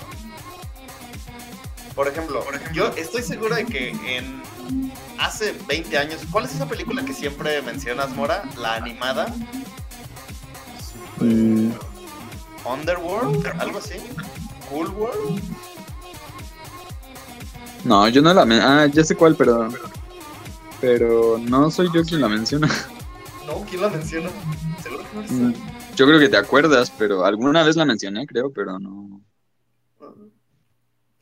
Por 1.95 2.07
ejemplo, 2.07 2.45
yo 2.73 2.89
estoy 2.95 3.23
seguro 3.23 3.55
de 3.55 3.65
que 3.65 3.89
en 3.89 4.43
hace 5.17 5.55
20 5.67 5.97
años, 5.97 6.21
¿cuál 6.29 6.45
es 6.45 6.53
esa 6.53 6.67
película 6.67 7.03
que 7.03 7.13
siempre 7.13 7.59
mencionas, 7.63 8.11
Mora? 8.11 8.43
La 8.55 8.75
animada, 8.75 9.33
Mm, 11.19 11.71
Underworld, 12.65 13.47
algo 13.59 13.79
así, 13.79 13.95
Cool 14.69 14.89
World. 14.89 15.41
No, 17.85 18.07
yo 18.09 18.21
no 18.21 18.33
la 18.33 18.45
men- 18.45 18.61
Ah, 18.61 18.85
ya 18.87 19.03
sé 19.03 19.15
cuál, 19.15 19.35
pero. 19.35 19.69
Pero 20.79 21.37
no 21.39 21.71
soy 21.71 21.89
yo 21.93 22.03
quien 22.03 22.21
la 22.21 22.27
menciona. 22.29 22.67
No, 23.47 23.63
¿quién 23.69 23.81
la 23.81 23.87
menciona? 23.87 24.29
Seguro 24.83 25.03
que 25.09 25.15
no 25.15 25.47
Mm, 25.47 25.53
Yo 25.95 26.05
creo 26.05 26.19
que 26.19 26.27
te 26.27 26.35
acuerdas, 26.35 26.91
pero 26.99 27.23
alguna 27.23 27.63
vez 27.63 27.77
la 27.77 27.85
mencioné, 27.85 28.27
creo, 28.27 28.51
pero 28.51 28.77
no. 28.77 29.21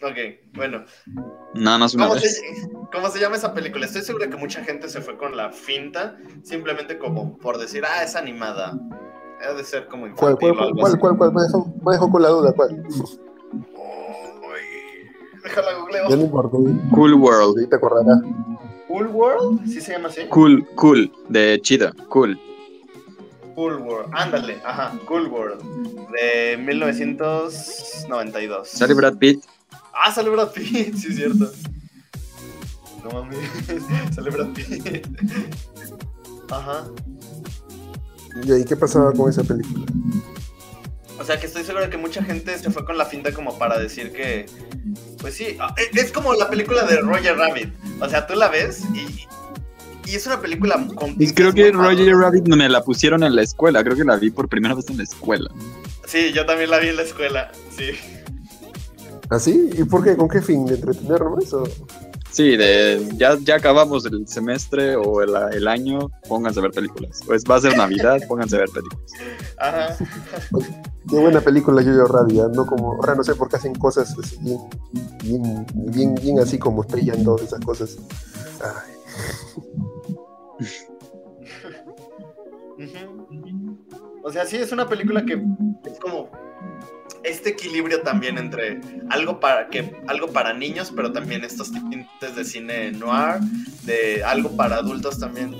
Ok, 0.01 0.15
bueno. 0.55 0.83
Nada 1.53 1.77
más 1.77 1.93
una 1.93 2.07
¿Cómo 2.07 2.15
vez. 2.19 2.35
se, 2.35 2.41
cómo 2.91 3.09
se 3.09 3.19
llama 3.19 3.35
esa 3.35 3.53
película? 3.53 3.85
Estoy 3.85 4.01
seguro 4.01 4.27
que 4.27 4.37
mucha 4.37 4.63
gente 4.63 4.89
se 4.89 5.01
fue 5.01 5.17
con 5.17 5.37
la 5.37 5.51
finta, 5.51 6.17
simplemente 6.43 6.97
como 6.97 7.37
por 7.37 7.59
decir, 7.59 7.83
ah, 7.85 8.03
es 8.03 8.15
animada. 8.15 8.73
Ha 9.47 9.53
de 9.53 9.63
ser 9.63 9.87
como 9.87 10.07
¿Cuál, 10.15 10.33
infantil 10.33 10.49
cuál, 10.49 10.59
o 10.59 10.63
algo 10.63 10.79
cuál, 10.79 10.91
así. 10.93 10.99
cuál, 10.99 11.17
cuál? 11.17 11.33
Me 11.33 11.41
dejó, 11.43 11.73
me 11.85 11.91
dejó 11.93 12.11
con 12.11 12.21
la 12.23 12.29
duda, 12.29 12.53
¿cuál? 12.53 12.83
Déjala 15.45 15.73
googleo. 15.75 16.09
Ya 16.09 16.15
no 16.17 16.23
importa, 16.23 16.57
Cool 16.91 17.13
World. 17.13 17.59
ahí 17.59 17.67
te 17.67 17.75
acordarás. 17.75 18.19
Cool 18.87 19.07
World, 19.07 19.65
¿sí 19.67 19.79
se 19.79 19.91
llama 19.93 20.07
así? 20.09 20.21
Cool, 20.29 20.65
cool. 20.75 21.11
De 21.29 21.59
chido, 21.61 21.91
cool. 22.09 22.37
Cool 23.55 23.77
World, 23.77 24.09
ándale, 24.13 24.57
ajá, 24.65 24.91
Cool 25.05 25.27
World, 25.27 25.61
de 26.11 26.57
1992. 26.57 28.67
Sale 28.67 28.93
Brad 28.93 29.17
Pitt. 29.17 29.45
Ah, 29.93 30.11
sale 30.11 30.29
Brad 30.29 30.51
Pitt, 30.51 30.95
sí 30.97 31.07
es 31.09 31.15
cierto. 31.15 31.49
No 33.03 33.11
mames, 33.11 33.37
sale 34.15 34.29
Brad 34.31 34.49
Pitt. 34.53 35.07
Ajá. 36.49 36.85
¿Y 38.43 38.51
ahí 38.51 38.65
qué 38.65 38.75
pasaba 38.75 39.13
con 39.13 39.29
esa 39.29 39.43
película? 39.43 39.85
O 41.19 41.23
sea 41.23 41.39
que 41.39 41.47
estoy 41.47 41.63
seguro 41.63 41.89
que 41.89 41.97
mucha 41.97 42.23
gente 42.23 42.57
se 42.59 42.69
fue 42.71 42.83
con 42.85 42.97
la 42.97 43.05
finta 43.05 43.31
como 43.31 43.57
para 43.57 43.79
decir 43.79 44.11
que, 44.11 44.45
pues 45.19 45.33
sí, 45.35 45.55
ah, 45.59 45.73
e- 45.77 45.97
es 45.99 46.11
como 46.11 46.33
la 46.33 46.49
película 46.49 46.83
de 46.83 46.97
Roger 46.97 47.37
Rabbit. 47.37 47.73
O 48.01 48.09
sea, 48.09 48.27
tú 48.27 48.35
la 48.35 48.49
ves 48.49 48.81
y, 48.93 49.25
y 50.09 50.15
es 50.15 50.27
una 50.27 50.41
película 50.41 50.75
con 50.95 51.15
Y 51.17 51.31
creo 51.33 51.53
que 51.53 51.71
Roger. 51.71 52.15
Rabbit 52.15 52.47
me 52.49 52.67
la 52.69 52.83
pusieron 52.83 53.23
en 53.23 53.35
la 53.35 53.43
escuela. 53.43 53.83
Creo 53.83 53.95
que 53.95 54.03
la 54.03 54.17
vi 54.17 54.29
por 54.29 54.49
primera 54.49 54.75
vez 54.75 54.89
en 54.89 54.97
la 54.97 55.03
escuela. 55.03 55.49
Sí, 56.05 56.31
yo 56.33 56.45
también 56.45 56.69
la 56.69 56.79
vi 56.79 56.89
en 56.89 56.97
la 56.97 57.01
escuela, 57.03 57.51
sí. 57.75 57.91
¿Así? 59.29 59.69
¿Y 59.75 59.83
por 59.85 60.03
qué? 60.03 60.15
¿Con 60.15 60.29
qué 60.29 60.41
fin? 60.41 60.65
¿De 60.65 60.75
entretener 60.75 61.21
nomás? 61.21 61.51
o? 61.53 61.63
Sí, 62.35 62.57
de 62.57 63.01
ya, 63.15 63.37
ya 63.39 63.55
acabamos 63.55 64.05
el 64.07 64.27
semestre 64.27 64.97
o 64.97 65.21
el, 65.21 65.33
el 65.53 65.69
año, 65.69 66.11
pónganse 66.27 66.59
a 66.59 66.63
ver 66.63 66.71
películas. 66.71 67.21
Pues 67.25 67.45
va 67.49 67.55
a 67.55 67.61
ser 67.61 67.77
Navidad, 67.77 68.19
pónganse 68.27 68.57
a 68.57 68.59
ver 68.59 68.69
películas. 68.71 69.13
Ajá. 69.57 69.95
Qué 71.09 71.15
buena 71.15 71.39
película 71.39 71.81
Yo-Yo 71.81 72.03
Rabbit, 72.03 72.41
¿ah? 72.41 72.49
no 72.53 72.65
como, 72.65 72.95
ahora 72.95 73.15
no 73.15 73.23
sé 73.23 73.35
por 73.35 73.47
qué 73.47 73.55
hacen 73.55 73.73
cosas 73.75 74.13
así 74.19 74.37
bien, 74.41 74.59
bien, 75.23 75.65
bien, 75.93 76.15
bien 76.15 76.39
así 76.39 76.59
como 76.59 76.81
estrellan 76.81 77.23
todas 77.23 77.43
esas 77.43 77.61
cosas. 77.61 77.97
Ay. 78.61 78.95
O 84.25 84.29
sea, 84.29 84.45
sí, 84.45 84.57
es 84.57 84.73
una 84.73 84.89
película 84.89 85.23
que 85.25 85.41
es 85.85 85.99
como 86.01 86.29
este 87.23 87.49
equilibrio 87.49 88.01
también 88.01 88.37
entre 88.37 88.81
algo 89.09 89.39
para 89.39 89.67
que 89.69 89.95
algo 90.07 90.31
para 90.31 90.53
niños, 90.53 90.91
pero 90.95 91.11
también 91.11 91.43
estos 91.43 91.71
tintes 91.71 92.35
de 92.35 92.45
cine 92.45 92.91
noir, 92.91 93.39
de 93.83 94.23
algo 94.23 94.55
para 94.55 94.77
adultos 94.77 95.19
también. 95.19 95.55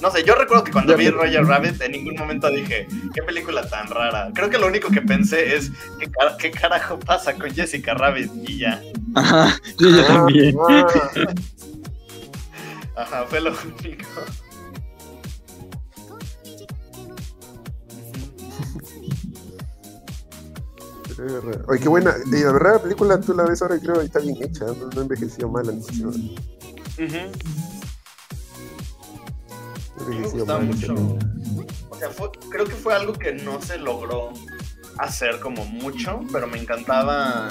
No 0.00 0.10
sé, 0.10 0.22
yo 0.24 0.34
recuerdo 0.34 0.64
que 0.64 0.72
cuando 0.72 0.96
vi 0.96 1.08
Roger 1.08 1.44
Rabbit 1.46 1.80
en 1.80 1.92
ningún 1.92 2.14
momento 2.16 2.50
dije, 2.50 2.86
qué 3.14 3.22
película 3.22 3.66
tan 3.68 3.86
rara. 3.88 4.30
Creo 4.34 4.50
que 4.50 4.58
lo 4.58 4.66
único 4.66 4.90
que 4.90 5.00
pensé 5.00 5.56
es, 5.56 5.70
¿qué, 5.98 6.10
car- 6.10 6.36
qué 6.36 6.50
carajo 6.50 6.98
pasa 6.98 7.32
con 7.34 7.50
Jessica 7.54 7.94
Rabbit? 7.94 8.30
Y 8.46 8.58
ya. 8.58 8.82
Ajá, 9.14 9.58
yo, 9.78 9.88
yo 9.90 10.04
también. 10.04 10.56
Ah, 10.68 10.86
Ajá, 12.96 13.24
fue 13.28 13.40
lo 13.40 13.50
único. 13.52 14.04
Oye, 21.68 21.80
qué 21.80 21.88
buena. 21.88 22.14
Y 22.26 22.30
la 22.42 22.52
verdad, 22.52 22.72
la 22.74 22.82
película 22.82 23.20
tú 23.20 23.34
la 23.34 23.44
ves 23.44 23.62
ahora 23.62 23.76
y 23.76 23.80
creo 23.80 23.94
que 24.00 24.06
está 24.06 24.18
bien 24.20 24.36
hecha, 24.42 24.66
no, 24.66 24.88
no 24.94 25.00
envejeció 25.02 25.48
mal. 25.48 25.66
No 25.66 26.08
Ujú. 26.08 26.18
me 29.96 30.02
envejeció 30.16 30.38
gustaba 30.38 30.58
mal. 30.58 30.68
mucho. 30.68 30.94
O 31.90 31.96
sea, 31.98 32.10
fue- 32.10 32.30
creo 32.50 32.64
que 32.64 32.74
fue 32.74 32.94
algo 32.94 33.12
que 33.12 33.32
no 33.34 33.60
se 33.62 33.78
logró 33.78 34.32
hacer 34.98 35.38
como 35.40 35.64
mucho, 35.64 36.20
pero 36.32 36.46
me 36.46 36.58
encantaba 36.60 37.50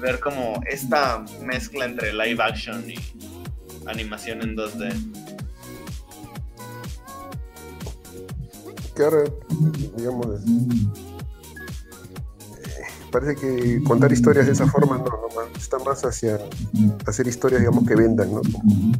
ver 0.00 0.20
como 0.20 0.60
esta 0.68 1.24
mezcla 1.42 1.84
entre 1.84 2.12
live 2.12 2.42
action 2.42 2.84
y 2.90 2.94
animación 3.86 4.42
en 4.42 4.56
2D. 4.56 4.92
que 8.96 9.02
ahora, 9.02 9.24
digamos, 9.96 10.26
parece 13.14 13.36
que 13.36 13.80
contar 13.84 14.10
historias 14.12 14.46
de 14.46 14.52
esa 14.52 14.66
forma 14.66 14.98
no, 14.98 15.04
no 15.04 15.28
más, 15.36 15.46
está 15.56 15.78
más 15.78 16.04
hacia 16.04 16.36
hacer 17.06 17.28
historias, 17.28 17.60
digamos, 17.60 17.86
que 17.86 17.94
vendan, 17.94 18.32
¿no? 18.34 18.40
Como 18.52 18.92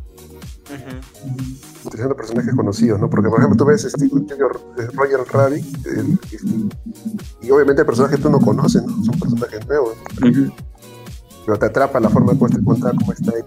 utilizando 1.85 2.15
personajes 2.17 2.55
conocidos, 2.55 3.01
¿no? 3.01 3.11
Porque, 3.11 3.29
por 3.29 3.39
ejemplo, 3.41 3.57
tú 3.59 3.65
ves 3.67 3.85
este, 3.85 4.09
Roger 4.09 4.91
Roger 4.95 5.21
Rabbit, 5.33 5.87
el- 5.87 6.19
este, 6.33 6.47
y 7.43 7.51
obviamente 7.51 7.83
el 7.83 7.87
personaje 7.87 8.17
tú 8.19 8.31
no 8.31 8.39
conoces, 8.41 8.85
¿no? 8.85 9.05
Son 9.05 9.19
personajes 9.19 9.67
nuevos, 9.67 9.95
pero 11.45 11.59
te 11.59 11.67
atrapa 11.67 11.99
la 12.01 12.09
forma 12.09 12.33
como 12.35 12.47
está 12.47 12.63
contada, 12.65 12.95
cómo 12.97 13.13
está 13.13 13.33
ahí. 13.33 13.43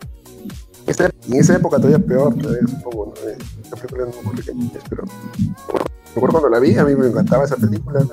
Esta- 0.85 1.09
y 1.27 1.33
en 1.33 1.39
esa 1.39 1.55
época 1.55 1.77
todavía 1.77 1.99
peor, 2.05 2.35
todavía, 2.35 2.67
supongo, 2.67 3.13
¿no? 3.15 3.29
Eh, 3.29 3.37
La 3.71 3.75
película 3.77 4.05
no 4.05 4.21
muy 4.23 4.35
pequeña, 4.35 4.69
pero 4.89 5.03
me 5.05 6.11
acuerdo 6.15 6.31
cuando 6.39 6.49
la 6.49 6.59
vi, 6.59 6.77
a 6.77 6.85
mí 6.85 6.95
me 6.95 7.07
encantaba 7.07 7.43
esa 7.45 7.55
película. 7.57 7.99
¿no? 8.01 8.09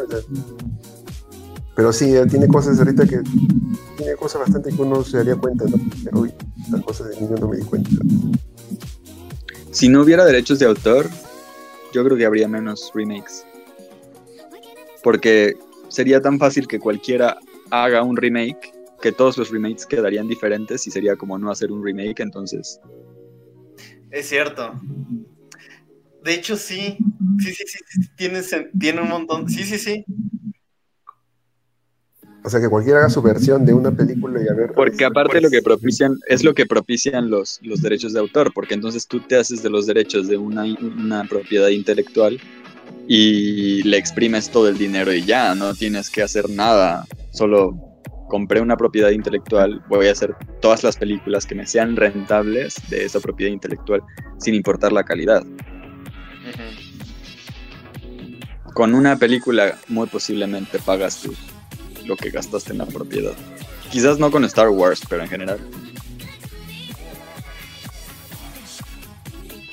Pero 1.75 1.93
sí, 1.93 2.15
eh, 2.15 2.27
tiene 2.27 2.47
cosas 2.49 2.79
ahorita 2.79 3.07
que. 3.07 3.21
Tiene 3.97 4.15
cosas 4.17 4.43
bastante 4.43 4.71
que 4.71 4.83
uno 4.83 5.03
se 5.03 5.19
daría 5.19 5.37
cuenta, 5.37 5.65
¿no? 5.65 5.77
Pero, 6.05 6.21
uy, 6.21 6.33
estas 6.65 6.83
cosas 6.83 7.11
de 7.11 7.21
niño 7.21 7.37
no 7.41 7.49
me 7.49 7.57
di 7.57 7.65
cuenta. 7.65 7.91
Si 9.71 9.89
no 9.89 10.03
hubiera 10.03 10.25
derechos 10.25 10.59
de 10.61 10.67
autor, 10.67 11.09
yo 11.93 12.05
creo 12.05 12.17
que 12.17 12.27
habría 12.27 12.47
menos 12.47 12.93
remakes. 12.95 13.45
Porque 15.03 15.55
sería 15.89 16.21
tan 16.21 16.39
fácil 16.39 16.67
que 16.67 16.79
cualquiera 16.79 17.39
haga 17.71 18.03
un 18.03 18.17
remake 18.17 18.73
que 19.03 19.13
todos 19.13 19.37
los 19.37 19.51
remakes 19.51 19.85
quedarían 19.85 20.29
diferentes 20.29 20.87
y 20.87 20.91
sería 20.91 21.17
como 21.17 21.39
no 21.39 21.51
hacer 21.51 21.71
un 21.71 21.85
remake, 21.85 22.21
entonces. 22.21 22.81
Es 24.11 24.29
cierto. 24.29 24.81
De 26.23 26.35
hecho, 26.35 26.57
sí. 26.57 26.97
Sí, 27.39 27.53
sí, 27.53 27.65
sí. 27.67 27.79
sí, 27.87 28.01
Tiene, 28.17 28.41
tiene 28.79 29.03
un 29.03 29.09
montón. 29.09 29.49
Sí, 29.49 29.65
sí, 29.65 29.77
sí. 29.77 30.07
O 32.47 32.51
sea, 32.51 32.61
que 32.61 32.69
cualquiera 32.69 32.99
haga 32.99 33.09
su 33.09 33.23
versión 33.23 33.65
de 33.65 33.73
una 33.73 33.91
película 33.91 34.39
y 34.43 34.47
a 34.47 34.53
ver. 34.53 34.73
Porque 34.75 35.07
aparte 35.07 35.41
lo 35.41 35.49
que 35.49 35.63
propician 35.63 36.19
es 36.29 36.45
lo 36.45 36.53
que 36.53 36.67
propician 36.67 37.31
los, 37.31 37.59
los 37.63 37.81
derechos 37.81 38.13
de 38.13 38.21
autor, 38.21 38.53
porque 38.53 38.75
entonces 38.75 39.07
tú 39.07 39.21
te 39.21 39.37
haces 39.37 39.63
de 39.63 39.71
los 39.71 39.87
derechos 39.87 40.29
de 40.29 40.37
una, 40.37 40.65
una 40.65 41.25
propiedad 41.25 41.69
intelectual 41.69 42.39
y 43.09 43.83
le 43.85 43.97
exprimes 43.97 44.51
todo 44.51 44.69
el 44.69 44.77
dinero 44.77 45.11
y 45.15 45.25
ya, 45.25 45.55
no 45.55 45.73
tienes 45.73 46.11
que 46.11 46.23
hacer 46.23 46.51
nada, 46.51 47.07
solo 47.33 47.79
compré 48.29 48.61
una 48.61 48.77
propiedad 48.77 49.09
intelectual, 49.09 49.83
voy 49.89 50.09
a 50.09 50.13
hacer 50.13 50.35
todas 50.61 50.85
las 50.85 50.99
películas 50.99 51.47
que 51.47 51.55
me 51.55 51.67
sean 51.67 51.97
rentables 51.97 52.75
de 52.91 53.07
esa 53.07 53.21
propiedad 53.21 53.53
intelectual 53.53 54.03
sin 54.39 54.55
importar 54.55 54.93
la 54.93 55.05
calidad. 55.05 55.43
Con 58.75 58.95
una 58.95 59.17
película 59.17 59.79
muy 59.89 60.09
posiblemente 60.09 60.79
pagas 60.79 61.23
tú 61.23 61.33
lo 62.05 62.17
que 62.17 62.31
gastaste 62.31 62.73
en 62.73 62.79
la 62.79 62.87
propiedad. 62.87 63.33
Quizás 63.91 64.19
no 64.19 64.31
con 64.31 64.45
Star 64.45 64.69
Wars, 64.69 65.03
pero 65.09 65.23
en 65.23 65.29
general. 65.29 65.59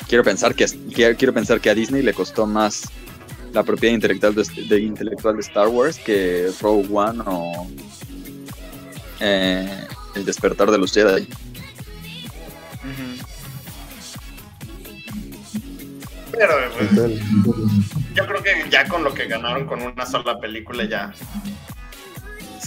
Quiero 0.08 0.24
pensar 0.24 0.54
que, 0.54 0.66
quiero, 0.94 1.34
pensar 1.34 1.62
que 1.62 1.70
a 1.70 1.76
Disney 1.76 2.02
le 2.02 2.14
costó 2.14 2.46
más 2.46 2.84
la 3.54 3.64
propiedad 3.64 3.96
intelectual 3.96 4.36
de, 4.36 4.44
de- 4.68 4.80
intelectual 4.82 5.36
de 5.36 5.42
Star 5.42 5.70
Wars 5.70 5.98
que 5.98 6.52
Rogue 6.62 6.88
One 6.92 7.24
o 7.26 7.68
eh, 9.22 9.88
El 10.16 10.26
despertar 10.26 10.70
de 10.70 10.78
los 10.78 10.92
Jedi. 10.94 11.28
Pero 16.32 16.54
pues, 16.78 17.20
yo 18.16 18.26
creo 18.26 18.44
que 18.44 18.70
ya 18.70 18.88
con 18.88 19.04
lo 19.04 19.14
que 19.14 19.28
ganaron 19.28 19.66
con 19.68 19.82
una 19.82 20.06
sola 20.06 20.40
película 20.40 20.86
ya 20.86 21.14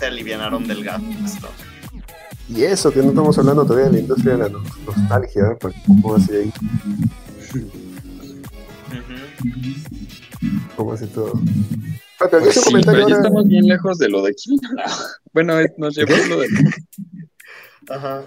se 0.05 0.09
alivianaron 0.11 0.67
del 0.69 0.85
gasto. 0.85 1.49
Y 2.49 2.63
eso, 2.63 2.93
que 2.93 3.01
no 3.01 3.09
estamos 3.09 3.39
hablando 3.39 3.65
todavía 3.65 3.87
de 3.87 3.93
la 3.93 3.99
industria 4.01 4.33
de 4.35 4.39
la 4.39 4.49
no- 4.51 4.63
nostalgia, 4.87 5.43
¿eh? 5.53 5.57
Para 5.59 5.73
que 5.75 5.81
cómo 5.87 6.15
hace 6.15 6.41
ahí, 6.43 6.53
cómo 10.77 10.93
hace 10.93 11.07
todo. 11.07 11.33
Ah, 12.21 12.27
pero 12.31 12.39
aquí 12.45 12.51
Pues 12.53 12.65
sí, 12.65 12.75
pero 12.85 13.09
ya 13.09 13.17
estamos 13.17 13.49
bien 13.49 13.67
lejos 13.67 13.99
de 13.99 14.09
lo 14.11 14.23
de 14.23 14.33
wa. 14.33 14.95
Bueno, 15.33 15.55
nos 15.79 15.97
llevó 15.97 16.13
lo 16.29 16.41
de... 16.41 16.49
Ajá. 17.89 18.23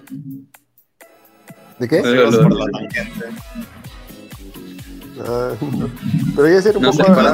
¿De 1.80 1.88
qué? 1.88 2.00
Pero 2.02 2.32
lo- 2.32 2.42
por 2.44 2.54
la 2.58 2.66
tangente. 2.72 3.26
Ah, 5.26 5.52
no. 5.62 5.90
Pero 6.36 6.50
ya 6.50 6.62
ser 6.62 6.78
un 6.78 6.84
No 6.84 6.92
sé, 6.94 7.04
poco. 7.04 7.16
para 7.16 7.34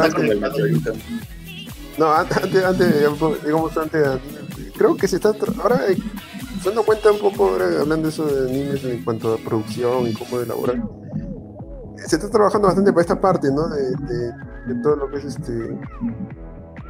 No, 1.98 2.11
antes, 2.11 2.38
antes, 2.38 2.64
antes, 2.64 2.99
digamos 3.44 3.78
antes, 3.78 4.20
creo 4.76 4.95
que 4.95 5.07
se 5.07 5.18
está, 5.18 5.34
ahora 5.61 5.82
eh, 5.90 5.98
dando 6.64 6.84
cuenta 6.84 7.11
un 7.11 7.20
poco, 7.20 7.49
ahora 7.49 7.65
hablando 7.82 8.07
de 8.07 8.10
eso 8.10 8.26
de 8.26 8.49
animes 8.49 8.84
en 8.84 9.03
cuanto 9.03 9.34
a 9.34 9.38
producción 9.38 10.07
y 10.07 10.14
cómo 10.14 10.40
elaborar, 10.40 10.82
se 11.98 12.15
está 12.15 12.30
trabajando 12.30 12.68
bastante 12.68 12.91
para 12.91 13.02
esta 13.02 13.22
parte, 13.22 13.49
¿no? 13.52 13.70
De, 13.70 13.82
de, 13.82 14.74
de 14.74 14.82
todo 14.82 14.95
lo 14.95 15.10
que 15.10 15.18
es 15.18 15.26
este, 15.26 15.78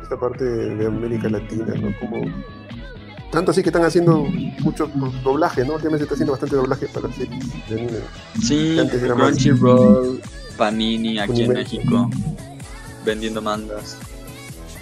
esta 0.02 0.18
parte 0.20 0.44
de, 0.44 0.76
de 0.76 0.86
América 0.88 1.30
Latina, 1.30 1.74
¿no? 1.76 1.90
Como, 2.00 2.22
tanto 3.32 3.52
así 3.52 3.62
que 3.64 3.70
están 3.70 3.84
haciendo 3.84 4.26
mucho 4.62 4.90
doblaje, 5.24 5.66
¿no? 5.66 5.74
Últimamente 5.74 6.00
se 6.00 6.04
está 6.04 6.14
haciendo 6.14 6.34
bastante 6.34 6.56
doblaje 6.56 6.88
para 6.88 7.12
series 7.12 7.70
de 7.70 7.82
anime. 7.82 8.00
Sí, 8.42 8.78
Crunchyroll, 9.08 10.22
Panini 10.56 11.20
aquí 11.20 11.44
en. 11.44 11.54
México, 11.54 12.10
vendiendo 13.04 13.42
mangas. 13.42 13.98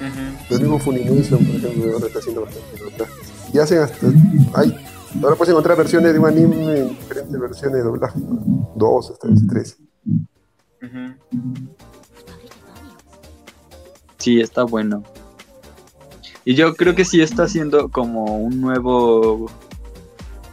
Ujú. 0.02 0.46
Los 0.50 0.60
mismos 0.60 0.84
Funimation, 0.84 1.46
por 1.46 1.56
ejemplo, 1.56 1.94
ahora 1.94 2.08
está 2.08 2.20
haciendo 2.20 2.42
bastante 2.42 2.84
doblaje. 2.84 3.14
Y 3.54 3.60
hacen 3.60 3.78
hasta. 3.80 4.08
Hay, 4.56 4.76
ahora 5.22 5.36
puedes 5.36 5.50
encontrar 5.50 5.78
versiones 5.78 6.14
de 6.14 6.20
un 6.20 6.26
anime 6.26 6.80
en 6.80 6.90
diferentes 6.90 7.40
versiones 7.40 7.78
de 7.78 7.84
doblaje. 7.84 8.20
Dos, 8.76 9.12
hasta 9.12 9.28
tres. 9.48 9.78
Sí, 14.18 14.40
está 14.40 14.64
bueno. 14.64 15.04
Y 16.46 16.56
yo 16.56 16.76
creo 16.76 16.96
que 16.96 17.06
sí 17.06 17.22
está 17.22 17.44
haciendo 17.44 17.90
como 17.90 18.38
un 18.38 18.60
nuevo. 18.60 19.52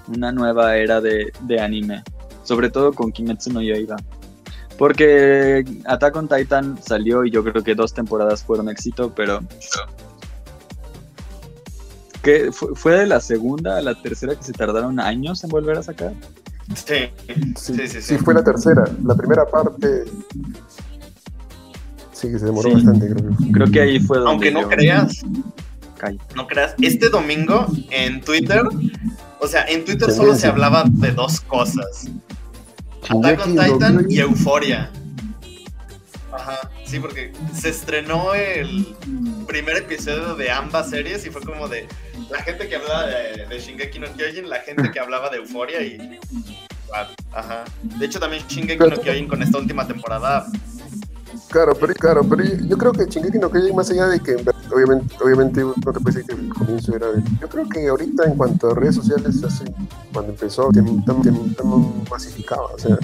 Una 0.09 0.33
nueva 0.33 0.77
era 0.77 1.01
de, 1.01 1.33
de 1.43 1.61
anime. 1.61 2.03
Sobre 2.45 2.71
todo 2.71 2.93
con 2.93 3.13
Kimetsu 3.13 3.53
no 3.53 3.63
Yaiba. 3.63 3.97
Porque 4.79 5.65
Attack 5.87 6.15
on 6.17 6.29
Titan 6.29 6.79
salió 6.83 7.25
y 7.25 7.31
yo 7.31 7.43
creo 7.45 7.63
que 7.65 7.75
dos 7.75 7.93
temporadas 7.93 8.43
fueron 8.45 8.69
éxito, 8.69 9.13
pero. 9.15 9.41
¿Qué? 12.23 12.51
¿Fue, 12.53 12.97
de 12.99 13.07
la 13.07 13.21
segunda 13.21 13.79
a 13.79 13.83
la 13.83 13.95
tercera 14.01 14.35
que 14.35 14.43
se 14.43 14.53
tardaron 14.53 14.99
años 15.01 15.43
en 15.45 15.51
volver 15.51 15.79
a 15.79 15.83
sacar? 15.83 16.13
Sí. 16.75 17.11
Sí, 17.57 17.75
Sí, 17.75 17.89
sí, 17.89 18.03
sí. 18.03 18.19
fue 18.19 18.35
la 18.35 18.45
tercera. 18.45 18.85
La 19.05 19.15
primera 19.15 19.47
parte. 19.47 20.05
Sí, 22.13 22.29
que 22.31 22.39
se 22.39 22.45
demoró 22.47 22.69
Sí. 22.71 22.75
bastante, 22.77 23.09
creo 23.15 23.29
que. 23.37 23.53
Creo 23.53 23.71
que 23.71 23.81
ahí 23.81 24.01
fue 24.01 24.19
donde. 24.19 24.31
Aunque 24.33 24.51
no 24.53 24.63
yo- 24.63 24.69
creas, 24.69 25.25
no 26.37 26.47
creas, 26.47 26.75
este 26.81 27.09
domingo 27.09 27.67
en 27.91 28.21
Twitter, 28.21 28.63
o 29.41 29.47
sea, 29.47 29.65
en 29.67 29.85
Twitter 29.85 30.11
solo 30.13 30.35
se 30.35 30.47
hablaba 30.49 30.85
de 30.87 31.13
dos 31.13 31.41
cosas. 31.41 32.07
Attack 33.09 33.47
on 33.47 33.57
Titan 33.57 34.07
y 34.09 34.19
Euforia. 34.21 34.91
Ajá, 36.33 36.71
sí, 36.85 37.01
porque 37.01 37.33
se 37.55 37.71
estrenó 37.71 38.35
el 38.35 38.87
primer 39.47 39.79
episodio 39.79 40.35
de 40.35 40.51
ambas 40.51 40.91
series 40.91 41.27
y 41.27 41.31
fue 41.31 41.43
como 41.43 41.69
de 41.69 41.89
la 42.31 42.43
gente 42.43 42.69
que 42.69 42.77
hablaba 42.77 43.07
de, 43.07 43.47
de 43.47 43.59
Shingeki 43.59 43.99
no 43.99 44.07
Kyojin, 44.15 44.49
la 44.49 44.61
gente 44.61 44.91
que 44.91 45.01
hablaba 45.01 45.31
de 45.31 45.39
Euforia 45.39 45.83
y... 45.83 46.19
Ajá. 47.33 47.65
De 47.83 48.07
hecho 48.07 48.21
también 48.21 48.45
Shingeki 48.47 48.79
no 48.79 49.01
Kyojin 49.01 49.29
con 49.29 49.43
esta 49.43 49.59
última 49.59 49.87
temporada... 49.87 50.47
Claro, 51.51 51.73
pero, 51.81 51.95
claro, 51.95 52.23
pero 52.29 52.45
yo 52.45 52.77
creo 52.77 52.93
que 52.93 53.07
Shingeki 53.07 53.39
no 53.39 53.51
Kyojin, 53.51 53.75
más 53.75 53.89
allá 53.91 54.07
de 54.09 54.21
que 54.21 54.37
obviamente, 54.71 55.15
obviamente 55.25 55.63
no 55.65 55.73
te 55.73 56.01
puede 56.01 56.17
decir 56.19 56.25
que 56.27 56.35
el 56.35 56.53
comienzo 56.53 56.95
era... 56.95 57.07
de- 57.11 57.23
Yo 57.41 57.49
creo 57.49 57.67
que 57.69 57.89
ahorita 57.89 58.25
en 58.25 58.37
cuanto 58.37 58.71
a 58.71 58.75
redes 58.75 58.97
sociales, 58.97 59.43
hace, 59.43 59.65
cuando 60.13 60.33
empezó, 60.33 60.69
tem- 60.71 61.03
masificaba, 62.11 62.67
o 62.75 62.79
sea... 62.79 62.99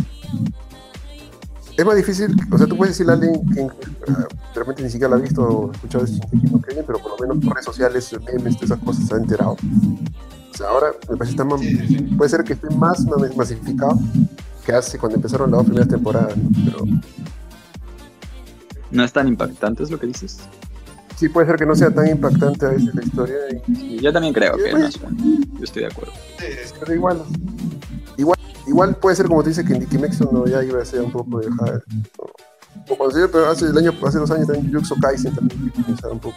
Es 1.77 1.85
más 1.85 1.97
difícil, 1.97 2.37
o 2.53 2.59
sea, 2.59 2.67
tú 2.69 2.77
puedes 2.77 2.95
decirle 2.95 3.13
a 3.13 3.15
alguien 3.17 3.47
que 3.49 3.61
de 3.63 4.55
repente 4.55 4.83
ni 4.83 4.91
siquiera 4.91 5.09
la 5.11 5.17
ha 5.17 5.19
visto 5.21 5.43
o 5.43 5.73
escuchado 5.73 6.05
de 6.05 6.11
Shingeki 6.13 6.47
no 6.53 6.61
Kyojin, 6.61 6.85
pero 6.87 6.99
por 6.99 7.13
lo 7.13 7.27
menos 7.27 7.45
por 7.45 7.55
redes 7.55 7.65
sociales, 7.65 8.15
memes, 8.27 8.55
todas 8.57 8.71
esas 8.73 8.79
cosas 8.85 9.07
se 9.09 9.15
ha 9.15 9.17
enterado. 9.17 9.53
O 9.53 10.57
sea, 10.57 10.69
ahora 10.69 10.89
me 11.11 11.17
parece 11.17 11.35
que 11.35 11.43
está 11.43 11.45
más, 11.45 11.61
puede 12.19 12.29
ser 12.29 12.45
que 12.45 12.53
esté 12.53 12.69
más 12.77 13.05
mas- 13.07 13.35
masificado 13.37 13.99
que 14.67 14.73
hace 14.73 14.99
cuando 14.99 15.17
empezaron 15.17 15.51
las 15.51 15.59
dos 15.59 15.67
primeras 15.67 15.89
temporadas, 15.89 16.37
¿no? 16.37 16.49
pero 16.65 16.85
No 18.95 19.05
es 19.05 19.13
tan 19.13 19.29
impactante, 19.29 19.83
es 19.83 19.91
lo 19.91 19.99
que 19.99 20.07
dices. 20.07 20.39
sí 21.17 21.29
puede 21.29 21.47
ser 21.47 21.57
que 21.57 21.67
no 21.67 21.75
sea 21.75 21.91
tan 21.91 22.09
impactante 22.09 22.67
a 22.67 22.71
veces 22.71 22.95
la 22.95 23.03
historia, 23.03 23.37
y- 23.69 23.75
Sí, 23.77 23.99
yo 24.01 24.13
también 24.13 24.33
creo 24.35 24.57
que 24.57 24.73
no 24.73 24.87
es 24.87 25.01
bueno. 25.01 25.17
Yo 25.59 25.65
estoy 25.65 25.83
de 25.83 25.89
acuerdo. 25.89 26.13
Pero 26.81 26.95
igual, 26.95 27.23
igual, 28.17 28.39
igual 28.67 28.97
puede 28.97 29.15
ser 29.17 29.27
como 29.27 29.43
tú 29.43 29.49
dices 29.51 29.65
que 29.67 29.75
en 29.75 29.87
Kimetsu 29.87 30.29
no 30.33 30.47
ya 30.47 30.63
iba 30.65 30.81
a 30.81 30.85
ser 30.85 31.03
un 31.03 31.13
poco 31.13 31.39
de 31.41 31.51
¿no? 31.51 31.57
o 32.89 32.97
cuando 32.97 33.17
se- 33.17 33.29
pero 33.29 33.49
hace 33.49 33.67
el 33.67 33.79
año, 33.79 33.93
hace 34.05 34.19
dos 34.19 34.31
años 34.33 34.47
también 34.49 34.73
Jujutsu 34.73 34.97
Kaisen 35.01 35.35
también 35.35 35.73
un 36.11 36.19
poco. 36.21 36.37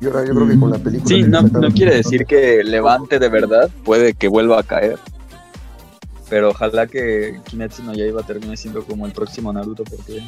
Y 0.00 0.06
ahora 0.06 0.24
yo 0.24 0.34
creo 0.34 0.48
que 0.48 0.58
con 0.58 0.70
la 0.70 0.78
película. 0.78 1.08
Sí, 1.08 1.22
no, 1.24 1.42
no 1.42 1.70
quiere 1.72 1.96
decir 1.96 2.26
que 2.26 2.62
levante 2.62 3.18
de 3.18 3.28
verdad, 3.28 3.70
puede 3.84 4.14
que 4.14 4.28
vuelva 4.28 4.60
a 4.60 4.62
caer. 4.62 4.98
Pero 6.28 6.50
ojalá 6.50 6.86
que 6.86 7.40
Kimetsu 7.44 7.82
no 7.82 7.94
Yaiba 7.94 8.22
termine 8.22 8.56
siendo 8.56 8.84
como 8.84 9.06
el 9.06 9.12
próximo 9.12 9.52
Naruto 9.52 9.84
porque 9.84 10.22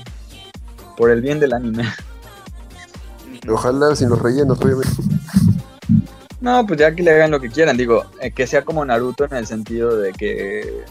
por 0.97 1.10
el 1.10 1.20
bien 1.20 1.40
del 1.40 1.52
anime. 1.52 1.85
Ojalá 3.48 3.94
sin 3.94 4.09
los 4.09 4.20
rellenos, 4.20 4.60
obviamente. 4.60 4.90
No, 6.40 6.66
pues 6.66 6.78
ya 6.78 6.94
que 6.94 7.02
le 7.02 7.12
hagan 7.12 7.31
lo 7.31 7.40
que 7.40 7.48
quieran, 7.48 7.77
digo, 7.77 8.05
eh, 8.20 8.31
que 8.31 8.47
sea 8.47 8.62
como 8.62 8.85
Naruto 8.85 9.24
en 9.24 9.35
el 9.35 9.47
sentido 9.47 9.97
de 9.97 10.12
que 10.12 10.85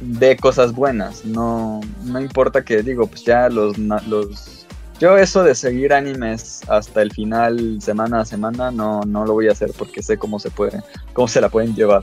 de 0.00 0.36
cosas 0.36 0.72
buenas, 0.72 1.24
no 1.24 1.80
no 2.04 2.20
importa 2.20 2.62
que 2.62 2.82
digo, 2.82 3.06
pues 3.06 3.24
ya 3.24 3.48
los 3.48 3.78
los 3.78 4.66
Yo 5.00 5.16
eso 5.16 5.42
de 5.42 5.54
seguir 5.54 5.92
animes 5.92 6.60
hasta 6.68 7.02
el 7.02 7.12
final, 7.12 7.80
semana 7.80 8.20
a 8.20 8.24
semana, 8.24 8.70
no, 8.70 9.00
no 9.02 9.24
lo 9.24 9.32
voy 9.32 9.48
a 9.48 9.52
hacer 9.52 9.72
porque 9.76 10.02
sé 10.02 10.18
cómo 10.18 10.38
se 10.38 10.50
puede, 10.50 10.82
cómo 11.12 11.28
se 11.28 11.40
la 11.40 11.48
pueden 11.48 11.74
llevar. 11.74 12.02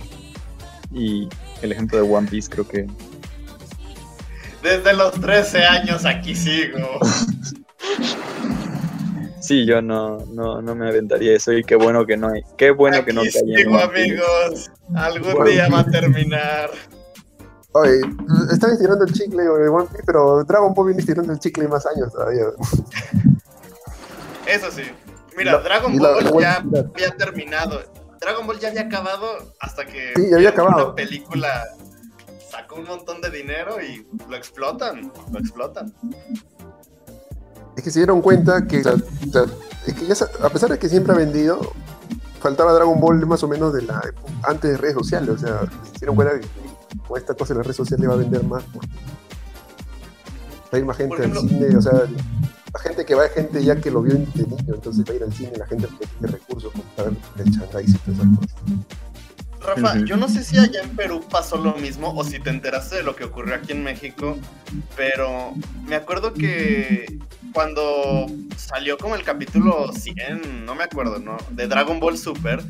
Y 0.93 1.27
el 1.61 1.71
ejemplo 1.71 2.01
de 2.01 2.09
One 2.09 2.27
Piece 2.29 2.49
creo 2.49 2.67
que 2.67 2.87
Desde 4.61 4.93
los 4.93 5.13
13 5.19 5.65
años 5.65 6.05
aquí 6.05 6.35
sigo. 6.35 6.99
sí, 9.39 9.65
yo 9.65 9.81
no, 9.81 10.19
no, 10.27 10.61
no 10.61 10.75
me 10.75 10.87
aventaría 10.87 11.35
eso 11.35 11.51
y 11.53 11.63
qué 11.63 11.75
bueno 11.75 12.05
que 12.05 12.17
no 12.17 12.29
hay, 12.29 12.41
qué 12.57 12.71
bueno 12.71 13.03
que 13.03 13.13
no 13.13 13.21
aquí 13.21 13.31
caí 13.31 13.51
en 13.53 13.57
sigo, 13.57 13.71
One 13.77 13.87
Piece. 13.89 14.11
amigos. 14.11 14.71
Algún 14.95 15.41
One 15.41 15.51
día 15.51 15.69
va 15.69 15.79
a 15.79 15.85
terminar. 15.85 16.69
Oye, 17.75 18.01
están 18.51 18.71
estirando 18.73 19.03
el 19.05 19.13
chicle 19.13 19.41
de 19.43 19.49
One 19.67 19.87
Piece, 19.89 20.03
pero 20.05 20.43
Dragon 20.43 20.73
Ball 20.75 20.87
viene 20.87 20.99
estirando 21.01 21.33
el 21.33 21.39
chicle 21.39 21.67
más 21.67 21.85
años 21.87 22.11
todavía. 22.13 22.43
Eso 24.45 24.69
sí. 24.71 24.83
Mira, 25.35 25.53
La- 25.53 25.59
Dragon 25.61 25.97
la- 25.99 26.11
Ball 26.11 26.23
la 26.25 26.41
ya 26.41 26.55
había 26.57 27.09
terminado. 27.17 27.81
Dragon 28.23 28.47
Ball 28.47 28.59
ya 28.59 28.69
había 28.69 28.81
acabado 28.83 29.53
hasta 29.59 29.85
que 29.85 30.13
Sí, 30.15 30.29
ya 30.29 30.37
había 30.37 30.49
acabado. 30.49 30.85
una 30.87 30.95
película 30.95 31.65
sacó 32.49 32.75
un 32.75 32.85
montón 32.85 33.19
de 33.21 33.29
dinero 33.31 33.81
y 33.81 34.07
lo 34.29 34.35
explotan, 34.35 35.11
lo 35.31 35.39
explotan. 35.39 35.93
Es 37.75 37.83
que 37.83 37.91
se 37.91 37.99
dieron 37.99 38.21
cuenta 38.21 38.65
que, 38.67 38.77
es 38.79 39.93
que 39.93 40.05
ya 40.05 40.15
a 40.45 40.49
pesar 40.49 40.69
de 40.69 40.77
que 40.79 40.87
siempre 40.87 41.13
ha 41.13 41.17
vendido, 41.17 41.59
faltaba 42.39 42.71
Dragon 42.73 42.99
Ball 42.99 43.25
más 43.25 43.43
o 43.43 43.47
menos 43.47 43.73
de 43.73 43.81
la 43.81 44.01
antes 44.43 44.71
de 44.71 44.77
redes 44.77 44.93
sociales. 44.95 45.29
O 45.29 45.37
sea, 45.37 45.61
se 45.93 45.99
dieron 45.99 46.15
cuenta 46.15 46.39
que 46.39 46.47
con 47.07 47.17
esta 47.17 47.33
cosa 47.33 47.53
en 47.53 47.57
las 47.57 47.65
redes 47.67 47.77
sociales 47.77 48.07
va 48.07 48.13
a 48.13 48.17
vender 48.17 48.43
más. 48.43 48.63
porque 48.65 48.87
ir 50.77 50.85
más 50.85 50.97
gente 50.97 51.23
al 51.23 51.37
cine, 51.37 51.75
o 51.77 51.81
sea, 51.81 52.03
la 52.73 52.79
gente 52.79 53.05
que 53.05 53.15
va 53.15 53.25
es 53.25 53.33
gente 53.33 53.63
ya 53.63 53.75
que 53.75 53.91
lo 53.91 54.01
vio 54.01 54.13
de 54.13 54.19
niño, 54.19 54.57
entonces 54.73 55.05
va 55.07 55.13
a 55.13 55.15
ir 55.15 55.23
al 55.23 55.33
cine 55.33 55.51
la 55.57 55.67
gente 55.67 55.87
que 55.87 56.07
tiene 56.07 56.33
recursos 56.33 56.73
para 56.95 57.09
ver 57.09 57.17
el 57.37 57.51
Shanghai 57.51 57.85
y 57.87 57.93
todas 57.93 58.19
esas 58.19 58.37
cosas. 58.37 58.55
Rafa, 59.61 60.03
yo 60.03 60.17
no 60.17 60.27
sé 60.27 60.43
si 60.43 60.57
allá 60.57 60.81
en 60.81 60.95
Perú 60.95 61.21
pasó 61.29 61.57
lo 61.57 61.75
mismo 61.75 62.13
o 62.13 62.23
si 62.23 62.39
te 62.39 62.49
enteraste 62.49 62.97
de 62.97 63.03
lo 63.03 63.15
que 63.15 63.23
ocurrió 63.23 63.55
aquí 63.55 63.71
en 63.71 63.83
México, 63.83 64.37
pero 64.97 65.53
me 65.87 65.95
acuerdo 65.95 66.33
que 66.33 67.19
cuando 67.53 68.25
salió 68.57 68.97
como 68.97 69.15
el 69.15 69.23
capítulo 69.23 69.93
100, 69.93 70.65
no 70.65 70.75
me 70.75 70.83
acuerdo, 70.83 71.19
¿no? 71.19 71.37
De 71.51 71.67
Dragon 71.67 71.99
Ball 71.99 72.17
Super, 72.17 72.61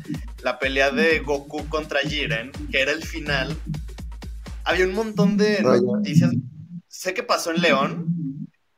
la 0.42 0.58
pelea 0.58 0.90
de 0.90 1.18
Goku 1.20 1.66
contra 1.68 1.98
Jiren, 2.00 2.52
que 2.70 2.80
era 2.80 2.92
el 2.92 3.02
final, 3.02 3.56
había 4.64 4.86
un 4.86 4.94
montón 4.94 5.36
de 5.36 5.62
noticias. 5.62 6.30
Sé 6.86 7.12
que 7.12 7.22
pasó 7.24 7.50
en 7.50 7.60
León, 7.60 8.06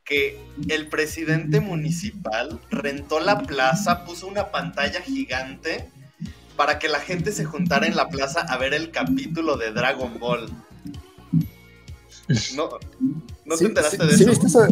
que 0.06 0.38
el 0.68 0.86
presidente 0.88 1.60
municipal 1.60 2.60
rentó 2.70 3.18
la 3.20 3.42
plaza, 3.42 4.04
puso 4.04 4.28
una 4.28 4.50
pantalla 4.52 5.00
gigante 5.02 5.88
para 6.56 6.78
que 6.78 6.88
la 6.88 7.00
gente 7.00 7.32
se 7.32 7.44
juntara 7.44 7.86
en 7.86 7.96
la 7.96 8.08
plaza 8.08 8.40
a 8.40 8.56
ver 8.56 8.72
el 8.72 8.90
capítulo 8.92 9.56
de 9.56 9.72
Dragon 9.72 10.18
Ball. 10.18 10.48
¿No, 12.56 12.68
¿no 13.44 13.56
Sí, 13.56 13.64
te 13.64 13.68
enteraste 13.68 13.98
sí, 13.98 14.06
de 14.06 14.16
sí 14.16 14.22
eso? 14.22 14.30
viste 14.30 14.46
esa- 14.46 14.68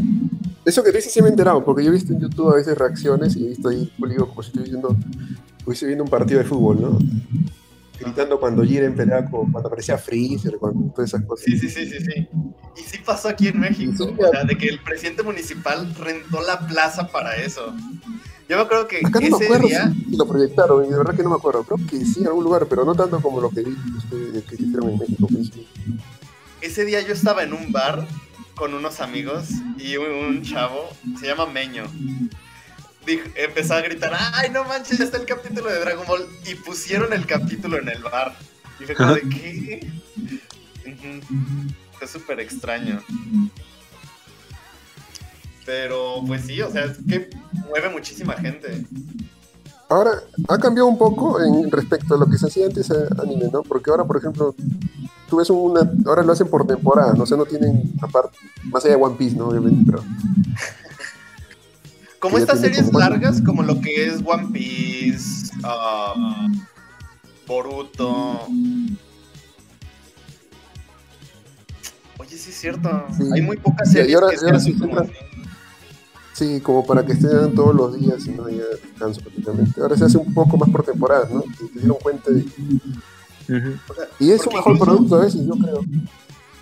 eso 0.65 0.83
que 0.83 0.91
tú 0.91 0.97
dices 0.97 1.13
sí 1.13 1.21
me 1.21 1.29
he 1.29 1.31
enterado, 1.31 1.65
porque 1.65 1.85
yo 1.85 1.91
he 1.91 1.93
visto 1.95 2.13
en 2.13 2.21
YouTube 2.21 2.53
a 2.53 2.57
veces 2.57 2.77
reacciones 2.79 3.37
y 3.37 3.45
he 3.45 3.49
visto 3.51 3.69
ahí, 3.69 3.93
pues, 3.99 4.11
digo, 4.13 4.29
como 4.29 4.43
si 4.43 4.49
estuviera 4.49 4.71
viendo, 4.73 4.97
estuviese 5.59 5.87
viendo 5.87 6.05
un 6.05 6.11
partido 6.11 6.39
de 6.41 6.47
fútbol, 6.47 6.81
¿no? 6.81 6.99
Gritando 7.99 8.41
cuando 8.41 8.65
Jiren 8.65 8.95
peleaba 8.95 9.31
con, 9.31 9.53
cuando 9.53 9.69
aparecía 9.69 9.97
Freezer, 9.97 10.57
cuando 10.59 10.93
todas 10.93 11.11
esas 11.11 11.25
cosas. 11.25 11.45
Sí, 11.47 11.59
sí, 11.59 11.69
sí, 11.69 11.87
sí, 11.87 12.01
sí. 12.01 12.29
Y 12.77 12.81
sí 12.83 12.99
pasó 13.05 13.29
aquí 13.29 13.49
en 13.49 13.61
México. 13.61 13.93
Sí, 13.97 14.15
o 14.19 14.31
sea, 14.31 14.45
de 14.45 14.59
que 14.59 14.69
el 14.69 14.81
presidente 14.81 15.23
municipal 15.23 15.95
rentó 15.95 16.43
la 16.43 16.67
plaza 16.67 17.09
para 17.09 17.37
eso. 17.37 17.73
Yo 18.49 18.57
me 18.57 18.63
acuerdo 18.63 18.89
que 18.89 18.99
Acá 18.99 19.21
no 19.21 19.21
me 19.21 19.27
ese 19.29 19.45
acuerdo 19.45 19.69
día, 19.69 19.93
si, 20.11 20.17
lo 20.17 20.27
proyectaron, 20.27 20.85
y 20.85 20.91
de 20.91 20.97
verdad 20.97 21.15
que 21.15 21.23
no 21.23 21.31
me 21.31 21.37
acuerdo. 21.37 21.65
Creo 21.65 21.79
que 21.89 22.05
sí, 22.05 22.21
en 22.21 22.27
algún 22.27 22.45
lugar, 22.45 22.67
pero 22.69 22.85
no 22.85 22.95
tanto 22.95 23.21
como 23.21 23.41
lo 23.41 23.49
que 23.51 23.63
vi 23.63 23.75
ustedes 23.97 24.45
que 24.45 24.55
hicieron 24.57 24.91
en 24.91 24.99
México. 24.99 25.27
pues, 25.31 25.51
ese 26.61 26.85
día 26.85 27.01
yo 27.01 27.13
estaba 27.13 27.43
en 27.43 27.53
un 27.53 27.73
bar 27.73 28.07
con 28.57 28.75
unos 28.75 29.01
amigos 29.01 29.49
y 29.79 29.97
un, 29.97 30.11
un 30.11 30.43
chavo, 30.43 30.89
se 31.19 31.27
llama 31.27 31.47
Meño. 31.47 31.85
Dijo- 33.07 33.29
empezó 33.35 33.75
a 33.75 33.81
gritar, 33.83 34.13
ay, 34.35 34.51
no 34.51 34.65
manches, 34.65 34.99
ya 34.99 35.05
está 35.05 35.17
el 35.19 35.27
capítulo 35.27 35.71
de 35.71 35.79
Dragon 35.81 36.07
Ball. 36.07 36.27
Y 36.47 36.55
pusieron 36.55 37.13
el 37.13 37.27
capítulo 37.27 37.79
en 37.79 37.89
el 37.89 38.03
bar. 38.03 38.35
Y 38.81 38.85
fue 38.85 38.95
como 38.95 39.15
de, 39.15 39.21
¿qué? 39.29 39.93
Ujú. 40.87 41.21
Fue 41.99 42.09
súper 42.09 42.41
extraño. 42.41 43.03
Pero, 45.67 46.23
pues 46.27 46.45
sí, 46.45 46.61
o 46.61 46.71
sea, 46.71 46.85
es 46.85 46.99
que 47.09 47.31
mueve 47.69 47.89
muchísima 47.89 48.35
gente. 48.35 48.85
Ahora, 49.89 50.23
ha 50.49 50.59
cambiado 50.59 50.89
un 50.89 50.99
poco 50.99 51.41
en 51.43 51.71
respecto 51.71 52.15
a 52.15 52.19
lo 52.19 52.27
que 52.27 52.37
se 52.37 52.47
hacía 52.47 52.67
antes 52.67 52.91
a 52.91 53.07
anime, 53.23 53.49
¿no? 53.53 53.63
Porque 53.63 53.91
ahora, 53.91 54.05
por 54.05 54.17
ejemplo, 54.17 54.55
tú 55.29 55.37
ves 55.37 55.49
una. 55.51 55.89
Ahora 56.07 56.23
lo 56.23 56.33
hacen 56.33 56.49
por 56.49 56.67
temporada, 56.67 57.13
¿no? 57.15 57.23
O 57.23 57.27
sea, 57.27 57.37
no 57.37 57.47
tienen, 57.47 57.93
aparte, 58.03 58.37
más 58.65 58.85
allá 58.85 58.97
de 58.97 59.03
One 59.03 59.17
Piece, 59.17 59.37
¿no? 59.37 59.49
Obviamente, 59.49 59.83
pero. 59.91 60.03
Como 62.25 62.39
estas 62.39 62.61
series 62.61 62.85
como- 62.87 63.01
largas, 63.01 63.43
como 63.43 63.63
lo 63.63 63.81
que 63.83 64.07
es 64.07 64.23
One 64.25 64.49
Piece, 64.51 65.51
um, 65.63 66.59
Boruto. 67.47 68.47
Oye, 72.19 72.37
sí 72.39 72.51
es 72.51 72.57
cierto. 72.59 73.07
Sí. 73.17 73.25
Hay 73.35 73.43
muy 73.43 73.59
pocas 73.59 73.89
Y- 73.89 73.91
y 73.91 73.95
series 73.95 74.15
ahora- 74.17 74.31
que 74.31 74.47
ahora 74.47 74.61
sí 74.61 74.73
como. 74.73 74.97
Sí, 76.33 76.61
como 76.63 76.85
para 76.87 77.05
que 77.05 77.13
estén 77.13 77.55
todos 77.55 77.75
los 77.75 78.01
días 78.01 78.27
y 78.27 78.31
no 78.31 78.47
haya 78.47 78.65
descanso 78.83 79.21
prácticamente. 79.21 79.81
Ahora 79.81 79.97
se 79.97 80.05
hace 80.07 80.17
un 80.19 80.33
poco 80.33 80.57
más 80.57 80.71
por 80.71 80.83
temporada, 80.85 81.29
¿no? 81.31 81.45
Y 81.63 81.69
se 81.75 81.79
dieron 81.81 81.99
cuenta 82.03 82.31
de. 82.31 82.41
Ujú. 82.41 83.79
O 83.89 83.95
sea, 83.95 84.05
Y 84.19 84.31
es 84.31 84.47
un 84.47 84.55
mejor 84.55 84.73
incluso- 84.73 84.85
producto 84.93 85.17
a 85.17 85.21
veces, 85.27 85.47
yo 85.47 85.53
creo. 85.55 85.85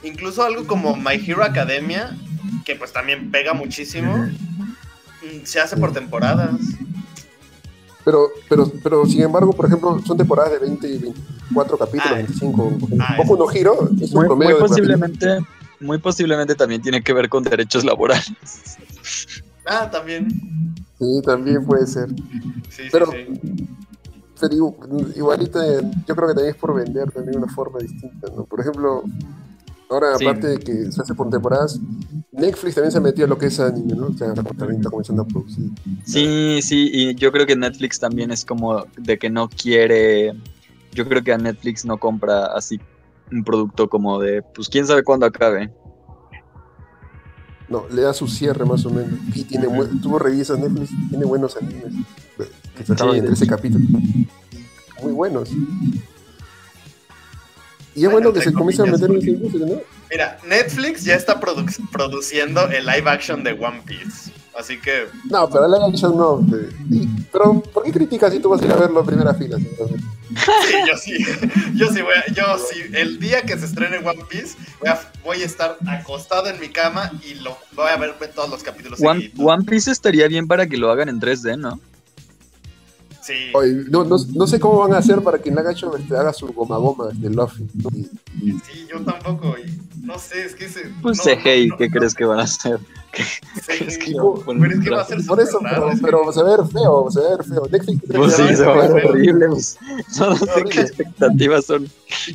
Incluso 0.03 0.43
algo 0.43 0.67
como 0.67 0.97
My 0.97 1.15
Hero 1.25 1.45
Academia, 1.45 2.17
que 2.65 2.75
pues 2.75 2.93
también 2.93 3.31
pega 3.31 3.55
muchísimo, 3.55 4.29
se 5.45 5.61
hace 5.61 5.77
por 5.77 5.93
temporadas. 5.93 6.51
Pero, 8.05 8.29
pero, 8.49 8.71
pero 8.83 9.07
sin 9.07 9.23
embargo, 9.23 9.53
por 9.53 9.67
ejemplo, 9.67 10.01
son 10.05 10.17
temporadas 10.17 10.53
de 10.53 10.59
20 10.59 10.89
y 10.89 10.99
24 10.99 11.79
capítulos, 11.79 12.11
Ah, 12.13 12.15
25. 12.17 12.73
ah, 13.01 13.15
Poco 13.17 13.37
no 13.37 13.47
giro, 13.47 13.89
es 14.01 14.11
un 14.13 14.19
Muy, 14.19 14.27
promedio 14.27 14.51
muy 14.59 14.63
de 14.63 14.69
posiblemente, 14.69 15.39
muy 15.81 15.99
posiblemente 15.99 16.55
también 16.57 16.83
tiene 16.83 17.03
que 17.03 17.13
ver 17.13 17.29
con 17.29 17.45
derechos 17.45 17.85
laborales. 17.85 18.33
Ah, 19.65 19.89
también. 19.89 20.29
Sí, 20.99 21.23
también 21.25 21.65
puede 21.65 21.87
ser. 21.87 22.09
Sí, 22.69 22.83
Pero- 22.91 23.07
sí, 23.13 23.27
sí. 23.41 23.69
Pero 24.41 24.55
igu- 24.57 25.17
igualito, 25.17 25.61
yo 25.63 26.17
creo 26.17 26.27
que 26.29 26.35
también 26.35 26.49
es 26.49 26.57
por 26.57 26.75
vender 26.75 27.09
también 27.13 27.31
de 27.33 27.39
una 27.45 27.53
forma 27.55 27.79
distinta, 27.79 28.27
¿no? 28.35 28.43
Por 28.43 28.59
ejemplo, 28.59 29.05
ahora 29.93 30.17
Sí. 30.19 30.25
aparte 30.27 30.47
de 30.49 30.59
que 30.59 30.91
se 30.93 31.01
hace 31.03 31.15
por 31.15 31.31
temporadas, 31.31 31.79
Netflix 32.33 32.75
también 32.75 32.93
se 32.93 33.01
metió 33.01 33.25
a 33.25 33.29
lo 33.29 33.39
que 33.39 33.47
es 33.47 33.61
anime, 33.61 33.95
¿no? 33.95 34.07
O 34.09 34.13
sea, 34.15 34.33
también 34.35 34.77
está 34.77 34.91
comenzando 34.91 35.23
a 35.23 35.27
producir. 35.27 35.71
Sí, 36.05 36.61
sí, 36.63 36.91
y 36.93 37.15
yo 37.15 37.31
creo 37.33 37.47
que 37.47 37.57
Netflix 37.57 37.99
también 38.01 38.31
es 38.31 38.45
como 38.45 38.85
de 38.97 39.19
que 39.19 39.31
no 39.31 39.49
quiere, 39.49 40.33
yo 40.93 41.07
creo 41.09 41.23
que 41.23 41.33
a 41.33 41.39
Netflix 41.39 41.85
no 41.85 41.99
compra 41.99 42.47
así 42.47 42.81
un 43.31 43.45
producto 43.45 43.89
como 43.89 44.19
de, 44.21 44.43
pues 44.43 44.69
quién 44.69 44.87
sabe 44.87 45.03
cuándo 45.03 45.27
acabe. 45.27 45.71
No, 47.69 47.85
le 47.91 48.03
da 48.03 48.13
su 48.13 48.27
cierre 48.29 48.67
más 48.67 48.85
o 48.85 48.91
menos. 48.91 49.19
Y 49.35 49.45
tiene, 49.45 49.67
tú 50.03 50.19
revisas 50.19 50.59
Netflix, 50.59 50.91
tiene 51.09 51.25
buenos 51.25 51.57
animes 51.57 51.85
que 52.77 52.85
se 52.85 52.93
acaban 52.93 53.15
Sí, 53.15 53.19
en 53.19 53.25
de 53.25 53.29
13 53.29 53.45
hecho. 53.45 53.55
capítulos. 53.57 53.89
Muy 55.03 55.13
buenos. 55.13 55.49
Y 57.95 58.05
es 58.05 58.11
Bueno, 58.11 58.31
bueno 58.31 58.33
que 58.33 58.43
se 58.43 58.53
comience 58.53 58.83
a 58.83 58.87
meter 58.87 59.11
en 59.11 59.29
industria, 59.29 59.67
¿no? 59.67 59.81
Mira, 60.11 60.39
Netflix 60.47 61.05
ya 61.05 61.15
está 61.15 61.39
produ- 61.41 61.91
produciendo 61.91 62.69
el 62.69 62.85
live 62.87 63.09
action 63.11 63.45
de 63.45 63.53
One 63.53 63.83
Piece. 63.87 64.31
Así 64.59 64.79
que, 64.79 65.07
No, 65.31 65.49
pero 65.49 65.67
la 65.67 65.87
action 65.87 66.17
no. 66.17 66.47
y- 66.91 67.09
Pero, 67.33 67.61
¿por 67.63 67.83
qué 67.85 67.93
criticas 67.93 68.33
si 68.33 68.39
tú 68.39 68.51
vas 68.51 68.61
a 68.61 68.67
ir 68.67 68.73
a 68.73 68.77
verlo 68.77 69.01
a 69.01 69.05
primera 69.05 69.33
fila? 69.35 69.57
sí, 69.59 70.75
yo 70.87 70.97
sí. 70.97 71.17
Yo 71.75 71.89
sí 71.91 72.03
voy 72.03 72.15
a, 72.15 72.33
yo 72.33 72.59
sí. 72.59 72.81
El 72.93 73.19
día 73.19 73.43
que 73.43 73.59
se 73.59 73.65
estrene 73.67 73.99
One 73.99 74.25
Piece, 74.29 74.57
voy 74.81 74.89
a, 74.91 75.01
voy 75.25 75.43
a 75.43 75.45
estar 75.47 75.77
acostado 75.87 76.49
en 76.49 76.61
mi 76.61 76.69
cama 76.69 77.11
y 77.27 77.35
lo 77.35 77.57
voy 77.75 77.89
a 77.91 77.97
ver 77.97 78.15
todos 78.35 78.51
los 78.51 78.63
capítulos 78.63 79.01
One. 79.03 79.33
One 79.39 79.65
Piece 79.65 79.91
estaría 79.91 80.29
bien 80.29 80.47
para 80.47 80.67
que 80.67 80.77
lo 80.77 80.91
hagan 80.91 81.09
en 81.09 81.19
3D, 81.21 81.59
¿no? 81.59 81.81
Sí. 83.23 83.35
Oye, 83.55 83.85
no, 83.89 84.03
no, 84.05 84.17
no 84.35 84.47
sé 84.49 84.59
cómo 84.59 84.79
van 84.81 84.95
a 84.95 84.99
hacer 84.99 85.21
para 85.23 85.39
que 85.39 85.49
en 85.49 85.55
la 85.55 85.63
gacho 85.63 85.97
este, 85.97 86.17
haga 86.17 86.33
su 86.33 86.49
goma 86.49 86.77
goma 86.79 87.09
de 87.13 87.31
Luffy. 87.31 87.65
¿no? 87.75 87.89
Y- 87.95 88.11
y- 88.43 88.59
Sí, 88.61 88.87
yo 88.91 89.01
tampoco. 89.05 89.55
y 89.59 89.81
no 90.05 90.19
sé, 90.19 90.45
es 90.45 90.55
que 90.57 90.69
se. 90.69 90.89
Pues 91.01 91.19
no, 91.19 91.23
CGI, 91.25 91.69
no, 91.69 91.77
¿qué 91.77 91.89
no, 91.89 91.99
crees 91.99 92.15
que 92.15 92.25
van 92.25 92.41
a 92.41 92.43
hacer? 92.43 92.81
CGI. 93.13 93.79
¿Crees 93.79 93.99
que 93.99 94.13
Pero 94.15 94.67
es 94.73 94.81
que 94.81 94.91
va 94.91 95.03
a 95.03 95.05
ser 95.05 95.25
Por 95.25 95.41
eso, 95.41 95.53
súper 95.59 95.71
raro, 95.73 95.83
pero, 95.83 95.93
es 95.93 96.01
que- 96.01 96.05
pero 96.07 96.33
se 96.33 96.43
va 96.43 96.53
a 96.55 96.57
ver 96.57 96.67
feo, 96.67 97.11
se 97.11 97.21
va 97.21 97.27
a 97.27 97.31
ver 97.37 97.45
feo. 97.47 97.69
Netflix 97.71 98.01
Pues 98.13 98.35
sí, 98.35 98.57
se 98.57 98.65
va 98.65 98.73
a 98.75 98.77
ver 98.89 98.93
pero- 98.95 99.09
horrible. 99.11 99.47
pues. 99.49 99.79
No 100.19 100.37
sé 100.37 100.65
qué 100.71 100.81
expectativas 100.81 101.65
son. 101.67 101.89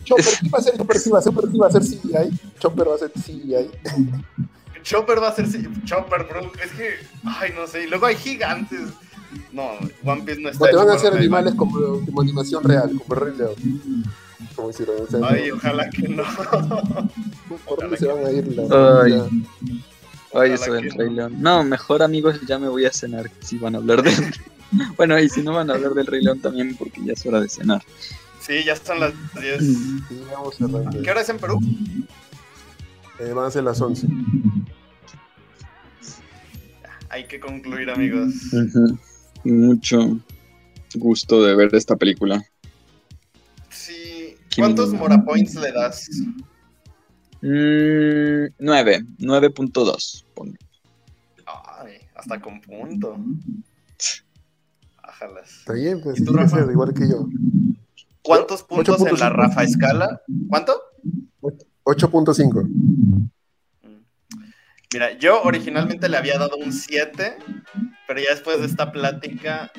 Chopper, 0.06 0.26
¿qué 0.42 0.50
va 0.50 0.58
a 0.58 0.62
hacer? 0.62 0.78
Chopper 0.78 0.98
sí 1.00 1.10
va 1.10 1.20
a 1.20 1.22
ser, 1.22 1.34
Chopper 1.34 1.52
sí 1.52 1.58
va 1.58 1.68
a 1.68 1.72
ser 1.72 1.82
CGI. 1.84 2.40
Chopper 2.60 2.88
va 2.90 2.96
a 2.96 2.98
ser 2.98 3.12
CGI. 3.12 3.70
Chopper 4.84 5.22
va 5.22 5.28
a 5.30 5.36
ser 5.36 5.46
Chopper, 5.84 6.24
bro. 6.30 6.52
Es 6.64 6.72
que, 6.72 6.92
ay, 7.26 7.52
no 7.56 7.68
sé. 7.68 7.84
Y 7.84 7.88
luego 7.88 8.06
hay 8.06 8.16
gigantes. 8.16 8.80
No, 9.52 9.72
One 10.04 10.24
Piece 10.24 10.42
no 10.42 10.50
está. 10.50 10.66
O 10.66 10.68
te 10.68 10.76
van 10.76 10.90
a 10.90 10.94
hacer 10.94 11.14
animales 11.14 11.54
como, 11.56 12.06
como, 12.06 12.22
animación 12.22 12.64
real, 12.64 12.92
como 12.98 13.16
Rey 13.16 13.36
León. 13.38 13.56
Como 14.56 14.70
hicieron. 14.70 14.96
ay, 15.24 15.52
ojalá 15.52 15.90
que 15.90 16.08
no. 16.08 16.24
¿Por 17.66 17.80
dónde 17.82 17.98
se 17.98 18.08
van 18.08 18.26
a 18.26 18.32
ir 18.32 18.46
Ay. 18.72 19.42
Ay, 20.34 20.52
eso 20.52 20.74
del 20.74 20.92
Rey 20.92 21.10
León. 21.10 21.36
No, 21.42 21.64
mejor 21.64 22.04
amigos, 22.04 22.40
ya 22.48 22.60
me 22.60 22.68
voy 22.68 22.86
a 22.86 22.92
cenar 22.92 23.30
si 23.40 23.58
van 23.58 23.76
a 23.76 23.78
hablar 23.80 24.04
de 24.04 24.12
Bueno, 24.98 25.18
y 25.20 25.30
si 25.30 25.42
no 25.42 25.54
van 25.54 25.70
a 25.70 25.76
hablar 25.76 25.94
del 25.94 26.06
Rey 26.06 26.22
León 26.22 26.40
también, 26.42 26.76
porque 26.76 27.02
ya 27.04 27.14
es 27.14 27.26
hora 27.26 27.40
de 27.40 27.50
cenar. 27.50 27.84
Sí, 28.40 28.64
ya 28.64 28.74
están 28.74 29.00
las 29.00 29.14
10. 29.42 29.60
Sí, 29.60 30.04
vamos 30.32 30.56
cerrando. 30.56 31.02
¿Qué 31.02 31.12
hora 31.12 31.22
es 31.22 31.30
en 31.30 31.38
Perú? 31.38 31.60
Eh, 33.20 33.34
van 33.34 33.46
a 33.46 33.52
ser 33.52 33.64
las 33.64 33.82
11. 33.82 34.08
Hay 37.10 37.26
que 37.26 37.40
concluir, 37.40 37.90
amigos. 37.90 38.34
Mucho 39.48 40.20
gusto 40.96 41.42
de 41.44 41.56
ver 41.56 41.74
esta 41.74 41.96
película. 41.96 42.44
Sí. 43.70 44.36
¿Cuántos 44.58 44.92
Mora 44.92 45.24
Points 45.24 45.56
le 45.56 45.72
das? 45.72 46.10
Mm, 47.42 48.48
9, 48.60 49.06
9.2. 49.20 50.26
Ay, 51.46 51.94
hasta 52.16 52.42
con 52.42 52.60
punto. 52.60 53.18
Está 55.44 55.74
bien, 55.74 56.02
pues 56.02 56.24
tú, 56.24 56.34
Rafa? 56.34 56.60
igual 56.70 56.94
que 56.94 57.10
yo. 57.10 57.28
¿Cuántos 58.22 58.64
puntos 58.64 59.00
en 59.00 59.18
la 59.18 59.30
Rafa 59.30 59.64
escala? 59.64 60.22
¿Cuánto? 60.50 60.74
8.5. 61.86 63.32
Mira, 64.94 65.12
yo 65.18 65.42
originalmente 65.44 66.08
le 66.08 66.18
había 66.18 66.38
dado 66.38 66.58
un 66.58 66.72
7, 66.72 67.38
pero 68.08 68.20
ya 68.22 68.30
después 68.32 68.60
de 68.60 68.68
esta 68.68 68.92
plática 68.92 69.72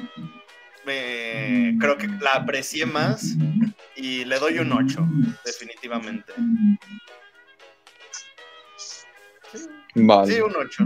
me 0.85 1.76
creo 1.80 1.97
que 1.97 2.09
la 2.20 2.35
aprecié 2.35 2.85
más 2.85 3.35
y 3.97 4.24
le 4.24 4.39
doy 4.39 4.59
un 4.59 4.72
8, 4.72 5.06
definitivamente. 5.44 6.32
Vale. 9.94 10.35
Sí, 10.35 10.40
un 10.40 10.55
8. 10.55 10.85